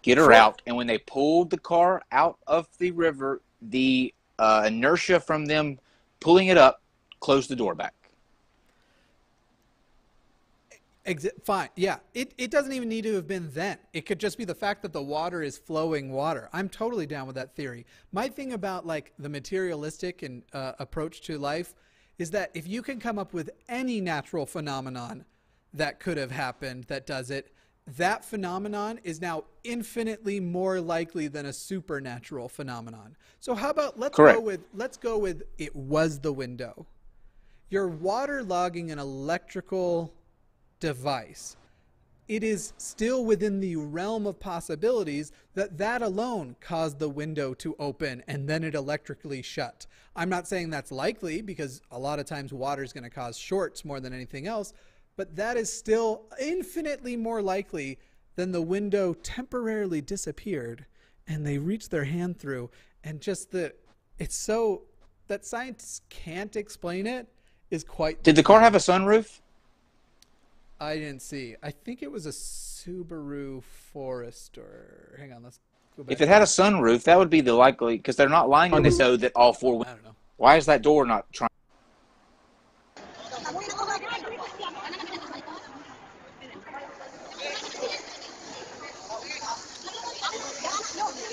get 0.04 0.18
her 0.18 0.26
Sure. 0.26 0.34
out, 0.34 0.62
and 0.68 0.76
when 0.76 0.88
they 0.88 1.00
pulled 1.00 1.50
the 1.50 1.58
car 1.58 2.04
out 2.12 2.38
of 2.46 2.68
the 2.78 2.92
river, 2.92 3.42
the 3.62 4.14
uh, 4.40 4.66
inertia 4.68 5.20
from 5.20 5.46
them 5.46 5.80
pulling 6.20 6.48
it 6.48 6.58
up 6.58 6.82
closed 7.20 7.50
the 7.50 7.56
door 7.56 7.74
back. 7.74 7.94
Exi- 11.08 11.44
fine. 11.44 11.70
Yeah. 11.76 11.98
It, 12.14 12.34
it 12.38 12.52
doesn't 12.52 12.74
even 12.74 12.90
need 12.90 13.04
to 13.06 13.16
have 13.16 13.28
been 13.28 13.50
then. 13.54 13.78
It 13.94 14.06
could 14.06 14.20
just 14.20 14.38
be 14.38 14.46
the 14.46 14.54
fact 14.56 14.82
that 14.82 14.92
the 14.92 15.02
water 15.02 15.42
is 15.42 15.58
flowing 15.58 16.12
water. 16.12 16.50
I'm 16.52 16.68
totally 16.68 17.08
down 17.08 17.28
with 17.28 17.38
that 17.38 17.56
theory. 17.56 17.86
My 18.12 18.28
thing 18.28 18.54
about 18.54 18.86
like 18.86 19.14
the 19.18 19.30
materialistic 19.30 20.22
and 20.22 20.44
uh, 20.54 20.74
approach 20.80 21.22
to 21.22 21.38
life 21.38 21.74
is 22.18 22.32
that 22.32 22.52
if 22.54 22.68
you 22.68 22.82
can 22.82 23.00
come 23.00 23.18
up 23.18 23.34
with 23.34 23.50
any 23.70 24.02
natural 24.02 24.46
phenomenon 24.46 25.24
that 25.74 26.00
could 26.00 26.18
have 26.18 26.32
happened 26.32 26.84
that 26.86 27.06
does 27.06 27.32
it, 27.32 27.54
that 27.96 28.26
phenomenon 28.26 29.00
is 29.04 29.22
now 29.22 29.46
infinitely 29.64 30.42
more 30.42 30.82
likely 30.82 31.30
than 31.30 31.46
a 31.46 31.54
supernatural 31.54 32.50
phenomenon. 32.50 33.16
So 33.40 33.56
how 33.56 33.70
about 33.70 33.98
let's 33.98 34.18
Correct. 34.18 34.40
go 34.40 34.44
with 34.44 34.62
let's 34.74 34.98
go 34.98 35.18
with 35.18 35.44
it 35.58 35.74
was 35.74 36.20
the 36.20 36.34
window. 36.34 36.86
You're 37.70 37.90
waterlogging 37.90 38.92
an 38.92 39.00
electrical 39.00 40.14
device. 40.80 41.56
it 42.28 42.44
is 42.44 42.74
still 42.78 43.24
within 43.24 43.60
the 43.62 43.76
realm 43.78 44.28
of 44.28 44.40
possibilities 44.40 45.32
that 45.54 45.78
that 45.78 46.02
alone 46.02 46.56
caused 46.60 47.00
the 47.00 47.10
window 47.10 47.54
to 47.54 47.76
open 47.80 48.22
and 48.28 48.48
then 48.50 48.64
it 48.64 48.76
electrically 48.76 49.42
shut. 49.42 49.88
I'm 50.16 50.30
not 50.30 50.48
saying 50.48 50.70
that's 50.70 50.92
likely 50.92 51.42
because 51.42 51.82
a 51.92 51.98
lot 51.98 52.20
of 52.20 52.26
times 52.26 52.52
water 52.52 52.84
is 52.84 52.92
going 52.92 53.06
to 53.06 53.10
cause 53.10 53.38
shorts 53.38 53.86
more 53.86 54.00
than 54.02 54.14
anything 54.14 54.46
else, 54.46 54.74
but 55.16 55.36
that 55.38 55.56
is 55.56 55.72
still 55.72 56.26
infinitely 56.40 57.16
more 57.16 57.42
likely 57.42 57.98
than 58.36 58.52
the 58.52 58.62
window 58.62 59.14
temporarily 59.14 60.02
disappeared 60.02 60.86
and 61.28 61.46
they 61.46 61.58
reached 61.58 61.92
their 61.92 62.06
hand 62.06 62.38
through 62.38 62.70
and 63.04 63.22
just 63.22 63.52
the 63.52 63.74
it's 64.20 64.36
so 64.36 64.84
that 65.28 65.46
scientists 65.46 66.02
can't 66.10 66.56
explain 66.56 67.08
it 67.08 67.28
is 67.72 67.84
quite 67.84 68.22
Did 68.24 68.36
the 68.36 68.44
car 68.44 68.60
have 68.60 68.76
a 68.76 68.80
sunroof? 68.80 69.40
I 70.80 70.96
didn't 70.96 71.22
see. 71.22 71.56
I 71.64 71.72
think 71.72 72.04
it 72.04 72.12
was 72.12 72.26
a 72.26 72.30
Subaru 72.32 73.64
Forester. 73.64 75.16
Hang 75.20 75.34
on, 75.34 75.44
let's 75.44 75.60
go 75.96 76.04
back. 76.04 76.12
If 76.14 76.22
it 76.22 76.28
had 76.28 76.42
a 76.42 76.46
sunroof, 76.46 77.04
that 77.04 77.18
would 77.18 77.30
be 77.30 77.42
the 77.42 77.54
likely 77.54 77.98
because 77.98 78.16
they're 78.16 78.30
not 78.30 78.50
lying 78.50 78.74
on 78.74 78.84
they 78.84 78.96
know 78.96 79.18
that 79.18 79.32
all 79.36 79.54
four. 79.54 79.82
I 79.86 79.90
don't 79.90 80.04
know. 80.04 80.16
Why 80.38 80.58
is 80.58 80.68
that 80.68 80.84
door 80.84 81.06
not 81.06 81.32
trying? 81.34 81.50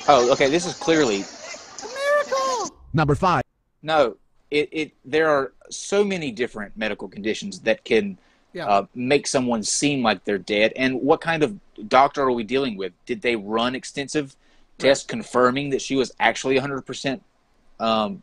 Oh, 0.06 0.30
okay. 0.32 0.50
This 0.50 0.66
is 0.66 0.74
clearly 0.74 1.24
miracle 1.82 2.76
Number 2.92 3.14
five. 3.14 3.42
no. 3.82 4.16
It 4.50 4.68
it 4.70 4.92
there 5.04 5.28
are 5.28 5.52
so 5.70 6.04
many 6.04 6.30
different 6.30 6.76
medical 6.76 7.08
conditions 7.08 7.60
that 7.60 7.84
can 7.84 8.18
Yeah. 8.54 8.66
uh, 8.66 8.86
make 8.94 9.26
someone 9.26 9.64
seem 9.64 10.02
like 10.02 10.24
they're 10.24 10.38
dead. 10.38 10.72
And 10.76 11.02
what 11.02 11.20
kind 11.20 11.42
of 11.42 11.58
doctor 11.88 12.22
are 12.22 12.32
we 12.32 12.44
dealing 12.44 12.76
with? 12.76 12.92
Did 13.04 13.20
they 13.20 13.34
run 13.34 13.74
extensive 13.74 14.36
tests 14.78 15.04
confirming 15.04 15.70
that 15.70 15.82
she 15.82 15.96
was 15.96 16.14
actually 16.20 16.56
100% 16.56 17.20
um, 17.80 18.22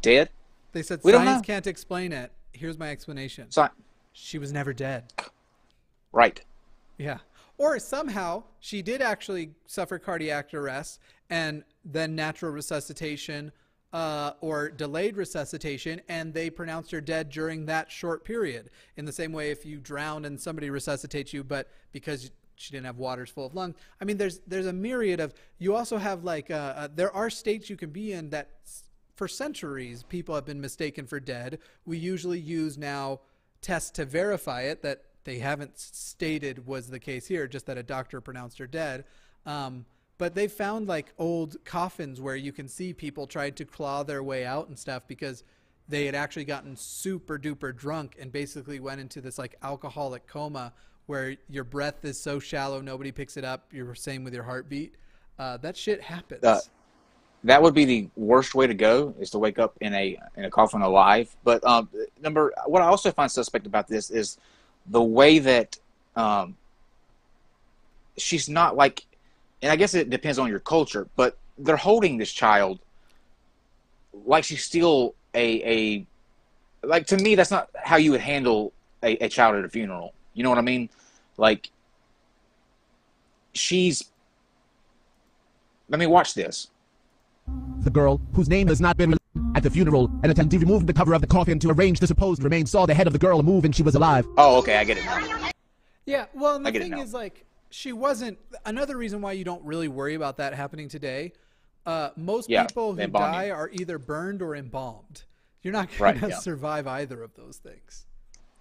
dead? 0.00 0.30
They 0.72 0.82
said 0.82 1.00
We 1.04 1.12
don't 1.12 1.24
science 1.24 1.46
can't 1.46 1.66
explain 1.66 2.12
it. 2.12 2.32
Here's 2.52 2.76
my 2.76 2.90
explanation. 2.90 3.46
Sci- 3.50 3.70
she 4.12 4.38
was 4.38 4.52
never 4.52 4.72
dead. 4.72 5.12
Right. 6.10 6.40
Yeah. 6.98 7.18
Or 7.56 7.78
somehow 7.78 8.44
she 8.58 8.82
did 8.82 9.00
actually 9.00 9.50
suffer 9.66 9.98
cardiac 9.98 10.52
arrest 10.54 10.98
and 11.30 11.62
then 11.84 12.16
natural 12.16 12.50
resuscitation 12.50 13.52
uh, 13.92 14.32
or 14.40 14.68
delayed 14.68 15.16
resuscitation, 15.16 16.00
and 16.08 16.34
they 16.34 16.50
pronounced 16.50 16.90
her 16.90 17.00
dead 17.00 17.30
during 17.30 17.66
that 17.66 17.90
short 17.90 18.24
period. 18.24 18.70
In 18.96 19.04
the 19.04 19.12
same 19.12 19.32
way, 19.32 19.50
if 19.50 19.64
you 19.64 19.78
drown 19.78 20.24
and 20.24 20.40
somebody 20.40 20.70
resuscitates 20.70 21.32
you, 21.32 21.42
but 21.42 21.70
because 21.92 22.30
she 22.56 22.72
didn't 22.72 22.86
have 22.86 22.98
waters 22.98 23.30
full 23.30 23.46
of 23.46 23.54
lungs, 23.54 23.76
I 24.00 24.04
mean, 24.04 24.18
there's 24.18 24.40
there's 24.46 24.66
a 24.66 24.72
myriad 24.72 25.20
of. 25.20 25.32
You 25.58 25.74
also 25.74 25.96
have 25.96 26.24
like 26.24 26.50
uh, 26.50 26.54
uh, 26.76 26.88
there 26.94 27.14
are 27.14 27.30
states 27.30 27.70
you 27.70 27.76
can 27.76 27.90
be 27.90 28.12
in 28.12 28.30
that 28.30 28.50
for 29.16 29.26
centuries 29.26 30.04
people 30.04 30.34
have 30.34 30.44
been 30.44 30.60
mistaken 30.60 31.06
for 31.06 31.18
dead. 31.18 31.58
We 31.86 31.98
usually 31.98 32.38
use 32.38 32.76
now 32.76 33.20
tests 33.62 33.90
to 33.92 34.04
verify 34.04 34.62
it 34.62 34.82
that 34.82 35.02
they 35.24 35.38
haven't 35.38 35.78
stated 35.78 36.66
was 36.66 36.88
the 36.88 37.00
case 37.00 37.26
here, 37.26 37.46
just 37.46 37.66
that 37.66 37.76
a 37.76 37.82
doctor 37.82 38.20
pronounced 38.20 38.58
her 38.58 38.66
dead. 38.66 39.04
Um, 39.44 39.86
but 40.18 40.34
they 40.34 40.48
found 40.48 40.88
like 40.88 41.12
old 41.18 41.56
coffins 41.64 42.20
where 42.20 42.36
you 42.36 42.52
can 42.52 42.68
see 42.68 42.92
people 42.92 43.26
tried 43.26 43.56
to 43.56 43.64
claw 43.64 44.02
their 44.02 44.22
way 44.22 44.44
out 44.44 44.68
and 44.68 44.78
stuff 44.78 45.04
because 45.06 45.44
they 45.88 46.04
had 46.04 46.14
actually 46.14 46.44
gotten 46.44 46.76
super 46.76 47.38
duper 47.38 47.74
drunk 47.74 48.16
and 48.20 48.30
basically 48.30 48.80
went 48.80 49.00
into 49.00 49.20
this 49.20 49.38
like 49.38 49.56
alcoholic 49.62 50.26
coma 50.26 50.72
where 51.06 51.36
your 51.48 51.64
breath 51.64 52.04
is 52.04 52.20
so 52.20 52.38
shallow 52.38 52.80
nobody 52.80 53.10
picks 53.10 53.36
it 53.36 53.44
up. 53.44 53.64
You're 53.72 53.94
same 53.94 54.24
with 54.24 54.34
your 54.34 54.42
heartbeat. 54.42 54.94
Uh, 55.38 55.56
that 55.58 55.76
shit 55.76 56.02
happens. 56.02 56.44
Uh, 56.44 56.60
that 57.44 57.62
would 57.62 57.72
be 57.72 57.84
the 57.84 58.08
worst 58.16 58.54
way 58.54 58.66
to 58.66 58.74
go 58.74 59.14
is 59.18 59.30
to 59.30 59.38
wake 59.38 59.58
up 59.58 59.76
in 59.80 59.94
a 59.94 60.18
in 60.36 60.44
a 60.44 60.50
coffin 60.50 60.82
alive. 60.82 61.34
But 61.44 61.64
um, 61.64 61.88
number 62.20 62.52
what 62.66 62.82
I 62.82 62.86
also 62.86 63.12
find 63.12 63.30
suspect 63.30 63.66
about 63.66 63.86
this 63.86 64.10
is 64.10 64.36
the 64.86 65.02
way 65.02 65.38
that 65.38 65.78
um, 66.16 66.56
she's 68.16 68.48
not 68.48 68.76
like, 68.76 69.06
and 69.62 69.72
I 69.72 69.76
guess 69.76 69.94
it 69.94 70.10
depends 70.10 70.38
on 70.38 70.48
your 70.48 70.60
culture, 70.60 71.08
but 71.16 71.36
they're 71.58 71.76
holding 71.76 72.18
this 72.18 72.32
child 72.32 72.78
like 74.26 74.44
she's 74.44 74.64
still 74.64 75.14
a 75.34 76.06
a 76.82 76.86
like 76.86 77.06
to 77.06 77.16
me 77.16 77.34
that's 77.34 77.50
not 77.50 77.68
how 77.74 77.96
you 77.96 78.12
would 78.12 78.20
handle 78.20 78.72
a, 79.02 79.16
a 79.24 79.28
child 79.28 79.56
at 79.56 79.64
a 79.64 79.68
funeral. 79.68 80.14
You 80.34 80.42
know 80.44 80.50
what 80.50 80.58
I 80.58 80.62
mean? 80.62 80.88
Like 81.36 81.70
she's. 83.52 84.04
Let 85.88 85.98
me 85.98 86.06
watch 86.06 86.34
this. 86.34 86.68
The 87.80 87.90
girl, 87.90 88.20
whose 88.34 88.48
name 88.48 88.68
has 88.68 88.80
not 88.80 88.98
been 88.98 89.10
released 89.10 89.56
at 89.56 89.62
the 89.62 89.70
funeral, 89.70 90.04
an 90.22 90.30
attendee 90.30 90.60
removed 90.60 90.86
the 90.86 90.92
cover 90.92 91.14
of 91.14 91.22
the 91.22 91.26
coffin 91.26 91.58
to 91.60 91.70
arrange 91.70 91.98
the 91.98 92.06
supposed 92.06 92.42
remains, 92.42 92.70
saw 92.70 92.84
the 92.84 92.92
head 92.92 93.06
of 93.06 93.14
the 93.14 93.18
girl 93.18 93.42
move 93.42 93.64
and 93.64 93.74
she 93.74 93.82
was 93.82 93.94
alive. 93.94 94.26
Oh, 94.36 94.58
okay, 94.58 94.76
I 94.76 94.84
get 94.84 94.98
it 94.98 95.04
now. 95.04 95.50
Yeah, 96.04 96.26
well, 96.34 96.56
and 96.56 96.64
the 96.64 96.68
I 96.68 96.72
get 96.72 96.82
it 96.82 96.84
thing 96.84 96.92
now. 96.92 97.02
is, 97.02 97.14
like, 97.14 97.44
she 97.70 97.92
wasn't. 97.92 98.38
Another 98.64 98.96
reason 98.96 99.20
why 99.20 99.32
you 99.32 99.44
don't 99.44 99.64
really 99.64 99.88
worry 99.88 100.14
about 100.14 100.36
that 100.38 100.54
happening 100.54 100.88
today. 100.88 101.32
Uh, 101.86 102.10
most 102.16 102.48
Yeah, 102.50 102.66
people 102.66 102.94
who 102.94 103.06
die 103.06 103.50
are 103.50 103.70
either 103.72 103.98
burned 103.98 104.42
or 104.42 104.54
embalmed. 104.56 105.24
You're 105.62 105.72
not 105.72 105.88
Right, 105.98 106.12
going 106.18 106.30
to 106.30 106.36
yeah. 106.36 106.40
survive 106.40 106.86
either 106.86 107.22
of 107.22 107.34
those 107.34 107.56
things. 107.58 108.06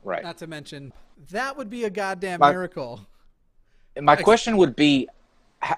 Right. 0.04 0.24
Not 0.24 0.38
to 0.40 0.48
mention, 0.48 0.94
that 1.32 1.58
would 1.58 1.70
be 1.70 1.84
a 1.84 1.90
goddamn 1.90 2.40
My- 2.40 2.52
miracle. 2.52 3.06
My 4.00 4.14
Ex- 4.14 4.22
question 4.24 4.58
would 4.58 4.76
be 4.76 5.08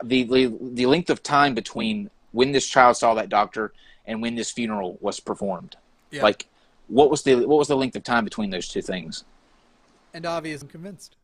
the, 0.04 0.24
the 0.24 0.58
the 0.74 0.86
length 0.86 1.10
of 1.10 1.24
time 1.24 1.54
between 1.56 2.10
when 2.34 2.52
this 2.52 2.68
child 2.68 2.98
saw 2.98 3.14
that 3.14 3.30
doctor 3.30 3.72
and 4.06 4.22
when 4.22 4.36
this 4.36 4.52
funeral 4.52 4.98
was 5.02 5.20
performed. 5.20 5.78
Yeah. 6.12 6.24
Like, 6.24 6.48
what 6.88 7.10
was 7.10 7.24
the 7.24 7.36
what 7.48 7.58
was 7.58 7.70
the 7.70 7.78
length 7.78 7.96
of 7.96 8.04
time 8.04 8.24
between 8.26 8.50
those 8.50 8.68
two 8.68 8.82
things? 8.82 9.24
And 10.14 10.26
obviously, 10.26 10.66
I'm 10.68 10.72
convinced. 10.72 11.16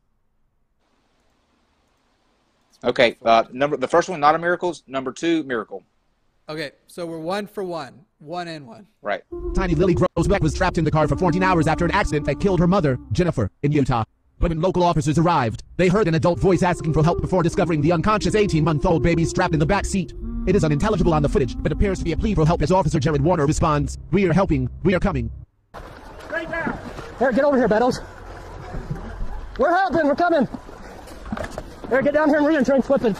Okay, 2.84 3.18
uh, 3.24 3.44
number 3.52 3.78
the 3.78 3.88
first 3.88 4.10
one 4.10 4.20
not 4.20 4.36
a 4.36 4.38
miracle. 4.38 4.76
Number 4.88 5.12
two 5.12 5.44
miracle. 5.44 5.84
Okay, 6.48 6.72
so 6.88 7.06
we're 7.06 7.20
one 7.20 7.48
for 7.48 7.64
one, 7.64 8.06
one 8.20 8.48
and 8.48 8.68
one. 8.68 8.88
Right. 9.02 9.24
Tiny 9.56 9.74
Lily 9.74 9.96
Groesbeck 9.96 10.42
was 10.42 10.54
trapped 10.54 10.78
in 10.78 10.84
the 10.84 10.92
car 10.92 11.08
for 11.08 11.16
14 11.16 11.42
hours 11.42 11.66
after 11.66 11.86
an 11.86 11.92
accident 11.92 12.26
that 12.28 12.40
killed 12.40 12.60
her 12.60 12.68
mother, 12.68 13.00
Jennifer, 13.12 13.50
in 13.64 13.72
Utah. 13.72 14.04
But 14.38 14.50
when 14.50 14.62
local 14.62 14.84
officers 14.84 15.18
arrived, 15.18 15.64
they 15.78 15.88
heard 15.88 16.08
an 16.08 16.14
adult 16.14 16.38
voice 16.38 16.62
asking 16.62 16.94
for 16.94 17.04
help 17.04 17.20
before 17.22 17.42
discovering 17.42 17.82
the 17.82 17.92
unconscious 17.92 18.36
18-month-old 18.36 19.02
baby 19.02 19.26
strapped 19.26 19.56
in 19.56 19.60
the 19.60 19.66
back 19.66 19.86
seat. 19.86 20.14
It 20.46 20.56
is 20.56 20.64
unintelligible 20.64 21.16
on 21.16 21.24
the 21.24 21.30
footage, 21.30 21.56
but 21.58 21.72
appears 21.72 21.98
to 22.00 22.06
be 22.06 22.12
a 22.12 22.18
plea 22.18 22.36
for 22.36 22.46
help 22.46 22.62
as 22.62 22.72
Officer 22.72 23.00
Jared 23.00 23.22
Warner 23.22 23.48
responds, 23.48 23.98
We 24.12 24.30
are 24.30 24.34
helping, 24.34 24.70
we 24.84 24.94
are 24.94 25.00
coming. 25.00 25.32
Eric, 27.22 27.38
get 27.38 27.46
over 27.46 27.58
here, 27.58 27.70
Beddoes. 27.70 28.02
We're 29.58 29.74
helping. 29.74 30.06
We're 30.06 30.16
coming. 30.16 30.50
Eric, 31.92 32.06
get 32.06 32.14
down 32.14 32.30
here 32.30 32.38
and 32.38 32.48
re-entrance 32.48 32.86
flipping. 32.88 33.16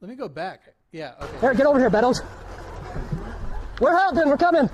Let 0.00 0.08
me 0.08 0.14
go 0.14 0.28
back. 0.28 0.62
Yeah, 0.92 1.14
okay. 1.20 1.36
Eric, 1.46 1.58
get 1.58 1.66
over 1.66 1.78
here, 1.78 1.90
Beddoes. 1.90 2.22
We're 3.80 3.96
helping. 3.96 4.28
We're 4.28 4.36
coming. 4.36 4.70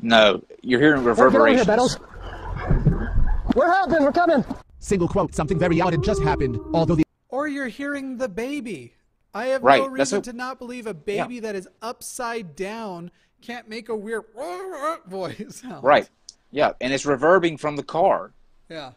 No, 0.00 0.42
you're 0.62 0.80
hearing 0.80 1.02
reverberations. 1.04 1.66
Eric, 1.68 1.78
get 1.78 1.78
over 1.80 1.96
here, 1.96 1.98
reverberations. 1.98 3.26
Beddoes. 3.26 3.54
We're 3.56 3.72
helping. 3.72 4.02
We're 4.04 4.12
coming. 4.12 4.44
Single 4.78 5.08
quote, 5.08 5.34
something 5.34 5.58
very 5.58 5.80
odd 5.80 5.92
had 5.92 6.04
just 6.04 6.22
happened, 6.22 6.58
although 6.72 6.94
the 6.94 7.04
Or 7.28 7.48
you're 7.48 7.66
hearing 7.68 8.16
the 8.16 8.28
baby. 8.28 8.94
I 9.34 9.46
have 9.46 9.62
Right, 9.62 9.82
no 9.82 9.88
reason 9.88 10.20
a- 10.20 10.22
to 10.22 10.32
not 10.32 10.58
believe 10.58 10.86
a 10.86 10.94
baby 10.94 11.40
that 11.40 11.54
is 11.56 11.68
upside 11.82 12.54
down 12.56 13.10
can't 13.42 13.68
make 13.68 13.88
a 13.88 13.96
weird 13.96 14.24
voice 15.06 15.56
sound. 15.60 15.82
Right. 15.84 16.08
Yeah, 16.50 16.72
and 16.80 16.92
it's 16.92 17.04
reverbing 17.04 17.60
from 17.60 17.76
the 17.76 17.82
car, 17.82 18.32
Yeah. 18.70 18.92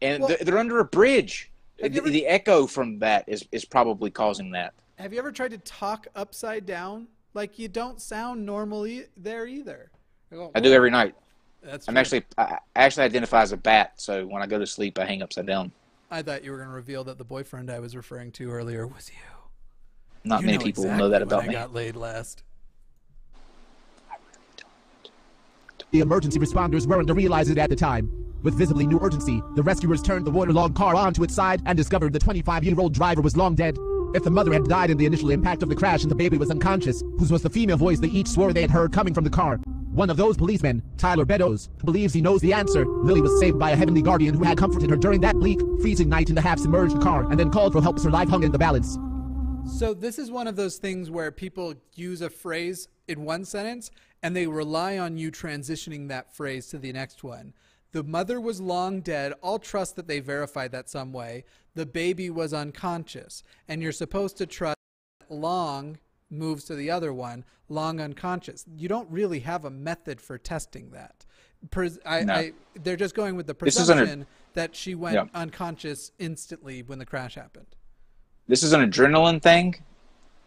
and 0.00 0.20
Well- 0.20 0.28
they're, 0.28 0.38
they're 0.38 0.58
under 0.58 0.78
a 0.78 0.84
bridge. 0.84 1.47
The, 1.78 1.84
ever- 1.96 2.10
the 2.10 2.26
echo 2.26 2.66
from 2.66 2.98
that 3.00 3.24
is 3.28 3.46
is 3.52 3.64
probably 3.64 4.10
causing 4.10 4.50
that. 4.52 4.74
Have 4.98 5.12
you 5.12 5.18
ever 5.18 5.30
tried 5.32 5.52
to 5.52 5.58
talk 5.58 6.06
upside 6.16 6.66
down? 6.66 7.06
Like 7.34 7.58
you 7.58 7.68
don't 7.68 8.00
sound 8.00 8.44
normally 8.44 9.04
there 9.16 9.46
either. 9.46 9.90
Go, 10.30 10.50
I 10.54 10.60
do 10.60 10.72
every 10.72 10.90
night. 10.90 11.14
That's 11.62 11.88
I'm 11.88 11.94
true. 11.94 12.00
actually 12.00 12.24
I 12.36 12.42
I 12.42 12.58
actually 12.74 13.04
identify 13.04 13.42
as 13.42 13.52
a 13.52 13.56
bat, 13.56 13.92
so 13.96 14.26
when 14.26 14.42
I 14.42 14.46
go 14.46 14.58
to 14.58 14.66
sleep, 14.66 14.98
I 14.98 15.04
hang 15.04 15.22
upside 15.22 15.46
down. 15.46 15.70
I 16.10 16.22
thought 16.22 16.42
you 16.42 16.50
were 16.52 16.56
going 16.56 16.68
to 16.70 16.74
reveal 16.74 17.04
that 17.04 17.18
the 17.18 17.24
boyfriend 17.24 17.70
I 17.70 17.80
was 17.80 17.94
referring 17.94 18.32
to 18.32 18.50
earlier 18.50 18.86
was 18.86 19.10
you. 19.10 19.16
Not 20.24 20.40
You 20.40 20.46
many 20.46 20.58
people 20.58 20.84
exactly 20.84 20.98
know 21.02 21.08
that 21.10 21.22
about 21.22 21.44
I 21.44 21.46
me. 21.48 21.52
got 21.52 21.74
laid 21.74 21.96
last. 21.96 22.42
The 25.90 26.00
emergency 26.00 26.38
responders 26.38 26.86
weren't 26.86 27.08
to 27.08 27.14
realize 27.14 27.48
it 27.48 27.56
at 27.56 27.70
the 27.70 27.76
time. 27.76 28.12
With 28.42 28.58
visibly 28.58 28.86
new 28.86 28.98
urgency, 29.00 29.42
the 29.54 29.62
rescuers 29.62 30.02
turned 30.02 30.26
the 30.26 30.30
waterlogged 30.30 30.76
car 30.76 30.94
onto 30.94 31.24
its 31.24 31.34
side 31.34 31.62
and 31.64 31.78
discovered 31.78 32.12
the 32.12 32.18
25-year-old 32.18 32.92
driver 32.92 33.22
was 33.22 33.38
long 33.38 33.54
dead. 33.54 33.78
If 34.14 34.22
the 34.22 34.30
mother 34.30 34.52
had 34.52 34.64
died 34.64 34.90
in 34.90 34.98
the 34.98 35.06
initial 35.06 35.30
impact 35.30 35.62
of 35.62 35.70
the 35.70 35.74
crash 35.74 36.02
and 36.02 36.10
the 36.10 36.14
baby 36.14 36.36
was 36.36 36.50
unconscious, 36.50 37.02
whose 37.18 37.32
was 37.32 37.40
the 37.40 37.48
female 37.48 37.78
voice 37.78 38.00
they 38.00 38.08
each 38.08 38.28
swore 38.28 38.52
they 38.52 38.60
had 38.60 38.70
heard 38.70 38.92
coming 38.92 39.14
from 39.14 39.24
the 39.24 39.30
car? 39.30 39.56
One 39.90 40.10
of 40.10 40.18
those 40.18 40.36
policemen, 40.36 40.82
Tyler 40.98 41.24
Beddoes, 41.24 41.68
believes 41.82 42.12
he 42.12 42.20
knows 42.20 42.42
the 42.42 42.52
answer. 42.52 42.84
Lily 42.86 43.22
was 43.22 43.40
saved 43.40 43.58
by 43.58 43.70
a 43.70 43.76
heavenly 43.76 44.02
guardian 44.02 44.34
who 44.34 44.44
had 44.44 44.58
comforted 44.58 44.90
her 44.90 44.96
during 44.96 45.22
that 45.22 45.36
bleak, 45.36 45.58
freezing 45.80 46.10
night 46.10 46.28
in 46.28 46.34
the 46.34 46.42
half-submerged 46.42 47.00
car 47.00 47.28
and 47.30 47.40
then 47.40 47.50
called 47.50 47.72
for 47.72 47.80
help 47.80 47.96
as 47.96 48.04
her 48.04 48.10
life 48.10 48.28
hung 48.28 48.42
in 48.42 48.52
the 48.52 48.58
balance. 48.58 48.98
So 49.66 49.94
this 49.94 50.18
is 50.18 50.30
one 50.30 50.46
of 50.46 50.56
those 50.56 50.76
things 50.76 51.10
where 51.10 51.30
people 51.30 51.74
use 51.94 52.20
a 52.20 52.30
phrase 52.30 52.88
in 53.08 53.24
one 53.24 53.44
sentence 53.44 53.90
and 54.22 54.34
they 54.34 54.46
rely 54.46 54.98
on 54.98 55.16
you 55.16 55.30
transitioning 55.30 56.08
that 56.08 56.34
phrase 56.34 56.66
to 56.68 56.78
the 56.78 56.92
next 56.92 57.22
one. 57.22 57.52
The 57.92 58.02
mother 58.04 58.40
was 58.40 58.60
long 58.60 59.00
dead. 59.00 59.32
I'll 59.42 59.58
trust 59.58 59.96
that 59.96 60.06
they 60.06 60.20
verified 60.20 60.72
that 60.72 60.90
some 60.90 61.12
way. 61.12 61.44
The 61.74 61.86
baby 61.86 62.28
was 62.28 62.52
unconscious. 62.52 63.42
And 63.66 63.82
you're 63.82 63.92
supposed 63.92 64.36
to 64.38 64.46
trust 64.46 64.76
that 65.20 65.34
long 65.34 65.98
moves 66.30 66.64
to 66.64 66.74
the 66.74 66.90
other 66.90 67.12
one, 67.14 67.44
long 67.70 68.00
unconscious. 68.00 68.66
You 68.76 68.88
don't 68.88 69.10
really 69.10 69.40
have 69.40 69.64
a 69.64 69.70
method 69.70 70.20
for 70.20 70.36
testing 70.36 70.90
that. 70.90 71.24
Pres- 71.70 71.98
I, 72.04 72.24
No. 72.24 72.34
I, 72.34 72.52
they're 72.74 72.96
just 72.96 73.14
going 73.14 73.36
with 73.36 73.46
the 73.46 73.54
presumption 73.54 74.26
that 74.52 74.76
she 74.76 74.94
went 74.94 75.14
Yeah. 75.14 75.24
unconscious 75.34 76.12
instantly 76.18 76.82
when 76.82 76.98
the 76.98 77.06
crash 77.06 77.36
happened. 77.36 77.66
This 78.46 78.62
is 78.62 78.72
an 78.72 78.80
adrenaline 78.90 79.42
thing, 79.42 79.82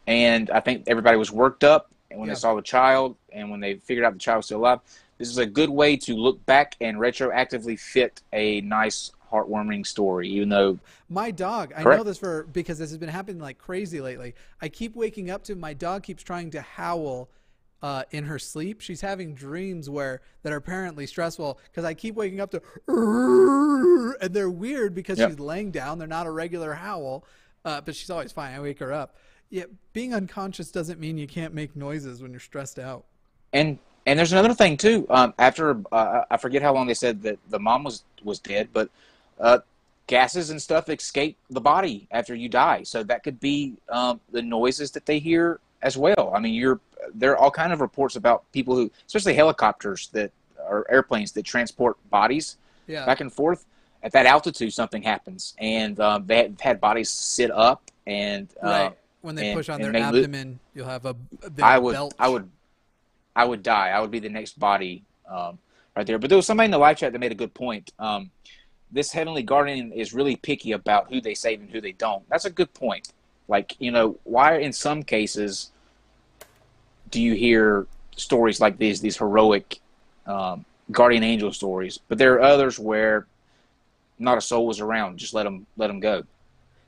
and 0.07 0.49
I 0.51 0.59
think 0.59 0.83
everybody 0.87 1.17
was 1.17 1.31
worked 1.31 1.63
up 1.63 1.91
and 2.11 2.19
when 2.19 2.27
Yeah. 2.27 2.35
they 2.35 2.39
saw 2.39 2.53
the 2.55 2.61
child 2.61 3.15
and 3.31 3.49
when 3.49 3.59
they 3.59 3.75
figured 3.75 4.05
out 4.05 4.13
the 4.13 4.19
child 4.19 4.37
was 4.37 4.45
still 4.45 4.59
alive. 4.59 4.79
This 5.17 5.29
is 5.29 5.37
a 5.37 5.45
good 5.45 5.69
way 5.69 5.97
to 5.97 6.15
look 6.15 6.43
back 6.45 6.75
and 6.81 6.97
retroactively 6.97 7.79
fit 7.79 8.21
a 8.33 8.61
nice, 8.61 9.11
heartwarming 9.31 9.85
story, 9.85 10.27
even 10.29 10.49
though 10.49 10.77
My 11.09 11.31
dog, 11.31 11.73
I 11.75 11.83
know 11.83 12.03
this 12.03 12.17
for 12.17 12.43
because 12.43 12.77
this 12.79 12.89
has 12.89 12.97
been 12.97 13.09
happening 13.09 13.39
like 13.41 13.57
crazy 13.57 14.01
lately. 14.01 14.33
I 14.61 14.67
keep 14.69 14.95
waking 14.95 15.29
up 15.29 15.43
to 15.45 15.55
my 15.55 15.73
dog 15.73 16.03
keeps 16.03 16.23
trying 16.23 16.51
to 16.51 16.61
howl 16.61 17.29
uh, 17.83 18.03
in 18.11 18.25
her 18.25 18.37
sleep. 18.39 18.81
She's 18.81 19.01
having 19.01 19.33
dreams 19.33 19.89
where 19.89 20.21
that 20.43 20.53
are 20.53 20.57
apparently 20.57 21.07
stressful 21.07 21.59
because 21.63 21.83
I 21.85 21.93
keep 21.93 22.15
waking 22.15 22.39
up 22.39 22.51
to 22.51 22.61
and 24.21 24.33
they're 24.33 24.49
weird 24.49 24.93
because 24.93 25.17
Yep. 25.19 25.29
she's 25.31 25.39
laying 25.39 25.71
down. 25.71 25.97
They're 25.99 26.07
not 26.07 26.27
a 26.27 26.31
regular 26.31 26.73
howl, 26.73 27.25
uh, 27.65 27.81
but 27.81 27.95
she's 27.95 28.09
always 28.09 28.31
fine. 28.31 28.53
I 28.53 28.59
wake 28.61 28.79
her 28.79 28.91
up. 28.93 29.15
Yeah, 29.51 29.65
being 29.93 30.13
unconscious 30.13 30.71
doesn't 30.71 30.99
mean 30.99 31.17
you 31.17 31.27
can't 31.27 31.53
make 31.53 31.75
noises 31.75 32.21
when 32.21 32.31
you're 32.31 32.39
stressed 32.39 32.79
out. 32.79 33.05
and 33.53 33.77
and 34.07 34.17
there's 34.17 34.31
another 34.31 34.55
thing 34.55 34.77
too. 34.77 35.05
Um, 35.11 35.33
after 35.37 35.79
uh, 35.91 36.23
I 36.31 36.37
forget 36.37 36.63
how 36.63 36.73
long 36.73 36.87
they 36.87 36.95
said 36.95 37.21
that 37.21 37.37
the 37.49 37.59
mom 37.59 37.83
was 37.83 38.03
was 38.23 38.39
dead, 38.39 38.69
but 38.73 38.89
uh, 39.39 39.59
gases 40.07 40.49
and 40.49 40.59
stuff 40.59 40.89
escape 40.89 41.37
the 41.51 41.61
body 41.61 42.07
after 42.09 42.33
you 42.33 42.49
die. 42.49 42.81
So 42.83 43.03
that 43.03 43.23
could 43.23 43.39
be 43.39 43.75
um, 43.89 44.19
the 44.31 44.41
noises 44.41 44.89
that 44.91 45.05
they 45.05 45.19
hear 45.19 45.59
as 45.83 45.97
well. 45.97 46.31
I 46.33 46.39
mean, 46.39 46.55
you're 46.55 46.79
there 47.13 47.31
are 47.33 47.37
all 47.37 47.51
kind 47.51 47.71
of 47.73 47.79
reports 47.81 48.15
about 48.15 48.49
people 48.53 48.75
who, 48.75 48.89
especially 49.05 49.33
helicopters 49.35 50.07
that 50.13 50.31
or 50.67 50.89
airplanes 50.89 51.31
that 51.33 51.43
transport 51.43 51.97
bodies 52.09 52.57
Yeah. 52.87 53.05
back 53.05 53.19
and 53.21 53.31
forth. 53.31 53.65
At 54.03 54.13
that 54.13 54.25
altitude, 54.25 54.73
something 54.73 55.03
happens, 55.03 55.53
and 55.59 55.99
um, 55.99 56.25
they 56.25 56.37
have 56.37 56.59
had 56.59 56.81
bodies 56.81 57.09
sit 57.11 57.51
up 57.51 57.91
and 58.07 58.47
uh, 58.63 58.67
right. 58.67 58.97
When 59.21 59.35
they 59.35 59.49
and- 59.49 59.57
push 59.57 59.69
on 59.69 59.81
their 59.81 59.95
abdomen, 59.95 60.59
you'll 60.73 60.87
have 60.87 61.05
a, 61.05 61.15
a 61.43 61.49
big 61.49 61.63
I 61.63 61.77
would, 61.77 61.93
belch. 61.93 62.13
I 62.17 62.27
would, 62.27 62.49
I 63.35 63.45
would 63.45 63.63
die. 63.63 63.89
I 63.89 63.99
would 63.99 64.11
be 64.11 64.19
the 64.19 64.29
next 64.29 64.59
body 64.59 65.03
um, 65.29 65.59
right 65.95 66.05
there. 66.05 66.17
But 66.17 66.29
there 66.29 66.37
was 66.37 66.47
somebody 66.47 66.65
in 66.65 66.71
the 66.71 66.77
live 66.77 66.97
chat 66.97 67.13
that 67.13 67.19
made 67.19 67.31
a 67.31 67.35
good 67.35 67.53
point. 67.53 67.91
Um, 67.99 68.31
this 68.91 69.11
heavenly 69.11 69.43
guardian 69.43 69.91
is 69.91 70.13
really 70.13 70.35
picky 70.35 70.73
about 70.73 71.11
who 71.11 71.21
they 71.21 71.33
save 71.33 71.61
and 71.61 71.69
who 71.69 71.79
they 71.81 71.93
don't. 71.93 72.27
That's 72.29 72.45
a 72.45 72.49
good 72.49 72.73
point. 72.73 73.13
Like 73.47 73.75
you 73.79 73.91
know, 73.91 74.17
why 74.23 74.57
in 74.57 74.73
some 74.73 75.03
cases 75.03 75.71
do 77.09 77.21
you 77.21 77.33
hear 77.33 77.85
stories 78.15 78.59
like 78.59 78.77
these, 78.77 79.01
these 79.01 79.17
heroic 79.17 79.79
um, 80.25 80.65
guardian 80.91 81.23
angel 81.23 81.51
stories, 81.51 81.99
but 82.07 82.17
there 82.17 82.33
are 82.35 82.41
others 82.41 82.79
where 82.79 83.27
not 84.19 84.37
a 84.37 84.41
soul 84.41 84.67
was 84.67 84.79
around. 84.79 85.17
Just 85.17 85.33
let 85.33 85.43
them, 85.43 85.65
let 85.77 85.87
them 85.87 85.99
go. 85.99 86.23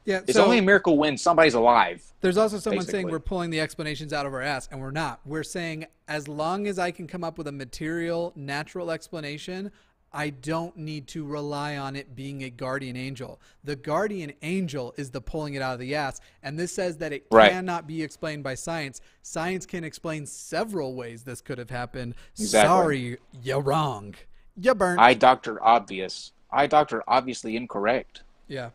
Yeah, 0.05 0.19
It's 0.27 0.33
so- 0.33 0.43
only 0.43 0.57
a 0.57 0.61
miracle 0.61 0.97
when 0.97 1.17
somebody's 1.17 1.53
alive. 1.53 2.03
There's 2.21 2.37
also 2.37 2.59
someone 2.59 2.85
saying 2.85 3.09
we're 3.09 3.19
pulling 3.19 3.49
the 3.49 3.59
explanations 3.61 4.11
out 4.13 4.25
of 4.25 4.33
our 4.33 4.41
ass, 4.41 4.67
and 4.71 4.79
we're 4.81 4.91
not. 4.91 5.21
We're 5.25 5.43
saying 5.43 5.85
as 6.07 6.27
long 6.27 6.67
as 6.67 6.77
I 6.79 6.91
can 6.91 7.07
come 7.07 7.23
up 7.23 7.37
with 7.37 7.47
a 7.47 7.51
material, 7.51 8.33
natural 8.35 8.91
explanation, 8.91 9.71
I 10.15 10.29
don't 10.29 10.77
need 10.77 11.07
to 11.07 11.25
rely 11.25 11.75
on 11.77 11.95
it 11.95 12.15
being 12.15 12.43
a 12.43 12.49
guardian 12.49 12.95
angel. 12.95 13.41
The 13.63 13.75
guardian 13.75 14.31
angel 14.43 14.93
is 14.95 15.09
the 15.09 15.21
pulling 15.21 15.55
it 15.55 15.61
out 15.63 15.73
of 15.73 15.79
the 15.79 15.95
ass, 15.95 16.19
and 16.43 16.59
this 16.59 16.71
says 16.71 16.97
that 16.97 17.11
it 17.13 17.25
Right. 17.31 17.51
cannot 17.51 17.87
be 17.87 18.03
explained 18.03 18.43
by 18.43 18.53
science. 18.55 19.01
Science 19.23 19.65
can 19.65 19.83
explain 19.83 20.25
several 20.27 20.93
ways 20.93 21.23
this 21.23 21.41
could 21.41 21.57
have 21.57 21.71
happened. 21.71 22.13
Exactly. 22.37 22.67
Sorry, 22.67 23.17
you're 23.41 23.61
wrong. 23.61 24.13
You 24.55 24.75
burnt. 24.75 24.99
I 24.99 25.15
doctor 25.15 25.61
obvious. 25.63 26.31
I 26.51 26.67
doctor 26.67 27.03
obviously 27.07 27.55
incorrect. 27.55 28.21
yeah. 28.47 28.69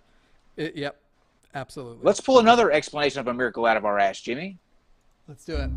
It, 0.57 0.75
yep. 0.75 1.01
Absolutely. 1.55 2.05
Let's 2.05 2.21
pull 2.21 2.39
another 2.39 2.71
explanation 2.71 3.21
of 3.21 3.27
a 3.27 3.35
miracle 3.35 3.67
out 3.67 3.77
of 3.77 3.85
our 3.85 3.99
ass, 3.99 4.21
Jimmy. 4.21 4.59
Let's 5.27 5.45
do 5.45 5.57
it. 5.57 5.71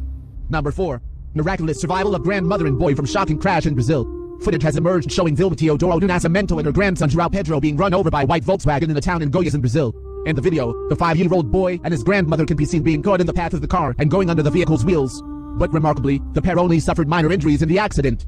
Number 0.50 0.72
4. 0.72 1.02
Miraculous 1.34 1.80
survival 1.80 2.14
of 2.14 2.24
grandmother 2.24 2.68
and 2.68 2.78
boy 2.78 2.94
from 2.94 3.06
shocking 3.06 3.38
crash 3.38 3.66
in 3.66 3.74
Brazil. 3.74 4.06
Footage 4.42 4.64
has 4.64 4.76
emerged 4.76 5.12
showing 5.12 5.36
Vilma 5.36 5.56
Teodoro 5.56 6.00
do 6.00 6.08
Nascimento 6.08 6.58
and 6.58 6.66
her 6.66 6.72
grandson 6.72 7.10
João 7.10 7.32
Pedro 7.32 7.60
being 7.60 7.78
run 7.78 7.94
over 7.94 8.10
by 8.10 8.24
a 8.24 8.26
white 8.26 8.44
Volkswagen 8.44 8.90
in 8.90 8.98
a 8.98 9.02
town 9.02 9.22
in 9.22 9.32
Goiás 9.32 9.54
in 9.54 9.62
Brazil. 9.62 9.94
In 10.26 10.36
the 10.36 10.42
video, 10.42 10.90
the 10.90 10.96
five-year-old 10.96 11.52
boy 11.52 11.80
and 11.84 11.92
his 11.92 12.04
grandmother 12.04 12.46
can 12.46 12.58
be 12.58 12.66
seen 12.66 12.84
being 12.84 13.02
caught 13.02 13.22
in 13.22 13.28
the 13.28 13.34
path 13.34 13.54
of 13.54 13.62
the 13.62 13.68
car 13.68 13.96
and 13.98 14.10
going 14.12 14.30
under 14.30 14.44
the 14.44 14.52
vehicle's 14.52 14.84
wheels. 14.84 15.22
But 15.58 15.72
remarkably, 15.74 16.22
the 16.34 16.42
pair 16.42 16.60
only 16.60 16.80
suffered 16.80 17.08
minor 17.08 17.32
injuries 17.32 17.62
in 17.62 17.70
the 17.70 17.80
accident. 17.80 18.26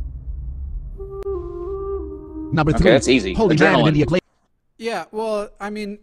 Number 2.54 2.76
Okay, 2.76 2.92
that's 2.92 3.08
easy. 3.08 3.34
Holy 3.34 3.58
man 3.58 3.80
in 3.80 3.88
India 3.88 4.06
claims 4.06 4.22
Yeah, 4.78 5.06
well, 5.12 5.50
I 5.60 5.70
mean, 5.72 6.00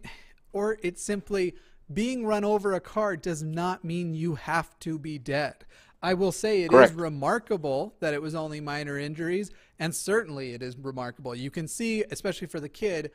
or 0.52 0.78
it's 0.82 1.02
simply 1.02 1.54
being 1.92 2.24
run 2.24 2.44
over 2.44 2.72
a 2.74 2.80
car 2.80 3.16
does 3.16 3.42
not 3.42 3.84
mean 3.84 4.14
you 4.14 4.36
have 4.36 4.78
to 4.80 4.98
be 4.98 5.18
dead. 5.18 5.64
I 6.02 6.14
will 6.14 6.32
say 6.32 6.62
it 6.62 6.64
is 6.64 6.70
Correct. 6.70 6.94
remarkable 6.94 7.94
that 8.00 8.14
it 8.14 8.22
was 8.22 8.34
only 8.34 8.60
minor 8.60 8.98
injuries, 8.98 9.50
and 9.78 9.94
certainly 9.94 10.52
it 10.52 10.62
is 10.62 10.76
remarkable. 10.76 11.34
You 11.34 11.50
can 11.50 11.68
see, 11.68 12.04
especially 12.10 12.46
for 12.46 12.60
the 12.60 12.68
kid, 12.68 13.10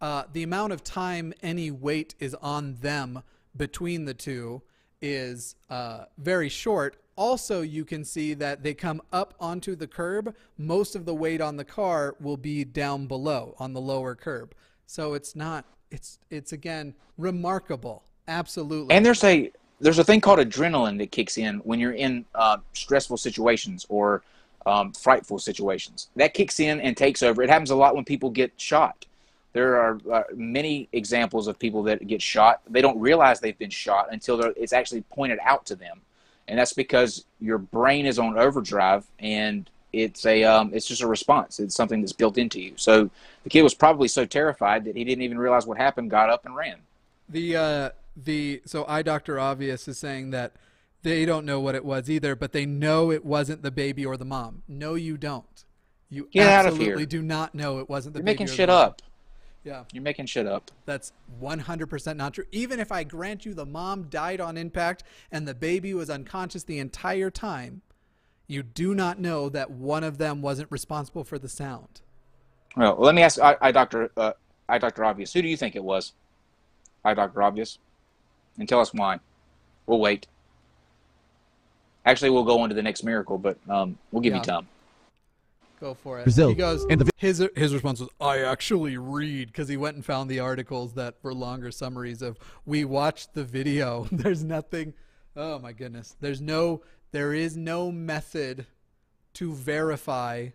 uh, 0.00 0.24
the 0.32 0.42
amount 0.42 0.72
of 0.72 0.82
time 0.82 1.34
any 1.42 1.70
weight 1.70 2.14
is 2.18 2.34
on 2.36 2.76
them 2.76 3.22
between 3.56 4.06
the 4.06 4.14
two 4.14 4.62
is 5.02 5.56
uh, 5.68 6.04
very 6.16 6.48
short. 6.48 6.96
Also, 7.16 7.60
you 7.60 7.84
can 7.84 8.04
see 8.04 8.32
that 8.34 8.62
they 8.62 8.72
come 8.72 9.02
up 9.12 9.34
onto 9.38 9.76
the 9.76 9.86
curb. 9.86 10.34
Most 10.56 10.96
of 10.96 11.04
the 11.04 11.14
weight 11.14 11.42
on 11.42 11.56
the 11.56 11.64
car 11.64 12.16
will 12.20 12.38
be 12.38 12.64
down 12.64 13.06
below 13.06 13.54
on 13.58 13.74
the 13.74 13.80
lower 13.80 14.14
curb. 14.14 14.54
So 14.86 15.12
it's 15.14 15.36
not. 15.36 15.66
It's 15.90 16.18
it's 16.30 16.52
again 16.52 16.94
remarkable. 17.18 18.02
Absolutely. 18.28 18.94
And 18.94 19.04
there's 19.04 19.24
a 19.24 19.50
there's 19.80 19.98
a 19.98 20.04
thing 20.04 20.20
called 20.20 20.38
adrenaline 20.38 20.98
that 20.98 21.10
kicks 21.10 21.38
in 21.38 21.58
when 21.58 21.80
you're 21.80 21.92
in 21.92 22.24
uh, 22.34 22.58
stressful 22.74 23.16
situations 23.16 23.86
or 23.88 24.22
um, 24.66 24.92
frightful 24.92 25.38
situations. 25.38 26.10
That 26.16 26.34
kicks 26.34 26.60
in 26.60 26.80
and 26.80 26.96
takes 26.96 27.22
over. 27.22 27.42
It 27.42 27.50
happens 27.50 27.70
a 27.70 27.76
lot 27.76 27.94
when 27.94 28.04
people 28.04 28.30
get 28.30 28.52
shot. 28.56 29.06
There 29.52 29.80
are 29.80 29.98
uh, 30.12 30.22
many 30.34 30.88
examples 30.92 31.48
of 31.48 31.58
people 31.58 31.82
that 31.84 32.06
get 32.06 32.22
shot. 32.22 32.60
They 32.68 32.82
don't 32.82 33.00
realize 33.00 33.40
they've 33.40 33.58
been 33.58 33.70
shot 33.70 34.08
until 34.12 34.40
it's 34.56 34.72
actually 34.72 35.00
pointed 35.10 35.40
out 35.42 35.66
to 35.66 35.76
them, 35.76 36.02
and 36.46 36.58
that's 36.58 36.72
because 36.72 37.24
your 37.40 37.58
brain 37.58 38.06
is 38.06 38.18
on 38.18 38.38
overdrive 38.38 39.06
and 39.18 39.68
it's 39.92 40.24
a 40.26 40.44
um, 40.44 40.70
it's 40.72 40.86
just 40.86 41.02
a 41.02 41.06
response. 41.06 41.60
It's 41.60 41.74
something 41.74 42.00
that's 42.00 42.12
built 42.12 42.38
into 42.38 42.60
you. 42.60 42.72
So 42.76 43.10
the 43.44 43.50
kid 43.50 43.62
was 43.62 43.74
probably 43.74 44.08
so 44.08 44.24
terrified 44.24 44.84
that 44.84 44.96
he 44.96 45.04
didn't 45.04 45.22
even 45.22 45.38
realize 45.38 45.66
what 45.66 45.78
happened. 45.78 46.10
Got 46.10 46.30
up 46.30 46.46
and 46.46 46.54
ran. 46.54 46.76
The 47.28 47.56
uh 47.56 47.90
the 48.16 48.62
so 48.64 48.84
eye 48.86 49.02
doctor 49.02 49.38
obvious 49.38 49.86
is 49.88 49.98
saying 49.98 50.30
that 50.30 50.52
they 51.02 51.24
don't 51.24 51.46
know 51.46 51.60
what 51.60 51.74
it 51.74 51.84
was 51.84 52.10
either, 52.10 52.36
but 52.36 52.52
they 52.52 52.66
know 52.66 53.10
it 53.10 53.24
wasn't 53.24 53.62
the 53.62 53.70
baby 53.70 54.04
or 54.04 54.16
the 54.16 54.24
mom. 54.24 54.62
No, 54.68 54.94
you 54.94 55.16
don't. 55.16 55.64
You 56.10 56.28
Get 56.32 56.48
out 56.48 56.66
of 56.66 56.72
absolutely 56.72 57.02
here. 57.02 57.06
do 57.06 57.22
not 57.22 57.54
know 57.54 57.78
it 57.78 57.88
wasn't 57.88 58.14
the 58.14 58.18
You're 58.18 58.24
baby 58.24 58.44
making 58.44 58.54
shit 58.54 58.68
up. 58.68 59.00
Yeah. 59.64 59.84
You're 59.92 60.02
making 60.02 60.26
shit 60.26 60.46
up. 60.46 60.70
That's 60.86 61.12
100% 61.40 62.16
not 62.16 62.34
true. 62.34 62.44
Even 62.50 62.80
if 62.80 62.90
I 62.90 63.04
grant 63.04 63.44
you 63.44 63.54
the 63.54 63.66
mom 63.66 64.04
died 64.04 64.40
on 64.40 64.56
impact 64.56 65.04
and 65.30 65.46
the 65.46 65.54
baby 65.54 65.94
was 65.94 66.10
unconscious 66.10 66.64
the 66.64 66.78
entire 66.78 67.30
time, 67.30 67.82
you 68.50 68.62
do 68.62 68.94
not 68.94 69.18
know 69.20 69.48
that 69.48 69.70
one 69.70 70.02
of 70.04 70.18
them 70.18 70.42
wasn't 70.42 70.70
responsible 70.72 71.22
for 71.24 71.38
the 71.38 71.48
sound. 71.48 72.00
Well, 72.76 72.96
let 72.98 73.14
me 73.14 73.22
ask 73.22 73.40
I, 73.40 73.56
I 73.60 73.72
Doctor 73.72 74.10
uh, 74.16 74.32
I 74.68 74.78
Doctor 74.78 75.04
Obvious. 75.04 75.32
Who 75.32 75.42
do 75.42 75.48
you 75.48 75.56
think 75.56 75.76
it 75.76 75.84
was? 75.84 76.12
I 77.04 77.14
Doctor 77.14 77.42
Obvious, 77.42 77.78
and 78.58 78.68
tell 78.68 78.80
us 78.80 78.92
why. 78.92 79.20
We'll 79.86 80.00
wait. 80.00 80.26
Actually, 82.04 82.30
we'll 82.30 82.44
go 82.44 82.60
on 82.60 82.68
to 82.68 82.74
the 82.74 82.82
next 82.82 83.02
miracle, 83.04 83.38
but 83.38 83.56
um, 83.68 83.98
we'll 84.10 84.22
give 84.22 84.32
Yeah. 84.32 84.38
you 84.38 84.44
time. 84.44 84.68
Go 85.80 85.94
for 85.94 86.18
it. 86.20 86.24
Brazil. 86.24 86.48
He 86.50 86.54
goes. 86.54 86.84
And 86.90 87.00
the- 87.00 87.10
his 87.16 87.42
his 87.56 87.72
response 87.72 88.00
was, 88.00 88.08
"I 88.20 88.40
actually 88.40 88.96
read," 88.98 89.48
because 89.48 89.68
he 89.68 89.76
went 89.76 89.96
and 89.96 90.04
found 90.04 90.28
the 90.30 90.40
articles 90.40 90.94
that 90.94 91.14
were 91.22 91.32
longer 91.34 91.70
summaries 91.70 92.20
of. 92.22 92.38
We 92.66 92.84
watched 92.84 93.34
the 93.34 93.44
video. 93.44 94.06
There's 94.12 94.44
nothing. 94.44 94.94
Oh 95.36 95.58
my 95.58 95.72
goodness. 95.72 96.16
There's 96.20 96.40
no. 96.40 96.82
There 97.12 97.32
is 97.34 97.56
no 97.56 97.90
method 97.90 98.66
to 99.34 99.52
verify 99.52 100.48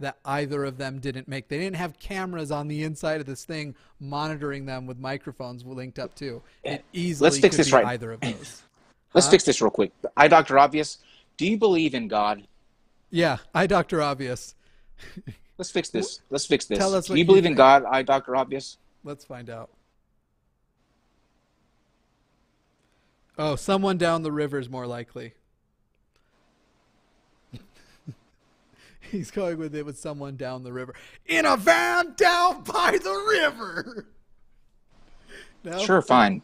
that 0.00 0.16
either 0.24 0.64
of 0.64 0.78
them 0.78 1.00
didn't 1.00 1.26
make. 1.26 1.48
They 1.48 1.58
didn't 1.58 1.76
have 1.76 1.98
cameras 1.98 2.52
on 2.52 2.68
the 2.68 2.84
inside 2.84 3.20
of 3.20 3.26
this 3.26 3.44
thing 3.44 3.74
monitoring 3.98 4.64
them 4.66 4.86
with 4.86 4.98
microphones 4.98 5.64
linked 5.64 5.98
up 5.98 6.14
too. 6.14 6.40
It 6.62 6.84
easily 6.92 7.26
Let's 7.26 7.38
fix 7.38 7.56
could 7.56 7.60
this 7.64 7.70
be 7.70 7.76
right. 7.76 7.86
either 7.86 8.12
of 8.12 8.20
those. 8.20 8.62
Let's 9.14 9.26
Huh? 9.26 9.30
fix 9.32 9.44
this 9.44 9.60
real 9.60 9.70
quick. 9.70 9.90
Eye 10.16 10.28
Doctor 10.28 10.58
Obvious. 10.58 10.98
Do 11.36 11.46
you 11.46 11.56
believe 11.56 11.94
in 11.94 12.06
God? 12.06 12.46
Yeah, 13.10 13.38
I 13.54 13.66
Doctor 13.66 14.00
Obvious. 14.02 14.54
Let's 15.58 15.70
fix 15.72 15.88
this. 15.90 16.20
Let's 16.30 16.46
fix 16.46 16.66
this. 16.66 16.78
Tell 16.78 16.94
us 16.94 17.06
Do 17.06 17.14
you 17.14 17.18
you 17.20 17.24
believe 17.24 17.46
in. 17.46 17.54
God? 17.54 17.84
Eye 17.84 18.02
Doctor 18.02 18.36
Obvious. 18.36 18.76
Let's 19.02 19.24
find 19.24 19.50
out. 19.50 19.70
Oh, 23.36 23.56
someone 23.56 23.98
down 23.98 24.22
the 24.22 24.32
river 24.32 24.58
is 24.58 24.68
more 24.68 24.86
likely. 24.86 25.34
He's 29.10 29.30
going 29.30 29.58
with 29.58 29.74
it 29.74 29.84
with 29.86 29.98
someone 29.98 30.36
down 30.36 30.62
the 30.62 30.72
river 30.72 30.94
in 31.26 31.44
a 31.46 31.56
van 31.56 32.14
down 32.16 32.62
by 32.62 32.98
the 33.02 33.26
river. 33.40 34.06
No? 35.64 35.76
Sure, 35.78 36.00
fine. 36.00 36.42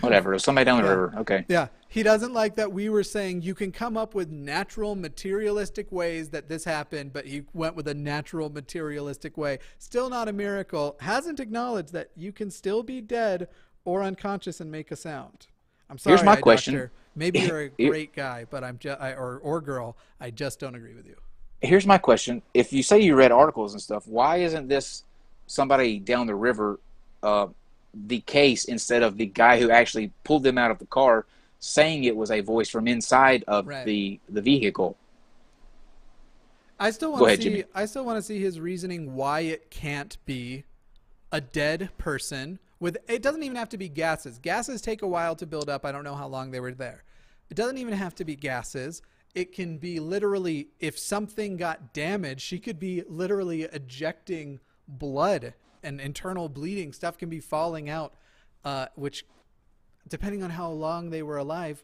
Whatever. 0.00 0.38
Somebody 0.38 0.66
down 0.66 0.76
the 0.78 0.84
Yeah. 0.88 0.90
river. 0.90 1.14
Okay. 1.20 1.44
Yeah, 1.48 1.68
he 1.88 2.02
doesn't 2.02 2.34
like 2.34 2.56
that 2.56 2.70
we 2.70 2.90
were 2.90 3.02
saying 3.02 3.42
you 3.42 3.54
can 3.54 3.72
come 3.72 3.96
up 3.96 4.14
with 4.14 4.30
natural 4.30 4.94
materialistic 4.94 5.90
ways 5.90 6.28
that 6.30 6.50
this 6.50 6.64
happened, 6.64 7.14
but 7.14 7.26
he 7.26 7.44
went 7.54 7.76
with 7.76 7.88
a 7.88 7.94
natural 7.94 8.50
materialistic 8.50 9.38
way. 9.38 9.58
Still 9.78 10.10
not 10.10 10.28
a 10.28 10.32
miracle. 10.32 10.96
Hasn't 11.00 11.40
acknowledged 11.40 11.94
that 11.94 12.10
you 12.14 12.30
can 12.30 12.50
still 12.50 12.82
be 12.82 13.00
dead 13.00 13.48
or 13.86 14.02
unconscious 14.02 14.60
and 14.60 14.70
make 14.70 14.90
a 14.90 14.96
sound. 14.96 15.46
I'm 15.88 15.96
sorry, 15.98 16.16
Here's 16.16 16.26
my 16.26 16.32
eye 16.32 16.40
question. 16.40 16.74
doctor. 16.74 16.92
Maybe 17.16 17.40
you're 17.40 17.60
a 17.60 17.68
great 17.70 18.14
guy, 18.14 18.46
but 18.48 18.64
I'm 18.64 18.78
just 18.78 19.00
or 19.00 19.38
or 19.42 19.60
girl. 19.62 19.96
I 20.20 20.30
just 20.30 20.60
don't 20.60 20.74
agree 20.74 20.94
with 20.94 21.06
you. 21.06 21.16
Here's 21.62 21.86
my 21.86 21.96
question. 21.98 22.42
If 22.52 22.72
you 22.72 22.82
say 22.82 23.00
you 23.00 23.14
read 23.14 23.30
articles 23.32 23.72
and 23.72 23.80
stuff, 23.80 24.06
why 24.06 24.38
isn't 24.38 24.68
this 24.68 25.04
somebody 25.46 25.98
down 25.98 26.26
the 26.26 26.34
river 26.34 26.80
uh, 27.22 27.46
the 27.94 28.20
case 28.20 28.64
instead 28.64 29.02
of 29.02 29.16
the 29.16 29.26
guy 29.26 29.60
who 29.60 29.70
actually 29.70 30.10
pulled 30.24 30.42
them 30.42 30.58
out 30.58 30.70
of 30.70 30.78
the 30.78 30.86
car 30.86 31.24
saying 31.60 32.02
it 32.04 32.16
was 32.16 32.30
a 32.32 32.40
voice 32.40 32.68
from 32.68 32.88
inside 32.88 33.44
of 33.46 33.68
Right. 33.68 33.86
the, 33.86 34.18
the 34.28 34.42
vehicle? 34.42 34.96
I 36.80 36.90
still 36.90 37.12
want 37.12 37.20
to 37.22 37.26
ahead, 37.26 37.38
see. 37.38 37.44
Jimmy. 37.44 37.64
I 37.74 37.84
still 37.84 38.04
want 38.04 38.18
to 38.18 38.22
see 38.22 38.40
his 38.40 38.58
reasoning 38.58 39.14
why 39.14 39.40
it 39.40 39.70
can't 39.70 40.16
be 40.26 40.64
a 41.30 41.40
dead 41.40 41.90
person 41.96 42.58
with. 42.80 42.96
It 43.08 43.22
doesn't 43.22 43.42
even 43.44 43.56
have 43.56 43.68
to 43.68 43.78
be 43.78 43.88
gases. 43.88 44.38
Gases 44.38 44.80
take 44.82 45.02
a 45.02 45.06
while 45.06 45.36
to 45.36 45.46
build 45.46 45.70
up. 45.70 45.84
I 45.84 45.92
don't 45.92 46.02
know 46.02 46.16
how 46.16 46.26
long 46.26 46.50
they 46.50 46.58
were 46.58 46.72
there. 46.72 47.04
It 47.50 47.54
doesn't 47.54 47.78
even 47.78 47.94
have 47.94 48.16
to 48.16 48.24
be 48.24 48.34
gases. 48.34 49.00
It 49.34 49.52
can 49.52 49.78
be 49.78 49.98
literally 49.98 50.68
if 50.78 50.98
something 50.98 51.56
got 51.56 51.94
damaged, 51.94 52.42
she 52.42 52.58
could 52.58 52.78
be 52.78 53.02
literally 53.08 53.62
ejecting 53.62 54.60
blood 54.86 55.54
and 55.82 56.00
internal 56.00 56.48
bleeding. 56.48 56.92
Stuff 56.92 57.18
can 57.18 57.28
be 57.28 57.40
falling 57.40 57.88
out, 57.88 58.14
uh, 58.64 58.86
which, 58.94 59.24
depending 60.08 60.42
on 60.42 60.50
how 60.50 60.70
long 60.70 61.10
they 61.10 61.22
were 61.22 61.38
alive, 61.38 61.82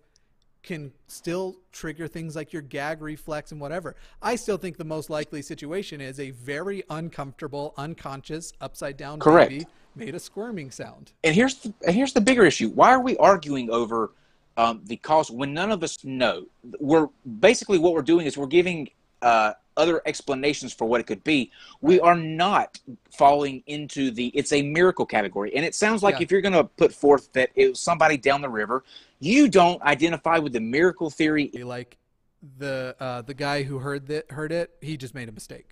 can 0.62 0.92
still 1.06 1.56
trigger 1.72 2.06
things 2.06 2.36
like 2.36 2.52
your 2.52 2.62
gag 2.62 3.00
reflex 3.00 3.52
and 3.52 3.60
whatever. 3.60 3.96
I 4.20 4.36
still 4.36 4.58
think 4.58 4.76
the 4.76 4.84
most 4.84 5.08
likely 5.08 5.40
situation 5.40 6.00
is 6.00 6.20
a 6.20 6.30
very 6.30 6.82
uncomfortable, 6.90 7.72
unconscious, 7.76 8.52
upside 8.60 8.96
down 8.96 9.20
Correct. 9.20 9.50
baby 9.50 9.66
made 9.94 10.14
a 10.14 10.20
squirming 10.20 10.70
sound. 10.70 11.12
And 11.24 11.34
here's 11.34 11.56
the, 11.56 11.72
and 11.86 11.94
here's 11.94 12.12
the 12.12 12.20
bigger 12.20 12.44
issue. 12.44 12.68
Why 12.70 12.92
are 12.92 13.00
we 13.00 13.16
arguing 13.16 13.70
over 13.70 14.12
um, 14.58 14.82
the 14.84 14.96
cause 14.96 15.30
when 15.30 15.54
none 15.54 15.70
of 15.70 15.82
us 15.82 16.04
know? 16.04 16.44
We're 16.80 17.08
basically 17.40 17.78
what 17.78 17.94
we're 17.94 18.02
doing 18.02 18.26
is 18.26 18.36
we're 18.36 18.46
giving 18.46 18.90
uh, 19.22 19.52
other 19.76 20.02
explanations 20.04 20.72
for 20.72 20.86
what 20.86 21.00
it 21.00 21.06
could 21.06 21.22
be. 21.24 21.50
We 21.80 22.00
are 22.00 22.16
not 22.16 22.80
falling 23.16 23.62
into 23.66 24.10
the 24.10 24.26
it's 24.28 24.52
a 24.52 24.60
miracle 24.60 25.06
category. 25.06 25.54
And 25.54 25.64
it 25.64 25.74
sounds 25.74 26.02
like 26.02 26.16
Yeah. 26.16 26.22
if 26.24 26.32
you're 26.32 26.40
going 26.40 26.54
to 26.54 26.64
put 26.64 26.92
forth 26.92 27.32
that 27.32 27.50
it 27.54 27.70
was 27.70 27.80
somebody 27.80 28.16
down 28.16 28.42
the 28.42 28.48
river, 28.48 28.84
you 29.20 29.48
don't 29.48 29.80
identify 29.82 30.38
with 30.38 30.52
the 30.52 30.60
miracle 30.60 31.08
theory. 31.08 31.50
Like 31.54 31.96
the 32.58 32.96
uh, 32.98 33.22
the 33.22 33.34
guy 33.34 33.62
who 33.62 33.78
heard 33.78 34.06
that 34.08 34.30
heard 34.30 34.50
it, 34.50 34.70
he 34.80 34.96
just 34.96 35.14
made 35.14 35.28
a 35.28 35.32
mistake. 35.32 35.70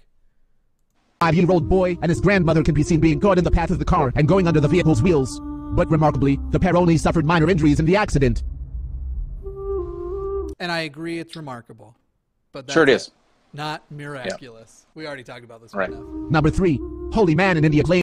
Five-year-old 1.21 1.69
boy 1.69 1.97
and 2.03 2.09
his 2.11 2.21
grandmother 2.21 2.63
can 2.63 2.75
be 2.75 2.83
seen 2.83 3.01
being 3.01 3.19
caught 3.19 3.39
in 3.39 3.45
the 3.45 3.51
path 3.51 3.71
of 3.71 3.79
the 3.79 3.85
car 3.85 4.13
and 4.15 4.29
going 4.29 4.47
under 4.47 4.61
the 4.61 4.69
vehicle's 4.69 5.03
wheels. 5.03 5.41
But 5.75 5.91
remarkably, 5.91 6.39
the 6.51 6.61
pair 6.61 6.77
only 6.77 6.97
suffered 6.97 7.25
minor 7.25 7.51
injuries 7.51 7.81
in 7.81 7.87
the 7.87 7.97
accident. 7.97 8.45
And 10.59 10.73
I 10.73 10.81
agree, 10.81 11.19
it's 11.19 11.37
remarkable, 11.37 11.97
but 12.53 12.67
that's 12.67 12.75
Sure 12.75 12.83
it 12.85 12.89
is. 12.89 13.11
not 13.53 13.83
miraculous. 13.91 14.87
We 14.95 15.07
already 15.07 15.23
talked 15.23 15.45
about 15.45 15.63
this 15.63 15.75
Right. 15.75 15.91
enough. 15.91 16.03
Number 16.31 16.51
three, 16.51 16.81
holy 17.13 17.35
man 17.35 17.57
in 17.57 17.65
India 17.65 17.83
claims 17.83 18.03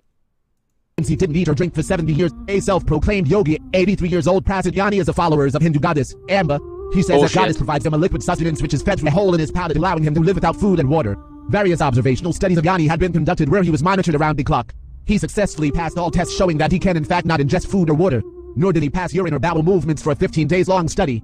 he 1.05 1.15
didn't 1.15 1.35
eat 1.35 1.49
or 1.49 1.53
drink 1.53 1.73
for 1.73 1.83
70 1.83 2.13
years. 2.13 2.31
A 2.47 2.59
self-proclaimed 2.59 3.27
yogi, 3.27 3.59
83 3.73 4.07
years 4.09 4.27
old, 4.27 4.45
Prahlad 4.45 4.75
Jani 4.75 4.99
is 4.99 5.09
a 5.09 5.13
follower 5.13 5.45
of 5.45 5.61
Hindu 5.61 5.79
goddess 5.79 6.15
Amba. 6.29 6.59
He 6.93 7.01
says 7.01 7.21
that 7.21 7.31
oh, 7.31 7.41
goddess 7.41 7.57
provides 7.57 7.85
him 7.85 7.93
a 7.93 7.97
liquid 7.97 8.21
sustenance 8.21 8.61
which 8.61 8.73
is 8.73 8.83
fed 8.83 8.99
through 8.99 9.09
a 9.09 9.11
hole 9.11 9.33
in 9.33 9.39
his 9.39 9.51
palate, 9.51 9.77
allowing 9.77 10.03
him 10.03 10.13
to 10.13 10.21
live 10.21 10.35
without 10.35 10.55
food 10.55 10.79
and 10.79 10.89
water. 10.89 11.17
Various 11.49 11.81
observational 11.81 12.31
studies 12.31 12.57
of 12.57 12.63
Jani 12.63 12.87
had 12.87 12.99
been 12.99 13.11
conducted 13.11 13.49
where 13.49 13.63
he 13.63 13.71
was 13.71 13.83
monitored 13.83 14.15
around 14.15 14.37
the 14.37 14.43
clock. 14.43 14.73
He 15.05 15.17
successfully 15.17 15.71
passed 15.71 15.97
all 15.97 16.11
tests 16.11 16.35
showing 16.35 16.57
that 16.59 16.71
he 16.71 16.79
can 16.79 16.95
in 16.95 17.03
fact 17.03 17.25
not 17.25 17.39
ingest 17.41 17.67
food 17.67 17.89
or 17.89 17.95
water, 17.95 18.21
nor 18.55 18.71
did 18.71 18.83
he 18.83 18.89
pass 18.89 19.13
urine 19.13 19.33
or 19.33 19.39
bowel 19.39 19.63
movements 19.63 20.01
for 20.01 20.11
a 20.11 20.15
15 20.15 20.47
days 20.47 20.67
long 20.69 20.87
study. 20.87 21.21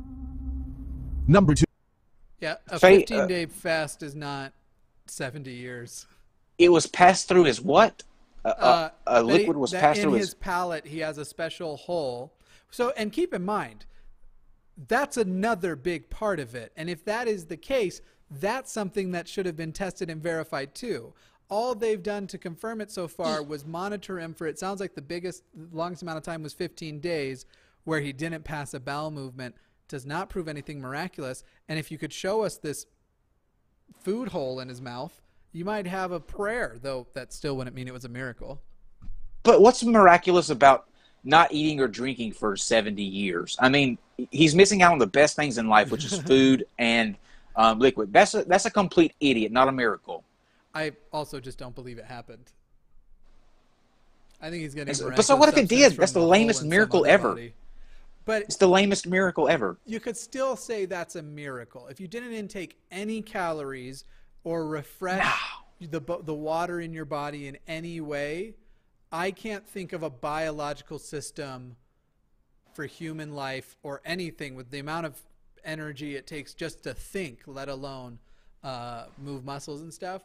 Number 1.29 1.53
two. 1.53 1.65
Yeah, 2.41 2.55
a 2.67 2.75
uh, 2.75 2.79
15 2.79 3.27
day 3.27 3.45
fast 3.45 4.01
is 4.01 4.15
not 4.15 4.51
70 5.05 5.51
years. 5.51 6.07
It 6.57 6.69
was 6.69 6.87
passed 6.87 7.27
through 7.27 7.45
as 7.45 7.61
what? 7.61 8.03
A, 8.43 8.49
a- 8.49 8.53
Uh, 8.53 8.89
a 9.05 9.15
they- 9.23 9.33
liquid 9.33 9.55
was 9.55 9.71
that 9.71 9.79
passed 9.81 9.99
in 9.99 10.09
through 10.09 10.13
his 10.13 10.29
as 10.29 10.33
palate. 10.33 10.87
He 10.87 10.99
has 10.99 11.19
a 11.19 11.25
special 11.25 11.77
hole. 11.77 12.33
So, 12.71 12.91
and 12.97 13.11
keep 13.11 13.33
in 13.33 13.45
mind, 13.45 13.85
that's 14.87 15.17
another 15.17 15.75
big 15.75 16.09
part 16.09 16.39
of 16.39 16.55
it. 16.55 16.71
And 16.75 16.89
if 16.89 17.05
that 17.05 17.27
is 17.27 17.45
the 17.45 17.57
case, 17.57 18.01
that's 18.31 18.71
something 18.71 19.11
that 19.11 19.27
should 19.27 19.45
have 19.45 19.55
been 19.55 19.71
tested 19.73 20.09
and 20.09 20.21
verified 20.21 20.73
too. 20.73 21.13
All 21.47 21.75
they've 21.75 22.01
done 22.01 22.25
to 22.27 22.37
confirm 22.39 22.81
it 22.81 22.91
so 22.91 23.07
far 23.07 23.43
was 23.43 23.65
monitor 23.65 24.19
him 24.19 24.33
for 24.33 24.47
it 24.47 24.57
sounds 24.57 24.79
like 24.79 24.95
the 24.95 25.01
biggest, 25.01 25.43
longest 25.71 26.01
amount 26.01 26.17
of 26.17 26.23
time 26.23 26.41
was 26.41 26.53
15 26.53 26.99
days, 26.99 27.45
where 27.83 27.99
he 27.99 28.13
didn't 28.13 28.43
pass 28.43 28.73
a 28.73 28.79
bowel 28.79 29.11
movement. 29.11 29.55
Does 29.89 30.05
not 30.05 30.29
prove 30.29 30.47
anything 30.47 30.79
miraculous. 30.79 31.43
And 31.67 31.77
if 31.77 31.91
you 31.91 31.97
could 31.97 32.13
show 32.13 32.43
us 32.43 32.57
this 32.57 32.85
food 33.99 34.29
hole 34.29 34.59
in 34.59 34.69
his 34.69 34.81
mouth, 34.81 35.21
you 35.51 35.65
might 35.65 35.87
have 35.87 36.11
a 36.11 36.19
prayer, 36.19 36.77
though 36.81 37.07
that 37.13 37.33
still 37.33 37.57
wouldn't 37.57 37.75
mean 37.75 37.87
it 37.87 37.93
was 37.93 38.05
a 38.05 38.09
miracle. 38.09 38.61
But 39.43 39.61
what's 39.61 39.83
miraculous 39.83 40.49
about 40.49 40.85
not 41.23 41.51
eating 41.51 41.79
or 41.79 41.87
drinking 41.87 42.33
for 42.33 42.55
70 42.55 43.01
years? 43.01 43.57
I 43.59 43.69
mean, 43.69 43.97
he's 44.31 44.53
missing 44.53 44.83
out 44.83 44.93
on 44.93 44.99
the 44.99 45.07
best 45.07 45.35
things 45.35 45.57
in 45.57 45.67
life, 45.67 45.91
which 45.91 46.05
is 46.05 46.17
food 46.27 46.65
and 46.77 47.17
um, 47.55 47.79
liquid. 47.79 48.13
That's 48.13 48.35
a, 48.35 48.43
that's 48.43 48.65
a 48.65 48.71
complete 48.71 49.13
idiot, 49.19 49.51
not 49.51 49.67
a 49.67 49.71
miracle. 49.71 50.23
I 50.75 50.91
also 51.11 51.39
just 51.39 51.57
don't 51.57 51.73
believe 51.73 51.97
it 51.97 52.05
happened. 52.05 52.51
I 54.41 54.49
think 54.49 54.61
he's 54.61 54.75
getting. 54.75 54.95
But 55.15 55.23
so 55.23 55.35
what 55.35 55.49
if 55.49 55.57
it 55.57 55.67
did? 55.67 55.97
That's 55.97 56.13
from 56.13 56.21
the 56.21 56.27
lamest 56.27 56.63
miracle 56.63 57.05
ever. 57.05 57.29
body. 57.29 57.53
But 58.29 58.43
It's 58.43 58.57
the 58.57 58.67
lamest 58.67 59.07
miracle 59.07 59.49
ever. 59.49 59.79
you 59.87 59.99
could 59.99 60.15
still 60.15 60.55
say 60.55 60.85
that's 60.85 61.15
a 61.15 61.21
miracle 61.23 61.87
if 61.87 61.99
you 61.99 62.07
didn't 62.07 62.33
intake 62.33 62.77
any 62.91 63.23
calories 63.23 64.05
or 64.43 64.67
refresh 64.67 65.27
the 65.81 65.99
the 65.99 66.35
water 66.35 66.79
in 66.79 66.93
your 66.93 67.05
body 67.05 67.47
in 67.47 67.57
any 67.67 68.01
way. 68.01 68.53
I 69.11 69.31
can't 69.31 69.67
think 69.67 69.93
of 69.93 70.03
a 70.03 70.11
biological 70.11 70.99
system 70.99 71.75
for 72.73 72.85
human 72.85 73.33
life 73.33 73.75
or 73.81 73.99
anything 74.05 74.53
with 74.53 74.69
the 74.69 74.77
amount 74.77 75.07
of 75.07 75.19
energy 75.65 76.15
it 76.15 76.27
takes 76.27 76.53
just 76.53 76.83
to 76.83 76.93
think, 76.93 77.39
let 77.47 77.67
alone 77.67 78.19
uh, 78.63 79.05
move 79.17 79.43
muscles 79.43 79.81
and 79.81 79.91
stuff. 79.91 80.21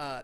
Uh, 0.00 0.22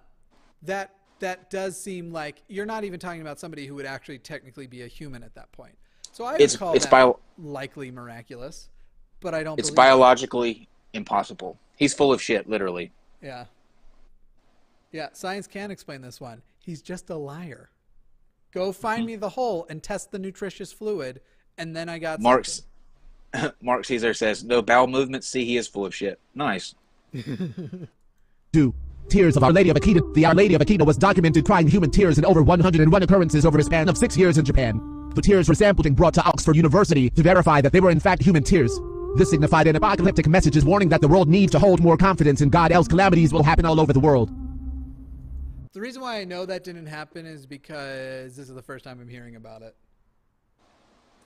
that 0.62 0.96
that 1.20 1.48
does 1.48 1.80
seem 1.80 2.10
like 2.10 2.42
you're 2.48 2.66
not 2.66 2.82
even 2.82 2.98
talking 2.98 3.20
about 3.20 3.38
somebody 3.38 3.66
who 3.68 3.76
would 3.76 3.86
actually 3.86 4.18
technically 4.18 4.66
be 4.66 4.82
a 4.82 4.88
human 4.88 5.22
at 5.22 5.36
that 5.36 5.52
point. 5.52 5.76
So 6.12 6.24
I 6.24 6.34
It's- 6.34 6.56
call 6.56 6.74
it's 6.74 6.84
that 6.84 6.90
bio- 6.90 7.18
likely 7.38 7.90
miraculous, 7.90 8.68
but 9.20 9.34
I 9.34 9.42
don't. 9.42 9.58
It's 9.58 9.70
believe 9.70 9.74
it. 9.74 9.76
biologically 9.76 10.68
impossible. 10.92 11.58
He's 11.76 11.94
full 11.94 12.12
of 12.12 12.20
shit, 12.20 12.48
literally. 12.48 12.92
Yeah. 13.22 13.46
Yeah, 14.92 15.08
science 15.12 15.46
can 15.46 15.70
explain 15.70 16.02
this 16.02 16.20
one. 16.20 16.42
He's 16.58 16.82
just 16.82 17.10
a 17.10 17.16
liar. 17.16 17.70
Go 18.52 18.72
find 18.72 19.02
hmm. 19.02 19.06
me 19.06 19.16
the 19.16 19.30
hole 19.30 19.66
and 19.70 19.82
test 19.82 20.10
the 20.10 20.18
nutritious 20.18 20.72
fluid, 20.72 21.20
and 21.56 21.76
then 21.76 21.88
I 21.88 21.98
got 21.98 22.20
Mark's 22.20 22.62
Mark 23.62 23.84
Caesar 23.84 24.14
says, 24.14 24.44
no 24.44 24.62
bowel 24.62 24.86
movements. 24.86 25.28
See, 25.28 25.44
he 25.44 25.56
is 25.56 25.68
full 25.68 25.86
of 25.86 25.94
shit. 25.94 26.18
Nice. 26.34 26.74
Do 28.52 28.74
Tears 29.08 29.36
of 29.36 29.44
Our 29.44 29.52
Lady 29.52 29.70
of 29.70 29.76
Akita. 29.76 30.14
The 30.14 30.26
Our 30.26 30.34
Lady 30.34 30.54
of 30.54 30.60
Akita 30.60 30.84
was 30.84 30.96
documented 30.96 31.44
crying 31.44 31.68
human 31.68 31.90
tears 31.90 32.18
in 32.18 32.24
over 32.24 32.42
101 32.42 33.02
occurrences 33.02 33.46
over 33.46 33.58
a 33.58 33.62
span 33.62 33.88
of 33.88 33.96
six 33.96 34.16
years 34.16 34.38
in 34.38 34.44
Japan. 34.44 34.99
The 35.14 35.22
tears 35.22 35.48
were 35.48 35.54
sampled 35.54 35.86
and 35.86 35.96
brought 35.96 36.14
to 36.14 36.24
Oxford 36.24 36.54
University 36.54 37.10
to 37.10 37.22
verify 37.22 37.60
that 37.60 37.72
they 37.72 37.80
were 37.80 37.90
in 37.90 37.98
fact 37.98 38.22
human 38.22 38.44
tears. 38.44 38.78
This 39.16 39.28
signified 39.30 39.66
an 39.66 39.74
apocalyptic 39.74 40.28
message 40.28 40.56
is 40.56 40.64
warning 40.64 40.88
that 40.90 41.00
the 41.00 41.08
world 41.08 41.28
needs 41.28 41.50
to 41.52 41.58
hold 41.58 41.80
more 41.80 41.96
confidence 41.96 42.40
in 42.40 42.48
God, 42.48 42.70
else 42.70 42.86
calamities 42.86 43.32
will 43.32 43.42
happen 43.42 43.64
all 43.64 43.80
over 43.80 43.92
the 43.92 43.98
world. 43.98 44.30
The 45.72 45.80
reason 45.80 46.02
why 46.02 46.20
I 46.20 46.24
know 46.24 46.46
that 46.46 46.62
didn't 46.62 46.86
happen 46.86 47.26
is 47.26 47.44
because 47.44 48.36
this 48.36 48.48
is 48.48 48.54
the 48.54 48.62
first 48.62 48.84
time 48.84 49.00
I'm 49.00 49.08
hearing 49.08 49.34
about 49.34 49.62
it. 49.62 49.74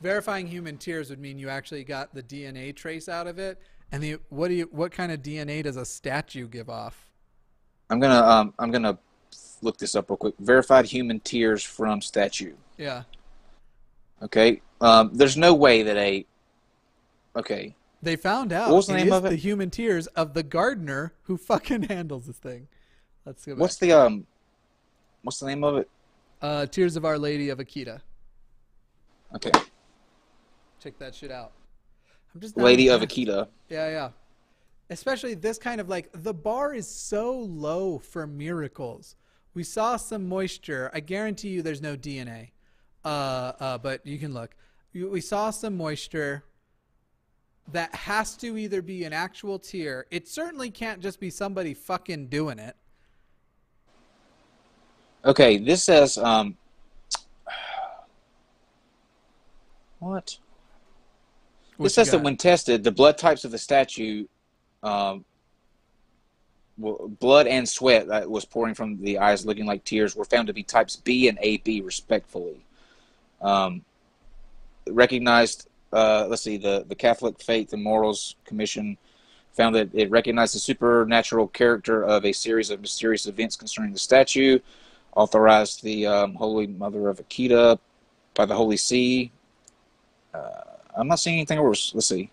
Verifying 0.01 0.47
human 0.47 0.79
tears 0.79 1.11
would 1.11 1.19
mean 1.19 1.39
you 1.39 1.49
actually 1.51 1.85
got 1.85 2.15
the 2.15 2.23
DNA 2.23 2.75
trace 2.75 3.09
out 3.09 3.27
of 3.27 3.39
it. 3.39 3.61
And 3.93 4.03
the 4.03 4.17
what 4.29 4.49
do 4.49 4.55
you 4.55 4.69
what 4.71 4.93
kind 4.93 5.13
of 5.13 5.23
DNA 5.23 5.63
does 5.63 5.77
a 5.77 5.85
statue 5.85 6.49
give 6.49 6.69
off? 6.69 7.11
I'm 7.91 8.01
gonna 8.01 8.21
um 8.21 8.55
I'm 8.59 8.71
gonna 8.71 8.99
look 9.63 9.79
this 9.79 9.95
up 9.95 10.11
real 10.11 10.17
quick. 10.17 10.35
Verified 10.39 10.87
human 10.87 11.21
tears 11.21 11.63
from 11.63 12.01
statue. 12.01 12.55
Yeah. 12.77 13.05
Okay. 14.25 14.61
Um, 14.81 15.11
there's 15.13 15.37
no 15.37 15.55
way 15.55 15.83
that 15.83 15.97
a. 15.97 16.27
Okay. 17.37 17.75
They 18.03 18.17
found 18.17 18.53
out 18.53 18.69
What 18.71 18.77
was 18.77 18.87
the 18.87 18.95
name 18.95 19.13
of 19.13 19.25
it? 19.25 19.31
the 19.31 19.37
human 19.37 19.71
tears 19.71 20.07
of 20.09 20.35
the 20.35 20.43
gardener 20.43 21.15
who 21.23 21.37
fucking 21.37 21.83
handles 21.89 22.27
this 22.27 22.37
thing. 22.37 22.69
Let's 23.25 23.45
go 23.47 23.53
back. 23.55 23.61
What's 23.61 23.77
the 23.77 23.93
um? 23.93 24.27
What's 25.23 25.41
the 25.41 25.47
name 25.47 25.65
of 25.65 25.77
it? 25.77 25.89
uh, 26.43 26.67
Tears 26.67 26.97
of 26.97 27.05
Our 27.07 27.17
Lady 27.19 27.49
of 27.49 27.59
Akita. 27.59 28.01
Okay. 29.35 29.51
Check 30.83 30.99
that 30.99 31.15
shit 31.15 31.31
out. 31.31 31.53
I'm 32.35 32.41
just 32.41 32.57
Lady 32.57 32.89
of. 32.91 33.01
Akita. 33.01 33.49
Yeah, 33.71 33.89
yeah. 33.89 34.09
Especially 34.91 35.33
this 35.35 35.57
kind 35.59 35.81
of 35.81 35.89
like 35.89 36.11
the 36.13 36.35
bar 36.35 36.75
is 36.75 36.87
so 36.87 37.39
low 37.39 37.99
for 37.99 38.27
miracles. 38.27 39.17
We 39.55 39.63
saw 39.65 39.97
some 39.97 40.29
moisture. 40.29 40.91
I 40.93 41.01
guarantee 41.01 41.49
you 41.49 41.63
there's 41.63 41.81
no 41.81 41.97
DNA. 41.97 42.51
Uh, 43.05 43.53
uh, 43.61 43.79
but 43.79 44.07
you 44.07 44.19
can 44.19 44.33
look. 44.33 44.55
We 44.95 45.21
saw 45.21 45.51
some 45.51 45.77
moisture 45.77 46.45
that 47.73 47.95
has 47.95 48.37
to 48.37 48.57
either 48.57 48.81
be 48.83 49.05
an 49.05 49.13
actual 49.13 49.59
tear. 49.59 50.07
It 50.11 50.29
certainly 50.29 50.71
can't 50.71 51.01
just 51.01 51.19
be 51.19 51.31
somebody 51.31 51.75
fucking 51.75 52.29
doing 52.29 52.59
it. 52.59 52.77
Okay. 55.25 55.59
This 55.59 55.85
says 55.85 56.17
um. 56.19 56.57
What? 59.99 60.39
What 61.77 61.87
this 61.87 61.95
says 61.95 62.11
that 62.11 62.23
when 62.23 62.37
tested, 62.37 62.85
the 62.85 62.93
blood 62.93 63.19
types 63.19 63.45
of 63.45 63.51
the 63.51 63.59
statue, 63.59 64.27
um, 64.83 65.25
well, 66.79 67.11
blood 67.21 67.47
and 67.47 67.69
sweat 67.69 68.07
that 68.09 68.31
was 68.31 68.45
pouring 68.45 68.75
from 68.75 69.01
the 69.03 69.19
eyes, 69.19 69.47
looking 69.47 69.67
like 69.67 69.83
tears, 69.85 70.15
were 70.15 70.25
found 70.25 70.47
to 70.49 70.53
be 70.53 70.63
types 70.63 70.97
B 70.97 71.29
and 71.29 71.39
AB, 71.41 71.81
respectfully. 71.81 72.65
Um, 73.45 73.85
recognized, 74.89 75.69
uh, 75.93 76.27
let's 76.29 76.43
see, 76.43 76.57
the, 76.57 76.85
the 76.89 76.95
Catholic 76.95 77.41
Faith 77.41 77.73
and 77.73 77.83
Morals 77.83 78.35
Commission 78.45 78.99
found 79.53 79.75
that 79.77 79.91
it 79.95 80.11
recognized 80.11 80.55
the 80.55 80.59
supernatural 80.59 81.47
character 81.49 82.03
of 82.03 82.25
a 82.25 82.33
series 82.33 82.71
of 82.71 82.81
mysterious 82.81 83.27
events 83.27 83.55
concerning 83.55 83.93
the 83.93 83.99
statue, 83.99 84.59
authorized 85.15 85.85
the 85.85 86.07
um, 86.07 86.35
Holy 86.35 86.67
Mother 86.67 87.09
of 87.09 87.19
Akita 87.19 87.79
by 88.35 88.47
the 88.47 88.55
Holy 88.55 88.77
See. 88.77 89.31
Uh, 90.33 90.63
I'm 90.97 91.07
not 91.07 91.21
seeing 91.21 91.37
anything 91.37 91.61
worse. 91.61 91.93
Let's 91.95 92.07
see. 92.07 92.31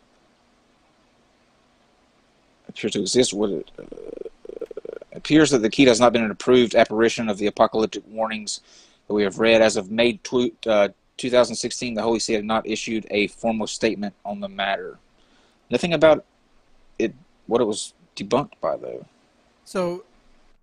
Appears 2.70 2.94
to 2.94 3.02
exist. 3.02 3.34
What 3.34 3.52
it 3.52 3.72
uh, 3.78 3.84
appears 5.14 5.52
that 5.52 5.60
the 5.60 5.70
key 5.70 5.86
has 5.86 6.00
not 6.00 6.14
been 6.14 6.24
an 6.24 6.32
approved 6.32 6.74
apparition 6.74 7.30
of 7.30 7.38
the 7.38 7.48
apocalyptic 7.48 8.04
warnings 8.08 8.62
that 9.08 9.14
we 9.14 9.24
have 9.24 9.38
read. 9.40 9.62
As 9.62 9.78
of 9.78 9.92
May 9.92 10.14
tw- 10.14 10.56
uh, 10.66 10.90
2016, 11.22 11.94
the 11.94 12.02
Holy 12.02 12.20
See 12.20 12.34
had 12.34 12.44
not 12.46 12.66
issued 12.68 13.06
a 13.12 13.28
formal 13.28 13.68
statement 13.68 14.14
on 14.26 14.40
the 14.40 14.50
matter. 14.50 14.98
Nothing 15.70 15.94
about 15.94 16.26
it. 17.00 17.14
What 17.48 17.62
it 17.62 17.66
was 17.66 17.94
debunked 18.16 18.54
by, 18.62 18.78
though. 18.78 19.06
So 19.66 20.04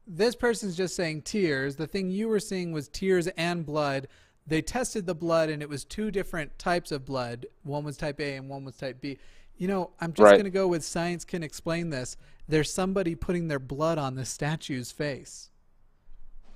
this 0.06 0.34
person's 0.34 0.76
just 0.76 0.96
saying 0.96 1.22
tears. 1.22 1.76
The 1.76 1.86
thing 1.86 2.10
you 2.10 2.28
were 2.28 2.40
seeing 2.40 2.72
was 2.72 2.88
tears 2.88 3.26
and 3.28 3.64
blood. 3.64 4.08
They 4.46 4.62
tested 4.62 5.06
the 5.06 5.14
blood 5.14 5.50
and 5.50 5.62
it 5.62 5.68
was 5.68 5.84
two 5.84 6.10
different 6.10 6.58
types 6.58 6.90
of 6.92 7.04
blood. 7.04 7.46
One 7.64 7.84
was 7.84 7.96
type 7.96 8.18
A 8.20 8.36
and 8.36 8.48
one 8.48 8.64
was 8.64 8.76
type 8.76 9.00
B. 9.00 9.18
You 9.58 9.68
know, 9.68 9.90
I'm 10.00 10.12
just 10.12 10.24
Right. 10.24 10.32
going 10.32 10.44
to 10.44 10.50
go 10.50 10.66
with 10.66 10.84
science 10.84 11.24
can 11.24 11.42
explain 11.42 11.90
this. 11.90 12.16
There's 12.48 12.72
somebody 12.72 13.14
putting 13.14 13.48
their 13.48 13.58
blood 13.58 13.98
on 13.98 14.14
the 14.14 14.24
statue's 14.24 14.90
face. 14.90 15.50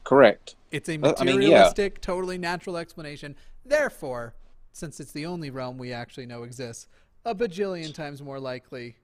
Correct. 0.05 0.57
It's 0.70 0.89
a 0.89 0.95
Uh, 0.95 1.15
I 1.19 1.24
mean, 1.24 1.43
yeah. 1.43 1.49
materialistic, 1.49 2.01
totally 2.01 2.39
natural 2.39 2.77
explanation. 2.79 3.37
Therefore, 3.64 4.34
since 4.72 5.01
it's 5.01 5.12
the 5.12 5.26
only 5.26 5.51
realm 5.51 5.78
we 5.78 5.93
actually 5.93 6.26
know 6.26 6.43
exists, 6.43 6.89
a 7.24 7.34
bajillion 7.34 7.94
times 7.94 8.22
more 8.22 8.40
likely 8.40 8.97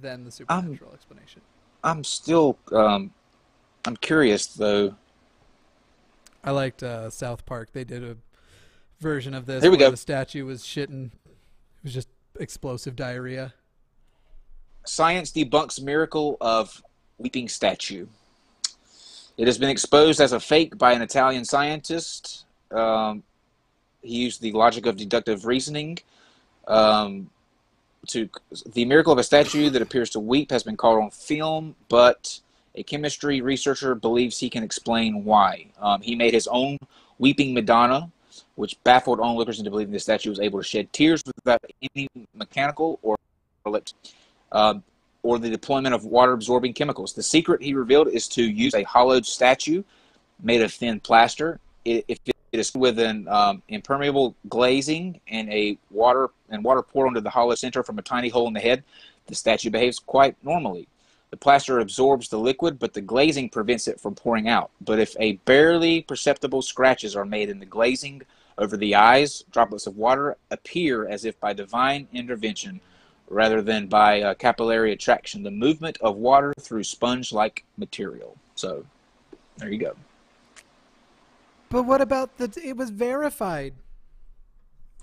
than 0.00 0.24
the 0.24 0.30
supernatural 0.30 0.92
explanation. 0.92 1.42
I'm 1.84 2.04
still. 2.04 2.58
Um, 2.72 3.12
I'm 3.84 3.96
curious 3.96 4.46
though. 4.46 4.94
I 6.44 6.50
liked 6.50 6.82
uh, 6.82 7.10
South 7.10 7.44
Park. 7.46 7.72
They 7.72 7.84
did 7.84 8.04
a 8.04 8.16
version 9.00 9.34
of 9.34 9.46
this 9.46 9.62
Here 9.62 9.70
we 9.70 9.76
where 9.76 9.86
go. 9.86 9.90
the 9.90 9.96
statue 9.96 10.44
was 10.44 10.62
shitting. 10.62 11.06
It 11.26 11.84
was 11.84 11.94
just 11.94 12.08
explosive 12.40 12.96
diarrhea. 12.96 13.54
Science 14.86 15.30
debunks 15.32 15.82
miracle 15.82 16.36
of 16.40 16.82
weeping 17.18 17.48
statue. 17.48 18.06
It 19.36 19.46
has 19.46 19.58
been 19.58 19.68
exposed 19.68 20.20
as 20.20 20.32
a 20.32 20.40
fake 20.40 20.78
by 20.78 20.92
an 20.92 21.02
Italian 21.02 21.44
scientist. 21.44 22.44
Um, 22.70 23.22
he 24.02 24.16
used 24.16 24.40
the 24.40 24.52
logic 24.52 24.86
of 24.86 24.96
deductive 24.96 25.44
reasoning. 25.44 25.98
Um, 26.66 27.30
to 28.08 28.28
the 28.72 28.84
miracle 28.84 29.12
of 29.12 29.18
a 29.18 29.24
statue 29.24 29.70
that 29.70 29.82
appears 29.82 30.10
to 30.10 30.20
weep 30.20 30.50
has 30.50 30.62
been 30.62 30.76
caught 30.76 31.00
on 31.00 31.10
film, 31.10 31.74
but 31.88 32.40
a 32.74 32.82
chemistry 32.82 33.40
researcher 33.40 33.94
believes 33.94 34.38
he 34.38 34.48
can 34.48 34.62
explain 34.62 35.24
why. 35.24 35.66
Um, 35.80 36.00
he 36.00 36.14
made 36.14 36.32
his 36.32 36.46
own 36.46 36.78
weeping 37.18 37.52
Madonna, 37.52 38.10
which 38.54 38.82
baffled 38.84 39.20
onlookers 39.20 39.58
into 39.58 39.70
believing 39.70 39.92
the 39.92 39.98
statue 39.98 40.30
was 40.30 40.40
able 40.40 40.58
to 40.60 40.64
shed 40.64 40.92
tears 40.92 41.22
without 41.26 41.60
any 41.94 42.08
mechanical 42.34 42.98
or 43.02 43.16
um, 44.52 44.82
or 45.22 45.38
the 45.38 45.50
deployment 45.50 45.94
of 45.94 46.04
water 46.04 46.32
absorbing 46.32 46.72
chemicals. 46.72 47.12
The 47.12 47.22
secret 47.22 47.62
he 47.62 47.74
revealed 47.74 48.08
is 48.08 48.28
to 48.28 48.42
use 48.42 48.74
a 48.74 48.84
hollowed 48.84 49.26
statue 49.26 49.82
made 50.40 50.62
of 50.62 50.72
thin 50.72 51.00
plaster. 51.00 51.60
If 51.84 52.04
it 52.08 52.36
is 52.52 52.74
with 52.74 52.98
an 52.98 53.28
um, 53.28 53.62
impermeable 53.68 54.34
glazing 54.48 55.20
and 55.28 55.52
a 55.52 55.76
water 55.90 56.30
and 56.50 56.64
water 56.64 56.82
poured 56.82 57.08
onto 57.08 57.20
the 57.20 57.30
hollow 57.30 57.54
center 57.54 57.82
from 57.82 57.98
a 57.98 58.02
tiny 58.02 58.28
hole 58.28 58.48
in 58.48 58.54
the 58.54 58.60
head, 58.60 58.82
the 59.26 59.34
statue 59.34 59.70
behaves 59.70 59.98
quite 59.98 60.36
normally. 60.42 60.88
The 61.30 61.36
plaster 61.36 61.78
absorbs 61.80 62.28
the 62.28 62.38
liquid, 62.38 62.78
but 62.78 62.94
the 62.94 63.02
glazing 63.02 63.50
prevents 63.50 63.86
it 63.86 64.00
from 64.00 64.14
pouring 64.14 64.48
out. 64.48 64.70
But 64.80 64.98
if 64.98 65.14
a 65.20 65.32
barely 65.44 66.02
perceptible 66.02 66.62
scratches 66.62 67.14
are 67.14 67.26
made 67.26 67.50
in 67.50 67.58
the 67.58 67.66
glazing 67.66 68.22
over 68.56 68.76
the 68.76 68.94
eyes, 68.94 69.44
droplets 69.50 69.86
of 69.86 69.96
water 69.96 70.36
appear 70.50 71.06
as 71.06 71.26
if 71.26 71.38
by 71.38 71.52
divine 71.52 72.08
intervention 72.14 72.80
rather 73.28 73.60
than 73.60 73.86
by 73.86 74.22
uh, 74.22 74.34
capillary 74.34 74.92
attraction, 74.92 75.42
the 75.42 75.50
movement 75.50 75.98
of 76.00 76.16
water 76.16 76.54
through 76.58 76.82
sponge 76.82 77.30
like 77.30 77.64
material. 77.76 78.36
So, 78.54 78.86
there 79.58 79.70
you 79.70 79.78
go. 79.78 79.94
But 81.70 81.82
what 81.82 82.00
about 82.00 82.38
the? 82.38 82.52
It 82.64 82.76
was 82.76 82.90
verified. 82.90 83.74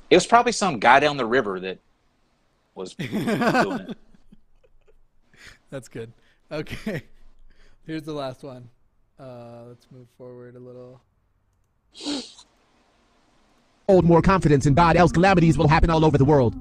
It 0.09 0.15
was 0.15 0.27
probably 0.27 0.51
some 0.51 0.79
guy 0.79 0.99
down 0.99 1.17
the 1.17 1.25
river 1.25 1.59
that 1.59 1.79
was 2.73 2.93
doing 2.95 3.27
it. 3.27 3.97
That's 5.69 5.87
good. 5.87 6.11
Okay, 6.51 7.03
here's 7.85 8.03
the 8.03 8.13
last 8.13 8.43
one. 8.43 8.69
Uh, 9.19 9.63
let's 9.67 9.87
move 9.91 10.07
forward 10.17 10.55
a 10.55 10.59
little. 10.59 11.01
Hold 13.87 14.03
more 14.05 14.21
confidence 14.21 14.65
in 14.65 14.73
God, 14.73 14.97
else 14.97 15.11
calamities 15.11 15.57
will 15.57 15.67
happen 15.67 15.89
all 15.89 16.03
over 16.03 16.17
the 16.17 16.25
world. 16.25 16.55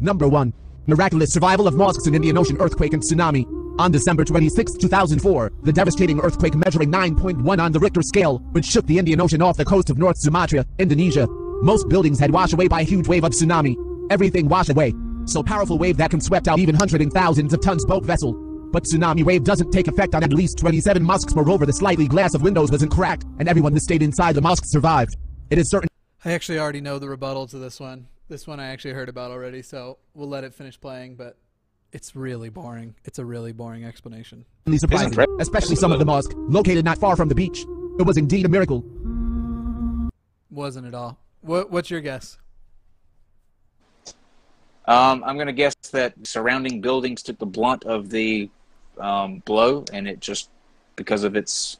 Number 0.00 0.26
1. 0.26 0.52
Miraculous 0.86 1.32
survival 1.32 1.68
of 1.68 1.74
mosques 1.74 2.06
in 2.06 2.14
Indian 2.14 2.38
Ocean 2.38 2.56
earthquake 2.58 2.92
and 2.92 3.02
tsunami. 3.02 3.61
On 3.78 3.90
December 3.90 4.22
26, 4.24 4.74
2004, 4.74 5.52
the 5.62 5.72
devastating 5.72 6.20
earthquake 6.20 6.54
measuring 6.54 6.92
9.1 6.92 7.58
on 7.58 7.72
the 7.72 7.80
Richter 7.80 8.02
scale, 8.02 8.38
which 8.52 8.66
shook 8.66 8.86
the 8.86 8.98
Indian 8.98 9.18
Ocean 9.18 9.40
off 9.40 9.56
the 9.56 9.64
coast 9.64 9.88
of 9.88 9.96
North 9.96 10.18
Sumatra, 10.18 10.66
Indonesia. 10.78 11.26
Most 11.62 11.88
buildings 11.88 12.18
had 12.18 12.30
washed 12.30 12.52
away 12.52 12.68
by 12.68 12.82
a 12.82 12.84
huge 12.84 13.08
wave 13.08 13.24
of 13.24 13.32
tsunami. 13.32 13.74
Everything 14.10 14.46
washed 14.46 14.68
away. 14.68 14.92
So 15.24 15.42
powerful 15.42 15.78
wave 15.78 15.96
that 15.96 16.10
can 16.10 16.20
swept 16.20 16.48
out 16.48 16.58
even 16.58 16.74
hundreds 16.74 17.02
and 17.02 17.12
thousands 17.12 17.54
of 17.54 17.62
tons 17.62 17.86
boat 17.86 18.04
vessel. 18.04 18.34
But 18.72 18.84
tsunami 18.84 19.24
wave 19.24 19.42
doesn't 19.42 19.70
take 19.70 19.88
effect 19.88 20.14
on 20.14 20.22
at 20.22 20.34
least 20.34 20.58
27 20.58 21.02
mosques. 21.02 21.34
Moreover, 21.34 21.64
the 21.64 21.72
slightly 21.72 22.06
glass 22.06 22.34
of 22.34 22.42
windows 22.42 22.70
wasn't 22.70 22.92
cracked, 22.92 23.24
and 23.38 23.48
everyone 23.48 23.72
that 23.72 23.80
stayed 23.80 24.02
inside 24.02 24.34
the 24.34 24.42
mosque 24.42 24.64
survived. 24.66 25.16
It 25.48 25.56
is 25.56 25.70
certain. 25.70 25.88
I 26.24 26.32
actually 26.32 26.58
already 26.58 26.82
know 26.82 26.98
the 26.98 27.08
rebuttal 27.08 27.46
to 27.48 27.58
this 27.58 27.80
one. 27.80 28.08
This 28.28 28.46
one 28.46 28.60
I 28.60 28.66
actually 28.66 28.92
heard 28.92 29.08
about 29.08 29.30
already, 29.30 29.62
so 29.62 29.98
we'll 30.14 30.28
let 30.28 30.44
it 30.44 30.54
finish 30.54 30.78
playing. 30.78 31.16
But 31.16 31.38
it's 31.92 32.16
really 32.16 32.48
boring. 32.48 32.94
It's 33.04 33.18
a 33.18 33.24
really 33.24 33.52
boring 33.52 33.84
explanation. 33.84 34.44
Really 34.66 34.78
surprising, 34.78 35.14
especially 35.38 35.76
some 35.76 35.92
of 35.92 35.98
the 35.98 36.04
mosque 36.04 36.32
located 36.36 36.84
not 36.84 36.98
far 36.98 37.16
from 37.16 37.28
the 37.28 37.34
beach. 37.34 37.64
It 37.98 38.06
was 38.06 38.16
indeed 38.16 38.46
a 38.46 38.48
miracle. 38.48 38.84
Wasn't 40.50 40.86
it 40.86 40.94
all? 40.94 41.18
What 41.42 41.70
What's 41.70 41.90
your 41.90 42.00
guess? 42.00 42.38
Um, 44.86 45.22
I'm 45.24 45.36
going 45.36 45.46
to 45.46 45.52
guess 45.52 45.76
that 45.92 46.14
surrounding 46.24 46.80
buildings 46.80 47.22
took 47.22 47.38
the 47.38 47.46
blunt 47.46 47.84
of 47.84 48.10
the 48.10 48.50
um, 48.98 49.38
blow, 49.44 49.84
and 49.92 50.08
it 50.08 50.20
just 50.20 50.50
because 50.96 51.24
of 51.24 51.36
its 51.36 51.78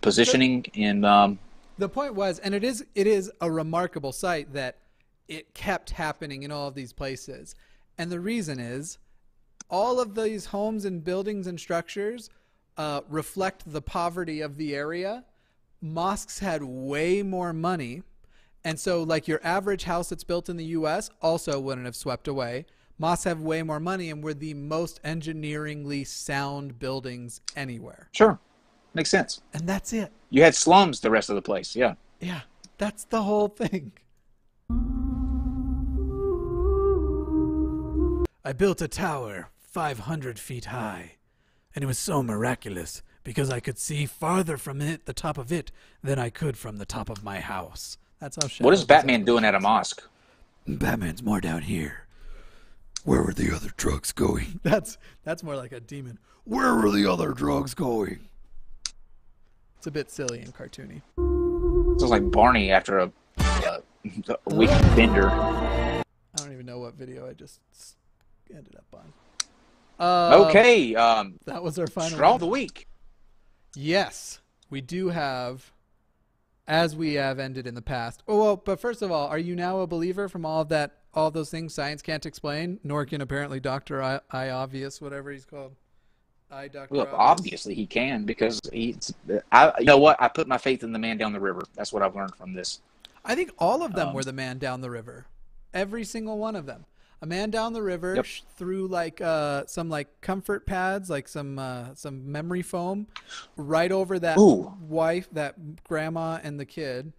positioning 0.00 0.64
in. 0.74 1.04
Um, 1.04 1.38
The 1.78 1.88
point 1.88 2.14
was, 2.14 2.38
and 2.38 2.54
it 2.54 2.64
is 2.64 2.84
it 2.94 3.06
is 3.06 3.30
a 3.40 3.50
remarkable 3.50 4.12
sight 4.12 4.52
that 4.54 4.76
it 5.28 5.54
kept 5.54 5.90
happening 5.90 6.42
in 6.42 6.50
all 6.50 6.68
of 6.68 6.74
these 6.74 6.92
places. 6.92 7.54
And 7.98 8.10
the 8.10 8.20
reason 8.20 8.58
is 8.58 8.98
all 9.70 10.00
of 10.00 10.14
these 10.14 10.46
homes 10.46 10.84
and 10.84 11.02
buildings 11.02 11.46
and 11.46 11.58
structures 11.58 12.28
uh, 12.76 13.02
reflect 13.08 13.70
the 13.70 13.82
poverty 13.82 14.40
of 14.40 14.56
the 14.56 14.74
area. 14.74 15.24
Mosques 15.80 16.38
had 16.40 16.62
way 16.62 17.22
more 17.22 17.52
money. 17.52 18.02
And 18.64 18.78
so, 18.78 19.02
like 19.02 19.26
your 19.26 19.40
average 19.42 19.84
house 19.84 20.10
that's 20.10 20.24
built 20.24 20.48
in 20.48 20.56
the 20.56 20.64
US 20.66 21.10
also 21.22 21.58
wouldn't 21.58 21.86
have 21.86 21.96
swept 21.96 22.28
away. 22.28 22.66
Mosques 22.98 23.24
have 23.24 23.40
way 23.40 23.62
more 23.62 23.80
money 23.80 24.10
and 24.10 24.22
were 24.22 24.34
the 24.34 24.52
most 24.52 25.00
engineeringly 25.04 26.04
sound 26.04 26.78
buildings 26.78 27.40
anywhere. 27.56 28.08
sure, 28.12 28.38
makes 28.92 29.08
sense. 29.08 29.40
And 29.54 29.66
that's 29.66 29.94
it. 29.94 30.12
You 30.28 30.42
had 30.42 30.54
slums 30.54 31.00
the 31.00 31.10
rest 31.10 31.30
of 31.30 31.36
the 31.36 31.42
place. 31.42 31.74
Yeah. 31.74 31.94
Yeah, 32.20 32.40
that's 32.76 33.04
the 33.04 33.22
whole 33.22 33.48
thing. 33.48 33.92
I 38.44 38.52
built 38.52 38.82
a 38.82 38.88
tower 38.88 39.48
500 39.70 40.38
feet 40.38 40.66
high, 40.66 41.12
and 41.74 41.84
it 41.84 41.86
was 41.86 41.98
so 41.98 42.24
miraculous 42.24 43.02
because 43.22 43.50
I 43.50 43.60
could 43.60 43.78
see 43.78 44.04
farther 44.04 44.56
from 44.56 44.80
it, 44.80 45.06
the 45.06 45.12
top 45.12 45.38
of 45.38 45.52
it, 45.52 45.70
than 46.02 46.18
I 46.18 46.28
could 46.28 46.56
from 46.56 46.78
the 46.78 46.84
top 46.84 47.08
of 47.08 47.22
my 47.22 47.38
house. 47.38 47.96
That's 48.18 48.36
how. 48.36 48.64
What 48.64 48.74
is 48.74 48.84
Batman 48.84 49.24
doing 49.24 49.44
at 49.44 49.54
a 49.54 49.60
mosque? 49.60 50.02
Batman's 50.66 51.22
more 51.22 51.40
down 51.40 51.62
here. 51.62 52.06
Where 53.04 53.22
were 53.22 53.32
the 53.32 53.54
other 53.54 53.70
drugs 53.76 54.10
going? 54.12 54.58
That's 54.62 54.98
that's 55.24 55.42
more 55.42 55.56
like 55.56 55.72
a 55.72 55.80
demon. 55.80 56.18
Where 56.44 56.74
were 56.74 56.90
the 56.90 57.06
other 57.06 57.32
drugs 57.32 57.72
going? 57.72 58.28
It's 59.78 59.86
a 59.86 59.90
bit 59.90 60.10
silly 60.10 60.40
and 60.40 60.54
cartoony. 60.54 61.00
Sounds 61.98 62.10
like 62.10 62.30
Barney 62.30 62.70
after 62.70 62.98
a, 62.98 63.12
uh, 63.38 63.78
a 64.28 64.54
week 64.54 64.68
bender. 64.96 65.30
I 65.30 66.02
don't 66.36 66.52
even 66.52 66.66
know 66.66 66.78
what 66.80 66.94
video 66.94 67.26
I 67.26 67.32
just 67.32 67.60
ended 68.50 68.76
up 68.76 68.84
on. 68.92 69.12
Uh, 70.00 70.46
okay, 70.48 70.94
um, 70.94 71.38
that 71.44 71.62
was 71.62 71.78
our 71.78 71.86
final 71.86 72.10
straw 72.10 72.34
of 72.34 72.40
the 72.40 72.46
week. 72.46 72.88
Yes, 73.76 74.40
we 74.70 74.80
do 74.80 75.10
have, 75.10 75.72
as 76.66 76.96
we 76.96 77.14
have 77.14 77.38
ended 77.38 77.66
in 77.66 77.74
the 77.74 77.82
past. 77.82 78.22
Oh 78.26 78.38
well, 78.38 78.56
but 78.56 78.80
first 78.80 79.02
of 79.02 79.12
all, 79.12 79.28
are 79.28 79.38
you 79.38 79.54
now 79.54 79.80
a 79.80 79.86
believer 79.86 80.26
from 80.26 80.46
all 80.46 80.62
of 80.62 80.70
that, 80.70 80.96
all 81.12 81.26
of 81.26 81.34
those 81.34 81.50
things 81.50 81.74
science 81.74 82.00
can't 82.00 82.24
explain? 82.24 82.80
Nor 82.82 83.04
can 83.04 83.20
apparently 83.20 83.60
Doctor 83.60 84.02
I, 84.02 84.20
I 84.30 84.48
obvious, 84.48 85.02
whatever 85.02 85.30
he's 85.30 85.44
called. 85.44 85.76
I 86.50 86.68
Doctor. 86.68 86.94
Well, 86.94 87.08
obviously 87.12 87.74
he 87.74 87.86
can 87.86 88.24
because 88.24 88.58
he's. 88.72 89.12
I, 89.52 89.72
you 89.78 89.84
know 89.84 89.98
what? 89.98 90.16
I 90.18 90.28
put 90.28 90.48
my 90.48 90.58
faith 90.58 90.82
in 90.82 90.92
the 90.92 90.98
man 90.98 91.18
down 91.18 91.32
the 91.32 91.40
river. 91.40 91.62
That's 91.74 91.92
what 91.92 92.02
I've 92.02 92.16
learned 92.16 92.34
from 92.36 92.54
this. 92.54 92.80
I 93.22 93.34
think 93.34 93.50
all 93.58 93.82
of 93.82 93.92
them 93.92 94.08
Um, 94.08 94.14
were 94.14 94.24
the 94.24 94.32
man 94.32 94.58
down 94.58 94.80
the 94.80 94.90
river. 94.90 95.26
Every 95.74 96.04
single 96.04 96.38
one 96.38 96.56
of 96.56 96.64
them. 96.64 96.86
A 97.22 97.26
man 97.26 97.50
down 97.50 97.72
the 97.74 97.82
river 97.82 98.14
Yep. 98.16 98.26
threw 98.56 98.86
like 98.86 99.20
uh, 99.20 99.66
some 99.66 99.90
like 99.90 100.08
comfort 100.22 100.64
pads, 100.66 101.10
like 101.10 101.28
some 101.28 101.58
uh, 101.58 101.94
some 101.94 102.30
memory 102.32 102.62
foam, 102.62 103.06
right 103.56 103.92
over 103.92 104.18
that 104.18 104.38
Ooh. 104.38 104.72
wife, 104.88 105.28
that 105.32 105.84
grandma, 105.84 106.38
and 106.42 106.58
the 106.58 106.64
kid. 106.64 107.12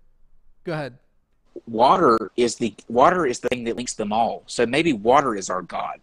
Go 0.64 0.74
ahead. 0.74 0.98
Water 1.68 2.32
is 2.36 2.56
the 2.56 2.74
water 2.88 3.26
is 3.28 3.40
the 3.40 3.50
thing 3.50 3.64
that 3.66 3.76
links 3.76 3.94
them 3.94 4.12
all. 4.12 4.44
So 4.48 4.66
maybe 4.66 4.94
water 4.94 5.36
is 5.36 5.50
our 5.50 5.62
god. 5.62 6.00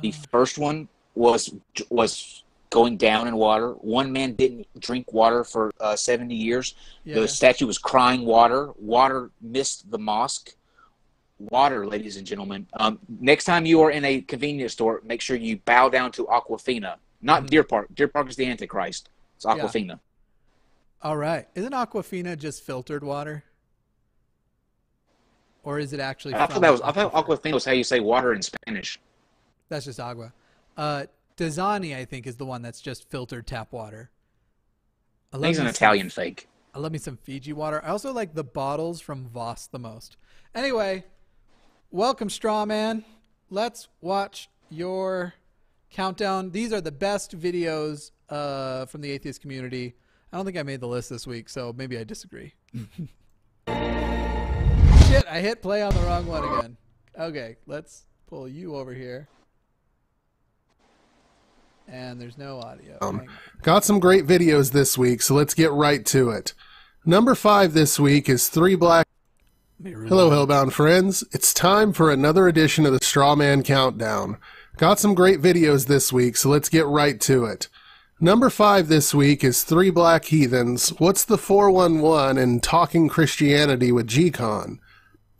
The 0.00 0.12
first 0.30 0.56
one 0.58 0.88
was 1.14 1.54
was 1.90 2.42
going 2.70 2.96
down 2.96 3.28
in 3.28 3.36
water. 3.36 3.72
One 3.72 4.12
man 4.12 4.32
didn't 4.32 4.66
drink 4.80 5.12
water 5.12 5.44
for 5.44 5.70
uh, 5.80 5.96
seventy 5.96 6.34
years. 6.34 6.74
Yeah. 7.04 7.16
The 7.16 7.28
statue 7.28 7.66
was 7.66 7.78
crying 7.78 8.24
water. 8.24 8.70
Water 8.78 9.30
missed 9.40 9.90
the 9.90 9.98
mosque. 9.98 10.54
Water, 11.38 11.86
ladies 11.86 12.16
and 12.16 12.26
gentlemen. 12.26 12.66
Um, 12.74 12.98
next 13.20 13.44
time 13.44 13.66
you 13.66 13.80
are 13.82 13.90
in 13.90 14.04
a 14.04 14.20
convenience 14.22 14.72
store, 14.72 15.00
make 15.04 15.20
sure 15.20 15.36
you 15.36 15.58
bow 15.64 15.88
down 15.88 16.12
to 16.12 16.24
Aquafina, 16.26 16.96
not 17.22 17.46
Deer 17.48 17.64
Park. 17.64 17.88
Deer 17.94 18.06
Park 18.08 18.28
is 18.28 18.36
the 18.36 18.46
Antichrist. 18.46 19.08
It's 19.36 19.44
Mm-hmm. 19.44 19.58
Yeah. 19.58 19.64
Aquafina. 19.64 20.00
All 21.02 21.16
right. 21.16 21.46
Isn't 21.54 21.72
Aquafina 21.72 22.38
just 22.38 22.64
filtered 22.64 23.02
water? 23.02 23.44
Or 25.64 25.78
is 25.78 25.92
it 25.92 26.00
actually? 26.00 26.34
I 26.34 26.46
thought 26.46 26.60
that 26.60 26.70
was. 26.70 26.80
I 26.82 26.92
thought 26.92 27.12
Aquafina 27.12 27.54
was 27.54 27.64
how 27.64 27.72
you 27.72 27.84
say 27.84 27.98
water 28.00 28.32
in 28.32 28.40
Spanish. 28.42 29.00
That's 29.68 29.86
just 29.86 29.98
agua. 29.98 30.32
Uh, 30.76 31.06
Dasani, 31.36 31.96
I 31.96 32.04
think, 32.04 32.26
is 32.26 32.36
the 32.36 32.44
one 32.46 32.62
that's 32.62 32.80
just 32.80 33.10
filtered 33.10 33.46
tap 33.46 33.72
water. 33.72 34.10
I 35.32 35.36
I 35.36 35.40
think 35.40 35.50
it's 35.50 35.58
an 35.58 35.64
some- 35.66 35.70
Italian 35.70 36.10
fake. 36.10 36.48
I 36.74 36.78
love 36.80 36.92
me 36.92 36.98
some 36.98 37.16
Fiji 37.16 37.52
water. 37.52 37.80
I 37.84 37.88
also 37.90 38.12
like 38.12 38.34
the 38.34 38.42
bottles 38.44 39.00
from 39.00 39.26
Voss 39.28 39.66
the 39.68 39.78
most. 39.78 40.16
Anyway, 40.56 41.04
welcome, 41.94 42.28
Strawman. 42.28 43.04
Let's 43.50 43.88
watch 44.00 44.48
your 44.68 45.34
countdown. 45.90 46.50
These 46.50 46.72
are 46.72 46.80
the 46.80 46.90
best 46.90 47.38
videos 47.38 48.10
uh, 48.28 48.86
from 48.86 49.00
the 49.00 49.12
atheist 49.12 49.40
community. 49.40 49.94
I 50.32 50.36
don't 50.36 50.44
think 50.44 50.58
I 50.58 50.64
made 50.64 50.80
the 50.80 50.88
list 50.88 51.08
this 51.08 51.24
week, 51.26 51.48
so 51.48 51.72
maybe 51.76 51.96
I 51.96 52.02
disagree. 52.02 52.54
Shit, 52.74 52.88
I 55.28 55.40
hit 55.40 55.62
play 55.62 55.82
on 55.82 55.94
the 55.94 56.00
wrong 56.00 56.26
one 56.26 56.42
again. 56.44 56.76
Okay, 57.16 57.56
let's 57.66 58.06
pull 58.26 58.48
you 58.48 58.74
over 58.74 58.92
here. 58.92 59.28
And 61.86 62.20
there's 62.20 62.36
no 62.36 62.58
audio. 62.58 62.98
Um, 63.02 63.26
got 63.62 63.84
some 63.84 64.00
great 64.00 64.26
videos 64.26 64.72
this 64.72 64.98
week, 64.98 65.22
so 65.22 65.34
let's 65.34 65.54
get 65.54 65.70
right 65.70 66.04
to 66.06 66.30
it. 66.30 66.54
Number 67.04 67.36
five 67.36 67.72
this 67.72 68.00
week 68.00 68.28
is 68.28 68.48
Three 68.48 68.74
Black. 68.74 69.03
Hello, 69.82 70.30
Hellbound 70.30 70.72
friends. 70.72 71.24
It's 71.32 71.52
time 71.52 71.92
for 71.92 72.10
another 72.10 72.46
edition 72.46 72.86
of 72.86 72.92
the 72.92 73.00
Strawman 73.00 73.64
Countdown. 73.64 74.38
Got 74.76 75.00
some 75.00 75.14
great 75.14 75.42
videos 75.42 75.88
this 75.88 76.12
week, 76.12 76.36
so 76.36 76.48
let's 76.48 76.68
get 76.68 76.86
right 76.86 77.20
to 77.22 77.44
it. 77.44 77.68
Number 78.20 78.50
five 78.50 78.86
this 78.86 79.12
week 79.12 79.42
is 79.42 79.64
Three 79.64 79.90
Black 79.90 80.26
Heathens. 80.26 80.90
What's 81.00 81.24
the 81.24 81.36
411 81.36 82.38
and 82.38 82.62
Talking 82.62 83.08
Christianity 83.08 83.90
with 83.90 84.06
G-Con? 84.06 84.78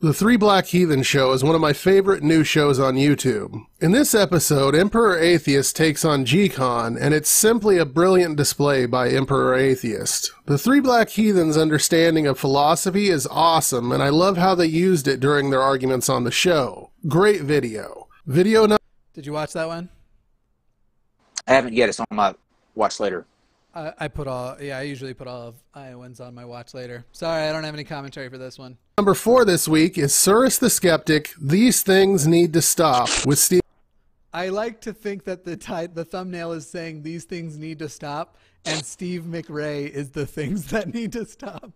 The 0.05 0.13
Three 0.13 0.37
Black 0.37 0.67
Heathen 0.67 1.03
Show 1.03 1.33
is 1.33 1.43
one 1.43 1.55
of 1.55 1.63
my 1.63 1.73
favorite 1.73 2.23
new 2.23 2.45
shows 2.45 2.79
on 2.79 2.97
YouTube. 2.97 3.65
In 3.81 3.93
this 3.93 4.15
episode, 4.15 4.75
Emperor 4.75 5.19
Atheist 5.19 5.75
takes 5.75 6.05
on 6.05 6.27
G-Con, 6.27 6.99
and 6.99 7.15
it's 7.15 7.31
simply 7.31 7.79
a 7.79 7.87
brilliant 7.87 8.37
display 8.37 8.85
by 8.85 9.09
Emperor 9.09 9.55
Atheist. 9.55 10.31
The 10.45 10.59
Three 10.59 10.81
Black 10.81 11.09
Heathens' 11.09 11.57
understanding 11.57 12.27
of 12.27 12.39
philosophy 12.39 13.09
is 13.09 13.27
awesome, 13.31 13.93
and 13.93 14.03
I 14.03 14.11
love 14.11 14.37
how 14.37 14.55
they 14.55 14.67
used 14.67 15.09
it 15.09 15.21
during 15.21 15.49
their 15.49 15.63
arguments 15.63 16.11
on 16.11 16.25
the 16.25 16.31
show. 16.31 16.91
Great 17.09 17.41
video. 17.41 18.09
Video 18.27 18.67
number 18.67 18.83
Did 19.15 19.25
you 19.25 19.33
watch 19.33 19.55
that 19.55 19.69
one? 19.69 19.89
I 21.49 21.55
haven't 21.55 21.73
yet. 21.73 21.89
It's 21.89 22.01
on 22.01 22.07
my 22.11 22.35
watch 22.75 23.01
later. 23.01 23.25
I, 23.75 23.93
I 23.99 24.09
put 24.09 24.29
all 24.29 24.57
yeah. 24.61 24.79
I 24.79 24.83
usually 24.83 25.15
put 25.15 25.27
all 25.27 25.49
of 25.49 25.55
Iowans 25.75 26.21
on 26.21 26.35
my 26.35 26.45
watch 26.45 26.75
later. 26.75 27.05
Sorry, 27.13 27.49
I 27.49 27.53
don't 27.53 27.65
have 27.65 27.75
any 27.75 27.85
commentary 27.85 28.29
for 28.29 28.39
this 28.39 28.59
one. 28.59 28.77
Number 28.99 29.15
four 29.15 29.45
this 29.45 29.67
week 29.67 29.99
is 29.99 30.15
Cyrus 30.15 30.59
the 30.59 30.71
Skeptic. 30.71 31.33
These 31.41 31.83
things 31.83 32.27
need 32.27 32.53
to 32.53 32.63
stop 32.63 33.09
with 33.27 33.39
Steve. 33.39 33.61
I 34.33 34.49
like 34.49 34.81
to 34.83 34.93
think 34.93 35.25
that 35.25 35.45
the 35.45 35.57
ti- 35.57 35.87
the 35.87 36.05
thumbnail 36.05 36.53
is 36.53 36.69
saying 36.69 37.03
these 37.03 37.25
things 37.25 37.57
need 37.57 37.79
to 37.81 37.89
stop, 37.89 38.37
and 38.65 38.85
Steve 38.85 39.23
McRae 39.23 39.89
is 39.91 40.11
the 40.11 40.27
things 40.27 40.67
that 40.69 40.93
need 40.93 41.13
to 41.13 41.25
stop. 41.25 41.73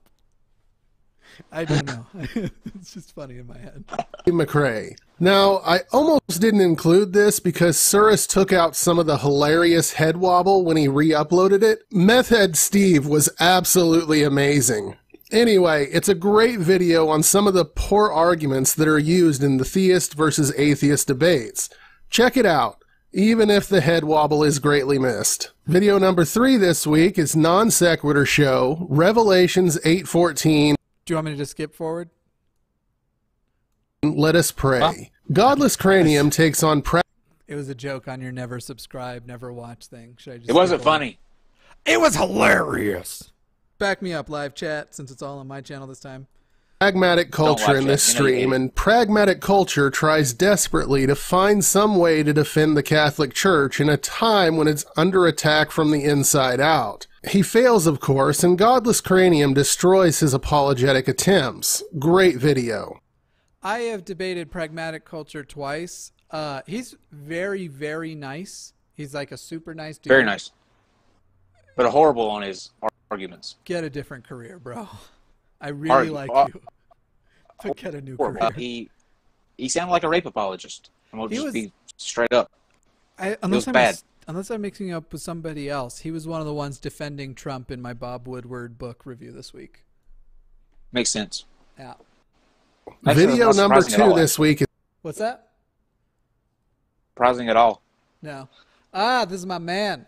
I 1.52 1.64
don't 1.64 1.86
know. 1.86 2.06
it's 2.74 2.94
just 2.94 3.14
funny 3.14 3.38
in 3.38 3.46
my 3.46 3.58
head. 3.58 3.84
McRae. 4.26 4.96
Now, 5.20 5.62
I 5.64 5.80
almost 5.92 6.40
didn't 6.40 6.60
include 6.60 7.12
this 7.12 7.40
because 7.40 7.78
Cyrus 7.78 8.26
took 8.26 8.52
out 8.52 8.76
some 8.76 8.98
of 8.98 9.06
the 9.06 9.18
hilarious 9.18 9.94
head 9.94 10.16
wobble 10.16 10.64
when 10.64 10.76
he 10.76 10.86
re-uploaded 10.86 11.62
it. 11.62 11.82
Meth 11.90 12.28
Head 12.28 12.56
Steve 12.56 13.06
was 13.06 13.28
absolutely 13.40 14.22
amazing. 14.22 14.96
Anyway, 15.30 15.86
it's 15.86 16.08
a 16.08 16.14
great 16.14 16.58
video 16.58 17.08
on 17.08 17.22
some 17.22 17.46
of 17.46 17.54
the 17.54 17.64
poor 17.64 18.10
arguments 18.10 18.74
that 18.74 18.88
are 18.88 18.98
used 18.98 19.42
in 19.42 19.58
the 19.58 19.64
theist 19.64 20.14
versus 20.14 20.54
atheist 20.56 21.06
debates. 21.06 21.68
Check 22.08 22.36
it 22.36 22.46
out, 22.46 22.82
even 23.12 23.50
if 23.50 23.68
the 23.68 23.82
head 23.82 24.04
wobble 24.04 24.42
is 24.42 24.58
greatly 24.58 24.98
missed. 24.98 25.50
Video 25.66 25.98
number 25.98 26.24
three 26.24 26.56
this 26.56 26.86
week 26.86 27.18
is 27.18 27.36
Non 27.36 27.70
Sequitur 27.70 28.24
Show, 28.24 28.86
Revelations 28.88 29.76
814. 29.84 30.77
Do 31.08 31.12
you 31.12 31.16
want 31.16 31.24
me 31.24 31.30
to 31.30 31.38
just 31.38 31.52
skip 31.52 31.74
forward? 31.74 32.10
Let 34.02 34.36
us 34.36 34.52
pray. 34.52 35.10
Godless 35.32 35.74
Cranium 35.74 36.28
takes 36.28 36.62
on 36.62 36.82
pre- 36.82 37.00
It 37.46 37.54
was 37.54 37.70
a 37.70 37.74
joke 37.74 38.08
on 38.08 38.20
your 38.20 38.30
never 38.30 38.60
subscribe, 38.60 39.24
never 39.24 39.50
watch 39.50 39.86
thing. 39.86 40.16
Should 40.18 40.34
I 40.34 40.36
just? 40.36 40.50
It 40.50 40.52
wasn't 40.52 40.82
skip 40.82 40.84
funny. 40.84 41.18
It 41.86 41.98
was 41.98 42.14
hilarious. 42.14 43.32
Back 43.78 44.02
me 44.02 44.12
up, 44.12 44.28
live 44.28 44.54
chat, 44.54 44.94
since 44.94 45.10
it's 45.10 45.22
all 45.22 45.38
on 45.38 45.48
my 45.48 45.62
channel 45.62 45.86
this 45.86 45.98
time. 45.98 46.26
Pragmatic 46.80 47.30
culture 47.30 47.66
watch 47.66 47.76
in 47.76 47.84
it. 47.84 47.86
this 47.86 48.14
You 48.14 48.20
know 48.20 48.26
you 48.26 48.34
stream, 48.34 48.52
and 48.52 48.74
pragmatic 48.74 49.40
culture 49.40 49.90
tries 49.90 50.32
desperately 50.32 51.06
to 51.06 51.14
find 51.14 51.64
some 51.64 51.96
way 51.96 52.22
to 52.22 52.32
defend 52.32 52.76
the 52.76 52.82
Catholic 52.82 53.34
Church 53.34 53.80
in 53.80 53.88
a 53.88 53.96
time 53.96 54.56
when 54.56 54.68
it's 54.68 54.84
under 54.96 55.26
attack 55.26 55.70
from 55.70 55.90
the 55.90 56.04
inside 56.04 56.60
out. 56.60 57.06
He 57.28 57.42
fails, 57.42 57.86
of 57.86 58.00
course, 58.00 58.44
and 58.44 58.56
Godless 58.56 59.00
Cranium 59.00 59.54
destroys 59.54 60.20
his 60.20 60.32
apologetic 60.32 61.08
attempts. 61.08 61.82
Great 61.98 62.36
video. 62.36 63.00
I 63.62 63.80
have 63.80 64.04
debated 64.04 64.50
pragmatic 64.50 65.04
culture 65.04 65.42
twice. 65.44 66.12
Uh, 66.30 66.62
he's 66.66 66.96
very, 67.10 67.66
very 67.66 68.14
nice. 68.14 68.72
He's 68.94 69.14
like 69.14 69.32
a 69.32 69.36
super 69.36 69.74
nice 69.74 69.98
dude. 69.98 70.10
Very 70.10 70.24
nice. 70.24 70.52
But 71.74 71.90
horrible 71.90 72.28
on 72.30 72.42
his 72.42 72.70
arguments. 73.10 73.56
Get 73.64 73.84
a 73.84 73.90
different 73.90 74.26
career, 74.26 74.58
bro. 74.58 74.88
I 75.60 75.68
really 75.70 75.90
Argue- 75.94 76.12
like 76.12 76.30
uh, 76.32 76.46
you. 76.52 76.60
But 77.64 77.76
get 77.76 77.94
a 77.96 78.00
new 78.00 78.16
Horrible. 78.16 78.38
career. 78.38 78.52
He 78.54 78.88
he 79.56 79.68
sounded 79.68 79.90
like 79.90 80.04
a 80.04 80.08
rape 80.08 80.26
apologist. 80.26 80.90
I'm 81.12 81.18
gonna 81.18 81.28
He 81.30 81.34
just 81.36 81.44
was- 81.46 81.54
be 81.54 81.72
straight 81.96 82.32
up. 82.32 82.50
I, 83.18 83.30
was 83.30 83.36
unless 83.42 83.66
I'm 83.66 83.72
bad. 83.72 83.90
mis- 83.94 84.04
unless 84.28 84.50
I'm 84.50 84.60
mixing 84.60 84.92
up 84.92 85.12
with 85.12 85.20
somebody 85.22 85.68
else, 85.68 85.98
he 85.98 86.12
was 86.12 86.28
one 86.28 86.40
of 86.40 86.46
the 86.46 86.54
ones 86.54 86.78
defending 86.78 87.34
Trump 87.34 87.72
in 87.72 87.82
my 87.82 87.92
Bob 87.94 88.28
Woodward 88.28 88.78
book 88.78 89.04
review 89.04 89.32
this 89.32 89.52
week. 89.52 89.82
Makes 90.92 91.10
sense. 91.10 91.44
Yeah. 91.76 91.94
Actually, 93.06 93.26
video 93.26 93.46
not 93.46 93.56
number 93.56 93.82
two 93.82 94.02
all, 94.02 94.14
this 94.14 94.38
week 94.38 94.62
What's 95.02 95.18
that? 95.18 95.48
Surprising 97.14 97.48
at 97.48 97.56
all. 97.56 97.82
No. 98.22 98.48
Ah, 98.94 99.24
this 99.24 99.40
is 99.40 99.46
my 99.46 99.58
man. 99.58 100.06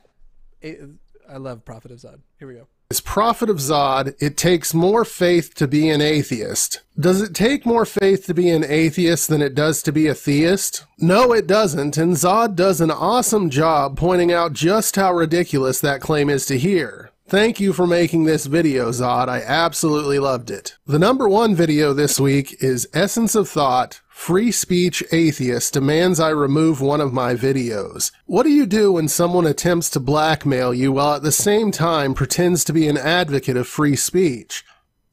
I 0.65 1.37
love 1.37 1.65
Prophet 1.65 1.91
of 1.91 1.99
Zod. 1.99 2.21
Here 2.39 2.47
we 2.47 2.55
go. 2.55 2.67
Is 2.91 3.01
Prophet 3.01 3.49
of 3.49 3.59
Zod. 3.59 4.15
It 4.21 4.37
takes 4.37 4.75
more 4.75 5.05
faith 5.05 5.55
to 5.55 5.69
be 5.69 5.89
an 5.89 6.01
atheist. 6.01 6.81
Does 6.99 7.23
it 7.23 7.35
take 7.35 7.65
more 7.65 7.87
faith 7.87 8.27
to 8.27 8.35
be 8.35 8.51
an 8.51 8.65
atheist 8.65 9.29
than 9.29 9.41
it 9.41 9.55
does 9.55 9.81
to 9.85 9.93
be 9.93 10.09
a 10.09 10.15
theist? 10.15 10.85
No, 10.99 11.33
it 11.33 11.47
doesn't, 11.47 11.97
and 11.97 12.15
Zod 12.17 12.57
does 12.57 12.81
an 12.81 12.91
awesome 12.91 13.49
job 13.49 13.97
pointing 13.97 14.33
out 14.33 14.55
just 14.55 14.97
how 14.97 15.15
ridiculous 15.15 15.81
that 15.81 16.01
claim 16.01 16.29
is 16.29 16.45
to 16.47 16.59
hear. 16.59 17.10
Thank 17.31 17.61
you 17.61 17.73
for 17.73 17.87
making 17.87 18.25
this 18.25 18.47
video, 18.47 18.91
Zod. 18.91 19.29
I 19.29 19.41
absolutely 19.41 20.19
loved 20.19 20.51
it. 20.51 20.77
The 20.85 20.99
number 20.99 21.29
one 21.29 21.55
video 21.55 21.93
this 21.93 22.19
week 22.19 22.57
is 22.61 22.89
Essence 22.93 23.37
of 23.37 23.49
Thought 23.49 24.01
Free 24.09 24.51
Speech 24.51 25.05
Atheist 25.13 25.73
demands 25.73 26.19
I 26.19 26.31
remove 26.31 26.81
one 26.81 27.01
of 27.01 27.13
my 27.13 27.37
videos. 27.37 28.11
What 28.27 28.43
do 28.43 28.51
you 28.51 28.67
do 28.67 28.91
when 28.95 29.07
someone 29.07 29.47
attempts 29.47 29.89
to 29.91 30.01
blackmail 30.01 30.75
you 30.75 30.91
while 30.91 31.15
at 31.15 31.23
the 31.23 31.31
same 31.31 31.71
time 31.71 32.15
pretends 32.15 32.65
to 32.65 32.73
be 32.73 32.89
an 32.89 32.99
advocate 32.99 33.57
of 33.57 33.69
free 33.69 33.95
speech? 33.95 34.65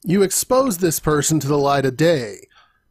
You 0.03 0.23
expose 0.23 0.79
this 0.79 0.99
person 0.99 1.39
to 1.41 1.47
the 1.47 1.55
light 1.55 1.85
of 1.85 1.97
day. 1.97 2.47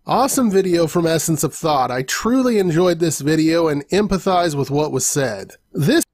Awesome 0.06 0.52
video 0.52 0.86
from 0.86 1.04
Essence 1.04 1.42
of 1.42 1.52
Thought. 1.52 1.90
I 1.90 2.02
truly 2.02 2.60
enjoyed 2.60 3.00
this 3.00 3.20
video 3.20 3.66
and 3.66 3.88
empathize 3.88 4.54
with 4.54 4.70
what 4.70 4.92
was 4.92 5.04
said. 5.04 5.54
This 5.72 6.05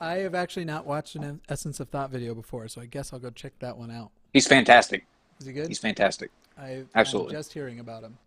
I 0.00 0.18
have 0.18 0.34
actually 0.34 0.64
not 0.64 0.86
watched 0.86 1.16
an 1.16 1.40
Essence 1.48 1.80
of 1.80 1.88
Thought 1.88 2.10
video 2.10 2.34
before, 2.34 2.68
so 2.68 2.80
I 2.80 2.86
guess 2.86 3.12
I'll 3.12 3.18
go 3.18 3.30
check 3.30 3.52
that 3.58 3.76
one 3.76 3.90
out. 3.90 4.10
He's 4.32 4.46
fantastic. 4.46 5.04
Is 5.40 5.46
he 5.46 5.52
good? 5.52 5.68
He's 5.68 5.78
fantastic. 5.78 6.30
I, 6.56 6.84
Absolutely. 6.94 7.34
I'm 7.34 7.38
just 7.40 7.52
hearing 7.52 7.80
about 7.80 8.04
him. 8.04 8.18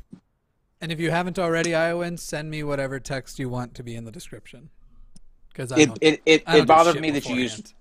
And 0.81 0.93
if 0.93 1.01
you 1.01 1.11
haven't 1.11 1.39
already, 1.39 1.75
Iowans, 1.75 2.23
send 2.23 2.51
me 2.51 2.62
whatever 2.62 3.01
text 3.01 3.39
you 3.39 3.49
want 3.49 3.75
to 3.75 3.83
be 3.83 3.97
in 3.97 4.05
the 4.05 4.12
description. 4.12 4.70
Because 5.49 5.73
It 5.73 5.91
it 6.01 6.23
it, 6.25 6.43
I 6.47 6.53
don't 6.53 6.59
it 6.59 6.62
do 6.62 6.66
bothered 6.66 7.01
me 7.01 7.11
that 7.11 7.29
you 7.29 7.35
used 7.35 7.75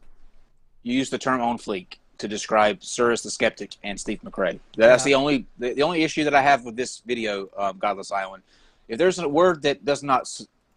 you 0.81 0.97
used 0.97 1.11
the 1.11 1.19
term 1.19 1.41
on 1.41 1.59
fleek 1.59 1.97
to 2.17 2.27
describe 2.27 2.83
Cyrus 2.83 3.21
the 3.21 3.29
Skeptic 3.29 3.75
and 3.83 3.99
Steve 3.99 4.21
McRae. 4.23 4.59
That's 4.75 5.03
Yeah. 5.03 5.09
the 5.09 5.15
only 5.15 5.45
the, 5.59 5.73
the 5.73 5.83
only 5.83 6.03
issue 6.03 6.23
that 6.23 6.33
I 6.33 6.41
have 6.41 6.65
with 6.65 6.75
this 6.75 7.03
video, 7.05 7.49
um, 7.55 7.77
Godless 7.77 8.11
Iowan. 8.11 8.41
If 8.87 8.97
there's 8.97 9.19
a 9.19 9.29
word 9.29 9.61
that 9.61 9.85
does 9.85 10.01
not 10.01 10.27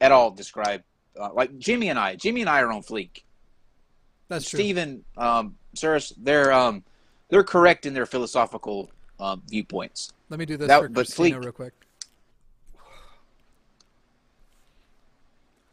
at 0.03 0.13
all 0.13 0.31
describe, 0.31 0.83
like 1.35 1.59
Jimmy 1.59 1.89
and 1.91 1.99
I, 1.99 2.17
Jimmy 2.17 2.41
and 2.41 2.51
I 2.51 2.61
are 2.61 2.73
on 2.73 2.83
fleek. 2.83 3.23
That's 4.29 4.49
true. 4.49 4.59
Steve 4.61 4.77
and 4.77 5.05
um, 5.17 5.57
Cyrus, 5.75 6.13
they're 6.17 6.53
um, 6.53 6.85
they're 7.29 7.45
correct 7.45 7.87
in 7.87 7.95
their 7.95 8.07
philosophical 8.07 8.91
um, 9.19 9.43
viewpoints. 9.49 10.13
Let 10.29 10.39
me 10.39 10.47
do 10.47 10.57
this 10.57 10.69
That- 10.69 10.83
for 10.83 10.89
Christina 10.89 11.37
Fleek- 11.39 11.43
real 11.45 11.53
quick. 11.53 11.73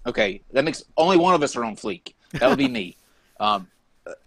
Okay, 0.05 0.41
that 0.53 0.63
makes 0.63 0.83
only 0.95 1.17
one 1.17 1.33
of 1.33 1.43
us 1.43 1.55
are 1.55 1.65
on 1.65 1.75
fleek. 1.75 2.13
That 2.33 2.49
would 2.49 2.57
be 2.57 2.67
me. 2.67 2.95
Um, 3.39 3.67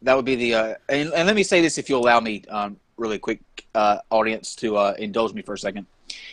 that 0.02 0.14
would 0.14 0.24
be 0.24 0.36
the. 0.36 0.54
Uh, 0.54 0.74
and, 0.88 1.12
and 1.12 1.26
let 1.26 1.34
me 1.34 1.42
say 1.42 1.60
this, 1.60 1.78
if 1.78 1.90
you'll 1.90 2.00
allow 2.00 2.20
me, 2.20 2.44
um, 2.48 2.78
really 2.96 3.18
quick, 3.18 3.40
uh, 3.74 3.98
audience, 4.10 4.54
to 4.54 4.76
uh, 4.76 4.94
indulge 5.00 5.32
me 5.32 5.42
for 5.42 5.54
a 5.54 5.58
second. 5.58 5.84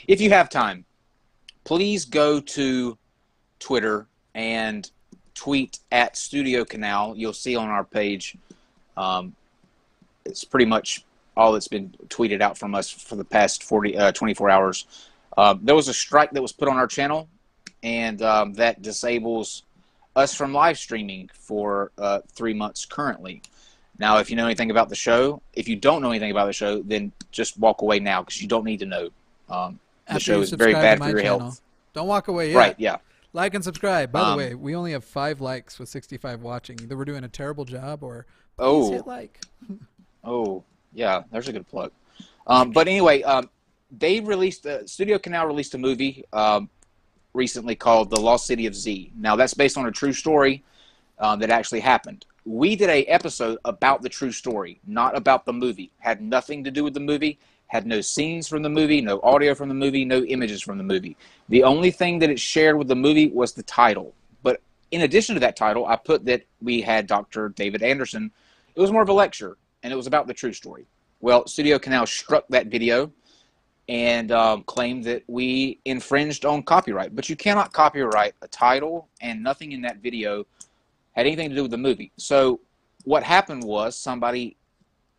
If 0.07 0.21
you 0.21 0.29
have 0.29 0.47
time, 0.47 0.85
please 1.63 2.05
go 2.05 2.39
to 2.39 2.95
Twitter 3.57 4.05
and 4.37 4.89
tweet 5.33 5.79
at 5.91 6.15
Studio 6.15 6.63
Canal. 6.63 7.15
You'll 7.17 7.33
see 7.33 7.55
on 7.57 7.69
our 7.69 7.83
page. 7.83 8.37
Um, 8.95 9.35
it's 10.25 10.43
pretty 10.43 10.65
much 10.65 11.03
all 11.35 11.51
that's 11.51 11.67
been 11.67 11.93
tweeted 12.07 12.41
out 12.41 12.57
from 12.57 12.75
us 12.75 12.89
for 12.89 13.15
the 13.15 13.25
past 13.25 13.63
40, 13.63 13.97
uh, 13.97 14.11
24 14.11 14.49
hours. 14.49 14.85
Um, 15.37 15.59
there 15.63 15.75
was 15.75 15.87
a 15.87 15.93
strike 15.93 16.31
that 16.31 16.41
was 16.41 16.51
put 16.51 16.69
on 16.69 16.77
our 16.77 16.87
channel, 16.87 17.27
and 17.83 18.21
um, 18.21 18.53
that 18.53 18.81
disables 18.81 19.63
us 20.15 20.33
from 20.33 20.53
live 20.53 20.77
streaming 20.77 21.29
for 21.33 21.91
uh, 21.97 22.19
three 22.29 22.53
months 22.53 22.85
currently. 22.85 23.41
Now, 23.99 24.17
if 24.19 24.29
you 24.29 24.35
know 24.35 24.45
anything 24.45 24.69
about 24.69 24.89
the 24.89 24.95
show, 24.95 25.41
if 25.53 25.67
you 25.67 25.75
don't 25.75 26.01
know 26.03 26.11
anything 26.11 26.31
about 26.31 26.45
the 26.45 26.53
show, 26.53 26.83
then 26.83 27.11
just 27.31 27.57
walk 27.57 27.81
away 27.81 27.99
now 27.99 28.21
because 28.21 28.41
you 28.41 28.47
don't 28.47 28.65
need 28.65 28.79
to 28.79 28.85
know. 28.85 29.09
Um, 29.49 29.79
the 30.11 30.19
show 30.19 30.41
is 30.41 30.51
very 30.51 30.73
bad 30.73 30.99
for 30.99 31.09
your 31.09 31.21
channel. 31.21 31.39
health. 31.39 31.61
Don't 31.93 32.07
walk 32.07 32.27
away 32.27 32.51
yet. 32.51 32.57
Right, 32.57 32.75
yeah. 32.77 32.97
Like 33.37 33.53
and 33.53 33.63
subscribe. 33.63 34.11
By 34.11 34.21
the 34.21 34.25
Um, 34.31 34.37
way, 34.37 34.55
we 34.55 34.75
only 34.75 34.93
have 34.93 35.03
five 35.05 35.39
likes 35.39 35.77
with 35.77 35.89
65 35.89 36.41
watching. 36.41 36.79
Either 36.81 36.97
we're 36.97 37.05
doing 37.05 37.23
a 37.23 37.27
terrible 37.29 37.65
job 37.65 38.01
or 38.01 38.25
Oh. 38.57 38.91
hit 38.91 39.05
like. 39.05 39.39
Oh, 40.23 40.63
yeah, 40.91 41.21
there's 41.31 41.47
a 41.47 41.53
good 41.53 41.67
plug. 41.69 41.91
Um, 42.47 42.71
but 42.71 42.87
anyway, 42.87 43.21
um, 43.21 43.49
they 43.97 44.19
released 44.19 44.65
uh, 44.65 44.85
Studio 44.87 45.17
Canal 45.19 45.45
released 45.45 45.73
a 45.75 45.77
movie 45.77 46.25
um, 46.33 46.67
recently 47.33 47.75
called 47.75 48.09
The 48.09 48.19
Lost 48.19 48.45
City 48.47 48.65
of 48.65 48.75
Z. 48.75 49.13
Now 49.15 49.35
that's 49.37 49.53
based 49.53 49.77
on 49.77 49.85
a 49.85 49.91
true 49.91 50.11
story 50.11 50.63
um, 51.19 51.39
that 51.39 51.49
actually 51.51 51.79
happened. 51.79 52.25
We 52.43 52.75
did 52.75 52.89
a 52.89 53.03
episode 53.05 53.59
about 53.63 54.01
the 54.01 54.09
true 54.09 54.31
story, 54.33 54.81
not 54.85 55.15
about 55.15 55.45
the 55.45 55.53
movie. 55.53 55.91
Had 55.99 56.21
nothing 56.21 56.63
to 56.65 56.71
do 56.71 56.83
with 56.83 56.95
the 56.95 56.99
movie. 56.99 57.37
Had 57.67 57.85
no 57.85 58.01
scenes 58.01 58.47
from 58.47 58.61
the 58.61 58.69
movie, 58.69 59.01
no 59.01 59.19
audio 59.21 59.53
from 59.53 59.69
the 59.69 59.75
movie, 59.75 60.05
no 60.05 60.23
images 60.23 60.61
from 60.61 60.77
the 60.77 60.83
movie. 60.83 61.17
The 61.49 61.63
only 61.63 61.91
thing 61.91 62.19
that 62.19 62.29
it 62.29 62.39
shared 62.39 62.77
with 62.77 62.87
the 62.87 62.95
movie 62.95 63.27
was 63.27 63.53
the 63.53 63.63
title. 63.63 64.13
But 64.41 64.61
in 64.91 65.01
addition 65.01 65.35
to 65.35 65.39
that 65.41 65.55
title, 65.55 65.85
I 65.85 65.97
put 65.97 66.25
that 66.25 66.43
we 66.61 66.81
had 66.81 67.07
Dr. 67.07 67.49
David 67.49 67.83
Anderson. 67.83 68.31
It 68.75 68.79
was 68.79 68.91
more 68.91 69.01
of 69.01 69.09
a 69.09 69.13
lecture, 69.13 69.57
and 69.83 69.91
it 69.91 69.95
was 69.95 70.07
about 70.07 70.27
the 70.27 70.33
true 70.33 70.53
story. 70.53 70.85
Well, 71.19 71.45
Studio 71.47 71.77
Canal 71.79 72.05
struck 72.05 72.47
that 72.49 72.67
video 72.67 73.11
and 73.89 74.31
um, 74.31 74.63
claimed 74.63 75.03
that 75.05 75.23
we 75.27 75.79
infringed 75.85 76.45
on 76.45 76.63
copyright. 76.63 77.15
But 77.15 77.29
you 77.29 77.35
cannot 77.35 77.73
copyright 77.73 78.33
a 78.41 78.47
title, 78.47 79.07
and 79.21 79.41
nothing 79.41 79.71
in 79.71 79.81
that 79.81 79.97
video 79.97 80.45
had 81.13 81.25
anything 81.25 81.49
to 81.49 81.55
do 81.55 81.63
with 81.63 81.71
the 81.71 81.77
movie. 81.77 82.11
So 82.17 82.59
what 83.05 83.23
happened 83.23 83.63
was 83.63 83.97
somebody 83.97 84.57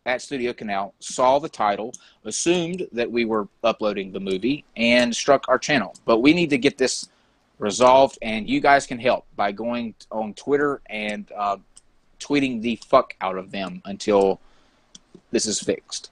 at 0.09 0.23
Studio 0.23 0.53
Canal 0.53 0.95
saw 0.99 1.37
the 1.37 1.47
title, 1.47 1.93
assumed 2.25 2.87
that 2.91 3.09
we 3.09 3.25
were 3.25 3.47
uploading 3.63 4.11
the 4.11 4.19
movie, 4.19 4.65
and 4.75 5.15
struck 5.15 5.47
our 5.47 5.59
channel. 5.59 5.93
But 6.03 6.19
we 6.19 6.33
need 6.33 6.49
to 6.49 6.57
get 6.57 6.79
this 6.79 7.09
resolved, 7.59 8.17
and 8.23 8.49
you 8.49 8.59
guys 8.59 8.87
can 8.87 8.97
help 8.97 9.25
by 9.35 9.51
going 9.51 9.93
on 10.11 10.33
Twitter 10.33 10.81
and 10.87 11.31
uh, 11.37 11.57
tweeting 12.19 12.59
the 12.61 12.77
fuck 12.87 13.15
out 13.21 13.37
of 13.37 13.51
them 13.51 13.83
until 13.85 14.39
this 15.29 15.45
is 15.45 15.59
fixed. 15.59 16.09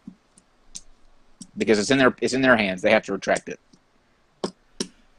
Because 1.58 1.80
it's 1.80 1.90
in 1.90 1.98
their 1.98 2.16
it's 2.22 2.34
in 2.34 2.42
their 2.44 2.56
hands. 2.56 2.84
They 2.84 2.92
have 2.92 3.04
to 3.04 3.14
retract 3.14 3.50
it. 3.50 3.60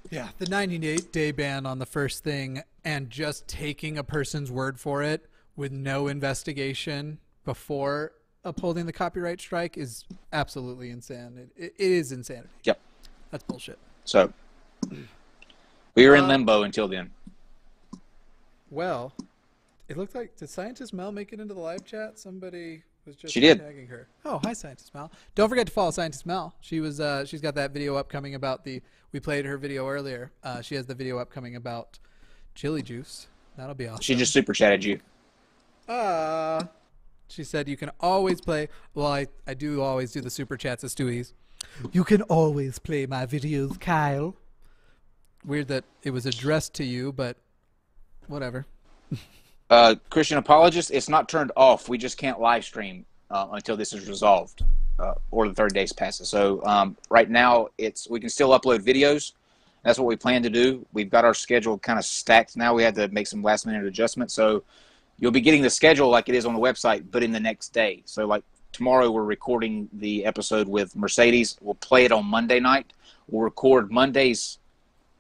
Yeah, 0.09 0.29
the 0.39 0.47
98 0.47 1.13
day 1.13 1.33
ban 1.33 1.67
on 1.67 1.81
the 1.81 1.85
first 1.85 2.23
thing 2.23 2.63
and 2.85 3.11
just 3.11 3.49
taking 3.49 3.99
a 3.99 4.05
person's 4.05 4.53
word 4.53 4.79
for 4.79 5.03
it 5.03 5.27
with 5.57 5.73
no 5.73 6.07
investigation 6.07 7.19
before 7.45 8.13
upholding 8.49 8.87
the 8.87 8.93
copyright 8.93 9.41
strike 9.41 9.77
is 9.79 10.05
absolutely 10.33 10.91
insane. 10.91 11.49
It, 11.57 11.73
it 11.79 11.91
is 11.91 12.13
insanity. 12.13 12.49
Yep. 12.65 12.81
That's 13.31 13.45
bullshit. 13.45 13.79
So 14.05 14.33
we 15.95 16.07
were 16.09 16.17
in 16.17 16.25
Uh, 16.25 16.29
limbo 16.29 16.63
until 16.63 16.89
then. 16.89 17.11
Well, 18.71 19.13
it 19.89 19.97
looked 19.97 20.15
like 20.15 20.37
did 20.37 20.49
scientist 20.51 20.93
Mel 20.93 21.13
make 21.13 21.33
it 21.33 21.41
into 21.41 21.55
the 21.55 21.61
live 21.61 21.85
chat? 21.85 22.19
Somebody 22.19 22.83
was 23.07 23.17
just 23.17 23.33
She 23.33 23.41
did. 23.41 23.59
tagging 23.61 23.87
her. 23.87 24.09
Oh, 24.25 24.41
hi 24.43 24.53
scientist 24.53 24.93
Mel. 24.95 25.11
Don't 25.35 25.49
forget 25.49 25.67
to 25.67 25.73
follow 25.73 25.91
scientist 25.91 26.27
Mel. 26.27 26.55
She 26.61 26.81
was 26.81 27.01
uh, 27.01 27.25
she's 27.25 27.41
got 27.41 27.55
that 27.55 27.73
video 27.73 27.97
upcoming 27.97 28.35
about 28.35 28.65
the 28.65 28.83
we 29.13 29.21
played 29.21 29.45
her 29.47 29.57
video 29.57 29.89
earlier. 29.89 30.31
Uh, 30.45 30.61
she 30.61 30.75
has 30.75 30.87
the 30.87 30.95
video 30.95 31.19
upcoming 31.19 31.57
about 31.57 31.99
Jilly 32.55 32.83
juice. 32.83 33.27
That'll 33.57 33.75
be 33.75 33.89
awesome. 33.89 34.03
She 34.03 34.15
just 34.15 34.33
super 34.33 34.53
chatted 34.53 34.85
you. 34.85 35.01
Uh, 35.89 36.65
she 37.29 37.45
said 37.45 37.69
you 37.69 37.77
can 37.77 37.91
always 38.01 38.41
play. 38.41 38.69
Well, 38.95 39.07
I, 39.07 39.27
I 39.47 39.55
do 39.55 39.83
always 39.83 40.13
do 40.13 40.21
the 40.21 40.31
super 40.31 40.57
chats 40.57 40.85
as 40.85 40.95
Stewie's. 40.95 41.35
You 41.93 42.05
can 42.05 42.23
always 42.23 42.79
play 42.79 43.07
my 43.07 43.27
videos, 43.27 43.79
Kyle. 43.81 44.35
Weird 45.45 45.69
that 45.69 45.85
it 46.03 46.11
was 46.11 46.27
addressed 46.27 46.75
to 46.75 46.85
you, 46.85 47.13
but 47.13 47.37
whatever. 48.27 48.67
Uh, 49.71 49.95
Christian 50.09 50.39
apologist, 50.39 50.91
it's 50.91 51.11
not 51.11 51.29
turned 51.29 51.53
off. 51.55 51.91
We 51.91 51.99
just 51.99 52.17
can't 52.17 52.41
live 52.41 52.65
stream 52.65 53.05
uh, 53.31 53.49
until 53.53 53.77
this 53.77 53.93
is 53.93 54.09
resolved 54.09 54.65
uh, 54.99 55.13
or 55.31 55.47
the 55.47 55.55
third 55.55 55.75
days 55.75 55.93
passes. 55.93 56.29
So 56.29 56.65
um, 56.65 56.97
right 57.11 57.29
now, 57.29 57.69
it's 57.77 58.09
we 58.09 58.19
can 58.19 58.31
still 58.31 58.59
upload 58.59 58.79
videos. 58.79 59.33
That's 59.83 59.99
what 59.99 60.07
we 60.07 60.17
plan 60.17 60.43
to 60.43 60.49
do. 60.51 60.87
We've 60.95 61.11
got 61.11 61.27
our 61.27 61.35
schedule 61.35 61.79
kind 61.79 61.99
of 61.99 62.05
stacked 62.05 62.57
now. 62.57 62.73
We 62.73 62.83
had 62.83 62.95
to 62.95 63.09
make 63.09 63.27
some 63.27 63.43
last 63.43 63.67
minute 63.67 63.85
adjustments. 63.85 64.33
So 64.33 64.65
you'll 65.19 65.33
be 65.33 65.41
getting 65.41 65.63
the 65.63 65.71
schedule 65.71 66.09
like 66.09 66.29
it 66.29 66.35
is 66.35 66.47
on 66.47 66.55
the 66.55 66.61
website, 66.61 67.05
but 67.11 67.23
in 67.23 67.33
the 67.33 67.41
next 67.41 67.71
day. 67.71 68.03
So 68.05 68.27
like 68.27 68.45
tomorrow, 68.73 69.11
we're 69.11 69.25
recording 69.25 69.89
the 69.93 70.25
episode 70.25 70.69
with 70.69 70.95
Mercedes. 70.97 71.57
We'll 71.61 71.75
play 71.75 72.05
it 72.05 72.13
on 72.13 72.25
Monday 72.27 72.61
night. 72.61 72.93
We'll 73.29 73.43
record 73.43 73.91
Mondays 73.91 74.59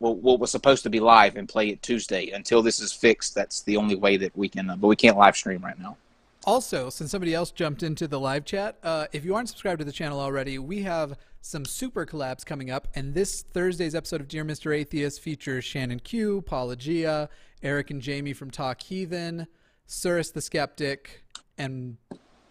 well, 0.01 0.15
what 0.15 0.39
was 0.39 0.51
supposed 0.51 0.83
to 0.85 0.91
be 0.91 1.01
live 1.01 1.37
and 1.37 1.49
play 1.49 1.71
it 1.71 1.83
Tuesday 1.83 2.31
until 2.31 2.63
this 2.63 2.81
is 2.81 2.93
fixed. 2.93 3.35
That's 3.35 3.63
the 3.63 3.77
only 3.77 3.97
way 3.97 4.17
that 4.17 4.37
we 4.37 4.49
can, 4.49 4.71
uh, 4.71 4.77
but 4.77 4.87
we 4.87 4.97
can't 4.97 5.17
live 5.17 5.37
stream 5.37 5.63
right 5.63 5.79
now. 5.79 5.97
Also, 6.45 6.89
since 6.89 7.11
somebody 7.11 7.35
else 7.35 7.51
jumped 7.51 7.83
into 7.83 8.07
the 8.07 8.19
live 8.19 8.45
chat, 8.45 8.77
uh, 8.83 9.07
if 9.13 9.25
you 9.25 9.35
aren't 9.35 9.49
subscribed 9.49 9.81
to 9.81 9.85
the 9.85 9.93
channel 9.93 10.21
already, 10.21 10.59
we 10.59 10.83
have 10.83 11.19
some 11.41 11.65
super 11.65 12.07
collabs 12.07 12.47
coming 12.47 12.71
up. 12.71 12.89
And 12.95 13.13
this 13.13 13.43
Thursday's 13.43 13.95
episode 13.95 14.21
of 14.21 14.29
Dear 14.29 14.45
Mr. 14.45 14.75
Atheist 14.75 15.21
features 15.21 15.65
Shannon 15.65 16.01
Q, 16.01 16.43
Paulogia, 16.47 17.29
Eric 17.63 17.91
and 17.91 18.01
Jamie 18.01 18.33
from 18.33 18.51
Talk 18.51 18.81
Heathen, 18.81 19.49
Cyrus 19.89 20.31
the 20.31 20.43
Skeptic, 20.43 21.25
and 21.57 21.97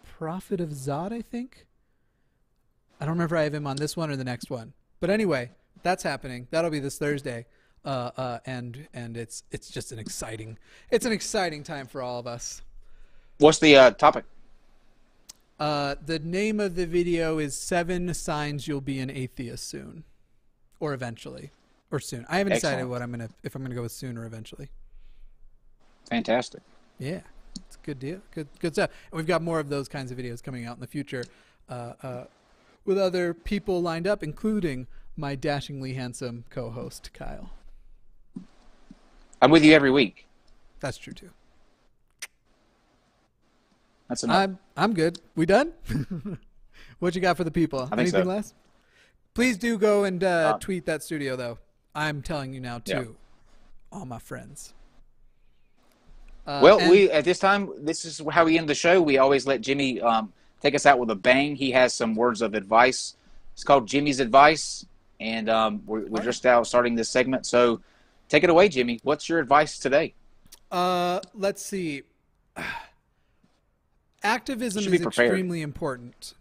Prophet 0.04 0.60
of 0.60 0.70
Zod, 0.70 1.14
I 1.14 1.22
think. 1.22 1.68
I 3.00 3.06
don't 3.06 3.14
remember 3.14 3.36
if 3.36 3.40
I 3.40 3.44
have 3.44 3.54
him 3.54 3.68
on 3.68 3.78
this 3.78 3.96
one 3.96 4.10
or 4.10 4.16
the 4.16 4.24
next 4.24 4.50
one. 4.50 4.74
But 5.00 5.12
anyway, 5.12 5.52
that's 5.84 6.02
happening. 6.02 6.48
That'll 6.50 6.72
be 6.72 6.80
this 6.80 6.98
Thursday. 6.98 7.46
Uh, 7.86 8.12
uh, 8.18 8.40
and 8.46 8.88
and 8.94 9.16
it's 9.16 9.44
it's 9.52 9.70
just 9.70 9.94
an 9.94 10.00
exciting 10.00 10.58
it's 10.90 11.06
an 11.06 11.14
exciting 11.14 11.64
time 11.64 11.88
for 11.88 12.02
all 12.02 12.20
of 12.20 12.28
us. 12.28 12.64
What's 13.38 13.60
the 13.60 13.78
uh, 13.78 13.92
topic? 13.92 14.26
Uh, 15.60 15.96
the 16.04 16.20
name 16.20 16.60
of 16.60 16.76
the 16.76 16.86
video 16.88 17.38
is 17.38 17.56
Seven 17.56 18.14
Signs 18.14 18.68
You'll 18.68 18.82
Be 18.82 19.00
an 19.00 19.10
Atheist 19.10 19.68
Soon. 19.68 20.04
Or 20.80 20.94
eventually. 20.94 21.52
Or 21.92 22.00
soon. 22.00 22.26
I 22.30 22.40
haven't 22.40 22.54
decided 22.54 22.86
what 22.88 23.02
I'm 23.02 23.12
gonna 23.12 23.30
if 23.44 23.56
I'm 23.56 23.62
gonna 23.62 23.76
go 23.76 23.84
with 23.84 23.92
soon 23.92 24.18
or 24.18 24.26
eventually. 24.26 24.70
Fantastic. 26.10 26.62
Yeah. 27.00 27.22
It's 27.56 27.76
a 27.76 27.86
good 27.86 28.00
deal. 28.00 28.22
Good 28.34 28.48
good 28.60 28.74
stuff. 28.74 28.92
And 29.12 29.18
we've 29.18 29.28
got 29.28 29.42
more 29.42 29.60
of 29.60 29.70
those 29.70 29.88
kinds 29.88 30.12
of 30.12 30.18
videos 30.18 30.44
coming 30.44 30.66
out 30.66 30.76
in 30.76 30.82
the 30.82 30.88
future. 30.88 31.24
Uh, 31.70 31.94
uh, 32.02 32.24
with 32.86 32.98
other 32.98 33.34
people 33.34 33.82
lined 33.82 34.08
up, 34.08 34.24
including 34.24 34.88
my 35.18 35.36
dashingly 35.36 35.94
handsome 35.94 36.46
co 36.50 36.70
host, 36.70 37.12
Kyle. 37.14 37.52
I'm 39.42 39.52
with 39.52 39.64
you 39.64 39.74
every 39.74 39.92
week. 39.92 40.28
That's 40.80 40.98
true 40.98 41.14
too. 41.14 41.30
That's 44.08 44.24
enough. 44.24 44.38
I'm 44.38 44.60
I'm 44.76 44.94
good. 44.94 45.20
We 45.36 45.46
done? 45.46 45.74
what 47.00 47.16
you 47.16 47.22
got 47.22 47.38
for 47.38 47.44
the 47.44 47.52
people? 47.52 47.82
I 47.82 47.88
think 47.88 48.00
Anything 48.00 48.24
so. 48.24 48.30
less? 48.30 48.54
Please 49.34 49.58
do 49.58 49.78
go 49.78 50.04
and 50.04 50.24
uh, 50.24 50.58
tweet 50.60 50.86
that 50.86 51.04
studio 51.04 51.36
though. 51.36 51.60
I'm 51.94 52.22
telling 52.22 52.54
you 52.54 52.60
now 52.60 52.80
too. 52.80 53.18
Yeah. 53.92 53.98
All 54.00 54.06
my 54.06 54.20
friends. 54.20 54.74
Uh, 56.48 56.62
well, 56.64 56.80
and- 56.80 56.90
we 56.90 57.12
at 57.12 57.26
this 57.26 57.40
time, 57.40 57.70
this 57.78 58.06
is 58.06 58.22
how 58.32 58.46
we 58.46 58.58
end 58.58 58.70
the 58.70 58.76
show. 58.76 59.02
We 59.02 59.18
always 59.18 59.46
let 59.46 59.60
Jimmy 59.62 60.00
um, 60.02 60.32
take 60.62 60.74
us 60.76 60.86
out 60.86 60.98
with 60.98 61.12
a 61.12 61.16
bang. 61.16 61.56
He 61.56 61.72
has 61.72 61.94
some 61.94 62.16
words 62.16 62.42
of 62.42 62.54
advice. 62.54 63.16
It's 63.54 63.64
called 63.64 63.88
Jimmy's 63.88 64.20
Advice, 64.20 64.86
and 65.20 65.50
um, 65.50 65.82
we're, 65.86 66.06
we're 66.06 66.24
just 66.24 66.46
out 66.46 66.66
starting 66.68 66.96
this 66.96 67.10
segment. 67.10 67.46
So, 67.46 67.82
take 68.30 68.44
it 68.44 68.50
away, 68.50 68.70
Jimmy. 68.70 69.00
What's 69.04 69.28
your 69.28 69.40
advice 69.40 69.80
today? 69.80 70.14
Uh, 70.72 71.20
let's 71.34 71.66
see. 71.66 72.04
Activism 74.24 74.94
is 74.94 75.02
prepared. 75.02 75.28
extremely 75.28 75.62
important, 75.62 76.34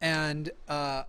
and 0.00 0.50
uh, 0.68 1.04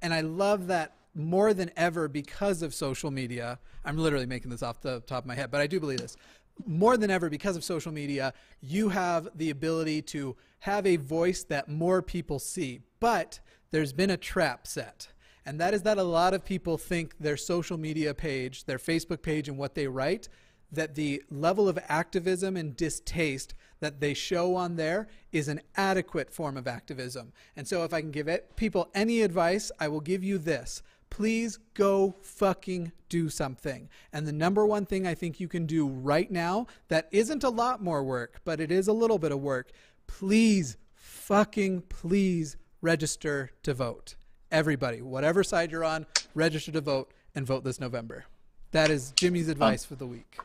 and 0.00 0.14
I 0.14 0.20
love 0.20 0.68
that 0.68 0.94
more 1.14 1.52
than 1.52 1.70
ever 1.76 2.06
because 2.08 2.62
of 2.62 2.74
social 2.74 3.10
media. 3.10 3.58
I'm 3.84 3.98
literally 3.98 4.26
making 4.26 4.50
this 4.50 4.62
off 4.62 4.80
the 4.80 5.00
top 5.00 5.24
of 5.24 5.26
my 5.26 5.34
head, 5.34 5.50
but 5.50 5.60
I 5.60 5.66
do 5.66 5.80
believe 5.80 5.98
this. 5.98 6.16
More 6.66 6.96
than 6.96 7.10
ever, 7.10 7.28
because 7.30 7.56
of 7.56 7.64
social 7.64 7.92
media, 7.92 8.32
you 8.60 8.88
have 8.90 9.28
the 9.34 9.50
ability 9.50 10.02
to 10.02 10.36
have 10.60 10.86
a 10.86 10.96
voice 10.96 11.42
that 11.44 11.68
more 11.68 12.02
people 12.02 12.38
see. 12.38 12.80
But 13.00 13.40
there's 13.70 13.92
been 13.92 14.10
a 14.10 14.16
trap 14.16 14.66
set. 14.66 15.08
And 15.44 15.60
that 15.60 15.74
is 15.74 15.82
that 15.82 15.98
a 15.98 16.04
lot 16.04 16.34
of 16.34 16.44
people 16.44 16.78
think 16.78 17.18
their 17.18 17.36
social 17.36 17.76
media 17.76 18.14
page, 18.14 18.64
their 18.64 18.78
Facebook 18.78 19.22
page, 19.22 19.48
and 19.48 19.58
what 19.58 19.74
they 19.74 19.88
write, 19.88 20.28
that 20.70 20.94
the 20.94 21.22
level 21.30 21.68
of 21.68 21.78
activism 21.88 22.56
and 22.56 22.76
distaste 22.76 23.54
that 23.80 24.00
they 24.00 24.14
show 24.14 24.54
on 24.54 24.76
there 24.76 25.08
is 25.32 25.48
an 25.48 25.60
adequate 25.76 26.32
form 26.32 26.56
of 26.56 26.68
activism. 26.68 27.32
And 27.56 27.66
so, 27.66 27.84
if 27.84 27.92
I 27.92 28.00
can 28.00 28.12
give 28.12 28.28
it, 28.28 28.56
people 28.56 28.88
any 28.94 29.22
advice, 29.22 29.72
I 29.80 29.88
will 29.88 30.00
give 30.00 30.22
you 30.22 30.38
this. 30.38 30.82
Please 31.12 31.58
go 31.74 32.14
fucking 32.22 32.90
do 33.10 33.28
something. 33.28 33.90
And 34.14 34.26
the 34.26 34.32
number 34.32 34.64
one 34.64 34.86
thing 34.86 35.06
I 35.06 35.14
think 35.14 35.40
you 35.40 35.46
can 35.46 35.66
do 35.66 35.86
right 35.86 36.30
now 36.30 36.68
that 36.88 37.06
isn't 37.10 37.44
a 37.44 37.50
lot 37.50 37.82
more 37.82 38.02
work, 38.02 38.40
but 38.46 38.60
it 38.60 38.72
is 38.72 38.88
a 38.88 38.94
little 38.94 39.18
bit 39.18 39.30
of 39.30 39.38
work, 39.38 39.72
please 40.06 40.78
fucking 40.94 41.82
please 41.90 42.56
register 42.80 43.50
to 43.62 43.74
vote. 43.74 44.14
Everybody, 44.50 45.02
whatever 45.02 45.44
side 45.44 45.70
you're 45.70 45.84
on, 45.84 46.06
register 46.34 46.72
to 46.72 46.80
vote 46.80 47.12
and 47.34 47.46
vote 47.46 47.62
this 47.62 47.78
November. 47.78 48.24
That 48.70 48.90
is 48.90 49.12
Jimmy's 49.14 49.48
advice 49.48 49.84
for 49.84 49.96
the 49.96 50.06
week. 50.06 50.38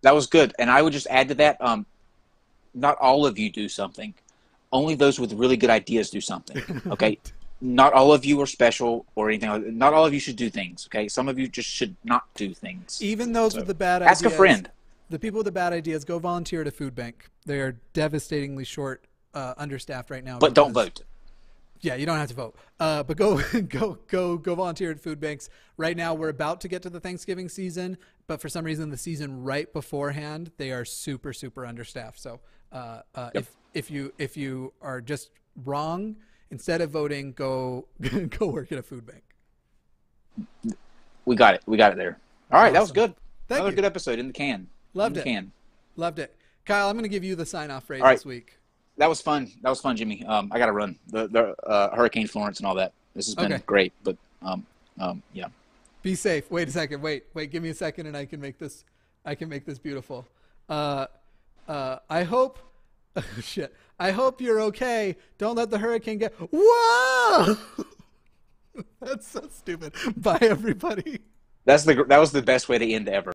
That 0.00 0.14
was 0.14 0.26
good, 0.26 0.54
and 0.58 0.70
I 0.70 0.80
would 0.80 0.94
just 0.94 1.06
add 1.10 1.28
to 1.28 1.34
that. 1.34 1.60
Um, 1.60 1.84
not 2.72 2.96
all 2.96 3.26
of 3.26 3.38
you 3.38 3.50
do 3.50 3.68
something. 3.68 4.14
Only 4.72 4.94
those 4.94 5.20
with 5.20 5.34
really 5.34 5.58
good 5.58 5.68
ideas 5.68 6.08
do 6.08 6.22
something. 6.22 6.80
Okay. 6.90 7.18
Not 7.62 7.92
all 7.92 8.12
of 8.12 8.24
you 8.24 8.40
are 8.40 8.46
special 8.46 9.06
or 9.14 9.28
anything. 9.28 9.78
Not 9.78 9.94
all 9.94 10.04
of 10.04 10.12
you 10.12 10.18
should 10.18 10.34
do 10.34 10.50
things. 10.50 10.88
Okay. 10.88 11.06
Some 11.06 11.28
of 11.28 11.38
you 11.38 11.46
just 11.46 11.68
should 11.68 11.94
not 12.02 12.24
do 12.34 12.52
things. 12.52 13.00
Even 13.00 13.32
those 13.32 13.52
So, 13.52 13.58
with 13.60 13.68
the 13.68 13.74
bad 13.74 14.02
ask 14.02 14.24
ideas. 14.24 14.32
a 14.32 14.36
friend. 14.36 14.70
The 15.10 15.18
people 15.20 15.38
with 15.38 15.44
the 15.44 15.52
bad 15.52 15.72
ideas 15.72 16.04
go 16.04 16.18
volunteer 16.18 16.62
at 16.62 16.66
a 16.66 16.72
food 16.72 16.96
bank. 16.96 17.28
They 17.46 17.60
are 17.60 17.76
devastatingly 17.92 18.64
short, 18.64 19.06
uh, 19.32 19.54
understaffed 19.56 20.10
right 20.10 20.24
now. 20.24 20.38
But 20.40 20.54
don't 20.54 20.72
vote. 20.72 21.02
Yeah, 21.80 21.94
you 21.94 22.04
don't 22.04 22.16
have 22.16 22.28
to 22.28 22.34
vote. 22.34 22.56
Uh, 22.80 23.04
but 23.04 23.16
go, 23.16 23.40
go, 23.68 23.98
go, 24.08 24.36
go 24.36 24.54
volunteer 24.56 24.90
at 24.90 24.98
food 24.98 25.20
banks. 25.20 25.48
Right 25.76 25.96
now, 25.96 26.14
we're 26.14 26.30
about 26.30 26.60
to 26.62 26.68
get 26.68 26.82
to 26.82 26.90
the 26.90 27.00
Thanksgiving 27.00 27.48
season, 27.48 27.96
but 28.26 28.40
for 28.40 28.48
some 28.48 28.64
reason, 28.64 28.90
the 28.90 28.96
season 28.96 29.44
right 29.44 29.72
beforehand, 29.72 30.50
they 30.56 30.72
are 30.72 30.84
super, 30.84 31.32
super 31.32 31.64
understaffed. 31.64 32.18
So, 32.18 32.40
uh, 32.72 33.02
uh, 33.14 33.30
if 33.34 33.50
if 33.74 33.88
you 33.90 34.12
if 34.18 34.36
you 34.36 34.72
are 34.80 35.00
just 35.00 35.30
wrong, 35.64 36.16
instead 36.52 36.80
of 36.82 36.90
voting, 36.90 37.32
go 37.32 37.86
go 38.38 38.46
work 38.46 38.70
at 38.70 38.78
a 38.78 38.82
food 38.82 39.04
bank. 39.06 39.24
We 41.24 41.34
got 41.34 41.54
it. 41.54 41.62
We 41.66 41.76
got 41.76 41.92
it 41.92 41.96
there. 41.96 42.18
All 42.52 42.62
right. 42.62 42.72
That 42.72 42.80
was 42.80 42.92
good. 42.92 43.14
Thank 43.48 43.60
Another 43.60 43.70
you. 43.70 43.76
good 43.76 43.84
episode 43.84 44.18
in 44.18 44.28
the 44.28 44.32
can. 44.32 44.68
Loved 44.94 45.16
in 45.16 45.22
it. 45.22 45.24
Can. 45.24 45.52
Loved 45.96 46.18
it, 46.20 46.34
Kyle. 46.64 46.88
I'm 46.88 46.94
going 46.94 47.02
to 47.02 47.08
give 47.08 47.24
you 47.24 47.34
the 47.34 47.44
sign 47.46 47.70
off 47.70 47.84
phrase 47.84 48.00
right. 48.02 48.14
this 48.14 48.24
week. 48.24 48.58
that 48.98 49.08
was 49.08 49.20
fun. 49.20 49.50
That 49.62 49.70
was 49.70 49.80
fun, 49.80 49.96
Jimmy. 49.96 50.24
Um, 50.24 50.50
I 50.52 50.58
got 50.58 50.66
to 50.66 50.72
run 50.72 50.98
the 51.08 51.26
the 51.28 51.54
uh, 51.66 51.94
Hurricane 51.96 52.26
Florence 52.28 52.58
and 52.58 52.66
all 52.66 52.74
that. 52.76 52.92
This 53.14 53.26
has 53.26 53.34
been 53.34 53.52
Okay. 53.52 53.62
great, 53.66 53.92
but 54.04 54.16
um, 54.42 54.66
um, 54.98 55.22
yeah. 55.32 55.46
Be 56.02 56.14
safe. 56.14 56.50
Wait 56.50 56.68
a 56.68 56.70
second. 56.70 57.00
Wait, 57.02 57.24
wait. 57.34 57.50
Give 57.50 57.62
me 57.62 57.68
a 57.68 57.74
second, 57.74 58.06
and 58.06 58.16
I 58.16 58.24
can 58.24 58.40
make 58.40 58.58
this. 58.58 58.84
I 59.24 59.34
can 59.34 59.48
make 59.48 59.64
this 59.64 59.78
beautiful. 59.78 60.26
Uh, 60.68 61.06
uh, 61.68 61.98
I 62.10 62.24
hope. 62.24 62.58
Oh, 63.14 63.22
shit. 63.42 63.74
I 64.02 64.10
hope 64.10 64.40
you're 64.40 64.60
okay. 64.62 65.14
Don't 65.38 65.54
let 65.54 65.70
the 65.70 65.78
hurricane 65.78 66.18
get. 66.18 66.34
Whoa! 66.50 67.56
That's 69.00 69.28
so 69.28 69.48
stupid. 69.48 69.94
Bye, 70.16 70.38
everybody. 70.40 71.20
That's 71.66 71.84
the 71.84 72.02
that 72.08 72.18
was 72.18 72.32
the 72.32 72.42
best 72.42 72.68
way 72.68 72.78
to 72.78 72.92
end 72.92 73.08
ever. 73.08 73.30